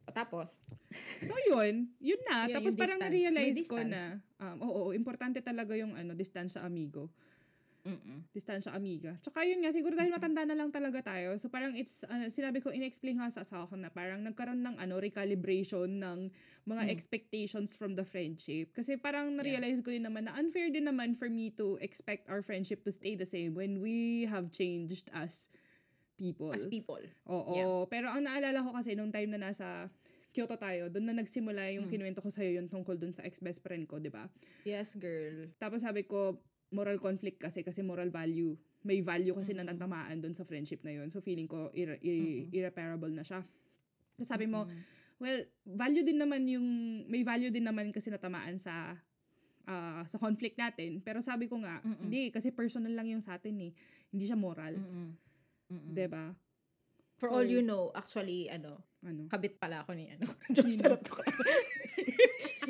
Tapos, 0.07 0.59
So 1.21 1.33
yun, 1.45 1.89
yun 1.97 2.21
na. 2.25 2.45
Yun, 2.47 2.55
Tapos 2.55 2.71
yung 2.71 2.79
parang 2.79 2.99
distance. 2.99 3.09
na-realize 3.09 3.57
ko 3.65 3.77
distance. 3.79 3.91
na, 3.91 4.03
um, 4.39 4.57
oo, 4.61 4.79
oo, 4.85 4.89
importante 4.91 5.39
talaga 5.41 5.73
yung 5.73 5.91
ano, 5.91 6.13
distansya 6.13 6.61
amigo. 6.61 7.09
Mm 7.85 8.33
Distansya 8.35 8.75
amiga. 8.75 9.15
Tsaka 9.23 9.47
yun 9.47 9.63
nga, 9.63 9.71
siguro 9.71 9.95
dahil 9.95 10.11
matanda 10.11 10.43
na 10.43 10.59
lang 10.59 10.67
talaga 10.67 10.99
tayo. 10.99 11.39
So 11.39 11.47
parang 11.47 11.71
it's, 11.79 12.03
ano, 12.03 12.27
sinabi 12.27 12.59
ko, 12.59 12.67
in-explain 12.73 13.15
nga 13.15 13.31
sa 13.31 13.47
asawa 13.47 13.69
ko 13.71 13.79
na 13.79 13.87
parang 13.87 14.19
nagkaroon 14.25 14.59
ng 14.59 14.75
ano, 14.75 14.99
recalibration 14.99 15.87
ng 16.03 16.27
mga 16.67 16.83
Mm. 16.83 16.91
expectations 16.91 17.79
from 17.79 17.95
the 17.95 18.03
friendship. 18.03 18.75
Kasi 18.75 18.99
parang 18.99 19.31
na-realize 19.39 19.79
ko 19.79 19.93
din 19.93 20.03
naman 20.03 20.27
na 20.27 20.35
unfair 20.35 20.67
din 20.67 20.83
naman 20.83 21.15
for 21.15 21.31
me 21.31 21.47
to 21.55 21.79
expect 21.79 22.27
our 22.27 22.43
friendship 22.43 22.83
to 22.83 22.91
stay 22.91 23.15
the 23.15 23.23
same 23.23 23.55
when 23.55 23.79
we 23.79 24.27
have 24.27 24.51
changed 24.51 25.07
as 25.15 25.47
people. 26.19 26.51
as 26.51 26.67
people. 26.67 26.99
Oo. 27.31 27.87
Pero 27.87 28.11
ang 28.11 28.27
naalala 28.27 28.59
ko 28.67 28.75
kasi 28.75 28.99
nung 28.99 29.15
time 29.15 29.31
na 29.31 29.47
nasa 29.47 29.87
Kyoto 30.35 30.59
tayo, 30.59 30.91
doon 30.91 31.07
na 31.07 31.15
nagsimula 31.15 31.71
yung 31.71 31.87
Mm. 31.87 31.91
kinuwento 31.95 32.19
ko 32.19 32.27
sa'yo 32.27 32.59
yung 32.59 32.67
tungkol 32.67 32.99
doon 32.99 33.15
sa 33.15 33.23
ex-best 33.23 33.63
friend 33.63 33.87
ko, 33.87 34.03
di 34.03 34.11
ba? 34.11 34.27
Yes, 34.67 34.91
girl. 34.99 35.47
Tapos 35.55 35.79
sabi 35.79 36.03
ko, 36.03 36.35
moral 36.69 36.97
conflict 36.97 37.37
kasi, 37.39 37.61
kasi 37.61 37.81
moral 37.81 38.09
value. 38.09 38.53
May 38.81 39.01
value 39.01 39.33
kasi 39.33 39.51
Mm. 39.51 39.57
na 39.59 39.71
natamaan 39.71 40.17
doon 40.19 40.33
sa 40.33 40.41
friendship 40.41 40.81
na 40.81 40.93
yun. 40.93 41.09
So 41.09 41.19
feeling 41.19 41.45
ko, 41.45 41.69
irre- 41.71 42.01
i- 42.01 42.45
Mm. 42.45 42.53
irreparable 42.53 43.09
na 43.09 43.21
siya. 43.21 43.41
Tapos 44.13 44.27
sabi 44.27 44.45
mo, 44.45 44.63
Mm-mm. 44.63 44.77
well, 45.17 45.39
value 45.65 46.01
din 46.01 46.15
naman 46.15 46.45
yung, 46.45 46.67
may 47.05 47.21
value 47.21 47.49
din 47.49 47.63
naman 47.63 47.89
kasi 47.89 48.09
natamaan 48.09 48.55
sa 48.55 48.97
ah, 49.65 50.05
sa 50.05 50.21
conflict 50.21 50.53
natin. 50.55 51.01
Pero 51.01 51.17
sabi 51.19 51.49
ko 51.49 51.57
nga, 51.57 51.81
Mm-mm. 51.81 52.05
hindi, 52.05 52.29
kasi 52.29 52.53
personal 52.53 52.93
lang 52.93 53.09
yung 53.09 53.17
sa 53.19 53.33
atin 53.33 53.57
eh. 53.59 53.73
Hindi 54.07 54.23
siya 54.23 54.37
moral. 54.37 54.77
Mm-mm. 54.77 55.09
Mm-mm. 55.73 55.89
'Di 55.89 56.05
ba? 56.05 56.29
For 57.17 57.33
So, 57.33 57.33
all 57.33 57.49
you 57.49 57.65
know, 57.65 57.89
actually, 57.91 58.45
ano, 58.45 58.77
Ano? 59.01 59.25
kabit 59.25 59.57
pala 59.57 59.81
ako 59.81 59.97
ni, 59.97 60.13
ano, 60.13 60.29
ni 60.53 60.53
Jules. 60.77 61.01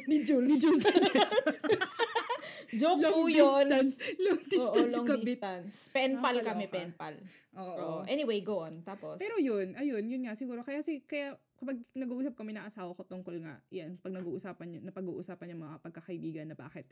Ni 0.08 0.18
Jules 0.24 0.56
joke 2.74 3.00
po 3.02 3.26
long 3.26 3.30
yun. 3.30 3.68
distance. 3.70 3.96
Long 4.26 4.42
Oo, 4.42 4.50
distance 4.50 4.94
long 4.94 5.08
kabit. 5.08 5.26
distance. 5.38 5.74
Penpal 5.92 6.36
Nakakaloka. 6.42 6.50
kami, 6.50 6.66
penpal. 6.72 7.14
Oo. 7.56 7.76
Oo. 7.78 8.00
Anyway, 8.10 8.40
go 8.42 8.66
on. 8.66 8.82
Tapos, 8.82 9.22
Pero 9.22 9.38
yun, 9.38 9.78
ayun, 9.78 10.04
yun 10.06 10.22
nga 10.26 10.34
siguro. 10.34 10.66
Kaya 10.66 10.82
si 10.82 11.06
kaya 11.06 11.38
kapag 11.56 11.80
nag-uusap 11.96 12.36
kami 12.36 12.52
ng 12.52 12.66
asawa 12.68 12.92
ko 12.92 13.08
tungkol 13.08 13.40
nga, 13.40 13.62
yan, 13.72 13.96
pag 14.02 14.12
nag-uusapan 14.12 14.84
napag-uusapan 14.84 15.56
yung 15.56 15.64
mga 15.64 15.76
pagkakaibigan 15.82 16.46
na 16.52 16.58
bakit 16.58 16.86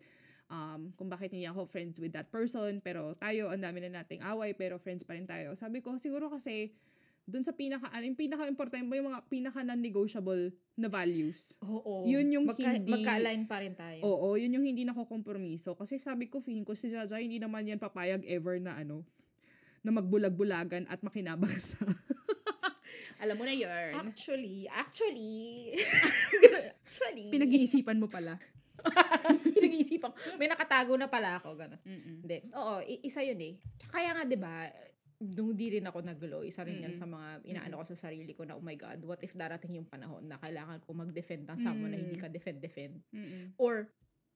um, 0.49 0.91
kung 0.95 1.11
bakit 1.11 1.31
hindi 1.35 1.47
ako 1.47 1.67
friends 1.67 1.99
with 1.99 2.15
that 2.15 2.31
person, 2.31 2.79
pero 2.79 3.11
tayo, 3.15 3.51
ang 3.51 3.61
dami 3.61 3.83
na 3.83 4.01
nating 4.01 4.23
away, 4.23 4.55
pero 4.55 4.79
friends 4.79 5.03
pa 5.03 5.15
rin 5.15 5.27
tayo. 5.27 5.53
Sabi 5.55 5.79
ko, 5.83 5.95
siguro 5.99 6.31
kasi, 6.31 6.71
dun 7.23 7.39
sa 7.39 7.51
pinaka, 7.51 7.87
ano, 7.87 8.03
yung 8.03 8.19
pinaka-important 8.19 8.83
ba 8.83 8.95
yung 8.95 9.07
mga 9.07 9.23
pinaka 9.25 9.59
non-negotiable 9.61 10.51
na 10.75 10.87
values. 10.87 11.55
oo. 11.61 12.03
Yun 12.03 12.27
yung 12.29 12.45
Magka- 12.45 12.75
hindi- 12.75 12.91
Magka-align 12.91 13.43
pa 13.45 13.57
rin 13.57 13.73
tayo. 13.73 14.03
Oo, 14.03 14.35
yun 14.35 14.51
yung 14.51 14.65
hindi 14.65 14.83
nakokompromiso. 14.83 15.71
Kasi 15.73 15.97
sabi 15.97 16.27
ko, 16.27 16.37
feeling 16.37 16.63
ko 16.63 16.73
si 16.73 16.87
Jaja, 16.87 17.15
hindi 17.15 17.39
naman 17.39 17.63
yan 17.63 17.79
papayag 17.79 18.23
ever 18.25 18.59
na 18.59 18.75
ano, 18.75 19.07
na 19.79 19.91
magbulag-bulagan 19.93 20.83
at 20.85 20.99
makinabang 20.99 21.51
sa... 21.53 21.79
Alam 23.23 23.35
mo 23.35 23.45
na 23.45 23.55
yun. 23.55 23.91
Actually, 23.95 24.67
actually, 24.67 25.79
actually, 26.83 27.31
Pinag-iisipan 27.31 27.95
mo 27.95 28.07
pala. 28.07 28.35
pinag-iisipan. 29.55 30.11
May 30.35 30.47
nakatago 30.47 30.95
na 30.95 31.07
pala 31.07 31.39
ako, 31.39 31.55
gano'n. 31.55 31.79
Mm-mm. 31.81 32.15
Hindi. 32.19 32.37
Oo, 32.51 32.83
i- 32.83 32.99
isa 33.01 33.23
yun 33.23 33.39
eh. 33.39 33.53
Kaya 33.87 34.11
nga, 34.11 34.23
di 34.23 34.35
ba, 34.35 34.67
nung 35.25 35.55
di 35.55 35.71
rin 35.71 35.85
ako 35.85 36.03
nag-glow, 36.03 36.43
isa 36.43 36.61
rin 36.61 36.77
yan 36.77 36.91
Mm-mm. 36.91 36.99
sa 36.99 37.07
mga 37.07 37.27
inaano 37.47 37.79
ko 37.79 37.85
sa 37.87 37.97
sarili 37.97 38.35
ko 38.35 38.43
na, 38.43 38.53
oh 38.53 38.61
my 38.61 38.75
God, 38.75 38.99
what 39.01 39.23
if 39.23 39.31
darating 39.31 39.79
yung 39.79 39.87
panahon 39.87 40.27
na 40.27 40.35
kailangan 40.35 40.83
ko 40.83 40.91
mag-defend 40.91 41.47
ng 41.47 41.57
someone 41.57 41.89
na 41.89 41.97
hindi 41.97 42.13
Mm. 42.13 42.21
ka 42.21 42.27
defend-defend? 42.27 42.99
Mm-mm. 43.09 43.55
Or, 43.55 43.87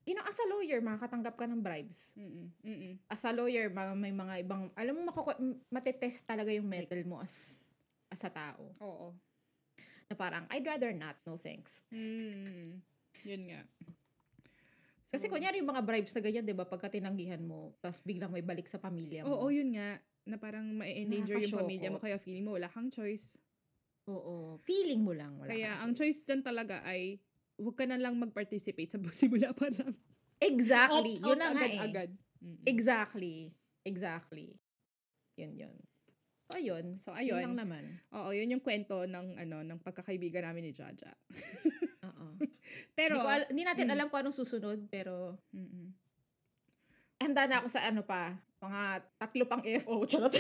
you 0.04 0.16
know, 0.16 0.24
as 0.24 0.40
a 0.40 0.48
lawyer, 0.48 0.80
makakatanggap 0.80 1.36
ka 1.36 1.44
ng 1.44 1.60
bribes. 1.60 2.16
Mm-mm. 2.16 2.48
Mm-mm. 2.64 2.94
As 3.06 3.20
a 3.22 3.32
lawyer, 3.32 3.68
mga, 3.68 3.94
may 3.94 4.16
mga 4.16 4.34
ibang, 4.42 4.72
alam 4.72 4.94
mo, 4.94 5.02
makuku- 5.06 5.36
m- 5.36 5.60
matetest 5.68 6.24
talaga 6.24 6.48
yung 6.50 6.66
metal 6.66 7.04
mo 7.04 7.20
as 7.20 7.60
as 8.08 8.24
a 8.24 8.32
tao. 8.32 8.72
Oo. 8.80 9.12
Na 10.08 10.16
parang, 10.16 10.48
I'd 10.48 10.64
rather 10.64 10.96
not, 10.96 11.20
no 11.22 11.36
thanks. 11.36 11.84
Mm. 11.92 12.80
Yun 13.28 13.44
nga. 13.52 13.62
Kasi 15.04 15.28
So, 15.28 15.32
kunyari 15.32 15.60
yung 15.60 15.68
mga 15.68 15.84
bribes 15.84 16.12
na 16.12 16.20
ganyan, 16.20 16.44
di 16.44 16.52
ba, 16.52 16.64
pagka 16.64 16.88
tinanggihan 16.90 17.40
mo, 17.40 17.76
tapos 17.78 18.00
biglang 18.02 18.28
may 18.28 18.44
balik 18.44 18.68
sa 18.68 18.76
pamilya 18.76 19.24
mo. 19.24 19.32
Oo, 19.34 19.48
yun 19.48 19.72
nga. 19.72 20.00
Na 20.28 20.38
parang 20.38 20.68
ma-endanger 20.76 21.40
yung 21.48 21.56
pamilya 21.56 21.90
mo, 21.90 22.04
kaya 22.04 22.20
feeling 22.20 22.44
mo 22.44 22.60
wala 22.60 22.68
kang 22.68 22.92
choice. 22.92 23.40
Oo. 24.08 24.60
Feeling 24.64 25.04
mo 25.04 25.16
lang. 25.16 25.40
Wala 25.40 25.48
kaya 25.48 25.80
ang 25.84 25.96
choice 25.96 26.24
dyan 26.28 26.44
talaga 26.44 26.84
ay, 26.84 27.20
huwag 27.60 27.76
ka 27.76 27.88
na 27.88 28.00
lang 28.00 28.16
mag-participate 28.16 28.92
sa 28.92 29.00
simula 29.16 29.52
pa 29.56 29.72
lang. 29.72 29.96
Exactly. 30.38 31.18
Opt 31.18 31.28
yun 31.28 31.40
na 31.40 31.48
nga 31.52 31.64
eh. 31.64 31.76
agad-agad. 31.76 32.10
Mm-mm. 32.44 32.66
Exactly. 32.70 33.36
Exactly. 33.88 34.48
Yun 35.40 35.54
yun. 35.58 35.76
So, 36.48 36.56
ayun. 36.56 36.86
So, 36.96 37.12
Yun 37.12 37.20
ayun. 37.20 37.42
lang 37.44 37.56
naman. 37.60 37.84
Oo, 38.16 38.32
yun 38.32 38.48
yung 38.56 38.64
kwento 38.64 39.04
ng 39.04 39.36
ano 39.36 39.68
ng 39.68 39.80
pagkakaibigan 39.84 40.48
namin 40.48 40.70
ni 40.70 40.72
Jaja. 40.72 41.12
Oo. 42.08 42.40
Pero 42.96 43.20
Hindi, 43.20 43.28
al- 43.28 43.50
hindi 43.52 43.64
natin 43.68 43.88
mm. 43.92 43.94
alam 43.94 44.08
kung 44.08 44.20
anong 44.24 44.40
susunod, 44.40 44.80
pero 44.88 45.36
Mm-mm. 45.52 45.92
handa 47.20 47.44
na 47.52 47.60
ako 47.60 47.68
sa 47.68 47.84
ano 47.84 48.08
pa, 48.08 48.40
mga 48.58 48.82
tatlo 49.18 49.44
pang 49.46 49.62
FO. 49.62 50.04
Charot. 50.10 50.34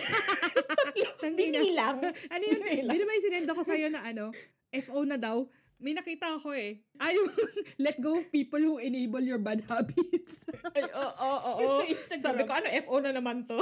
Hindi 1.21 1.73
lang. 1.73 2.01
ano 2.01 2.43
yun? 2.43 2.61
Hindi 2.61 2.81
lang. 2.83 2.95
Di 2.95 3.05
ba 3.05 3.13
yung 3.13 3.25
sinend 3.25 3.49
ako 3.49 3.61
sa'yo 3.61 3.87
na 3.87 4.01
ano, 4.03 4.33
FO 4.73 5.05
na 5.05 5.15
daw? 5.15 5.45
May 5.77 5.93
nakita 5.93 6.33
ako 6.33 6.57
eh. 6.57 6.81
Ayaw, 6.97 7.21
let 7.85 8.01
go 8.01 8.17
of 8.17 8.25
people 8.33 8.57
who 8.57 8.81
enable 8.81 9.21
your 9.21 9.37
bad 9.37 9.61
habits. 9.61 10.41
Ay, 10.73 10.89
oo, 10.89 11.11
oo, 11.13 11.39
oo. 11.61 11.77
Sa 11.77 11.85
Instagram. 11.85 12.25
Sabi 12.25 12.41
ko, 12.43 12.51
ano, 12.57 12.67
FO 12.81 12.95
na 12.97 13.11
naman 13.13 13.45
to. 13.45 13.61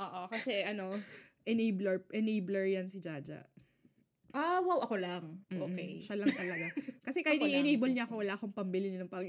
Oo, 0.00 0.20
kasi 0.26 0.64
ano, 0.66 0.98
enabler, 1.46 2.02
enabler 2.10 2.66
yan 2.66 2.88
si 2.88 2.98
Jaja. 2.98 3.46
ah, 4.32 4.58
wow, 4.58 4.82
ako 4.82 4.98
lang. 4.98 5.38
Mm-mm, 5.52 5.70
Okay. 5.70 6.02
Siya 6.02 6.18
lang 6.18 6.32
talaga. 6.32 6.66
Kasi 6.98 7.22
kahit 7.22 7.38
i-enable 7.38 7.92
niya 7.92 8.10
ako, 8.10 8.18
wala 8.18 8.34
akong 8.34 8.50
pambili 8.50 8.90
ng 8.90 9.06
pang 9.06 9.22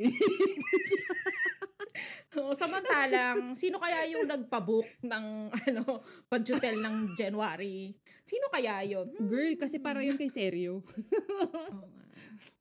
Oo, 2.40 2.56
Samantalang, 2.56 3.60
sino 3.60 3.76
kaya 3.76 4.08
yung 4.08 4.24
nagpabook 4.24 4.88
ng, 5.04 5.26
ano, 5.52 6.00
pag-hotel 6.32 6.80
ng 6.80 7.12
January? 7.20 7.92
Sino 8.24 8.48
kaya 8.48 8.80
yun? 8.88 9.12
Hmm. 9.12 9.28
Girl, 9.28 9.54
kasi 9.60 9.84
para 9.84 10.00
yun 10.00 10.16
kay 10.16 10.32
Seryo. 10.32 10.80
Oo 10.80 11.88
nga. 11.92 12.02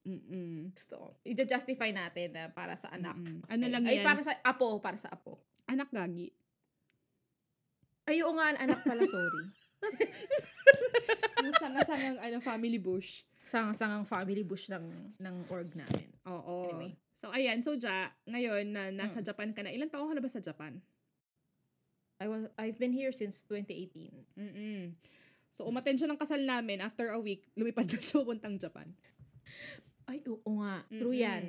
Mm-mm. 0.02 0.74
Gusto. 0.74 1.14
I-justify 1.22 1.94
natin 1.94 2.34
na 2.34 2.50
para 2.50 2.74
sa 2.74 2.90
anak. 2.90 3.14
Mm-mm. 3.14 3.46
Ano 3.46 3.64
lang 3.70 3.82
Ay, 3.86 4.02
yan? 4.02 4.06
para 4.06 4.20
sa 4.24 4.34
apo, 4.42 4.82
para 4.82 4.98
sa 4.98 5.14
apo. 5.14 5.38
Anak 5.70 5.94
gagi. 5.94 6.34
Ay, 8.10 8.26
oo 8.26 8.34
nga, 8.34 8.58
anak 8.58 8.80
pala, 8.82 9.06
sorry. 9.06 9.44
Yung 11.46 11.56
sanga-sangang 11.62 12.18
ano, 12.18 12.36
family 12.42 12.82
bush. 12.82 13.22
Sangang-sangang 13.50 14.06
family 14.06 14.46
bush 14.46 14.70
ng, 14.70 14.86
ng 15.18 15.36
org 15.50 15.74
namin. 15.74 16.06
Oo. 16.22 16.70
Anyway. 16.70 16.94
So, 17.10 17.34
ayan. 17.34 17.58
So, 17.58 17.74
Ja, 17.74 18.06
ngayon 18.24 18.70
na 18.70 18.94
nasa 18.94 19.18
Mm. 19.18 19.26
Japan 19.26 19.50
ka 19.50 19.66
na, 19.66 19.74
ilang 19.74 19.90
taon 19.90 20.06
ka 20.06 20.14
na 20.14 20.22
ba 20.22 20.30
sa 20.30 20.38
Japan? 20.38 20.78
I 22.22 22.30
was, 22.30 22.46
I've 22.54 22.78
been 22.78 22.94
here 22.94 23.10
since 23.10 23.42
2018. 23.48 24.12
Mm-mm. 24.38 24.94
So, 25.50 25.66
umaten 25.66 25.98
siya 25.98 26.06
ng 26.06 26.20
kasal 26.20 26.46
namin. 26.46 26.78
After 26.78 27.10
a 27.10 27.18
week, 27.18 27.50
lumipad 27.58 27.90
na 27.90 27.98
siya 28.04 28.22
puntang 28.22 28.54
Japan. 28.54 28.86
Ay, 30.06 30.22
oo 30.30 30.50
nga. 30.62 30.86
True 30.86 31.10
Mm-mm. 31.10 31.26
yan. 31.26 31.44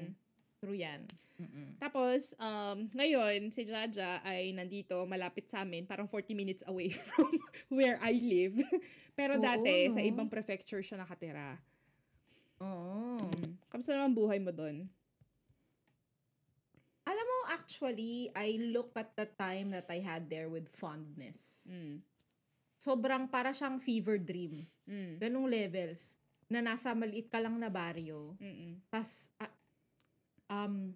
True 0.57 0.77
yan. 0.79 1.01
Mm-mm. 1.37 1.77
Tapos, 1.77 2.33
um, 2.37 2.85
ngayon, 2.93 3.49
si 3.49 3.65
Jaja 3.65 4.21
ay 4.21 4.53
nandito, 4.53 5.05
malapit 5.05 5.49
sa 5.49 5.65
amin, 5.65 5.85
parang 5.85 6.05
40 6.05 6.33
minutes 6.33 6.63
away 6.65 6.89
from 6.97 7.29
where 7.69 7.97
I 8.01 8.17
live. 8.17 8.57
Pero 9.19 9.37
Oo, 9.37 9.43
dati, 9.43 9.89
sa 9.89 10.01
ibang 10.01 10.29
prefecture 10.29 10.81
siya 10.81 11.01
nakatira. 11.01 11.57
Oo. 12.61 13.17
Mm. 13.17 13.57
Kamusta 13.67 13.97
naman 13.97 14.13
buhay 14.13 14.37
mo 14.37 14.53
doon? 14.53 14.85
Alam 17.01 17.25
mo, 17.25 17.37
actually, 17.49 18.29
I 18.37 18.61
look 18.69 18.93
at 18.93 19.17
the 19.17 19.25
time 19.25 19.73
that 19.73 19.89
I 19.89 19.99
had 19.99 20.29
there 20.29 20.47
with 20.47 20.69
fondness. 20.69 21.65
Mm. 21.67 22.05
Sobrang 22.77 23.25
para 23.25 23.51
siyang 23.51 23.81
fever 23.81 24.21
dream. 24.21 24.61
Mm. 24.85 25.17
Ganong 25.17 25.49
levels. 25.49 26.15
Na 26.51 26.61
nasa 26.61 26.93
maliit 26.93 27.27
ka 27.27 27.41
lang 27.41 27.57
na 27.57 27.73
baryo. 27.73 28.37
Tapos, 28.91 29.31
ah, 29.41 29.51
um, 30.51 30.93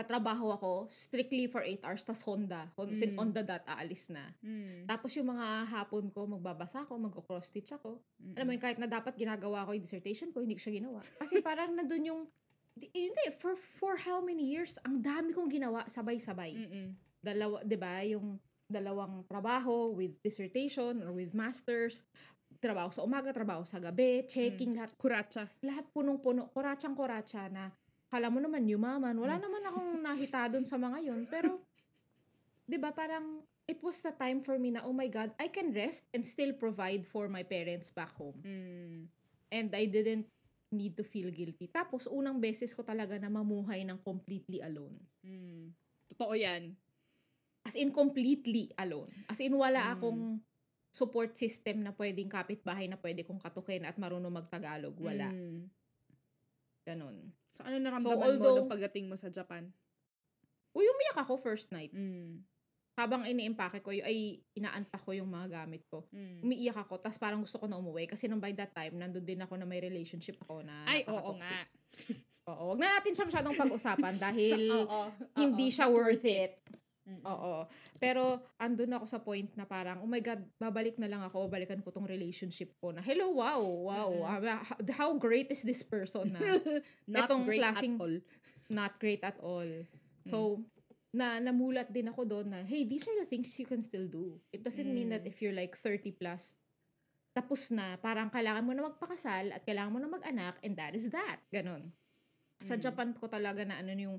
sa 0.00 0.08
trabaho 0.08 0.48
ako, 0.48 0.72
strictly 0.88 1.44
for 1.44 1.60
8 1.60 1.84
hours, 1.84 2.00
tas 2.00 2.24
Honda. 2.24 2.72
On, 2.74 2.88
Mm. 2.88 3.20
on 3.20 3.28
the 3.30 3.44
dot, 3.44 3.60
aalis 3.68 4.08
na. 4.08 4.32
Mm. 4.40 4.88
Tapos 4.88 5.12
yung 5.12 5.28
mga 5.28 5.46
hapon 5.68 6.08
ko, 6.08 6.24
magbabasa 6.24 6.88
ako, 6.88 6.96
magko-cross 6.96 7.52
stitch 7.52 7.76
ako. 7.76 8.00
Mm-mm. 8.16 8.32
Alam 8.32 8.44
mo 8.48 8.52
yun, 8.56 8.62
kahit 8.64 8.80
na 8.80 8.88
dapat 8.88 9.12
ginagawa 9.14 9.68
ko 9.68 9.76
yung 9.76 9.84
dissertation 9.84 10.32
ko, 10.32 10.40
hindi 10.40 10.56
ko 10.56 10.64
siya 10.64 10.80
ginawa. 10.80 11.04
Kasi 11.20 11.44
parang 11.44 11.76
nandun 11.76 12.00
yung, 12.02 12.20
di- 12.72 12.88
hindi, 12.90 13.28
for, 13.36 13.52
for 13.52 14.00
how 14.00 14.24
many 14.24 14.48
years, 14.48 14.80
ang 14.80 15.04
dami 15.04 15.36
kong 15.36 15.52
ginawa, 15.52 15.84
sabay-sabay. 15.84 16.56
Mm-mm. 16.56 16.88
Dalawa, 17.20 17.60
di 17.60 17.76
ba, 17.76 18.00
yung 18.00 18.40
dalawang 18.64 19.28
trabaho 19.28 19.92
with 19.92 20.16
dissertation 20.24 21.04
or 21.04 21.12
with 21.12 21.36
masters, 21.36 22.00
trabaho 22.56 22.88
sa 22.88 23.04
umaga, 23.04 23.28
trabaho 23.30 23.68
sa 23.68 23.76
gabi, 23.76 24.24
checking, 24.24 24.72
lahat, 24.72 24.96
Kuratsa. 24.96 25.44
lahat 25.60 25.84
punong-puno, 25.92 26.48
koratsang-koratsa 26.50 27.52
na, 27.52 27.68
kala 28.10 28.26
mo 28.26 28.42
naman, 28.42 28.66
yumaman, 28.66 29.14
wala 29.14 29.38
Mm. 29.38 29.42
naman 29.46 29.62
akong 29.64 29.90
nakita 30.02 30.40
dun 30.50 30.66
sa 30.66 30.74
mga 30.74 30.98
yun, 31.00 31.22
pero, 31.30 31.62
di 32.70 32.76
ba, 32.76 32.90
parang, 32.90 33.40
it 33.64 33.78
was 33.80 34.02
the 34.02 34.10
time 34.10 34.42
for 34.42 34.58
me 34.58 34.74
na, 34.74 34.82
oh 34.82 34.90
my 34.92 35.06
God, 35.06 35.30
I 35.38 35.46
can 35.46 35.70
rest 35.70 36.10
and 36.10 36.26
still 36.26 36.50
provide 36.52 37.06
for 37.06 37.30
my 37.30 37.46
parents 37.46 37.86
back 37.88 38.10
home. 38.18 38.42
Mm. 38.42 39.06
And 39.50 39.68
I 39.70 39.86
didn't 39.86 40.26
need 40.70 40.98
to 40.98 41.06
feel 41.06 41.30
guilty. 41.30 41.70
Tapos, 41.70 42.10
unang 42.10 42.42
beses 42.42 42.74
ko 42.74 42.82
talaga 42.82 43.14
na 43.14 43.30
mamuhay 43.30 43.86
ng 43.86 43.98
completely 44.02 44.58
alone. 44.58 44.98
Mm. 45.22 45.70
Totoo 46.10 46.34
yan. 46.34 46.74
As 47.62 47.78
in, 47.78 47.94
completely 47.94 48.74
alone. 48.74 49.10
As 49.30 49.38
in, 49.38 49.54
wala 49.54 49.78
Mm. 49.86 49.92
akong 49.94 50.20
support 50.90 51.38
system 51.38 51.86
na 51.86 51.94
pwedeng 51.94 52.26
kapitbahay 52.26 52.90
na 52.90 52.98
pwede 52.98 53.22
kong 53.22 53.38
katukin 53.38 53.86
at 53.86 53.94
marunong 53.94 54.34
magtagalog. 54.34 54.98
Wala. 54.98 55.30
Mm. 55.30 55.70
Ganon. 56.82 57.30
So, 57.60 57.68
ano 57.68 57.76
naramdaman 57.76 58.16
mo 58.16 58.24
although- 58.24 58.56
nung 58.64 58.72
pagdating 58.72 59.04
mo 59.04 59.20
sa 59.20 59.28
Japan? 59.28 59.68
Uy, 60.72 60.88
umiyak 60.88 61.20
ako 61.20 61.36
first 61.36 61.68
night. 61.76 61.92
Mm. 61.92 62.40
Habang 62.96 63.28
ini-impake 63.28 63.84
ko, 63.84 63.92
ay 63.92 64.40
inaanpak 64.56 65.04
ko 65.04 65.12
yung 65.12 65.28
mga 65.28 65.60
gamit 65.64 65.84
ko. 65.92 66.08
Mm. 66.08 66.40
Umiiyak 66.40 66.78
ako, 66.88 66.96
tapos 67.00 67.20
parang 67.20 67.44
gusto 67.44 67.60
ko 67.60 67.68
na 67.68 67.76
umuwi. 67.76 68.08
Kasi 68.08 68.28
nung 68.32 68.40
by 68.40 68.56
that 68.56 68.72
time, 68.72 68.96
nandun 68.96 69.24
din 69.24 69.40
ako 69.44 69.60
na 69.60 69.68
may 69.68 69.80
relationship 69.84 70.40
ako 70.40 70.64
na 70.64 70.88
Ay, 70.88 71.04
oo 71.04 71.36
nga. 71.36 71.68
Oo, 72.48 72.72
wag 72.72 72.80
na 72.80 72.96
natin 72.96 73.12
siya 73.12 73.28
masyadong 73.28 73.56
pag-usapan 73.56 74.14
dahil 74.30 74.60
Oo. 74.72 75.12
hindi 75.36 75.68
Oo. 75.68 75.74
siya 75.74 75.86
worth 75.92 76.24
it. 76.24 76.56
Mm-mm. 77.08 77.24
Oo. 77.24 77.64
Pero 77.96 78.22
andun 78.56 78.92
ako 78.92 79.04
sa 79.04 79.18
point 79.18 79.48
na 79.56 79.64
parang, 79.64 80.00
oh 80.00 80.08
my 80.08 80.20
God, 80.20 80.44
babalik 80.56 81.00
na 81.00 81.08
lang 81.08 81.22
ako, 81.22 81.48
babalikan 81.48 81.80
ko 81.80 81.88
tong 81.90 82.04
relationship 82.04 82.76
ko 82.76 82.92
na, 82.92 83.00
hello, 83.00 83.32
wow, 83.34 83.60
wow, 83.60 84.10
Mm-mm. 84.12 84.46
ah, 84.46 84.62
how, 84.94 85.16
great 85.16 85.48
is 85.48 85.64
this 85.64 85.80
person 85.80 86.28
na 86.28 86.40
Not 87.10 87.26
Etong 87.26 87.44
great 87.48 87.60
klaseng- 87.60 87.96
at 87.96 88.02
all. 88.04 88.16
not 88.70 88.92
great 88.98 89.22
at 89.24 89.38
all. 89.40 89.66
So, 90.22 90.62
na 91.10 91.42
namulat 91.42 91.90
din 91.90 92.06
ako 92.06 92.22
doon 92.22 92.54
na, 92.54 92.60
hey, 92.62 92.86
these 92.86 93.02
are 93.02 93.18
the 93.18 93.26
things 93.26 93.50
you 93.58 93.66
can 93.66 93.82
still 93.82 94.06
do. 94.06 94.38
It 94.54 94.62
doesn't 94.62 94.86
mean 94.86 95.10
that 95.10 95.26
Mm. 95.26 95.30
if 95.32 95.42
you're 95.42 95.56
like 95.56 95.74
30 95.74 96.14
plus, 96.14 96.54
tapos 97.34 97.72
na, 97.74 97.96
parang 97.96 98.30
kailangan 98.30 98.62
mo 98.62 98.70
na 98.70 98.86
magpakasal 98.86 99.50
at 99.50 99.64
kailangan 99.64 99.90
mo 99.90 99.98
na 99.98 100.06
mag-anak 100.06 100.60
and 100.62 100.78
that 100.78 100.94
is 100.94 101.10
that. 101.10 101.42
Ganon. 101.50 101.90
Sa 102.62 102.78
Mm. 102.78 102.82
Japan 102.84 103.08
ko 103.10 103.26
talaga 103.26 103.64
na 103.64 103.80
ano 103.80 103.90
yung 103.90 104.18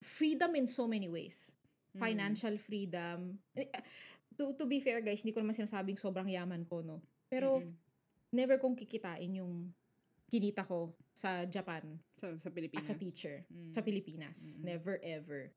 freedom 0.00 0.56
in 0.56 0.64
so 0.64 0.88
many 0.88 1.04
ways. 1.04 1.52
Mm. 1.90 1.98
Financial 1.98 2.54
freedom. 2.56 3.18
Eh, 3.52 3.68
ah, 3.70 3.82
To, 4.30 4.54
to 4.54 4.64
be 4.64 4.80
fair 4.80 5.02
guys, 5.02 5.20
hindi 5.20 5.34
ko 5.34 5.42
naman 5.42 5.52
sinasabing 5.52 6.00
sobrang 6.00 6.24
yaman 6.24 6.64
ko, 6.64 6.80
no? 6.80 7.02
Pero 7.28 7.60
Mm-mm. 7.60 7.76
never 8.32 8.56
kong 8.56 8.72
kikitain 8.72 9.36
yung 9.36 9.68
kinita 10.30 10.64
ko 10.64 10.94
sa 11.12 11.44
Japan 11.44 11.82
sa, 12.16 12.32
sa 12.38 12.48
Pilipinas. 12.48 12.86
as 12.86 12.94
a 12.94 12.96
teacher 12.96 13.44
Mm. 13.50 13.74
sa 13.74 13.82
Pilipinas. 13.82 14.38
Mm-mm. 14.56 14.64
Never 14.64 14.94
ever. 15.02 15.50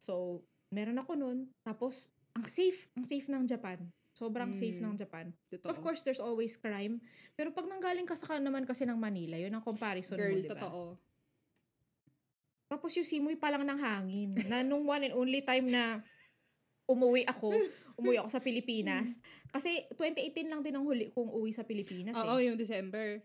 So, 0.00 0.42
meron 0.72 0.98
ako 0.98 1.14
nun. 1.14 1.38
Tapos, 1.62 2.10
ang 2.34 2.48
safe, 2.48 2.88
ang 2.96 3.04
safe 3.06 3.28
ng 3.28 3.44
Japan. 3.46 3.78
Sobrang 4.10 4.50
safe 4.50 4.80
Mm. 4.80 4.84
ng 4.90 4.94
Japan. 4.96 5.26
Totoo. 5.52 5.70
Of 5.70 5.78
course, 5.78 6.02
there's 6.02 6.18
always 6.18 6.56
crime. 6.56 6.98
Pero 7.34 7.52
pag 7.52 7.68
nanggaling 7.68 8.08
ka 8.08 8.16
sa 8.16 8.40
naman 8.40 8.64
kasi 8.64 8.82
ng 8.82 8.98
Manila, 8.98 9.38
yun 9.38 9.52
ang 9.52 9.62
comparison 9.62 10.18
Girl, 10.18 10.34
mo, 10.34 10.42
di 10.42 10.48
ba? 10.50 10.54
totoo. 10.58 10.82
Tapos 12.68 12.90
yung 12.96 13.06
simoy 13.06 13.36
pa 13.36 13.52
lang 13.52 13.64
ng 13.64 13.80
hangin. 13.80 14.30
Na 14.48 14.64
nung 14.64 14.88
one 14.88 15.08
and 15.10 15.16
only 15.16 15.44
time 15.44 15.68
na 15.68 16.00
umuwi 16.84 17.24
ako, 17.24 17.52
umuwi 18.00 18.20
ako 18.20 18.28
sa 18.32 18.44
Pilipinas. 18.44 19.16
Kasi 19.52 19.88
2018 19.96 20.50
lang 20.50 20.60
din 20.60 20.74
ang 20.76 20.84
huli 20.84 21.12
kong 21.12 21.30
uwi 21.32 21.52
sa 21.52 21.64
Pilipinas 21.64 22.16
Oo, 22.16 22.40
eh. 22.40 22.50
yung 22.50 22.58
December. 22.58 23.20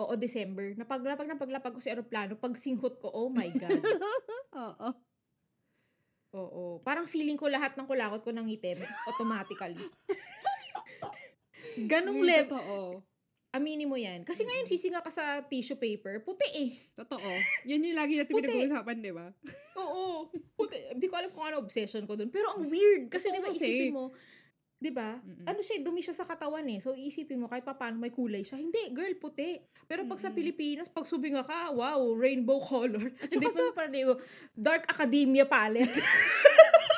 Oo, 0.00 0.16
December. 0.16 0.72
Napaglapag 0.80 1.28
na 1.28 1.36
paglapag 1.36 1.76
ko 1.76 1.80
sa 1.80 1.92
aeroplano, 1.92 2.36
pag 2.40 2.56
singhot 2.56 2.96
ko, 3.00 3.12
oh 3.12 3.28
my 3.28 3.48
God. 3.52 3.80
Oo. 4.64 4.88
Oo. 6.30 6.62
Parang 6.86 7.10
feeling 7.10 7.36
ko 7.36 7.50
lahat 7.50 7.74
ng 7.74 7.84
kulakot 7.90 8.22
ko 8.22 8.30
nangitim 8.30 8.78
automatically. 9.10 9.82
Ganong 11.90 12.22
level. 12.22 13.02
Aminin 13.50 13.90
mo 13.90 13.98
yan. 13.98 14.22
Kasi 14.22 14.46
ngayon 14.46 14.62
sisinga 14.62 15.02
ka 15.02 15.10
sa 15.10 15.42
tissue 15.42 15.74
paper, 15.74 16.22
puti 16.22 16.46
eh. 16.54 16.70
Totoo. 16.94 17.30
Yan 17.66 17.82
yung 17.82 17.98
lagi 17.98 18.14
natin 18.14 18.30
pinag-uusapan, 18.30 18.96
di 19.02 19.10
ba? 19.10 19.26
Oo. 19.82 20.30
Puti. 20.54 20.78
Di 20.94 21.10
ko 21.10 21.18
alam 21.18 21.34
kung 21.34 21.42
ano 21.42 21.58
obsession 21.58 22.06
ko 22.06 22.14
dun. 22.14 22.30
Pero 22.30 22.54
ang 22.54 22.70
weird. 22.70 23.10
Kasi 23.10 23.26
di 23.26 23.42
ba 23.42 23.50
isipin 23.50 23.90
mo, 23.90 24.14
di 24.78 24.94
ba? 24.94 25.18
Ano 25.50 25.58
siya, 25.60 25.82
dumi 25.82 25.98
siya 25.98 26.14
sa 26.14 26.22
katawan 26.22 26.62
eh. 26.70 26.78
So 26.78 26.94
isipin 26.94 27.42
mo, 27.42 27.50
kahit 27.50 27.66
pa 27.66 27.74
paano 27.74 27.98
may 27.98 28.14
kulay 28.14 28.46
siya. 28.46 28.54
Hindi, 28.54 28.94
girl, 28.94 29.18
puti. 29.18 29.58
Pero 29.90 30.06
pag 30.06 30.22
sa. 30.22 30.30
Pilipinas, 30.30 30.86
pag 30.86 31.10
subinga 31.10 31.42
ka, 31.42 31.74
wow, 31.74 32.06
rainbow 32.14 32.62
color. 32.70 33.10
At 33.18 33.34
Hindi 33.34 33.50
saka 33.50 33.58
sa- 33.58 33.74
pa 33.74 33.82
parang 33.82 34.14
dark 34.54 34.86
academia 34.86 35.42
palette. 35.42 35.90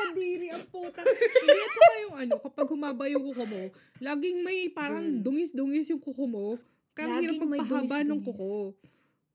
Pandiri 0.00 0.48
ang 0.48 0.64
puta. 0.66 1.00
Hindi, 1.04 1.58
at 1.58 1.72
saka 1.72 1.94
yung 2.00 2.16
ano, 2.18 2.34
kapag 2.38 2.66
humaba 2.66 3.04
yung 3.06 3.24
kuko 3.24 3.44
mo, 3.44 3.62
laging 3.98 4.38
may 4.40 4.68
parang 4.68 5.04
Girl. 5.04 5.22
dungis-dungis 5.26 5.88
yung 5.88 6.00
kuko 6.00 6.24
mo. 6.24 6.46
Kaya 6.90 7.18
hirap 7.18 7.36
Laging 7.36 7.46
may 7.46 7.60
magpahaba 7.60 7.98
ng 8.02 8.20
kuko. 8.20 8.74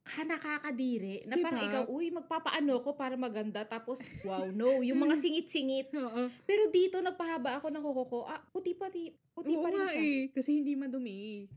ka 0.06 0.22
nakakadiri. 0.22 1.26
Na 1.26 1.34
Diba? 1.34 1.50
parang 1.50 1.62
ikaw, 1.64 1.84
uy, 1.90 2.14
magpapaano 2.14 2.78
ko 2.80 2.94
para 2.94 3.18
maganda. 3.18 3.66
Tapos, 3.66 3.98
wow, 4.22 4.46
no. 4.54 4.86
Yung 4.86 5.02
mga 5.02 5.18
singit-singit. 5.18 5.90
Oo. 5.92 6.30
Pero 6.46 6.70
dito, 6.70 7.02
nagpahaba 7.02 7.58
ako 7.58 7.74
ng 7.74 7.84
kuko 7.84 8.04
ko. 8.06 8.20
Ah, 8.24 8.38
puti 8.46 8.78
pa, 8.78 8.86
ti, 8.88 9.10
puti 9.34 9.50
Oo 9.52 9.66
pa 9.66 9.70
rin 9.70 9.78
nga 9.80 9.90
siya. 9.90 10.02
eh. 10.02 10.20
Kasi 10.30 10.62
hindi 10.62 10.78
madumi. 10.78 11.50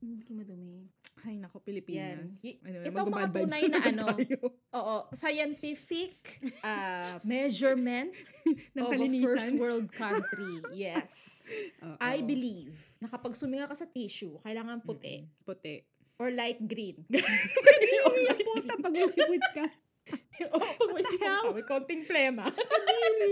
Hindi 0.00 0.32
madumi. 0.32 0.88
Ay, 1.20 1.36
nako, 1.36 1.60
Pilipinas. 1.60 2.32
Yan. 2.40 2.48
Y- 2.48 2.58
Ano, 2.62 2.76
ito 2.80 2.96
ang 2.96 3.12
mga 3.12 3.28
tunay 3.30 3.62
na 3.62 3.68
naman 3.70 3.92
ano, 3.92 4.04
tayo. 4.08 4.38
Oo, 4.78 4.96
scientific 5.12 6.16
uh, 6.62 7.20
measurement 7.28 8.08
ng 8.74 8.80
of 8.80 8.88
a 8.88 8.90
kalinisan. 8.90 9.28
first 9.28 9.52
world 9.54 9.88
country. 9.90 10.54
Yes. 10.72 11.12
Oo. 11.82 11.96
I 11.98 12.20
believe 12.20 12.72
na 12.96 13.06
kapag 13.06 13.34
suminga 13.34 13.64
ka 13.64 13.76
sa 13.76 13.84
tissue, 13.84 14.40
kailangan 14.40 14.80
puti 14.80 15.20
Mm-mm. 15.20 15.44
Puti. 15.44 15.84
or 16.16 16.28
light 16.30 16.60
green. 16.62 17.04
Hindi 17.06 17.20
yung 17.94 18.40
puta 18.46 18.74
pag 18.76 18.92
musipid 18.94 19.44
ka. 19.52 19.66
Oo, 20.46 20.56
pag 20.58 20.90
may 20.90 21.04
sipon 21.04 21.32
ka, 21.38 21.48
may 21.50 21.66
konting 21.66 22.02
plema. 22.02 22.44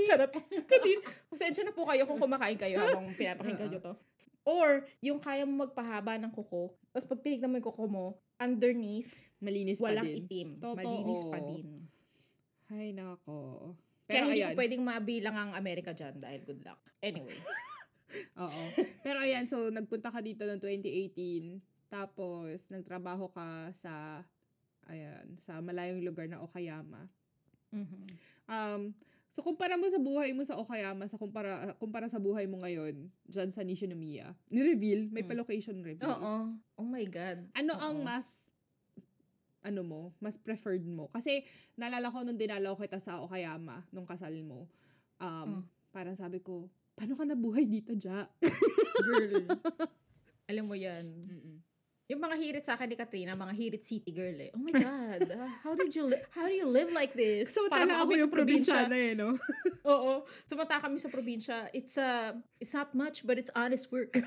Charot. 0.04 0.32
Kadiri. 0.62 1.00
Pasensya 1.26 1.64
na 1.64 1.72
po 1.72 1.84
kayo 1.84 2.04
kung 2.04 2.16
kumakain 2.16 2.56
kayo 2.56 2.76
habang 2.78 3.08
pinapakinggan 3.08 3.68
nyo 3.70 3.80
to. 3.82 3.92
Or, 4.48 4.88
yung 5.04 5.20
kaya 5.20 5.44
mo 5.44 5.68
magpahaba 5.68 6.16
ng 6.16 6.32
kuko, 6.32 6.72
tapos 6.88 7.04
pag 7.04 7.20
tinignan 7.20 7.52
mo 7.52 7.60
yung 7.60 7.68
kuko 7.68 7.84
mo, 7.84 8.06
underneath, 8.40 9.12
Malinis 9.44 9.76
pa 9.76 9.92
walang 9.92 10.08
din. 10.08 10.24
itim. 10.24 10.48
Totoo. 10.56 10.78
Malinis 10.80 11.22
pa 11.28 11.38
din. 11.44 11.66
Ay, 12.72 12.96
nako. 12.96 13.76
Kaya 14.08 14.08
Pero 14.08 14.24
hindi 14.32 14.40
ayan. 14.40 14.48
ko 14.48 14.60
pwedeng 14.64 14.82
mabilang 14.88 15.36
ang 15.36 15.50
Amerika 15.52 15.92
dyan 15.92 16.16
dahil 16.16 16.40
good 16.48 16.64
luck. 16.64 16.80
Anyway. 17.04 17.36
Oo. 18.40 18.62
Pero 19.04 19.20
ayan, 19.20 19.44
so 19.44 19.68
nagpunta 19.68 20.08
ka 20.08 20.24
dito 20.24 20.48
noong 20.48 20.64
2018. 20.64 21.60
Tapos, 21.92 22.72
nagtrabaho 22.72 23.28
ka 23.28 23.68
sa, 23.76 24.24
ayan, 24.88 25.36
sa 25.44 25.60
malayong 25.60 26.00
lugar 26.00 26.24
na 26.24 26.40
Okayama. 26.40 27.04
Mhm. 27.68 28.00
Um, 28.48 28.96
so, 29.30 29.42
kumpara 29.42 29.76
mo 29.76 29.86
sa 29.86 29.98
buhay 29.98 30.32
mo 30.32 30.42
sa 30.42 30.56
Okayama 30.56 31.04
sa 31.06 31.16
kumpara, 31.16 31.74
kumpara 31.76 32.08
sa 32.08 32.18
buhay 32.18 32.48
mo 32.48 32.60
ngayon, 32.60 33.08
dyan 33.24 33.50
sa 33.50 33.62
Nishinomiya, 33.62 34.32
ni-reveal, 34.48 35.08
may 35.10 35.22
Mm. 35.22 35.30
pa-location 35.30 35.76
reveal. 35.84 36.08
Oo. 36.08 36.34
Oh 36.76 36.86
my 36.86 37.04
God. 37.06 37.48
Ano 37.54 37.72
Oo. 37.76 37.82
ang 37.82 37.96
mas 38.02 38.50
ano 39.60 39.82
mo, 39.82 40.00
mas 40.18 40.38
preferred 40.38 40.86
mo? 40.86 41.10
Kasi 41.10 41.42
naalala 41.74 42.08
ko 42.08 42.22
nung 42.22 42.38
dinalaw 42.38 42.78
kita 42.78 42.96
sa 42.98 43.20
Okayama, 43.20 43.84
nung 43.90 44.06
kasal 44.06 44.32
mo, 44.40 44.70
um, 45.18 45.60
Mm. 45.60 45.62
parang 45.90 46.16
sabi 46.16 46.38
ko, 46.40 46.70
paano 46.94 47.14
ka 47.14 47.26
nabuhay 47.26 47.66
dito, 47.66 47.92
Ja? 47.94 48.26
Girl. 48.98 49.44
Alam 50.50 50.64
mo 50.64 50.74
yan. 50.74 51.04
Mm-mm. 51.04 51.56
Yung 52.08 52.24
mga 52.24 52.40
hirit 52.40 52.64
sa 52.64 52.72
akin 52.72 52.88
ni 52.88 52.96
Katrina, 52.96 53.36
mga 53.36 53.52
hirit 53.52 53.84
city 53.84 54.08
girl 54.16 54.32
eh. 54.40 54.48
Oh 54.56 54.64
my 54.64 54.72
God, 54.72 55.28
uh, 55.28 55.44
how 55.60 55.76
did 55.76 55.92
you, 55.92 56.08
li- 56.08 56.24
how 56.32 56.48
do 56.48 56.56
you 56.56 56.64
live 56.64 56.88
like 56.96 57.12
this? 57.12 57.52
So, 57.52 57.68
Parang 57.68 57.92
tala 57.92 58.00
ako 58.00 58.16
yung 58.16 58.32
sa 58.32 58.36
probinsyana 58.40 58.96
eh, 58.96 59.12
no? 59.12 59.36
Oo. 59.92 60.24
Sumata 60.48 60.80
kami 60.80 60.96
sa 60.96 61.12
probinsya. 61.12 61.68
It's 61.76 62.00
uh, 62.00 62.32
it's 62.56 62.72
not 62.72 62.96
much, 62.96 63.28
but 63.28 63.36
it's 63.36 63.52
honest 63.52 63.92
work. 63.92 64.16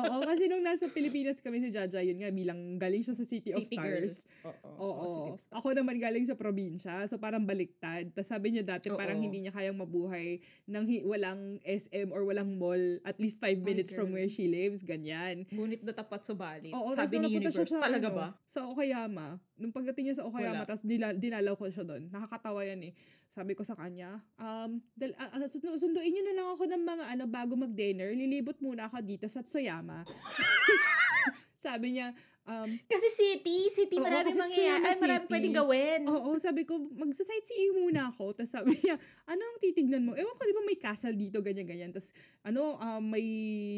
Oo, 0.00 0.16
kasi 0.24 0.48
nung 0.48 0.64
nasa 0.64 0.88
Pilipinas 0.88 1.44
kami 1.44 1.60
si 1.60 1.68
Jaja, 1.68 2.00
yun 2.00 2.16
nga, 2.16 2.32
bilang 2.32 2.80
galing 2.80 3.04
siya 3.04 3.12
sa 3.12 3.24
City, 3.28 3.52
of 3.52 3.68
City 3.68 3.76
girl. 3.76 4.08
Stars. 4.08 4.24
Oo. 4.48 4.72
Oo. 4.80 5.04
City 5.04 5.30
of 5.36 5.40
Stars. 5.44 5.56
Ako 5.60 5.68
naman 5.76 6.00
galing 6.00 6.24
sa 6.24 6.32
probinsya, 6.32 7.04
so 7.04 7.20
parang 7.20 7.44
baliktad. 7.44 8.08
Tapos 8.12 8.32
sabi 8.32 8.56
niya 8.56 8.64
dati 8.64 8.88
Oo. 8.88 8.96
parang 8.96 9.20
hindi 9.20 9.44
niya 9.44 9.52
kayang 9.52 9.76
mabuhay 9.76 10.40
nang 10.64 10.88
hi- 10.88 11.04
walang 11.04 11.60
SM 11.60 12.08
or 12.08 12.24
walang 12.24 12.56
mall 12.56 12.80
at 13.04 13.20
least 13.20 13.36
five 13.36 13.60
minutes 13.60 13.92
from 13.92 14.16
where 14.16 14.28
she 14.28 14.48
lives, 14.48 14.80
ganyan. 14.80 15.44
Ngunit 15.52 15.73
na 15.82 15.96
tapat 15.96 16.22
sa 16.22 16.36
bali. 16.36 16.70
Oo, 16.70 16.94
Sabi 16.94 17.18
ni 17.18 17.26
napunta 17.26 17.50
siya 17.50 17.66
Universe, 17.66 17.82
talaga 17.82 18.08
ano, 18.12 18.18
ba? 18.20 18.26
Sa 18.46 18.60
Okayama. 18.70 19.26
Nung 19.58 19.74
pagdating 19.74 20.04
niya 20.06 20.16
sa 20.22 20.26
Okayama, 20.28 20.62
Wala. 20.62 20.68
tapos 20.68 20.84
dila, 20.86 21.10
dinalaw 21.10 21.54
ko 21.58 21.66
siya 21.72 21.82
doon. 21.82 22.12
Nakakatawa 22.12 22.60
yan 22.62 22.80
eh. 22.86 22.92
Sabi 23.34 23.58
ko 23.58 23.66
sa 23.66 23.74
kanya, 23.74 24.22
um, 24.38 24.78
dal, 24.94 25.10
uh, 25.18 25.48
sunduin 25.50 26.12
niyo 26.14 26.22
na 26.22 26.34
lang 26.38 26.48
ako 26.54 26.70
ng 26.70 26.82
mga 26.86 27.04
ano, 27.18 27.24
bago 27.26 27.52
mag-dinner. 27.58 28.14
Lilibot 28.14 28.62
muna 28.62 28.86
ako 28.86 29.02
dito 29.02 29.26
sa 29.26 29.42
Tsoyama. 29.42 30.06
sabi 31.64 31.98
niya, 31.98 32.14
um, 32.44 32.70
Kasi 32.88 33.06
city, 33.12 33.68
city 33.72 33.96
Oo, 33.96 34.04
marami 34.04 34.30
mangyayari. 34.32 34.84
Ay, 34.84 34.96
marami 35.00 35.24
City. 35.24 35.32
pwedeng 35.32 35.56
gawin. 35.56 36.00
Oo, 36.08 36.30
sabi 36.36 36.62
ko, 36.68 36.76
magsa-sightseeing 36.76 37.74
muna 37.80 38.12
ako. 38.12 38.36
Tapos 38.36 38.52
sabi 38.52 38.76
niya, 38.80 38.96
ano 39.28 39.42
ang 39.42 39.58
titignan 39.60 40.04
mo? 40.04 40.12
Ewan 40.12 40.36
ko, 40.36 40.42
di 40.44 40.56
ba 40.56 40.64
may 40.64 40.78
castle 40.78 41.16
dito, 41.16 41.40
ganyan-ganyan. 41.40 41.90
Tapos, 41.92 42.12
ano, 42.44 42.76
um, 42.76 43.02
may 43.04 43.26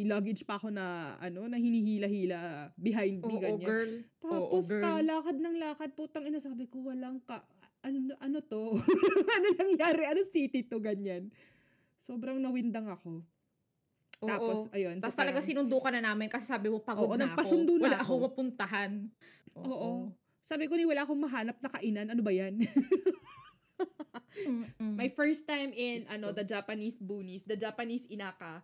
luggage 0.06 0.42
pa 0.42 0.58
ako 0.58 0.70
na, 0.74 1.16
ano, 1.22 1.46
na 1.46 1.58
hinihila-hila 1.58 2.70
behind 2.74 3.22
me, 3.22 3.34
Oo, 3.36 3.42
ganyan. 3.42 3.68
girl. 3.68 3.92
Tapos, 4.22 4.64
girl. 4.70 4.82
kalakad 4.82 5.36
ng 5.38 5.56
lakad, 5.62 5.90
putang 5.94 6.24
ina, 6.26 6.42
sabi 6.42 6.66
ko, 6.66 6.82
walang 6.86 7.22
ka, 7.22 7.42
ano, 7.86 8.18
ano 8.18 8.38
to? 8.42 8.74
ano 9.36 9.46
nangyari? 9.54 10.10
Ano 10.10 10.26
city 10.26 10.66
to, 10.66 10.82
ganyan? 10.82 11.30
Sobrang 11.96 12.42
nawindang 12.42 12.90
ako. 12.90 13.22
Oo. 14.24 14.28
Tapos, 14.28 14.58
ayun. 14.72 14.96
Tapos 14.96 15.12
so 15.12 15.20
talaga 15.20 15.38
parang- 15.38 15.48
sinundo 15.48 15.76
ka 15.76 15.90
na 15.90 16.00
namin 16.00 16.28
kasi 16.28 16.46
sabi 16.46 16.72
mo 16.72 16.80
pagod 16.80 17.04
Oo, 17.06 17.16
na 17.16 17.28
ako. 17.28 17.36
na 17.36 17.92
Wala 17.92 17.96
ako. 17.96 18.02
akong 18.02 18.22
mapuntahan. 18.24 18.90
Oo. 19.56 19.90
Sabi 20.40 20.64
ko 20.66 20.78
ni 20.78 20.86
wala 20.86 21.02
akong 21.02 21.18
mahanap 21.18 21.58
na 21.58 21.68
kainan. 21.68 22.06
Ano 22.08 22.22
ba 22.22 22.30
yan? 22.30 22.56
My 24.78 25.08
first 25.10 25.44
time 25.44 25.72
in 25.72 26.00
Diyos 26.00 26.08
ano 26.08 26.30
the 26.30 26.44
Japanese 26.44 26.96
boonies, 26.96 27.44
the 27.44 27.56
Japanese 27.56 28.06
inaka. 28.06 28.62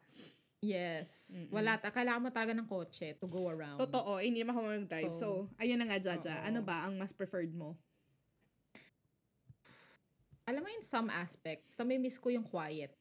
Yes. 0.62 1.34
Mm-mm. 1.34 1.50
Wala. 1.50 1.74
Ta- 1.74 1.90
kailangan 1.90 2.22
mo 2.22 2.30
talaga 2.30 2.54
ng 2.54 2.68
kotse 2.70 3.18
to 3.18 3.26
go 3.26 3.50
around. 3.50 3.82
Totoo, 3.82 4.22
eh, 4.22 4.30
hindi 4.30 4.40
naman 4.40 4.54
ako 4.54 4.62
mag-drive. 4.62 5.10
So, 5.10 5.50
So, 5.50 5.58
ayun 5.58 5.74
na 5.76 5.90
nga, 5.90 5.98
Jaja. 5.98 6.38
oo. 6.38 6.46
Ano 6.46 6.62
ba 6.62 6.86
ang 6.86 6.94
mas 6.94 7.10
preferred 7.10 7.50
mo? 7.50 7.74
Alam 10.46 10.62
mo 10.62 10.68
in 10.70 10.82
some 10.82 11.10
aspects, 11.10 11.74
nami-miss 11.74 12.14
ko 12.16 12.30
yung 12.30 12.46
quiet 12.46 12.94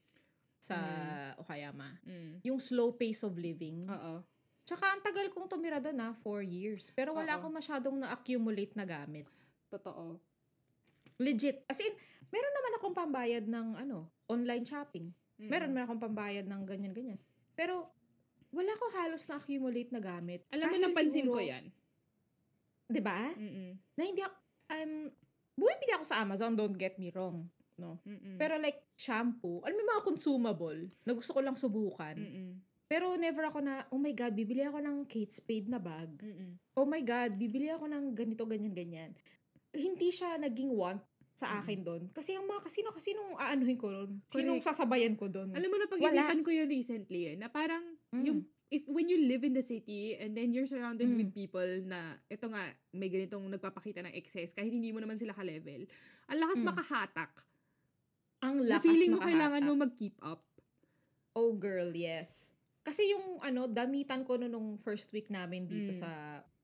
sa 0.61 0.77
Mm. 0.77 1.41
Okayama. 1.41 1.89
Mm. 2.05 2.33
Yung 2.45 2.59
slow 2.61 2.93
pace 2.93 3.25
of 3.25 3.33
living. 3.33 3.89
Oo. 3.89 4.21
Tsaka 4.61 4.93
ang 4.93 5.01
tagal 5.01 5.33
kong 5.33 5.49
tumira 5.49 5.81
doon 5.81 5.97
na, 5.97 6.13
four 6.21 6.45
years. 6.45 6.93
Pero 6.93 7.17
wala 7.17 7.33
akong 7.33 7.49
masyadong 7.51 7.97
na-accumulate 7.97 8.77
na 8.77 8.85
gamit. 8.85 9.25
Totoo. 9.73 10.21
Legit. 11.17 11.65
As 11.65 11.81
in, 11.81 11.91
meron 12.29 12.53
naman 12.53 12.73
akong 12.77 12.95
pambayad 12.95 13.45
ng 13.49 13.67
ano, 13.75 14.05
online 14.29 14.61
shopping. 14.63 15.09
Mm. 15.41 15.49
Meron 15.49 15.69
naman 15.73 15.83
akong 15.89 16.01
pambayad 16.05 16.45
ng 16.45 16.61
ganyan-ganyan. 16.61 17.17
Pero, 17.57 17.89
wala 18.53 18.71
ko 18.77 18.85
halos 18.93 19.25
na-accumulate 19.25 19.89
na 19.89 19.99
gamit. 19.99 20.45
Alam 20.53 20.69
mo, 20.69 20.77
napansin 20.77 21.25
siguro- 21.25 21.41
ko 21.41 21.41
yan. 21.41 21.65
'Di 22.91 22.99
ba? 22.99 23.31
Mm-mm. 23.33 23.71
Na 23.95 24.03
hindi 24.03 24.19
ako, 24.19 24.35
um, 24.67 24.93
bumibili 25.55 25.91
ako 25.95 26.03
sa 26.03 26.19
Amazon, 26.19 26.51
don't 26.53 26.75
get 26.75 26.99
me 26.99 27.07
wrong. 27.15 27.47
No? 27.79 27.99
Mm-mm. 28.03 28.35
Pero 28.35 28.57
like, 28.57 28.91
shampoo, 28.95 29.61
alam 29.63 29.75
mo 29.75 29.83
mga 29.87 30.05
consumable, 30.05 30.79
na 31.03 31.11
gusto 31.13 31.31
ko 31.31 31.39
lang 31.39 31.55
subukan. 31.55 32.17
Mm-mm. 32.17 32.51
Pero 32.91 33.15
never 33.15 33.47
ako 33.47 33.63
na, 33.63 33.87
oh 33.87 33.97
my 33.97 34.11
God, 34.11 34.35
bibili 34.35 34.67
ako 34.67 34.83
ng 34.83 35.07
Kate 35.07 35.31
Spade 35.31 35.71
na 35.71 35.79
bag. 35.79 36.11
Mm-mm. 36.19 36.59
Oh 36.75 36.83
my 36.83 36.99
God, 36.99 37.39
bibili 37.39 37.71
ako 37.71 37.87
ng 37.87 38.11
ganito, 38.11 38.43
ganyan, 38.43 38.75
ganyan. 38.75 39.11
Hindi 39.71 40.11
siya 40.11 40.35
naging 40.35 40.75
want 40.75 40.99
sa 41.31 41.63
akin 41.63 41.79
doon. 41.81 42.03
Kasi 42.11 42.35
yung 42.35 42.45
mga 42.45 42.61
kasino, 42.67 42.91
kasino 42.91 43.19
aanuhin 43.39 43.79
ko 43.79 43.87
doon? 43.89 44.19
Sinong 44.27 44.59
sasabayan 44.61 45.15
ko 45.15 45.31
doon? 45.31 45.55
Alam 45.55 45.69
mo 45.71 45.77
na 45.79 45.87
pag-isipan 45.87 46.43
ko 46.43 46.51
yun 46.51 46.67
recently 46.67 47.33
eh, 47.33 47.35
na 47.39 47.47
parang 47.47 47.81
Mm. 48.11 48.23
yung 48.27 48.39
if 48.67 48.83
when 48.87 49.07
you 49.07 49.19
live 49.23 49.43
in 49.43 49.55
the 49.55 49.63
city 49.63 50.15
and 50.15 50.35
then 50.35 50.51
you're 50.51 50.67
surrounded 50.67 51.07
Mm. 51.07 51.15
with 51.15 51.31
people 51.31 51.71
na 51.87 52.19
ito 52.27 52.47
nga 52.47 52.59
may 52.91 53.07
ganitong 53.07 53.47
nagpapakita 53.47 54.03
ng 54.03 54.15
excess 54.15 54.51
kahit 54.51 54.71
hindi 54.71 54.91
mo 54.91 54.99
naman 54.99 55.15
sila 55.15 55.31
ka-level 55.31 55.87
ang 56.27 56.39
lakas 56.39 56.59
Mm. 56.59 56.67
makahatak 56.71 57.31
Ang 58.41 58.65
na 58.65 58.77
lakas 58.77 58.85
feeling 58.89 59.13
mo 59.13 59.21
kailangan 59.21 59.61
mo 59.63 59.73
mag-keep 59.77 60.17
up 60.21 60.41
Oh 61.31 61.55
girl, 61.55 61.95
yes. 61.95 62.51
Kasi 62.83 63.07
yung 63.07 63.39
ano, 63.39 63.63
damitan 63.63 64.27
ko 64.27 64.35
no 64.35 64.51
nung 64.51 64.75
first 64.75 65.07
week 65.15 65.31
namin 65.31 65.63
dito 65.63 65.95
Mm. 65.95 65.99
sa 66.01 66.11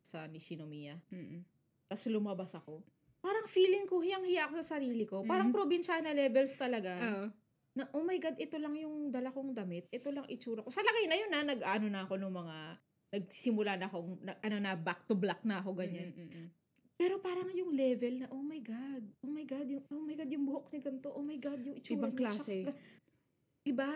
sa 0.02 0.28
Nishinomiya. 0.28 1.00
Mm-mm. 1.08 1.40
Tapos 1.88 2.04
lumabas 2.12 2.52
ako. 2.52 2.84
Parang 3.24 3.48
feeling 3.48 3.88
ko, 3.88 4.04
hiyang-hiya 4.04 4.52
ako 4.52 4.60
sa 4.60 4.76
sarili 4.76 5.08
ko. 5.08 5.24
Parang 5.24 5.52
Mhm. 5.52 5.56
probinsyana 5.56 6.12
levels 6.12 6.52
talaga. 6.60 6.92
Oo. 7.00 7.26
Na, 7.80 7.88
oh 7.96 8.04
my 8.04 8.20
God, 8.20 8.36
ito 8.36 8.60
lang 8.60 8.76
yung 8.76 9.08
dala 9.08 9.32
kong 9.32 9.56
damit. 9.56 9.88
Ito 9.88 10.12
lang 10.12 10.28
itsura 10.28 10.64
ko. 10.64 10.70
Sa 10.74 10.84
lagay 10.84 11.06
na 11.08 11.16
yun 11.16 11.32
na, 11.32 11.48
nag-ano 11.48 11.88
na 11.88 12.04
ako 12.04 12.14
nung 12.18 12.36
mga, 12.36 12.58
nagsimula 13.14 13.80
na 13.80 13.88
akong, 13.88 14.20
na, 14.20 14.36
ano 14.44 14.58
na, 14.60 14.76
back 14.76 15.08
to 15.08 15.16
black 15.16 15.48
na 15.48 15.64
ako, 15.64 15.80
ganyan. 15.80 16.12
Mm, 16.12 16.28
mm, 16.28 16.32
mm. 16.44 16.48
Pero 16.98 17.22
parang 17.22 17.46
yung 17.54 17.78
level 17.78 18.26
na, 18.26 18.28
oh 18.34 18.42
my 18.42 18.58
God, 18.58 19.06
oh 19.22 19.30
my 19.30 19.46
God, 19.46 19.70
yung, 19.70 19.86
oh 19.94 20.02
my 20.02 20.18
God, 20.18 20.30
yung 20.34 20.46
buhok 20.50 20.74
ni 20.74 20.82
ganito, 20.82 21.14
oh 21.14 21.22
my 21.22 21.38
God, 21.38 21.62
yung 21.62 21.78
itsura 21.78 22.10
Ibang 22.10 22.16
klase. 22.18 22.74
Iba. 23.62 23.90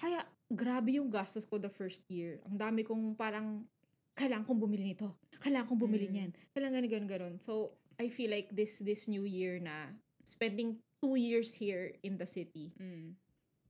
Kaya, 0.00 0.24
grabe 0.48 0.96
yung 0.96 1.12
gastos 1.12 1.44
ko 1.44 1.60
the 1.60 1.68
first 1.68 2.08
year. 2.08 2.40
Ang 2.48 2.56
dami 2.56 2.88
kong 2.88 3.12
parang, 3.20 3.68
kailangan 4.16 4.48
kong 4.48 4.60
bumili 4.64 4.96
nito. 4.96 5.12
Kailangan 5.44 5.68
kong 5.68 5.82
bumili 5.84 6.08
Mm. 6.08 6.14
niyan. 6.16 6.30
Kailangan 6.56 6.74
ganun, 6.80 6.90
ganun, 6.90 7.08
ganun. 7.08 7.34
So, 7.38 7.76
I 8.00 8.08
feel 8.08 8.32
like 8.32 8.48
this 8.56 8.80
this 8.80 9.06
new 9.06 9.28
year 9.28 9.60
na, 9.60 9.92
spending 10.24 10.80
two 11.04 11.14
years 11.20 11.52
here 11.52 11.92
in 12.00 12.16
the 12.16 12.26
city, 12.26 12.72
Mm. 12.80 13.12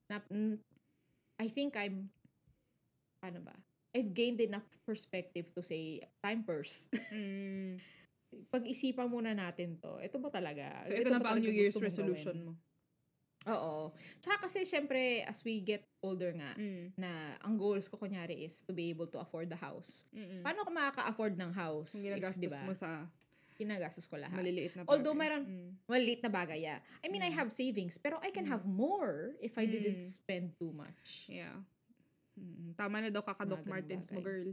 na, 0.07 0.23
mm, 0.31 0.55
I 1.43 1.51
think 1.51 1.75
I'm, 1.75 2.15
ano 3.27 3.43
ba? 3.43 3.59
I've 3.91 4.15
gained 4.15 4.39
enough 4.39 4.69
perspective 4.87 5.51
to 5.59 5.67
say, 5.67 6.07
time 6.23 6.47
purse. 6.47 6.87
Mm. 7.11 7.83
Pag-isipan 8.29 9.09
muna 9.09 9.33
natin 9.33 9.81
to. 9.81 9.97
Ito 9.99 10.21
ba 10.21 10.29
talaga? 10.29 10.85
So, 10.85 10.93
ito 10.93 11.09
na 11.09 11.21
ba 11.21 11.33
ang 11.33 11.41
New 11.41 11.53
Year's 11.53 11.77
resolution 11.77 12.37
gawin? 12.37 12.49
mo? 12.49 12.55
Oo. 13.49 13.97
Tsaka 14.21 14.45
kasi, 14.45 14.69
syempre, 14.69 15.25
as 15.25 15.41
we 15.41 15.65
get 15.65 15.81
older 16.05 16.35
nga, 16.37 16.53
Mm. 16.53 16.93
na 16.99 17.09
ang 17.41 17.57
goals 17.57 17.89
ko 17.89 17.97
kunyari 17.97 18.45
is 18.45 18.61
to 18.61 18.77
be 18.77 18.93
able 18.93 19.09
to 19.09 19.17
afford 19.17 19.49
the 19.49 19.57
house. 19.57 20.05
Mm-mm. 20.13 20.45
Paano 20.45 20.67
ko 20.67 20.71
makaka-afford 20.71 21.41
ng 21.41 21.53
house? 21.53 21.97
Kung 21.97 22.05
ginagastos 22.05 22.45
diba, 22.53 22.67
mo 22.67 22.75
sa 22.77 23.09
Ginagastos 23.57 24.05
ko 24.05 24.21
lahat. 24.21 24.37
maliliit 24.37 24.77
na 24.77 24.85
bagay. 24.85 24.93
Although 24.93 25.17
mayroon- 25.17 25.49
Mm. 25.49 25.71
Maliit 25.89 26.21
na 26.21 26.29
bagay, 26.29 26.61
yeah. 26.61 26.79
I 27.01 27.09
mean, 27.09 27.25
I 27.25 27.33
Mm. 27.33 27.39
have 27.41 27.51
savings, 27.51 27.97
pero 27.97 28.21
I 28.21 28.29
can 28.29 28.45
Mm. 28.45 28.53
have 28.53 28.69
more 28.69 29.33
if 29.41 29.57
I 29.57 29.65
didn't 29.65 30.05
Mm. 30.05 30.13
spend 30.13 30.47
too 30.55 30.71
much. 30.71 31.25
Yeah. 31.27 31.65
Mm, 32.37 32.77
Tama 32.77 33.01
na 33.01 33.09
daw 33.09 33.25
kakadok 33.25 33.65
Martens 33.65 34.13
mo, 34.13 34.21
girl. 34.21 34.53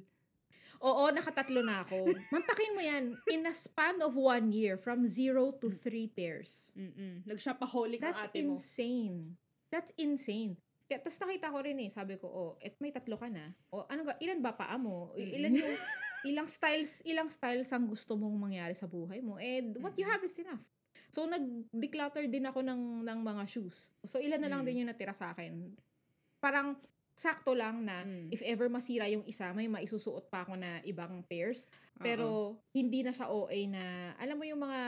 Oo, 0.83 1.07
nakatatlo 1.09 1.63
na 1.63 1.81
ako. 1.81 2.03
Mantakin 2.29 2.71
mo 2.75 2.81
yan. 2.83 3.05
In 3.31 3.47
a 3.47 3.53
span 3.55 4.03
of 4.03 4.13
one 4.13 4.51
year, 4.51 4.75
from 4.75 5.07
zero 5.07 5.55
to 5.57 5.71
three 5.71 6.05
pairs. 6.05 6.69
Mm-mm. 6.75 7.23
Nag-shopaholic 7.23 8.03
ang 8.03 8.11
That's 8.11 8.27
ate 8.29 8.43
mo. 8.43 8.59
insane. 8.59 9.39
That's 9.71 9.91
insane. 9.95 10.59
Kaya, 10.85 11.01
tapos 11.01 11.17
nakita 11.17 11.49
ko 11.49 11.57
rin 11.65 11.79
eh, 11.81 11.89
sabi 11.89 12.13
ko, 12.21 12.27
oh, 12.29 12.51
et 12.61 12.77
may 12.77 12.93
tatlo 12.93 13.17
ka 13.17 13.25
na. 13.25 13.49
O, 13.73 13.87
ano 13.89 14.05
ga, 14.05 14.13
ilan 14.21 14.37
ba 14.43 14.53
paa 14.53 14.77
mo? 14.77 15.15
Ilan 15.17 15.49
Mm. 15.49 15.57
yung, 15.57 15.73
ilang 16.29 16.47
styles, 16.49 17.01
ilang 17.01 17.29
styles 17.31 17.71
ang 17.73 17.89
gusto 17.89 18.13
mong 18.13 18.35
mangyari 18.37 18.77
sa 18.77 18.85
buhay 18.85 19.17
mo? 19.23 19.41
And 19.41 19.73
what 19.81 19.97
you 19.97 20.05
have 20.05 20.21
is 20.21 20.37
enough. 20.37 20.61
So, 21.09 21.25
nag-declutter 21.25 22.27
din 22.29 22.45
ako 22.45 22.61
ng, 22.61 23.01
ng 23.01 23.19
mga 23.23 23.43
shoes. 23.49 23.89
So, 24.05 24.21
ilan 24.21 24.37
na 24.43 24.51
lang 24.51 24.61
Mm. 24.61 24.67
din 24.69 24.79
yung 24.85 24.89
natira 24.93 25.15
sa 25.15 25.33
akin. 25.33 25.73
Parang, 26.37 26.77
sakto 27.15 27.55
lang 27.55 27.87
na 27.87 28.03
Mm. 28.03 28.27
if 28.29 28.43
ever 28.43 28.67
masira 28.67 29.07
yung 29.07 29.23
isa, 29.23 29.55
may 29.55 29.71
maisusuot 29.71 30.27
pa 30.27 30.43
ako 30.43 30.59
na 30.59 30.83
ibang 30.83 31.23
pairs. 31.25 31.63
Pero, 31.95 32.59
hindi 32.75 33.07
na 33.07 33.15
siya 33.15 33.31
OA 33.31 33.71
na, 33.71 34.11
alam 34.19 34.35
mo 34.35 34.43
yung 34.43 34.59
mga 34.59 34.81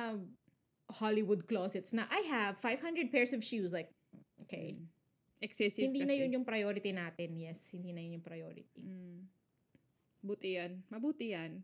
Hollywood 0.99 1.47
closets 1.47 1.95
na, 1.95 2.03
I 2.11 2.27
have 2.27 2.59
500 2.59 3.07
pairs 3.11 3.31
of 3.31 3.39
shoes. 3.43 3.71
Like, 3.71 3.87
okay. 4.43 4.75
Mm. 4.75 4.91
Excessive 5.39 5.87
Hindi 5.87 6.03
kasi. 6.03 6.09
na 6.09 6.15
yun 6.19 6.31
yung 6.41 6.45
priority 6.47 6.91
natin. 6.91 7.37
Yes, 7.37 7.71
hindi 7.71 7.93
na 7.95 8.01
yun 8.03 8.19
yung 8.19 8.25
priority. 8.27 8.83
Mm. 8.83 9.23
Buti 10.19 10.49
yan. 10.59 10.83
Mabuti 10.91 11.31
yan. 11.31 11.61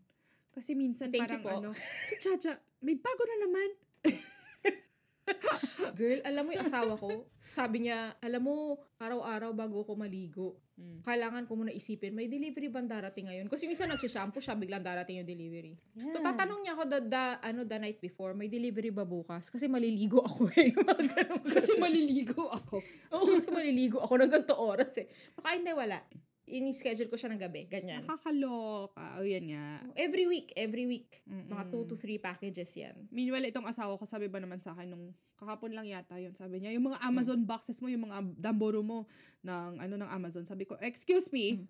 Kasi 0.54 0.78
minsan 0.78 1.10
Thank 1.10 1.26
parang 1.26 1.44
ano, 1.44 1.70
si 2.06 2.14
Chacha, 2.22 2.54
may 2.80 2.94
bago 2.94 3.22
na 3.26 3.36
naman. 3.42 3.68
Girl, 5.98 6.20
alam 6.22 6.46
mo 6.46 6.50
yung 6.54 6.62
asawa 6.62 6.94
ko, 6.94 7.26
sabi 7.44 7.86
niya, 7.86 8.16
alam 8.18 8.42
mo, 8.42 8.80
araw-araw 8.96 9.52
bago 9.52 9.84
ako 9.84 9.92
maligo, 9.94 10.48
Mm. 10.74 11.06
kailangan 11.06 11.46
ko 11.46 11.54
muna 11.54 11.70
isipin, 11.70 12.10
may 12.10 12.26
delivery 12.26 12.66
ba 12.66 12.82
darating 12.82 13.30
ngayon? 13.30 13.46
Kasi 13.46 13.70
minsan 13.70 13.86
nagsishampoo 13.86 14.42
siya, 14.42 14.58
biglang 14.58 14.82
darating 14.82 15.22
yung 15.22 15.28
delivery. 15.28 15.78
So, 15.94 16.18
Yeah. 16.18 16.26
tatanong 16.26 16.66
niya 16.66 16.74
ako 16.74 16.82
the, 16.90 16.98
the, 17.06 17.24
ano, 17.38 17.60
the 17.62 17.78
night 17.78 18.02
before, 18.02 18.34
may 18.34 18.50
delivery 18.50 18.90
ba 18.90 19.06
bukas? 19.06 19.54
Kasi 19.54 19.70
maliligo 19.70 20.18
ako 20.18 20.50
eh. 20.58 20.74
Kasi 21.54 21.78
maliligo 21.78 22.50
ako. 22.50 22.82
Oo, 23.14 23.24
kasi 23.38 23.54
maliligo 23.54 24.02
ako 24.02 24.18
ng 24.18 24.30
ganito 24.34 24.58
oras 24.58 24.90
eh. 24.98 25.06
Baka 25.38 25.54
hindi, 25.54 25.70
wala. 25.70 26.02
Ini-schedule 26.44 27.08
ko 27.08 27.16
siya 27.16 27.32
ng 27.32 27.40
gabi. 27.40 27.64
Ganyan. 27.64 28.04
Nakakaloka. 28.04 29.16
O 29.16 29.24
yan 29.24 29.48
nga. 29.48 29.80
Every 29.96 30.28
week, 30.28 30.52
every 30.52 30.84
week. 30.84 31.24
Mm-mm. 31.24 31.48
Mga 31.48 31.64
2 31.72 31.88
to 31.88 31.96
3 31.96 32.20
packages 32.20 32.68
yan. 32.76 32.92
Meanwhile, 33.08 33.48
itong 33.48 33.64
asawa 33.64 33.96
ko, 33.96 34.04
sabi 34.04 34.28
ba 34.28 34.36
naman 34.36 34.60
sa 34.60 34.76
akin 34.76 34.92
nung 34.92 35.16
kahapon 35.40 35.72
lang 35.72 35.88
yata 35.88 36.20
yun. 36.20 36.36
Sabi 36.36 36.60
niya, 36.60 36.76
yung 36.76 36.92
mga 36.92 37.00
Amazon 37.00 37.40
boxes 37.42 37.80
mo, 37.80 37.88
yung 37.88 38.04
mga 38.06 38.20
damboro 38.36 38.84
mo 38.84 39.08
ng 39.40 39.80
ano 39.80 39.94
ng 39.96 40.10
Amazon. 40.12 40.44
Sabi 40.44 40.68
ko, 40.68 40.76
excuse 40.84 41.32
me, 41.32 41.56
Mm. 41.56 41.66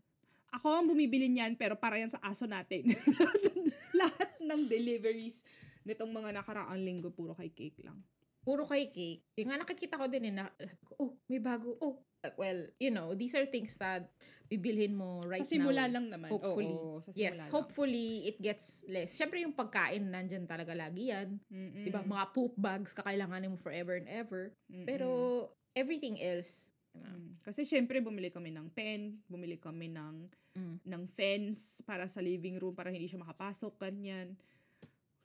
ako 0.55 0.67
ang 0.71 0.87
bumibili 0.87 1.27
niyan, 1.31 1.55
pero 1.55 1.79
para 1.79 1.95
yan 1.95 2.11
sa 2.11 2.19
aso 2.23 2.47
natin. 2.47 2.87
Lahat 3.99 4.39
ng 4.43 4.67
deliveries 4.67 5.47
nitong 5.83 6.11
mga 6.11 6.35
nakaraang 6.35 6.79
linggo, 6.79 7.15
puro 7.15 7.35
kay 7.35 7.51
cake 7.51 7.83
lang. 7.83 7.99
Puro 8.43 8.67
kay 8.67 8.91
cake. 8.91 9.23
Yung 9.39 9.51
nga 9.51 9.59
nakikita 9.59 9.97
ko 9.97 10.07
din 10.07 10.31
eh, 10.31 10.35
na, 10.35 10.51
oh, 10.99 11.15
may 11.27 11.39
bago. 11.39 11.75
Oh, 11.79 12.03
well, 12.37 12.65
you 12.81 12.89
know, 12.89 13.13
these 13.13 13.37
are 13.37 13.45
things 13.45 13.77
that 13.77 14.09
bibilhin 14.49 14.97
mo 14.97 15.25
right 15.25 15.45
sa 15.45 15.49
simula 15.49 15.89
now. 15.89 16.01
lang 16.01 16.07
naman. 16.13 16.29
Hopefully. 16.33 16.73
Oo, 16.73 17.01
sa 17.01 17.11
simula 17.13 17.21
Yes, 17.33 17.37
lang. 17.41 17.51
hopefully 17.53 18.09
it 18.29 18.37
gets 18.41 18.85
less. 18.89 19.17
Siyempre 19.17 19.41
yung 19.45 19.53
pagkain 19.53 20.09
nandyan 20.09 20.49
talaga 20.49 20.73
lagi 20.73 21.13
yan. 21.13 21.41
Mm-mm. 21.49 21.85
'Di 21.85 21.91
ba? 21.93 22.05
Mga 22.05 22.25
poop 22.33 22.53
bags 22.57 22.93
kakailanganin 22.97 23.53
mo 23.53 23.59
forever 23.61 23.97
and 23.97 24.09
ever. 24.09 24.53
Mm-mm. 24.69 24.89
Pero 24.89 25.09
everything 25.77 26.21
else, 26.21 26.73
know, 26.95 27.11
Mm. 27.11 27.35
Kasi 27.43 27.67
syempre 27.67 27.99
bumili 27.99 28.31
kami 28.31 28.55
ng 28.55 28.71
pen, 28.71 29.19
bumili 29.27 29.59
kami 29.59 29.91
ng 29.91 30.31
Mm. 30.55 30.79
ng 30.87 31.03
fence 31.11 31.83
para 31.83 32.07
sa 32.07 32.23
living 32.23 32.55
room 32.63 32.71
para 32.79 32.95
hindi 32.95 33.11
siya 33.11 33.19
makapasok 33.19 33.75
ganyan. 33.83 34.39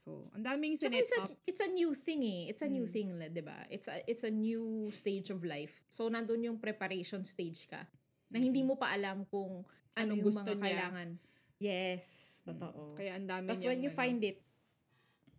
So, 0.10 0.26
ang 0.34 0.42
daming 0.42 0.74
sinet 0.74 1.06
it's 1.06 1.14
a, 1.14 1.22
up. 1.22 1.30
it's 1.46 1.62
a 1.62 1.70
new 1.70 1.94
thing 1.94 2.26
eh. 2.26 2.50
It's 2.50 2.66
a 2.66 2.70
new 2.70 2.82
Mm. 2.82 2.90
thing, 2.90 3.08
la, 3.14 3.30
'di 3.30 3.44
ba? 3.46 3.70
It's 3.70 3.86
a 3.86 4.02
it's 4.10 4.26
a 4.26 4.34
new 4.34 4.90
stage 4.90 5.30
of 5.30 5.46
life. 5.46 5.86
So 5.86 6.10
nandun 6.10 6.42
yung 6.42 6.58
preparation 6.58 7.22
stage 7.22 7.70
ka 7.70 7.86
na 8.28 8.42
hindi 8.42 8.66
mo 8.66 8.74
pa 8.74 8.90
alam 8.90 9.22
kung 9.30 9.62
ano 9.94 10.02
Anong 10.02 10.18
yung 10.18 10.26
gusto 10.26 10.42
mga 10.42 10.58
niya. 10.58 10.66
kailangan. 10.66 11.10
Yes, 11.62 12.06
Mm. 12.42 12.46
totoo. 12.50 12.82
Kaya 12.98 13.22
ang 13.22 13.28
dami 13.30 13.46
Tapos 13.46 13.62
when 13.62 13.86
you 13.86 13.94
ano. 13.94 14.00
find 14.00 14.20
it, 14.24 14.42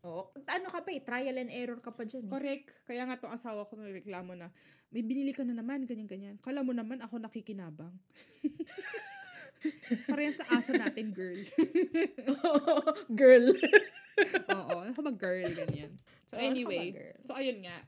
oh, 0.03 0.31
ano 0.47 0.67
ka 0.69 0.81
pa 0.81 0.91
eh, 0.93 1.03
trial 1.03 1.35
and 1.35 1.51
error 1.51 1.79
ka 1.79 1.91
pa 1.91 2.05
dyan. 2.05 2.25
Eh. 2.25 2.31
Correct. 2.31 2.67
Kaya 2.87 3.03
nga 3.05 3.19
tong 3.19 3.35
asawa 3.35 3.67
ko 3.67 3.75
nagreklamo 3.75 4.39
na, 4.39 4.55
may 4.89 5.03
binili 5.03 5.33
ka 5.33 5.43
na 5.43 5.53
naman, 5.53 5.83
ganyan-ganyan. 5.83 6.39
Kala 6.39 6.63
mo 6.63 6.71
naman 6.71 7.01
ako 7.01 7.19
nakikinabang. 7.19 7.91
Para 10.09 10.21
yan 10.21 10.33
sa 10.33 10.49
aso 10.51 10.73
natin, 10.73 11.13
girl. 11.13 11.41
Girl. 13.13 13.53
Oo. 14.51 14.75
Ano 14.83 14.93
ka 14.93 15.03
ba, 15.03 15.13
girl? 15.13 15.51
Ganyan. 15.51 15.93
So, 16.25 16.37
anyway. 16.37 16.93
So, 17.23 17.35
ayun 17.35 17.65
nga. 17.65 17.79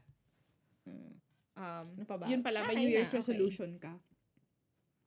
Mm. 0.89 1.13
Um, 1.53 1.87
Ano 2.01 2.07
pa 2.09 2.17
ba? 2.17 2.27
Yun 2.27 2.41
pala, 2.41 2.65
may 2.65 2.75
Ah, 2.75 2.81
New 2.81 2.91
Year's 2.91 3.13
na, 3.13 3.21
okay. 3.21 3.21
resolution 3.23 3.71
ka. 3.77 3.93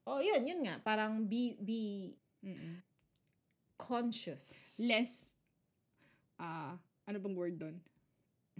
Oh, 0.05 0.21
yun, 0.21 0.45
yun 0.45 0.61
nga. 0.61 0.77
Parang 0.79 1.25
be, 1.25 1.57
be 1.57 2.13
Mm-mm. 2.45 2.77
conscious. 3.75 4.77
Less, 4.79 5.33
ah, 6.37 6.77
ano 7.03 7.17
bang 7.17 7.35
word 7.35 7.57
doon? 7.57 7.75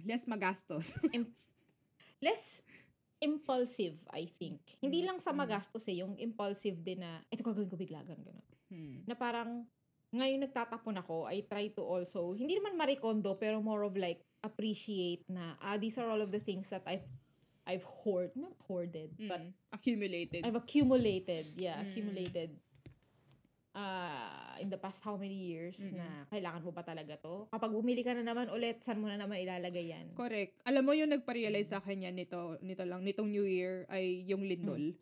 Less 0.02 0.26
magastos. 0.26 0.98
Less 2.20 2.60
impulsive, 3.16 3.96
I 4.12 4.28
think. 4.28 4.60
Hindi 4.76 5.00
Mm, 5.00 5.06
lang 5.08 5.18
sa 5.22 5.32
mm. 5.32 5.38
magastos 5.38 5.88
eh, 5.88 6.04
yung 6.04 6.18
impulsive 6.20 6.76
din 6.82 7.00
na, 7.00 7.22
ito 7.32 7.40
gagawin 7.40 7.70
ko 7.70 7.78
bigla, 7.78 8.04
ganun, 8.04 8.20
ganun. 8.26 8.46
hmm. 8.68 8.96
Na 9.08 9.16
parang, 9.16 9.64
ngayon 10.14 10.46
nagtatapon 10.46 10.96
ako, 11.02 11.26
I 11.26 11.42
try 11.42 11.72
to 11.74 11.82
also, 11.82 12.30
hindi 12.36 12.54
naman 12.54 12.78
marikondo, 12.78 13.34
pero 13.34 13.58
more 13.58 13.82
of 13.82 13.98
like, 13.98 14.22
appreciate 14.44 15.26
na, 15.26 15.58
ah, 15.58 15.74
these 15.74 15.98
are 15.98 16.06
all 16.06 16.22
of 16.22 16.30
the 16.30 16.38
things 16.38 16.70
that 16.70 16.86
I've, 16.86 17.02
I've 17.66 17.82
hoard, 17.82 18.30
not 18.38 18.54
hoarded, 18.70 19.10
but 19.26 19.42
Mm. 19.42 19.50
Accumulated. 19.74 20.40
I've 20.46 20.54
accumulated, 20.54 21.44
yeah, 21.58 21.82
Mm. 21.82 21.84
accumulated 21.90 22.50
uh, 23.74 24.56
in 24.62 24.70
the 24.70 24.78
past 24.78 25.02
how 25.04 25.18
many 25.18 25.36
years 25.36 25.90
Mm-mm. 25.90 25.98
na 26.00 26.24
kailangan 26.32 26.62
mo 26.64 26.70
ba 26.72 26.80
talaga 26.80 27.18
to? 27.20 27.50
Kapag 27.52 27.68
bumili 27.74 28.00
ka 28.00 28.14
na 28.16 28.24
naman 28.24 28.48
ulit, 28.48 28.80
saan 28.80 29.02
mo 29.02 29.10
na 29.10 29.20
naman 29.20 29.42
ilalagay 29.42 29.92
yan? 29.92 30.06
Correct. 30.16 30.62
Alam 30.64 30.82
mo 30.86 30.92
yung 30.96 31.12
nagpa-realize 31.12 31.76
sa 31.76 31.82
akin 31.82 32.06
yan 32.08 32.16
nito, 32.16 32.56
nito 32.64 32.86
lang, 32.86 33.02
nitong 33.04 33.28
New 33.28 33.44
Year 33.44 33.84
ay 33.92 34.24
yung 34.24 34.46
lindol. 34.46 34.94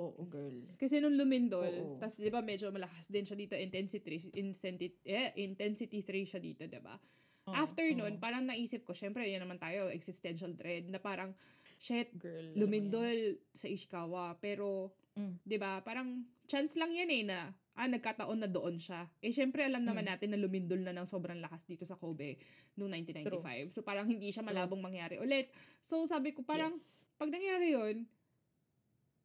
Oo, 0.00 0.24
girl. 0.24 0.56
Kasi 0.80 1.04
nung 1.04 1.12
lumindol, 1.20 2.00
tas 2.00 2.16
'di 2.16 2.32
ba 2.32 2.40
medyo 2.40 2.72
malakas 2.72 3.12
din 3.12 3.28
siya 3.28 3.36
dito 3.36 3.52
intensity 3.60 4.16
intensity 4.32 4.96
eh, 5.04 5.36
intensity 5.36 6.00
3 6.00 6.24
siya 6.24 6.40
dito, 6.40 6.64
'di 6.64 6.80
ba? 6.80 6.96
Oo, 7.44 7.52
After 7.52 7.84
nun, 7.92 8.16
oo. 8.16 8.22
parang 8.22 8.48
naisip 8.48 8.86
ko, 8.88 8.96
syempre, 8.96 9.28
yan 9.28 9.44
naman 9.44 9.60
tayo, 9.60 9.92
existential 9.92 10.54
dread, 10.56 10.88
na 10.88 10.96
parang, 11.02 11.36
shit, 11.76 12.08
girl. 12.16 12.48
lumindol 12.56 13.36
sa 13.52 13.68
Ishikawa, 13.68 14.40
pero, 14.40 14.96
Mm. 15.12 15.36
'di 15.44 15.56
ba 15.60 15.84
parang, 15.84 16.24
chance 16.48 16.80
lang 16.80 16.96
yan 16.96 17.10
eh, 17.12 17.24
na, 17.28 17.52
ah, 17.76 17.84
nagkataon 17.90 18.40
na 18.40 18.48
doon 18.48 18.80
siya. 18.80 19.12
Eh, 19.20 19.28
syempre, 19.36 19.60
alam 19.68 19.84
naman 19.84 20.08
Mm. 20.08 20.10
natin 20.16 20.28
na 20.32 20.40
lumindol 20.40 20.80
na 20.80 20.96
ng 20.96 21.04
sobrang 21.04 21.36
lakas 21.44 21.68
dito 21.68 21.84
sa 21.84 22.00
Kobe 22.00 22.40
noong 22.80 22.96
1995. 22.96 23.68
So, 23.76 23.84
parang 23.84 24.08
hindi 24.08 24.32
siya 24.32 24.40
malabong 24.40 24.80
mangyari 24.80 25.20
ulit. 25.20 25.52
So, 25.84 26.00
sabi 26.08 26.32
ko, 26.32 26.40
parang, 26.48 26.72
Yes. 26.72 27.04
pag 27.20 27.28
nangyari 27.28 27.76
yun, 27.76 28.08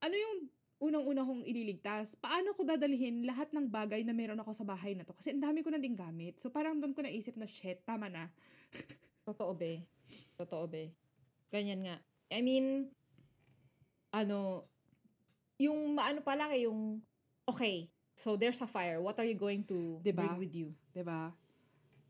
ano 0.03 0.15
yung 0.15 0.37
unang-una 0.77 1.21
kong 1.21 1.41
ililigtas? 1.43 2.13
Paano 2.15 2.53
ko 2.53 2.61
dadalhin 2.61 3.25
lahat 3.25 3.49
ng 3.49 3.65
bagay 3.65 4.05
na 4.05 4.13
meron 4.13 4.37
ako 4.37 4.53
sa 4.53 4.63
bahay 4.63 4.93
na 4.93 5.01
to? 5.01 5.13
Kasi 5.13 5.33
ang 5.33 5.41
dami 5.41 5.61
ko 5.61 5.69
na 5.69 5.81
din 5.81 5.93
gamit. 5.93 6.37
So 6.37 6.49
parang 6.49 6.77
doon 6.77 6.93
ko 6.93 7.01
naisip 7.01 7.33
na, 7.33 7.45
shit, 7.45 7.81
tama 7.81 8.07
na. 8.07 8.29
Totoo, 9.27 9.53
be. 9.53 9.81
Totoo, 10.37 10.69
be. 10.69 10.93
Ganyan 11.49 11.81
nga. 11.83 11.97
I 12.29 12.39
mean, 12.39 12.87
ano, 14.11 14.67
yung 15.57 15.97
maano 15.97 16.21
pa 16.21 16.37
lang 16.37 16.53
eh, 16.53 16.69
yung, 16.69 17.01
okay, 17.43 17.89
so 18.13 18.35
there's 18.35 18.61
a 18.61 18.69
fire. 18.69 19.01
What 19.01 19.17
are 19.17 19.25
you 19.27 19.37
going 19.37 19.65
to 19.69 20.01
Diba? 20.01 20.21
bring 20.25 20.37
with 20.41 20.53
you? 20.53 20.73
'Di 20.89 21.05
ba? 21.05 21.29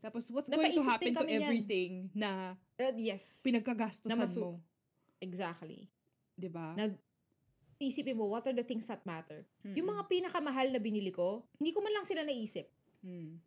Tapos 0.00 0.30
what's 0.30 0.48
going 0.48 0.72
to 0.72 0.84
happen 0.84 1.12
to 1.12 1.20
kami 1.20 1.36
yan. 1.36 1.42
everything 1.42 1.90
na 2.14 2.54
Uh, 2.78 2.94
yes. 2.94 3.42
pinagkagastusan 3.42 4.14
Na 4.14 4.24
masu- 4.24 4.40
mo? 4.40 4.50
Exactly. 5.18 5.90
'Di 6.32 6.48
ba? 6.48 6.72
Na- 6.78 6.94
Isipin 7.78 8.18
mo, 8.18 8.26
what 8.26 8.42
are 8.42 8.54
the 8.54 8.66
things 8.66 8.90
that 8.90 9.06
matter? 9.06 9.46
Yung 9.62 9.86
mga 9.86 10.10
pinakamahal 10.10 10.74
na 10.74 10.82
binili 10.82 11.14
ko, 11.14 11.46
hindi 11.62 11.70
ko 11.70 11.78
man 11.78 11.94
lang 11.94 12.02
sila 12.02 12.26
naisip. 12.26 12.66
Mm. 13.06 13.38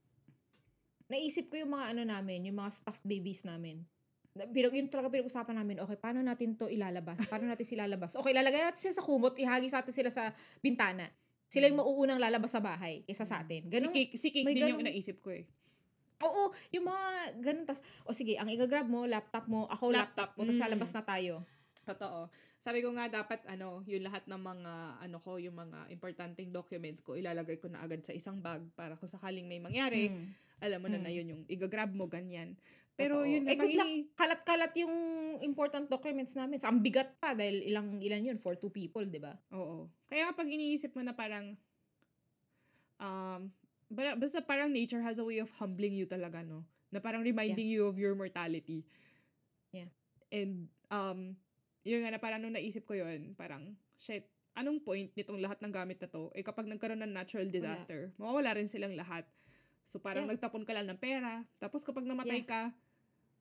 Naisip 1.12 1.52
ko 1.52 1.60
yung 1.60 1.76
mga 1.76 1.92
ano 1.92 2.02
namin, 2.08 2.48
yung 2.48 2.56
mga 2.56 2.72
stuffed 2.72 3.04
babies 3.04 3.44
namin. 3.44 3.84
Na- 4.32 4.48
Pero 4.48 4.72
yun 4.72 4.88
talaga 4.88 5.12
pinag-usapan 5.12 5.60
namin, 5.60 5.84
okay, 5.84 6.00
paano 6.00 6.24
natin 6.24 6.56
to 6.56 6.72
ilalabas? 6.72 7.20
Paano 7.28 7.52
natin 7.52 7.68
sila 7.68 7.84
lalabas? 7.84 8.16
Okay, 8.16 8.32
lalagay 8.32 8.64
natin 8.64 8.80
sila 8.80 8.96
sa 8.96 9.04
kumot, 9.04 9.36
ihagis 9.36 9.76
natin 9.76 9.92
sila 9.92 10.08
sa 10.08 10.32
bintana. 10.64 11.12
Sila 11.52 11.68
yung 11.68 11.84
mauunang 11.84 12.16
lalabas 12.16 12.56
sa 12.56 12.64
bahay 12.64 13.04
kaysa 13.04 13.28
sa 13.28 13.44
atin. 13.44 13.68
si 13.68 13.72
Ganun, 13.76 13.92
Cake, 13.92 14.16
si 14.16 14.28
Cake 14.32 14.48
din 14.48 14.64
yung 14.64 14.80
ganun- 14.80 14.88
naisip 14.88 15.20
ko 15.20 15.36
eh. 15.36 15.44
Oo, 16.24 16.56
yung 16.72 16.88
mga 16.88 17.06
ganun. 17.44 17.66
Tas, 17.68 17.84
o 18.08 18.16
sige, 18.16 18.40
ang 18.40 18.48
i-grab 18.48 18.88
mo, 18.88 19.04
laptop 19.04 19.52
mo, 19.52 19.68
ako 19.68 19.92
Laptop, 19.92 20.32
laptop, 20.32 20.40
mo, 20.40 20.48
tapos 20.48 20.56
mm. 20.56 20.64
lalabas 20.64 20.92
na 20.96 21.04
tayo. 21.04 21.34
Totoo. 21.84 22.20
Sabi 22.62 22.86
ko 22.86 22.94
nga 22.94 23.10
dapat 23.10 23.42
ano, 23.50 23.82
yung 23.90 24.06
lahat 24.06 24.30
ng 24.30 24.38
mga 24.38 24.74
ano 25.02 25.18
ko, 25.18 25.42
yung 25.42 25.58
mga 25.58 25.90
importanteng 25.90 26.54
documents 26.54 27.02
ko, 27.02 27.18
ilalagay 27.18 27.58
ko 27.58 27.66
na 27.66 27.82
agad 27.82 28.06
sa 28.06 28.14
isang 28.14 28.38
bag 28.38 28.62
para 28.78 28.94
kung 28.94 29.10
sakaling 29.10 29.50
may 29.50 29.58
mangyari, 29.58 30.14
Mm. 30.14 30.26
alam 30.62 30.78
mo 30.78 30.86
na 30.86 31.02
na 31.02 31.10
Mm. 31.10 31.18
yun 31.18 31.28
yung 31.34 31.44
i-grab 31.50 31.90
mo 31.90 32.06
ganyan. 32.06 32.54
Pero 32.94 33.26
Totoo. 33.26 33.34
yun 33.34 33.50
eh, 33.50 33.58
ini- 33.58 34.14
Kalat-kalat 34.14 34.78
yung 34.78 34.94
important 35.42 35.90
documents 35.90 36.38
namin. 36.38 36.62
So, 36.62 36.70
ang 36.70 36.86
bigat 36.86 37.18
pa 37.18 37.34
dahil 37.34 37.66
ilang 37.66 37.98
ilan 37.98 38.30
yun 38.30 38.38
for 38.38 38.54
two 38.54 38.70
people, 38.70 39.02
di 39.10 39.18
ba? 39.18 39.34
Oo. 39.58 39.90
Kaya 40.06 40.30
pag 40.30 40.46
iniisip 40.46 40.94
mo 40.94 41.02
na 41.02 41.18
parang, 41.18 41.58
um, 43.02 43.50
ba- 43.90 44.14
basta 44.14 44.38
parang 44.38 44.70
nature 44.70 45.02
has 45.02 45.18
a 45.18 45.26
way 45.26 45.42
of 45.42 45.50
humbling 45.58 45.98
you 45.98 46.06
talaga, 46.06 46.46
no? 46.46 46.62
Na 46.94 47.02
parang 47.02 47.26
reminding 47.26 47.66
you 47.66 47.90
of 47.90 47.98
your 47.98 48.14
mortality. 48.14 48.86
Yeah. 49.74 49.90
And, 50.30 50.70
um, 50.94 51.42
yun 51.82 52.06
nga 52.06 52.14
na 52.14 52.20
parang 52.22 52.42
nung 52.42 52.54
naisip 52.54 52.86
ko 52.86 52.94
yun, 52.94 53.34
parang, 53.34 53.74
shit, 53.98 54.26
anong 54.54 54.84
point 54.84 55.10
nitong 55.16 55.40
lahat 55.40 55.58
ng 55.64 55.74
gamit 55.74 55.98
na 55.98 56.08
to? 56.08 56.30
Eh 56.36 56.44
kapag 56.44 56.68
nagkaroon 56.68 57.02
ng 57.02 57.14
natural 57.16 57.48
disaster, 57.48 58.12
mawawala 58.20 58.60
rin 58.60 58.68
silang 58.68 58.94
lahat. 58.94 59.26
So 59.88 59.98
parang 59.98 60.28
Yeah. 60.28 60.36
nagtapon 60.38 60.64
ka 60.64 60.76
lang 60.76 60.88
ng 60.88 61.00
pera. 61.00 61.44
Tapos 61.58 61.82
kapag 61.84 62.06
namatay 62.06 62.44
ka, 62.44 62.72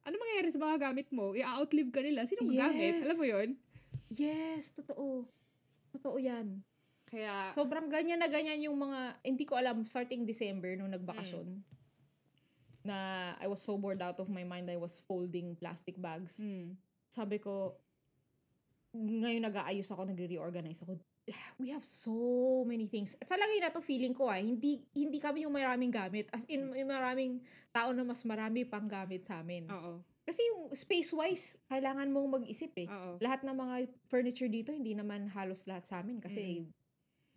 ano 0.03 0.15
mangyayari 0.17 0.49
sa 0.49 0.59
mga 0.59 0.77
gamit 0.91 1.12
mo? 1.12 1.37
I-outlive 1.37 1.93
ka 1.93 2.01
nila. 2.01 2.25
Sino 2.25 2.47
magamit? 2.49 2.97
Yes. 2.97 3.05
Alam 3.05 3.19
mo 3.21 3.27
yun? 3.29 3.49
Yes, 4.11 4.62
totoo. 4.73 5.29
Totoo 5.93 6.17
yan. 6.17 6.65
Kaya, 7.11 7.51
Sobrang 7.53 7.91
ganyan 7.91 8.23
na 8.23 8.31
ganyan 8.31 8.62
yung 8.71 8.79
mga, 8.79 9.19
hindi 9.27 9.43
ko 9.43 9.59
alam, 9.59 9.83
starting 9.83 10.23
December 10.25 10.79
nung 10.79 10.95
nagbakasyon. 10.95 11.59
na 12.81 12.97
I 13.37 13.45
was 13.45 13.61
so 13.61 13.77
bored 13.77 14.01
out 14.01 14.17
of 14.25 14.33
my 14.33 14.41
mind 14.41 14.73
I 14.73 14.81
was 14.81 15.05
folding 15.05 15.53
plastic 15.53 16.01
bags. 16.01 16.41
Mm. 16.41 16.81
Sabi 17.12 17.37
ko, 17.37 17.77
ngayon 18.95 19.47
nag-aayos 19.47 19.87
ako, 19.95 20.03
nagre-reorganize 20.11 20.83
ako. 20.83 20.99
We 21.62 21.71
have 21.71 21.87
so 21.87 22.67
many 22.67 22.91
things. 22.91 23.15
At 23.23 23.31
sa 23.31 23.39
lagay 23.39 23.62
na 23.62 23.71
to, 23.71 23.83
feeling 23.83 24.15
ko 24.15 24.27
ah, 24.27 24.39
hindi, 24.43 24.83
hindi 24.95 25.23
kami 25.23 25.47
yung 25.47 25.55
maraming 25.55 25.95
gamit. 25.95 26.27
As 26.35 26.43
in, 26.51 26.75
yung 26.75 26.91
maraming 26.91 27.39
tao 27.71 27.95
na 27.95 28.03
mas 28.03 28.27
marami 28.27 28.67
pang 28.67 28.91
gamit 28.91 29.27
sa 29.27 29.43
amin. 29.43 29.71
Oo. 29.71 30.03
Kasi 30.27 30.43
yung 30.53 30.71
space-wise, 30.75 31.59
kailangan 31.71 32.11
mong 32.11 32.43
mag-isip 32.43 32.71
eh. 32.83 32.89
Oo. 32.91 33.19
Lahat 33.23 33.43
ng 33.47 33.57
mga 33.57 33.77
furniture 34.11 34.51
dito, 34.51 34.71
hindi 34.75 34.95
naman 34.95 35.31
halos 35.31 35.67
lahat 35.71 35.87
sa 35.87 36.03
amin 36.03 36.19
kasi 36.19 36.67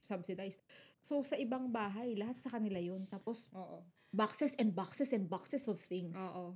subsidized. 0.04 0.62
So, 1.00 1.24
sa 1.24 1.40
ibang 1.40 1.72
bahay, 1.72 2.14
lahat 2.18 2.44
sa 2.44 2.52
kanila 2.52 2.78
yun. 2.78 3.08
Tapos, 3.08 3.48
Oo. 3.56 3.82
boxes 4.12 4.54
and 4.60 4.76
boxes 4.76 5.16
and 5.16 5.32
boxes 5.32 5.66
of 5.72 5.80
things. 5.80 6.20
Oo. 6.20 6.54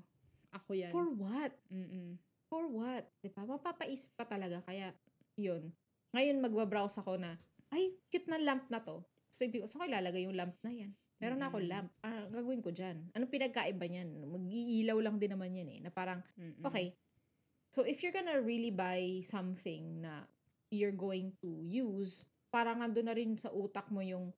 Ako 0.52 0.76
yan. 0.76 0.91
For 0.91 1.07
what? 1.15 1.56
Mm-mm. 1.72 2.19
For 2.48 2.64
what? 2.72 3.03
Di 3.19 3.30
ba? 3.32 3.44
Mapapaisip 3.44 4.15
ka 4.15 4.24
talaga. 4.24 4.64
Kaya, 4.64 4.95
yun. 5.36 5.72
Ngayon, 6.15 6.40
magbabrowse 6.40 7.03
ako 7.03 7.19
na, 7.19 7.36
ay, 7.76 7.95
cute 8.07 8.32
na 8.32 8.40
lamp 8.40 8.72
na 8.72 8.80
to. 8.80 9.03
So, 9.28 9.44
ibig 9.44 9.60
ko, 9.60 9.68
saan 9.68 9.84
ko 9.84 9.88
ilalagay 9.91 10.24
yung 10.24 10.40
lamp 10.40 10.56
na 10.64 10.72
yan? 10.72 10.91
Meron 11.19 11.41
na 11.44 11.52
ako 11.52 11.60
Mm-mm. 11.60 11.72
lamp. 11.72 11.90
Ah, 11.99 12.24
gagawin 12.32 12.64
ko 12.64 12.72
dyan. 12.72 13.11
Anong 13.11 13.34
pinagkaiba 13.34 13.84
niyan? 13.84 14.07
Mag-iilaw 14.24 14.98
lang 15.03 15.19
din 15.19 15.36
naman 15.36 15.52
yan 15.52 15.69
eh. 15.76 15.80
Na 15.84 15.91
parang, 15.91 16.24
Mm-mm. 16.40 16.64
okay. 16.64 16.95
So, 17.76 17.84
if 17.84 17.99
you're 17.99 18.15
gonna 18.15 18.40
really 18.40 18.72
buy 18.72 19.19
something 19.28 20.07
na 20.07 20.24
you're 20.72 20.95
going 20.95 21.36
to 21.44 21.60
use, 21.68 22.24
parang 22.48 22.80
ando 22.80 23.03
na 23.03 23.11
rin 23.11 23.36
sa 23.36 23.52
utak 23.52 23.91
mo 23.91 23.99
yung, 23.99 24.32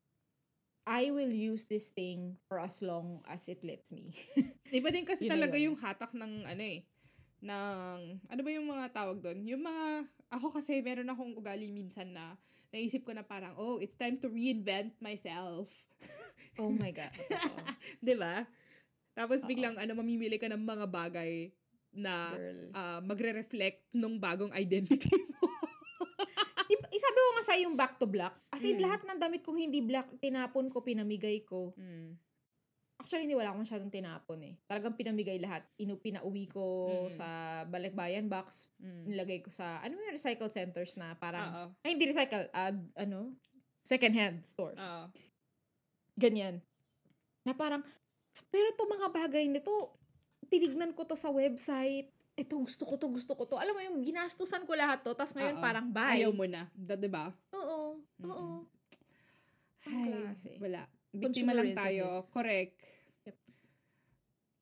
I 0.90 1.14
will 1.14 1.30
use 1.30 1.70
this 1.70 1.94
thing 1.94 2.34
for 2.50 2.58
as 2.58 2.82
long 2.82 3.22
as 3.30 3.46
it 3.46 3.62
lets 3.62 3.94
me. 3.94 4.10
Iba 4.74 4.90
din 4.90 5.06
kasi 5.06 5.30
Yun 5.30 5.34
talaga 5.38 5.58
yun. 5.62 5.66
yung 5.70 5.78
hatak 5.78 6.18
ng 6.18 6.50
ano 6.50 6.64
eh 6.66 6.82
ng 7.40 7.98
ano 8.22 8.42
ba 8.42 8.50
yung 8.50 8.68
mga 8.68 8.86
tawag 8.92 9.18
doon? 9.18 9.40
Yung 9.46 9.62
mga 9.62 9.86
ako 10.30 10.54
kasi 10.54 10.80
meron 10.80 11.08
akong 11.08 11.34
ugali 11.34 11.68
minsan 11.68 12.10
na 12.10 12.36
naisip 12.70 13.02
ko 13.02 13.12
na 13.12 13.24
parang 13.24 13.56
oh, 13.56 13.80
it's 13.80 13.96
time 13.96 14.16
to 14.16 14.28
reinvent 14.28 14.94
myself. 15.00 15.88
oh 16.56 16.70
my 16.70 16.92
God. 16.92 17.10
'Di 18.04 18.14
ba? 18.14 18.46
Tapos 19.12 19.42
Oo. 19.42 19.50
biglang 19.50 19.76
ano 19.76 19.92
mamimili 19.94 20.38
ka 20.38 20.48
ng 20.48 20.62
mga 20.62 20.86
bagay 20.86 21.50
na 21.90 22.32
Girl. 22.32 22.62
ah, 22.72 23.00
magre-reflect 23.02 23.90
nung 23.92 24.16
bagong 24.16 24.54
identity 24.54 25.10
mo. 25.28 25.42
Di 26.64 26.78
ba, 26.78 26.86
isabi 26.88 27.18
ko 27.18 27.30
nga 27.34 27.44
sa 27.44 27.58
yung 27.58 27.74
back 27.74 27.98
to 27.98 28.06
black. 28.06 28.38
As 28.48 28.62
in, 28.62 28.78
Mm. 28.78 28.86
lahat 28.86 29.02
ng 29.04 29.18
damit 29.18 29.42
kong 29.42 29.58
hindi 29.58 29.82
black, 29.82 30.06
tinapon 30.22 30.70
ko, 30.70 30.86
pinamigay 30.86 31.42
ko. 31.42 31.74
Mm. 31.74 32.14
Actually, 33.00 33.24
hindi 33.24 33.40
wala 33.40 33.56
akong 33.56 33.64
masyadong 33.64 33.88
tinapon 33.90 34.40
eh. 34.44 34.54
Talagang 34.68 34.92
pinamigay 34.92 35.40
lahat. 35.40 35.64
Inu, 35.80 35.96
pinauwi 35.96 36.52
ko 36.52 36.64
Mm. 37.08 37.16
sa 37.16 37.28
balikbayan 37.64 38.28
box. 38.28 38.68
Mm. 38.76 39.04
Nilagay 39.08 39.40
ko 39.40 39.48
sa, 39.50 39.80
ano 39.80 39.96
yung 39.96 40.12
recycle 40.12 40.52
centers 40.52 41.00
na 41.00 41.16
parang, 41.16 41.48
Oo. 41.48 41.66
ay 41.88 41.96
hindi 41.96 42.12
recycle, 42.12 42.52
ah, 42.52 42.76
ano? 43.00 43.40
Second 43.88 44.14
hand 44.14 44.38
stores. 44.44 44.84
Oo. 44.84 45.08
Ganyan. 46.20 46.60
Na 47.48 47.56
parang, 47.56 47.88
pero 48.52 48.68
to 48.76 48.84
mga 48.84 49.08
bagay 49.16 49.48
nito, 49.48 49.96
tinignan 50.52 50.92
ko 50.92 51.08
to 51.08 51.16
sa 51.16 51.32
website. 51.32 52.12
Ito, 52.36 52.60
gusto 52.60 52.84
ko 52.84 53.00
to, 53.00 53.08
gusto 53.08 53.32
ko 53.32 53.48
to. 53.48 53.56
Alam 53.56 53.80
mo 53.80 53.82
yung 53.82 54.00
ginastusan 54.04 54.68
ko 54.68 54.76
lahat 54.76 55.08
to, 55.08 55.16
tapos 55.16 55.32
ngayon 55.40 55.56
Oo. 55.56 55.64
parang 55.64 55.88
bye. 55.88 56.20
Ayaw 56.20 56.36
mo 56.36 56.44
na. 56.44 56.68
Da, 56.76 57.00
'di 57.00 57.08
ba? 57.08 57.32
Oo. 57.56 58.04
Oo. 58.28 58.68
Ang 59.88 59.96
Ay, 59.96 60.12
klase. 60.12 60.52
wala. 60.60 60.84
Biktima 61.12 61.52
lang 61.52 61.74
tayo. 61.74 62.22
is- 62.22 62.30
Correct. 62.30 62.78
Yep. 63.26 63.38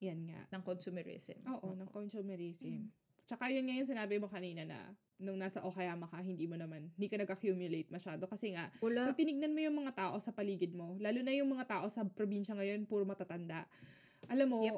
Yan 0.03 0.19
nga. 0.29 0.41
ng 0.53 0.63
consumerism. 0.63 1.37
Oo, 1.49 1.73
ng 1.73 1.89
consumerism. 1.89 2.85
Mm. 2.85 2.87
Tsaka 3.27 3.51
yun 3.51 3.67
nga 3.67 3.75
yung 3.75 3.89
sinabi 3.89 4.15
mo 4.17 4.31
kanina 4.31 4.63
na 4.63 4.79
nung 5.19 5.35
nasa 5.35 5.59
Okayama 5.65 6.07
ka, 6.07 6.21
hindi 6.21 6.45
mo 6.45 6.55
naman, 6.55 6.87
hindi 6.95 7.07
ka 7.09 7.17
nag-accumulate 7.17 7.89
masyado. 7.89 8.23
Kasi 8.29 8.53
nga, 8.55 8.69
Wala. 8.79 9.09
pag 9.11 9.17
tinignan 9.17 9.51
mo 9.51 9.59
yung 9.59 9.77
mga 9.83 9.97
tao 9.97 10.15
sa 10.21 10.31
paligid 10.31 10.71
mo, 10.71 10.95
lalo 11.01 11.19
na 11.25 11.33
yung 11.33 11.49
mga 11.49 11.65
tao 11.67 11.85
sa 11.89 12.05
probinsya 12.05 12.55
ngayon, 12.55 12.85
puro 12.85 13.03
matatanda. 13.03 13.65
Alam 14.29 14.47
mo, 14.47 14.59
Yep. 14.63 14.77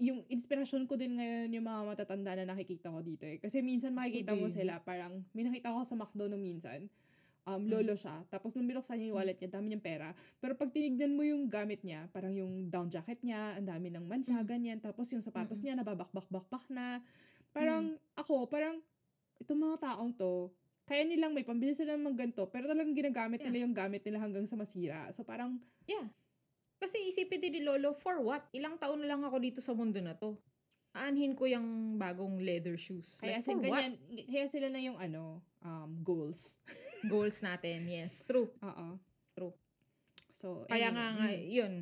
yung 0.00 0.18
inspirasyon 0.26 0.88
ko 0.88 0.96
din 0.96 1.18
ngayon 1.18 1.52
yung 1.52 1.66
mga 1.66 1.82
matatanda 1.84 2.32
na 2.34 2.48
nakikita 2.48 2.88
ko 2.90 3.04
dito 3.04 3.28
eh. 3.28 3.38
Kasi 3.38 3.60
minsan 3.60 3.92
makikita 3.92 4.32
mo 4.32 4.48
din. 4.48 4.56
sila, 4.56 4.80
parang, 4.80 5.22
may 5.30 5.44
nakita 5.44 5.70
ko 5.70 5.84
sa 5.84 5.94
McDo 5.94 6.26
nung 6.26 6.42
minsan, 6.42 6.88
um, 7.44 7.60
Mm. 7.60 7.68
lolo 7.70 7.94
siya. 7.94 8.24
Tapos 8.28 8.56
nung 8.56 8.64
binuksan 8.64 8.96
niya 8.96 9.12
yung 9.12 9.18
wallet 9.20 9.36
niya, 9.36 9.50
dami 9.52 9.66
niyang 9.72 9.84
pera. 9.84 10.08
Pero 10.40 10.56
pag 10.56 10.72
tinignan 10.72 11.12
mo 11.12 11.22
yung 11.22 11.48
gamit 11.48 11.84
niya, 11.84 12.08
parang 12.10 12.32
yung 12.32 12.68
down 12.68 12.88
jacket 12.88 13.20
niya, 13.20 13.56
ang 13.56 13.68
dami 13.68 13.92
ng 13.92 14.04
mancha, 14.04 14.34
Mm. 14.34 14.46
ganyan. 14.48 14.78
Tapos 14.80 15.12
yung 15.12 15.20
sapatos 15.20 15.60
niya, 15.60 15.76
nababakbak-bakbak 15.76 16.64
na. 16.68 17.04
Parang, 17.52 17.94
ako, 18.16 18.48
parang, 18.48 18.80
itong 19.38 19.60
mga 19.60 19.76
taong 19.82 20.12
to, 20.16 20.50
kaya 20.84 21.04
nilang 21.04 21.32
may 21.32 21.44
pambili 21.44 21.72
sila 21.72 21.96
ng 21.96 22.12
ganito, 22.12 22.44
pero 22.48 22.68
talagang 22.68 22.92
ginagamit 22.92 23.40
Yeah. 23.40 23.48
nila 23.48 23.58
yung 23.64 23.72
gamit 23.72 24.04
nila 24.04 24.20
hanggang 24.20 24.44
sa 24.44 24.56
masira. 24.56 25.08
So 25.12 25.24
parang, 25.24 25.60
Yeah. 25.84 26.08
Kasi 26.74 27.00
isipin 27.08 27.40
din 27.40 27.52
ni 27.56 27.60
Lolo, 27.64 27.96
for 27.96 28.20
what? 28.20 28.44
Ilang 28.52 28.76
taon 28.76 29.00
na 29.00 29.08
lang 29.08 29.24
ako 29.24 29.40
dito 29.40 29.60
sa 29.64 29.72
mundo 29.72 29.96
na 30.04 30.12
to. 30.12 30.36
Aanhin 30.94 31.34
ko 31.34 31.44
yung 31.50 31.98
bagong 31.98 32.38
leather 32.38 32.78
shoes. 32.78 33.18
kaya, 33.18 33.42
like, 33.42 33.44
sa 33.44 33.52
ganyan, 33.58 33.98
kaya 34.30 34.46
sila 34.46 34.70
na 34.70 34.78
yung 34.78 34.94
ano, 34.94 35.42
um, 35.60 35.90
goals. 36.06 36.62
what? 36.62 37.10
Goals 37.12 37.42
natin. 37.42 37.82
Yes, 37.84 38.22
true. 38.22 38.48
Oo. 38.62 38.86
True. 39.34 39.54
So, 40.30 40.62
Kaya 40.70 40.88
anyway, 40.88 40.94
nga, 40.94 41.06
nga, 41.18 41.28
mm. 41.34 41.42
yun. 41.50 41.72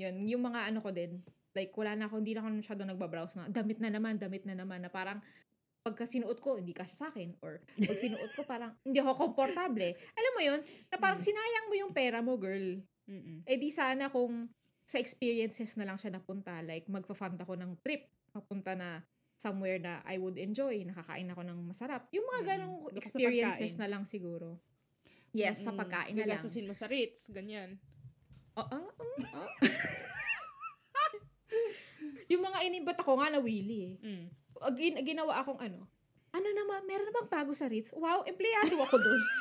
Yun. 0.00 0.14
Yung 0.24 0.42
mga 0.42 0.72
ano 0.72 0.80
ko 0.80 0.88
din. 0.88 1.20
Like, 1.52 1.76
wala 1.76 1.92
na 1.92 2.08
ako, 2.08 2.24
hindi 2.24 2.32
na 2.32 2.40
ako 2.40 2.48
masyado 2.48 2.82
nagbabrowse 2.88 3.34
na, 3.36 3.52
damit 3.52 3.76
na 3.76 3.92
naman, 3.92 4.16
damit 4.16 4.48
na 4.48 4.56
naman, 4.56 4.80
na 4.80 4.88
parang, 4.88 5.20
pagka 5.84 6.08
sinuot 6.08 6.40
ko, 6.40 6.56
hindi 6.56 6.72
kasya 6.72 6.96
sa 6.96 7.06
akin. 7.12 7.36
Or, 7.44 7.60
pag 7.60 7.98
sinuot 8.00 8.32
ko, 8.32 8.42
parang, 8.48 8.72
hindi 8.88 9.04
ako 9.04 9.12
komportable. 9.20 9.92
Alam 10.16 10.32
mo 10.32 10.40
yun, 10.40 10.60
na 10.88 10.96
parang 10.96 11.20
Mm. 11.20 11.28
sinayang 11.28 11.66
mo 11.68 11.74
yung 11.76 11.92
pera 11.92 12.24
mo, 12.24 12.40
girl. 12.40 12.80
Mm-mm. 13.04 13.44
Eh 13.44 13.58
di 13.60 13.68
sana 13.68 14.08
kung 14.08 14.48
sa 14.86 14.96
experiences 14.96 15.74
na 15.76 15.84
lang 15.84 15.98
siya 15.98 16.14
napunta, 16.14 16.56
like 16.62 16.86
magpa-fund 16.86 17.36
ako 17.36 17.58
ng 17.58 17.76
trip, 17.82 18.06
papunta 18.32 18.72
na 18.72 19.04
somewhere 19.36 19.76
na 19.76 20.00
I 20.02 20.16
would 20.16 20.36
enjoy, 20.36 20.80
nakakain 20.82 21.28
ako 21.28 21.44
ng 21.44 21.58
masarap. 21.68 22.08
Yung 22.10 22.24
mga 22.24 22.40
Mm. 22.40 22.48
ganong 22.48 22.76
sa 22.88 22.96
experiences 22.96 23.72
na 23.76 23.86
lang 23.86 24.02
siguro. 24.08 24.56
Yes, 25.32 25.60
sa 25.60 25.70
Mm-mm. 25.70 25.80
pagkain 25.80 26.12
na 26.14 26.24
lang. 26.24 26.36
Gagastusin 26.36 26.64
mo 26.64 26.72
sa 26.72 26.86
Ritz, 26.86 27.28
ganyan. 27.28 27.76
Oo, 28.54 28.78
oo. 28.84 29.44
yung 32.32 32.42
mga 32.42 32.58
inimbat 32.64 32.96
ako 32.96 33.18
nga 33.18 33.28
nawili 33.28 33.78
eh. 33.92 33.94
Mm. 34.00 34.24
Gin- 34.72 35.02
ginawa 35.04 35.40
akong 35.40 35.58
ano, 35.58 35.84
ano 36.32 36.48
naman, 36.48 36.80
meron 36.84 37.04
na 37.04 37.14
bang 37.14 37.30
bago 37.30 37.52
sa 37.52 37.68
Ritz? 37.68 37.92
Wow, 37.92 38.24
empleyado 38.24 38.72
ako 38.78 38.96
doon. 38.96 39.22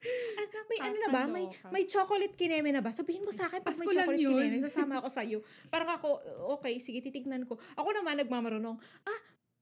Ano, 0.00 0.56
may 0.72 0.78
ano 0.80 0.96
na 0.96 1.08
ba? 1.12 1.22
May, 1.28 1.44
may 1.68 1.84
chocolate 1.84 2.32
kineme 2.32 2.72
na 2.72 2.80
ba? 2.80 2.88
Sabihin 2.88 3.20
mo 3.20 3.32
sa 3.32 3.52
akin 3.52 3.60
pag 3.60 3.76
Pasko 3.76 3.84
may 3.84 3.96
chocolate 4.00 4.20
yun. 4.20 4.32
kineme, 4.32 4.56
sasama 4.64 4.96
ako 5.04 5.08
sa'yo. 5.12 5.38
Parang 5.68 5.92
ako, 5.92 6.08
okay, 6.56 6.80
sige, 6.80 7.04
titignan 7.04 7.44
ko. 7.44 7.60
Ako 7.76 7.92
naman 7.92 8.16
nagmamarunong, 8.16 8.80
ah, 9.04 9.20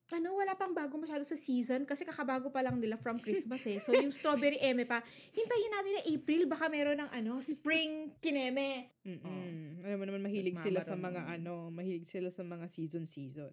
ano, 0.09 0.40
wala 0.40 0.56
pang 0.56 0.73
bago 0.73 0.97
masyado 0.97 1.20
sa 1.27 1.36
season 1.36 1.85
kasi 1.85 2.06
kakabago 2.06 2.48
pa 2.48 2.65
lang 2.65 2.81
nila 2.81 2.97
from 2.97 3.20
Christmas 3.20 3.60
eh. 3.69 3.77
So, 3.82 3.93
yung 3.93 4.15
strawberry 4.15 4.56
eme 4.62 4.89
pa, 4.89 5.05
hintayin 5.35 5.73
natin 5.74 5.93
na 6.01 6.02
April, 6.06 6.43
baka 6.48 6.65
meron 6.73 6.97
ng 7.02 7.10
ano, 7.12 7.43
spring 7.44 8.16
kineme. 8.23 8.94
Mm-mm. 9.05 9.85
Alam 9.85 9.98
mo 10.01 10.05
naman, 10.06 10.23
mahilig 10.24 10.56
sila 10.56 10.81
sa 10.81 10.97
mga 10.97 11.28
ano, 11.28 11.69
mahilig 11.69 12.09
sila 12.09 12.32
sa 12.32 12.40
mga 12.47 12.70
season-season. 12.70 13.52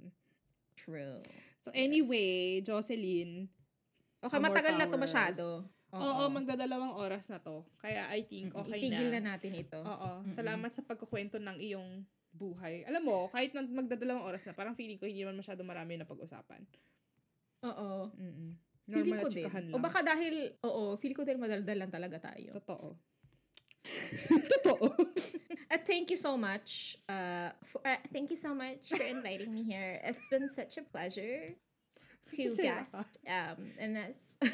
True. 0.79 1.19
So 1.59 1.73
anyway, 1.73 2.61
Jocelyn, 2.61 3.49
Okay, 4.25 4.41
matagal 4.41 4.73
na 4.81 4.89
to 4.89 4.97
masyado. 4.97 5.45
Oo, 5.99 6.23
magdadalawang 6.27 6.93
oras 6.97 7.29
na 7.31 7.39
to. 7.39 7.63
Kaya 7.79 8.07
I 8.11 8.23
think 8.23 8.51
okay 8.51 8.79
Itigil 8.79 9.09
na. 9.11 9.19
na 9.19 9.35
natin 9.35 9.53
ito. 9.55 9.79
Oo, 9.79 10.23
Mm-mm. 10.23 10.33
salamat 10.33 10.71
sa 10.71 10.83
pagkukwento 10.83 11.39
ng 11.39 11.57
iyong 11.59 12.03
buhay. 12.35 12.83
Alam 12.87 13.03
mo, 13.07 13.17
kahit 13.31 13.55
na 13.55 13.63
magdadalawang 13.63 14.27
oras 14.27 14.43
na, 14.43 14.51
parang 14.51 14.75
feeling 14.75 14.99
ko 14.99 15.07
hindi 15.07 15.23
naman 15.23 15.39
masyado 15.39 15.63
marami 15.63 15.95
na 15.95 16.03
pag-usapan. 16.03 16.61
Oo. 17.63 18.11
Mm-mm. 18.11 18.51
Feeling 18.85 19.17
Normal 19.17 19.23
ko 19.25 19.29
din. 19.31 19.43
chikahan 19.47 19.63
O 19.71 19.79
lang. 19.79 19.83
baka 19.87 19.99
dahil, 20.05 20.35
oo, 20.61 20.83
feel 20.99 21.15
ko 21.15 21.23
din 21.25 21.39
madaldal 21.41 21.77
lang 21.79 21.89
talaga 21.89 22.21
tayo. 22.21 22.53
Totoo. 22.61 22.87
Totoo. 24.53 24.85
At 25.73 25.81
thank 25.89 26.13
you 26.13 26.19
so 26.19 26.37
much. 26.37 26.93
Uh, 27.09 27.49
for, 27.65 27.81
uh, 27.81 27.97
thank 28.13 28.29
you 28.29 28.37
so 28.37 28.53
much 28.53 28.93
for 28.93 29.01
inviting 29.01 29.49
me 29.49 29.65
here. 29.65 29.97
It's 30.05 30.29
been 30.29 30.49
such 30.53 30.77
a 30.77 30.83
pleasure 30.85 31.57
to 32.29 32.41
guest 32.61 33.17
um, 33.25 33.73
in 33.81 33.97
this. 33.97 34.17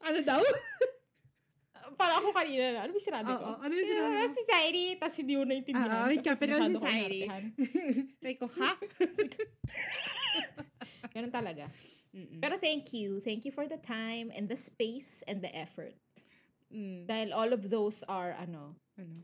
ano 0.00 0.18
daw? 0.20 0.40
Para 2.00 2.16
ako 2.16 2.32
kanina 2.32 2.64
na. 2.72 2.78
Ano 2.84 2.96
ba 2.96 3.00
sinabi 3.00 3.28
ko? 3.28 3.60
ano 3.60 3.72
yung 3.72 3.88
sinabi 3.88 4.08
Yeah, 4.10 4.24
mo? 4.24 4.32
society, 4.32 4.84
tapos 4.96 5.16
hindi 5.18 5.34
mo 5.36 5.44
naintindihan. 5.44 5.90
Ah, 5.90 6.08
Tapos 6.08 6.24
capital 6.24 6.58
ko 6.58 6.68
society. 6.72 7.20
inartehan. 7.28 7.42
Like 8.22 8.38
ko, 8.40 8.46
ha? 8.48 8.72
Ganun 11.14 11.28
talaga. 11.30 11.64
Mm-mm. 12.10 12.40
Pero 12.40 12.54
thank 12.56 12.90
you. 12.92 13.20
Thank 13.20 13.44
you 13.44 13.52
for 13.52 13.66
the 13.66 13.78
time 13.78 14.32
and 14.34 14.48
the 14.48 14.56
space 14.56 15.22
and 15.28 15.42
the 15.42 15.52
effort. 15.52 15.94
Mm, 16.70 17.04
Dahil 17.04 17.28
all 17.34 17.52
of 17.52 17.68
those 17.68 18.00
are, 18.06 18.32
ano, 18.34 18.74
ano? 18.96 19.14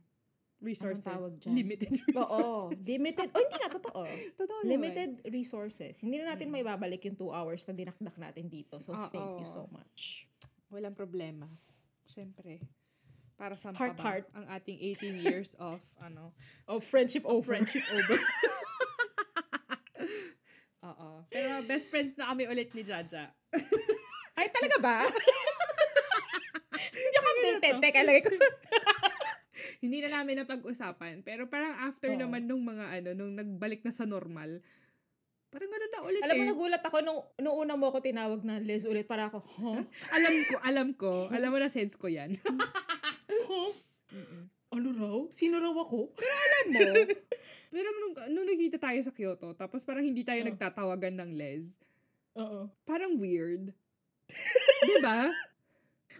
resources. 0.57 1.37
Limited 1.45 1.93
resources. 2.09 2.33
Oo. 2.33 2.73
Limited. 2.75 3.29
Oh, 3.31 3.41
hindi 3.41 3.57
nga, 3.57 3.71
totoo. 3.71 4.03
Totoo 4.35 4.59
naman. 4.65 4.73
Limited 4.73 5.11
resources. 5.29 6.01
Hindi 6.01 6.17
na 6.19 6.33
natin 6.33 6.49
Mm. 6.49 6.55
may 6.55 6.65
babalik 6.65 7.05
yung 7.05 7.15
two 7.15 7.29
hours 7.31 7.63
na 7.65 7.73
dinakdak 7.73 8.17
natin 8.17 8.49
dito. 8.49 8.81
So, 8.81 8.93
Oo. 8.93 9.09
thank 9.09 9.33
you 9.37 9.47
so 9.47 9.69
much. 9.69 10.25
Walang 10.69 10.95
problema. 10.95 11.47
Siyempre. 12.05 12.61
Para 13.37 13.53
sa 13.55 13.69
Heart, 13.69 14.01
heart. 14.01 14.27
ang 14.33 14.49
ating 14.49 14.81
18 14.97 15.21
years 15.21 15.53
of 15.61 15.77
ano 16.07 16.33
Oh, 16.65 16.81
friendship 16.81 17.29
over. 17.29 17.53
friendship 17.53 17.85
over. 17.93 18.17
Oo. 20.87 21.27
Pero 21.29 21.61
best 21.67 21.91
friends 21.91 22.15
na 22.15 22.31
kami 22.31 22.47
ulit 22.47 22.71
ni 22.73 22.81
Jaja. 22.81 23.29
Ay, 24.39 24.49
talaga 24.53 24.77
ba? 24.79 24.97
Hindi 26.93 27.17
ako. 27.17 27.81
Teka, 27.83 28.01
lagay 28.05 28.23
ko 28.23 28.31
sa... 28.31 28.47
Hindi 29.81 29.99
na 30.01 30.21
namin 30.21 30.45
napag-usapan. 30.45 31.25
Pero 31.25 31.49
parang 31.49 31.75
after 31.85 32.13
Oo. 32.13 32.21
naman 32.21 32.47
nung 32.47 32.63
mga 32.63 32.85
ano, 33.01 33.11
nung 33.13 33.35
nagbalik 33.35 33.83
na 33.83 33.93
sa 33.93 34.05
normal, 34.07 34.61
parang 35.49 35.69
ganun 35.69 35.86
na 35.97 36.05
ulit 36.05 36.21
Alam 36.21 36.35
mo, 36.35 36.43
eh. 36.43 36.49
nagulat 36.49 36.83
ako 36.83 36.97
nung, 37.01 37.21
nung 37.39 37.57
una 37.57 37.75
mo 37.75 37.89
ako 37.89 37.99
tinawag 37.99 38.41
na 38.43 38.61
Les 38.61 38.85
ulit. 38.85 39.05
Para 39.05 39.27
ako, 39.27 39.41
huh? 39.41 39.81
alam 40.17 40.35
ko, 40.45 40.55
alam 40.61 40.89
ko. 40.93 41.13
Alam 41.29 41.51
mo 41.51 41.59
na 41.59 41.69
sense 41.69 41.97
ko 41.97 42.07
yan. 42.07 42.37
huh? 43.49 43.71
Mm-mm. 44.13 44.43
Ano 44.69 44.89
raw? 44.93 45.19
Sino 45.31 45.57
raw 45.57 45.73
ako? 45.73 46.13
alam 46.13 46.65
mo, 46.69 46.85
pero 47.69 47.89
nung, 47.95 48.15
nung 48.31 48.47
nagkita 48.47 48.77
tayo 48.79 49.01
sa 49.01 49.11
Kyoto, 49.11 49.53
tapos 49.53 49.83
parang 49.83 50.05
hindi 50.05 50.21
tayo 50.23 50.41
Oh. 50.41 50.47
nagtatawagan 50.47 51.17
ng 51.17 51.31
Les, 51.33 51.77
Oo. 52.35 52.69
parang 52.83 53.17
weird. 53.17 53.73
Di 54.89 54.97
ba? 54.99 55.29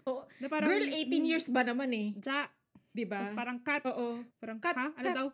Oo. 0.05 0.25
Na 0.39 0.47
parang, 0.47 0.71
Girl, 0.71 0.89
18 0.89 1.23
years 1.23 1.47
ba 1.47 1.61
naman 1.61 1.91
eh? 1.91 2.09
Ja, 2.19 2.49
Di 2.91 3.05
ba? 3.05 3.21
tapos 3.21 3.35
parang 3.35 3.59
cut. 3.59 3.83
Oo. 3.87 4.25
Parang, 4.37 4.57
Cut, 4.57 4.73
ha? 4.75 4.89
Ano 4.91 5.05
cut. 5.05 5.17
daw? 5.17 5.27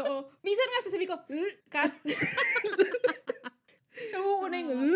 Oo. 0.00 0.16
Minsan 0.40 0.66
nga 0.66 0.80
sasabi 0.84 1.04
ko, 1.04 1.16
"L- 1.28 1.58
cut. 1.66 1.92
Nauuna 4.18 4.56
yung. 4.58 4.92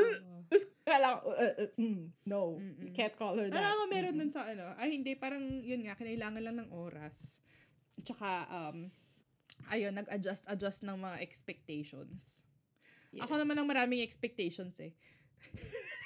Tapos 0.53 0.65
kala 0.85 1.09
ko, 1.23 1.33
uh, 1.33 1.55
uh, 1.65 1.71
mm, 1.81 2.03
no, 2.29 2.61
Mm-mm. 2.61 2.85
you 2.85 2.93
can't 2.93 3.17
call 3.17 3.39
her 3.39 3.49
that. 3.49 3.57
Alam 3.57 3.77
mo, 3.79 3.85
meron 3.89 4.19
dun 4.19 4.29
sa 4.29 4.45
ano, 4.45 4.75
ay 4.77 5.01
hindi, 5.01 5.17
parang 5.17 5.41
yun 5.63 5.87
nga, 5.87 5.97
kinailangan 5.97 6.43
lang 6.43 6.57
ng 6.61 6.71
oras. 6.75 7.41
Tsaka, 8.05 8.51
um, 8.53 8.85
ayun, 9.73 9.97
nag-adjust-adjust 9.97 10.85
ng 10.85 10.99
mga 11.01 11.25
expectations. 11.25 12.45
Yes. 13.15 13.25
Ako 13.25 13.41
naman 13.41 13.57
ang 13.57 13.65
maraming 13.65 14.05
expectations 14.05 14.77
eh. 14.83 14.93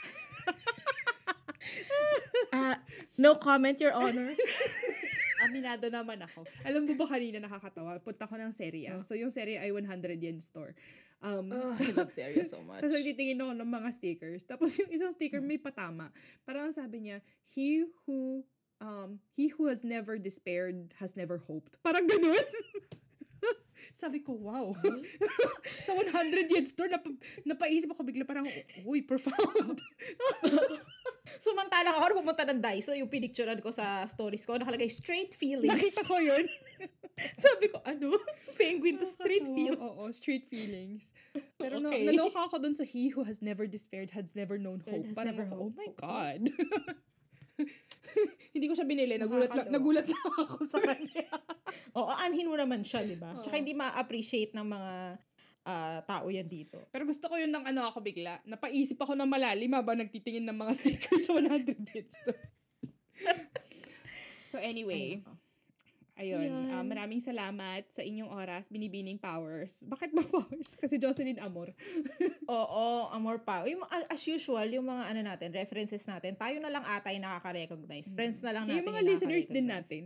Ah, 2.57 2.79
no 3.19 3.37
comment, 3.37 3.77
Your 3.77 3.93
Honor. 3.93 4.33
Aminado 5.45 5.93
naman 5.93 6.21
ako. 6.25 6.49
Alam 6.65 6.89
mo 6.89 6.95
ba 6.97 7.07
kanina 7.09 7.43
nakakatawa? 7.43 8.01
Punta 8.01 8.25
ko 8.25 8.41
ng 8.41 8.53
Seria. 8.55 8.97
Oh. 8.97 9.05
So, 9.05 9.13
yung 9.13 9.29
Seria 9.29 9.61
ay 9.61 9.73
100 9.73 10.17
yen 10.17 10.41
store. 10.41 10.73
Um, 11.21 11.53
I 11.53 11.93
love 11.93 12.13
Seria 12.13 12.45
so 12.49 12.61
much. 12.69 12.81
Tapos 12.81 12.97
nagtitingin 12.97 13.41
ako 13.41 13.53
ng 13.57 13.71
mga 13.71 13.89
stickers. 13.93 14.43
Tapos 14.49 14.71
yung 14.81 14.91
isang 14.93 15.13
sticker 15.13 15.45
may 15.45 15.61
patama. 15.61 16.09
Parang 16.49 16.71
ang 16.71 16.77
sabi 16.77 17.09
niya, 17.09 17.21
he 17.45 17.85
who 18.05 18.45
um 18.77 19.17
he 19.33 19.49
who 19.49 19.73
has 19.73 19.81
never 19.81 20.21
despaired 20.21 20.93
has 21.01 21.17
never 21.17 21.41
hoped. 21.41 21.81
Parang 21.81 22.05
ganun. 22.05 22.37
sabi 23.97 24.21
ko, 24.21 24.37
wow. 24.37 24.73
Sa 25.87 25.93
100 25.95 26.53
yen 26.53 26.67
store, 26.67 26.89
napa, 26.89 27.09
napaisip 27.45 27.93
ako 27.93 28.03
bigla 28.05 28.25
parang, 28.25 28.49
uy, 28.85 29.05
profound. 29.05 29.81
Samantalang 31.43 31.99
ako, 31.99 32.23
pumunta 32.23 32.47
ng 32.47 32.63
Daiso, 32.63 32.95
yung 32.95 33.11
pinicturean 33.11 33.59
ko 33.59 33.75
sa 33.75 34.07
stories 34.07 34.47
ko, 34.47 34.55
nakalagay, 34.55 34.87
straight 34.87 35.35
feelings. 35.35 35.69
Nakita 35.69 36.07
ko 36.07 36.23
yun. 36.23 36.47
Sabi 37.45 37.73
ko, 37.73 37.81
ano? 37.83 38.15
Penguin 38.55 39.01
to 39.01 39.09
straight 39.09 39.49
feelings. 39.49 39.81
Oo, 39.81 40.13
street 40.13 40.47
feelings. 40.47 41.11
Pero 41.57 41.81
na, 41.83 41.91
Okay. 41.91 42.05
naloka 42.07 42.45
ako 42.45 42.61
dun 42.61 42.77
sa 42.77 42.85
he 42.85 43.09
who 43.11 43.25
has 43.25 43.41
never 43.41 43.65
despaired, 43.67 44.13
has 44.13 44.37
never 44.37 44.61
known 44.61 44.85
hope. 44.85 45.03
Has 45.03 45.17
Parang, 45.17 45.35
never 45.35 45.45
oh 45.51 45.69
hope. 45.69 45.75
my 45.75 45.91
God. 45.97 46.47
Hindi 48.55 48.67
ko 48.69 48.75
siya 48.77 48.87
binili. 48.87 49.17
Nagulat 49.17 49.51
lang, 49.51 49.69
nagulat 49.73 50.07
lang 50.07 50.25
ako 50.39 50.63
sa 50.63 50.79
kanya. 50.79 51.27
Oo, 51.99 52.13
anhin 52.13 52.47
mo 52.47 52.57
naman 52.57 52.85
siya, 52.85 53.03
di 53.03 53.17
ba? 53.17 53.33
Tsaka 53.41 53.57
Oo. 53.57 53.61
hindi 53.61 53.73
ma-appreciate 53.73 54.53
ng 54.53 54.67
mga 54.69 54.93
ah, 55.67 55.99
tao 56.01 56.31
yan 56.31 56.47
dito. 56.47 56.79
Pero 56.89 57.03
gusto 57.03 57.27
ko 57.27 57.35
yun 57.35 57.51
ng 57.51 57.67
ano 57.67 57.91
ako 57.91 57.99
bigla. 58.01 58.39
Napaisip 58.47 58.97
ako 58.97 59.13
ng 59.13 59.27
malalim 59.27 59.75
habang 59.75 59.99
nagtitingin 59.99 60.47
ng 60.47 60.55
mga 60.57 60.73
stickers 60.79 61.27
sa 61.27 61.35
100 61.35 61.75
hits 61.91 62.23
to. 62.23 62.33
so 64.47 64.57
anyway, 64.59 65.19
ayun. 66.17 66.41
Ayun. 66.49 66.73
ah, 66.73 66.81
maraming 66.81 67.21
salamat 67.21 67.91
sa 67.91 68.01
inyong 68.01 68.33
oras, 68.33 68.73
binibining 68.73 69.19
powers. 69.19 69.85
Bakit 69.85 70.15
ba 70.15 70.23
powers? 70.33 70.73
Kasi 70.73 70.97
Jocelyn 70.97 71.37
Amor. 71.43 71.75
Oo, 72.49 73.11
amor 73.11 73.43
pa. 73.43 73.69
Yung, 73.69 73.85
a- 73.85 74.09
as 74.09 74.25
usual, 74.25 74.65
yung 74.65 74.87
mga 74.87 75.13
ano 75.13 75.21
natin, 75.21 75.53
references 75.53 76.07
natin, 76.07 76.33
tayo 76.33 76.57
na 76.57 76.73
lang 76.73 76.87
ata 76.87 77.13
yung 77.13 77.21
nakaka-recognize. 77.21 78.17
Friends 78.17 78.41
na 78.41 78.55
lang 78.55 78.65
natin 78.65 78.81
yung 78.81 78.89
mga 78.89 79.05
listeners 79.05 79.45
din 79.45 79.69
natin. 79.69 80.03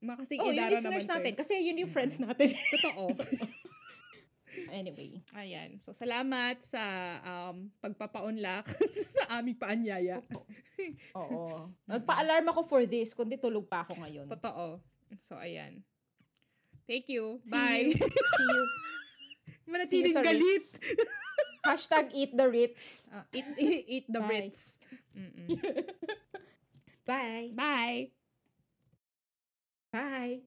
Mga 0.00 0.16
kasing 0.18 0.40
Oh, 0.40 0.48
yung 0.48 0.66
listeners 0.66 0.82
naman 1.04 1.14
natin. 1.14 1.22
to 1.22 1.30
eh. 1.30 1.36
Kasi 1.38 1.52
yun 1.60 1.78
yung 1.78 1.92
friends 1.92 2.16
natin. 2.18 2.50
Totoo. 2.74 3.04
Anyway. 4.70 5.22
Ayan. 5.36 5.78
So, 5.78 5.94
salamat 5.94 6.62
sa 6.62 6.82
um, 7.22 7.70
pagpapaunlak 7.78 8.66
sa 9.14 9.40
aming 9.40 9.58
paanyaya. 9.58 10.20
Oo. 11.16 11.70
Nagpa-alarm 11.86 12.50
ako 12.52 12.60
for 12.66 12.82
this, 12.86 13.14
kundi 13.14 13.38
tulog 13.38 13.66
pa 13.70 13.86
ako 13.86 14.00
ngayon. 14.00 14.26
Totoo. 14.28 14.82
So, 15.22 15.38
ayan. 15.38 15.82
Thank 16.90 17.06
you. 17.10 17.38
See 17.46 17.54
Bye. 17.54 17.90
you. 17.90 17.98
See 17.98 18.46
you. 18.50 18.62
Manatiling 19.70 20.18
galit. 20.18 20.66
Hashtag 21.66 22.10
eat 22.16 22.32
the 22.34 22.48
Ritz. 22.48 23.06
Ah, 23.12 23.22
eat, 23.30 23.46
eat, 23.54 23.84
eat 23.86 24.06
the 24.08 24.18
Bye. 24.18 24.28
Ritz. 24.28 24.78
Bye. 27.06 27.54
Bye. 27.54 28.10
Bye. 29.92 30.40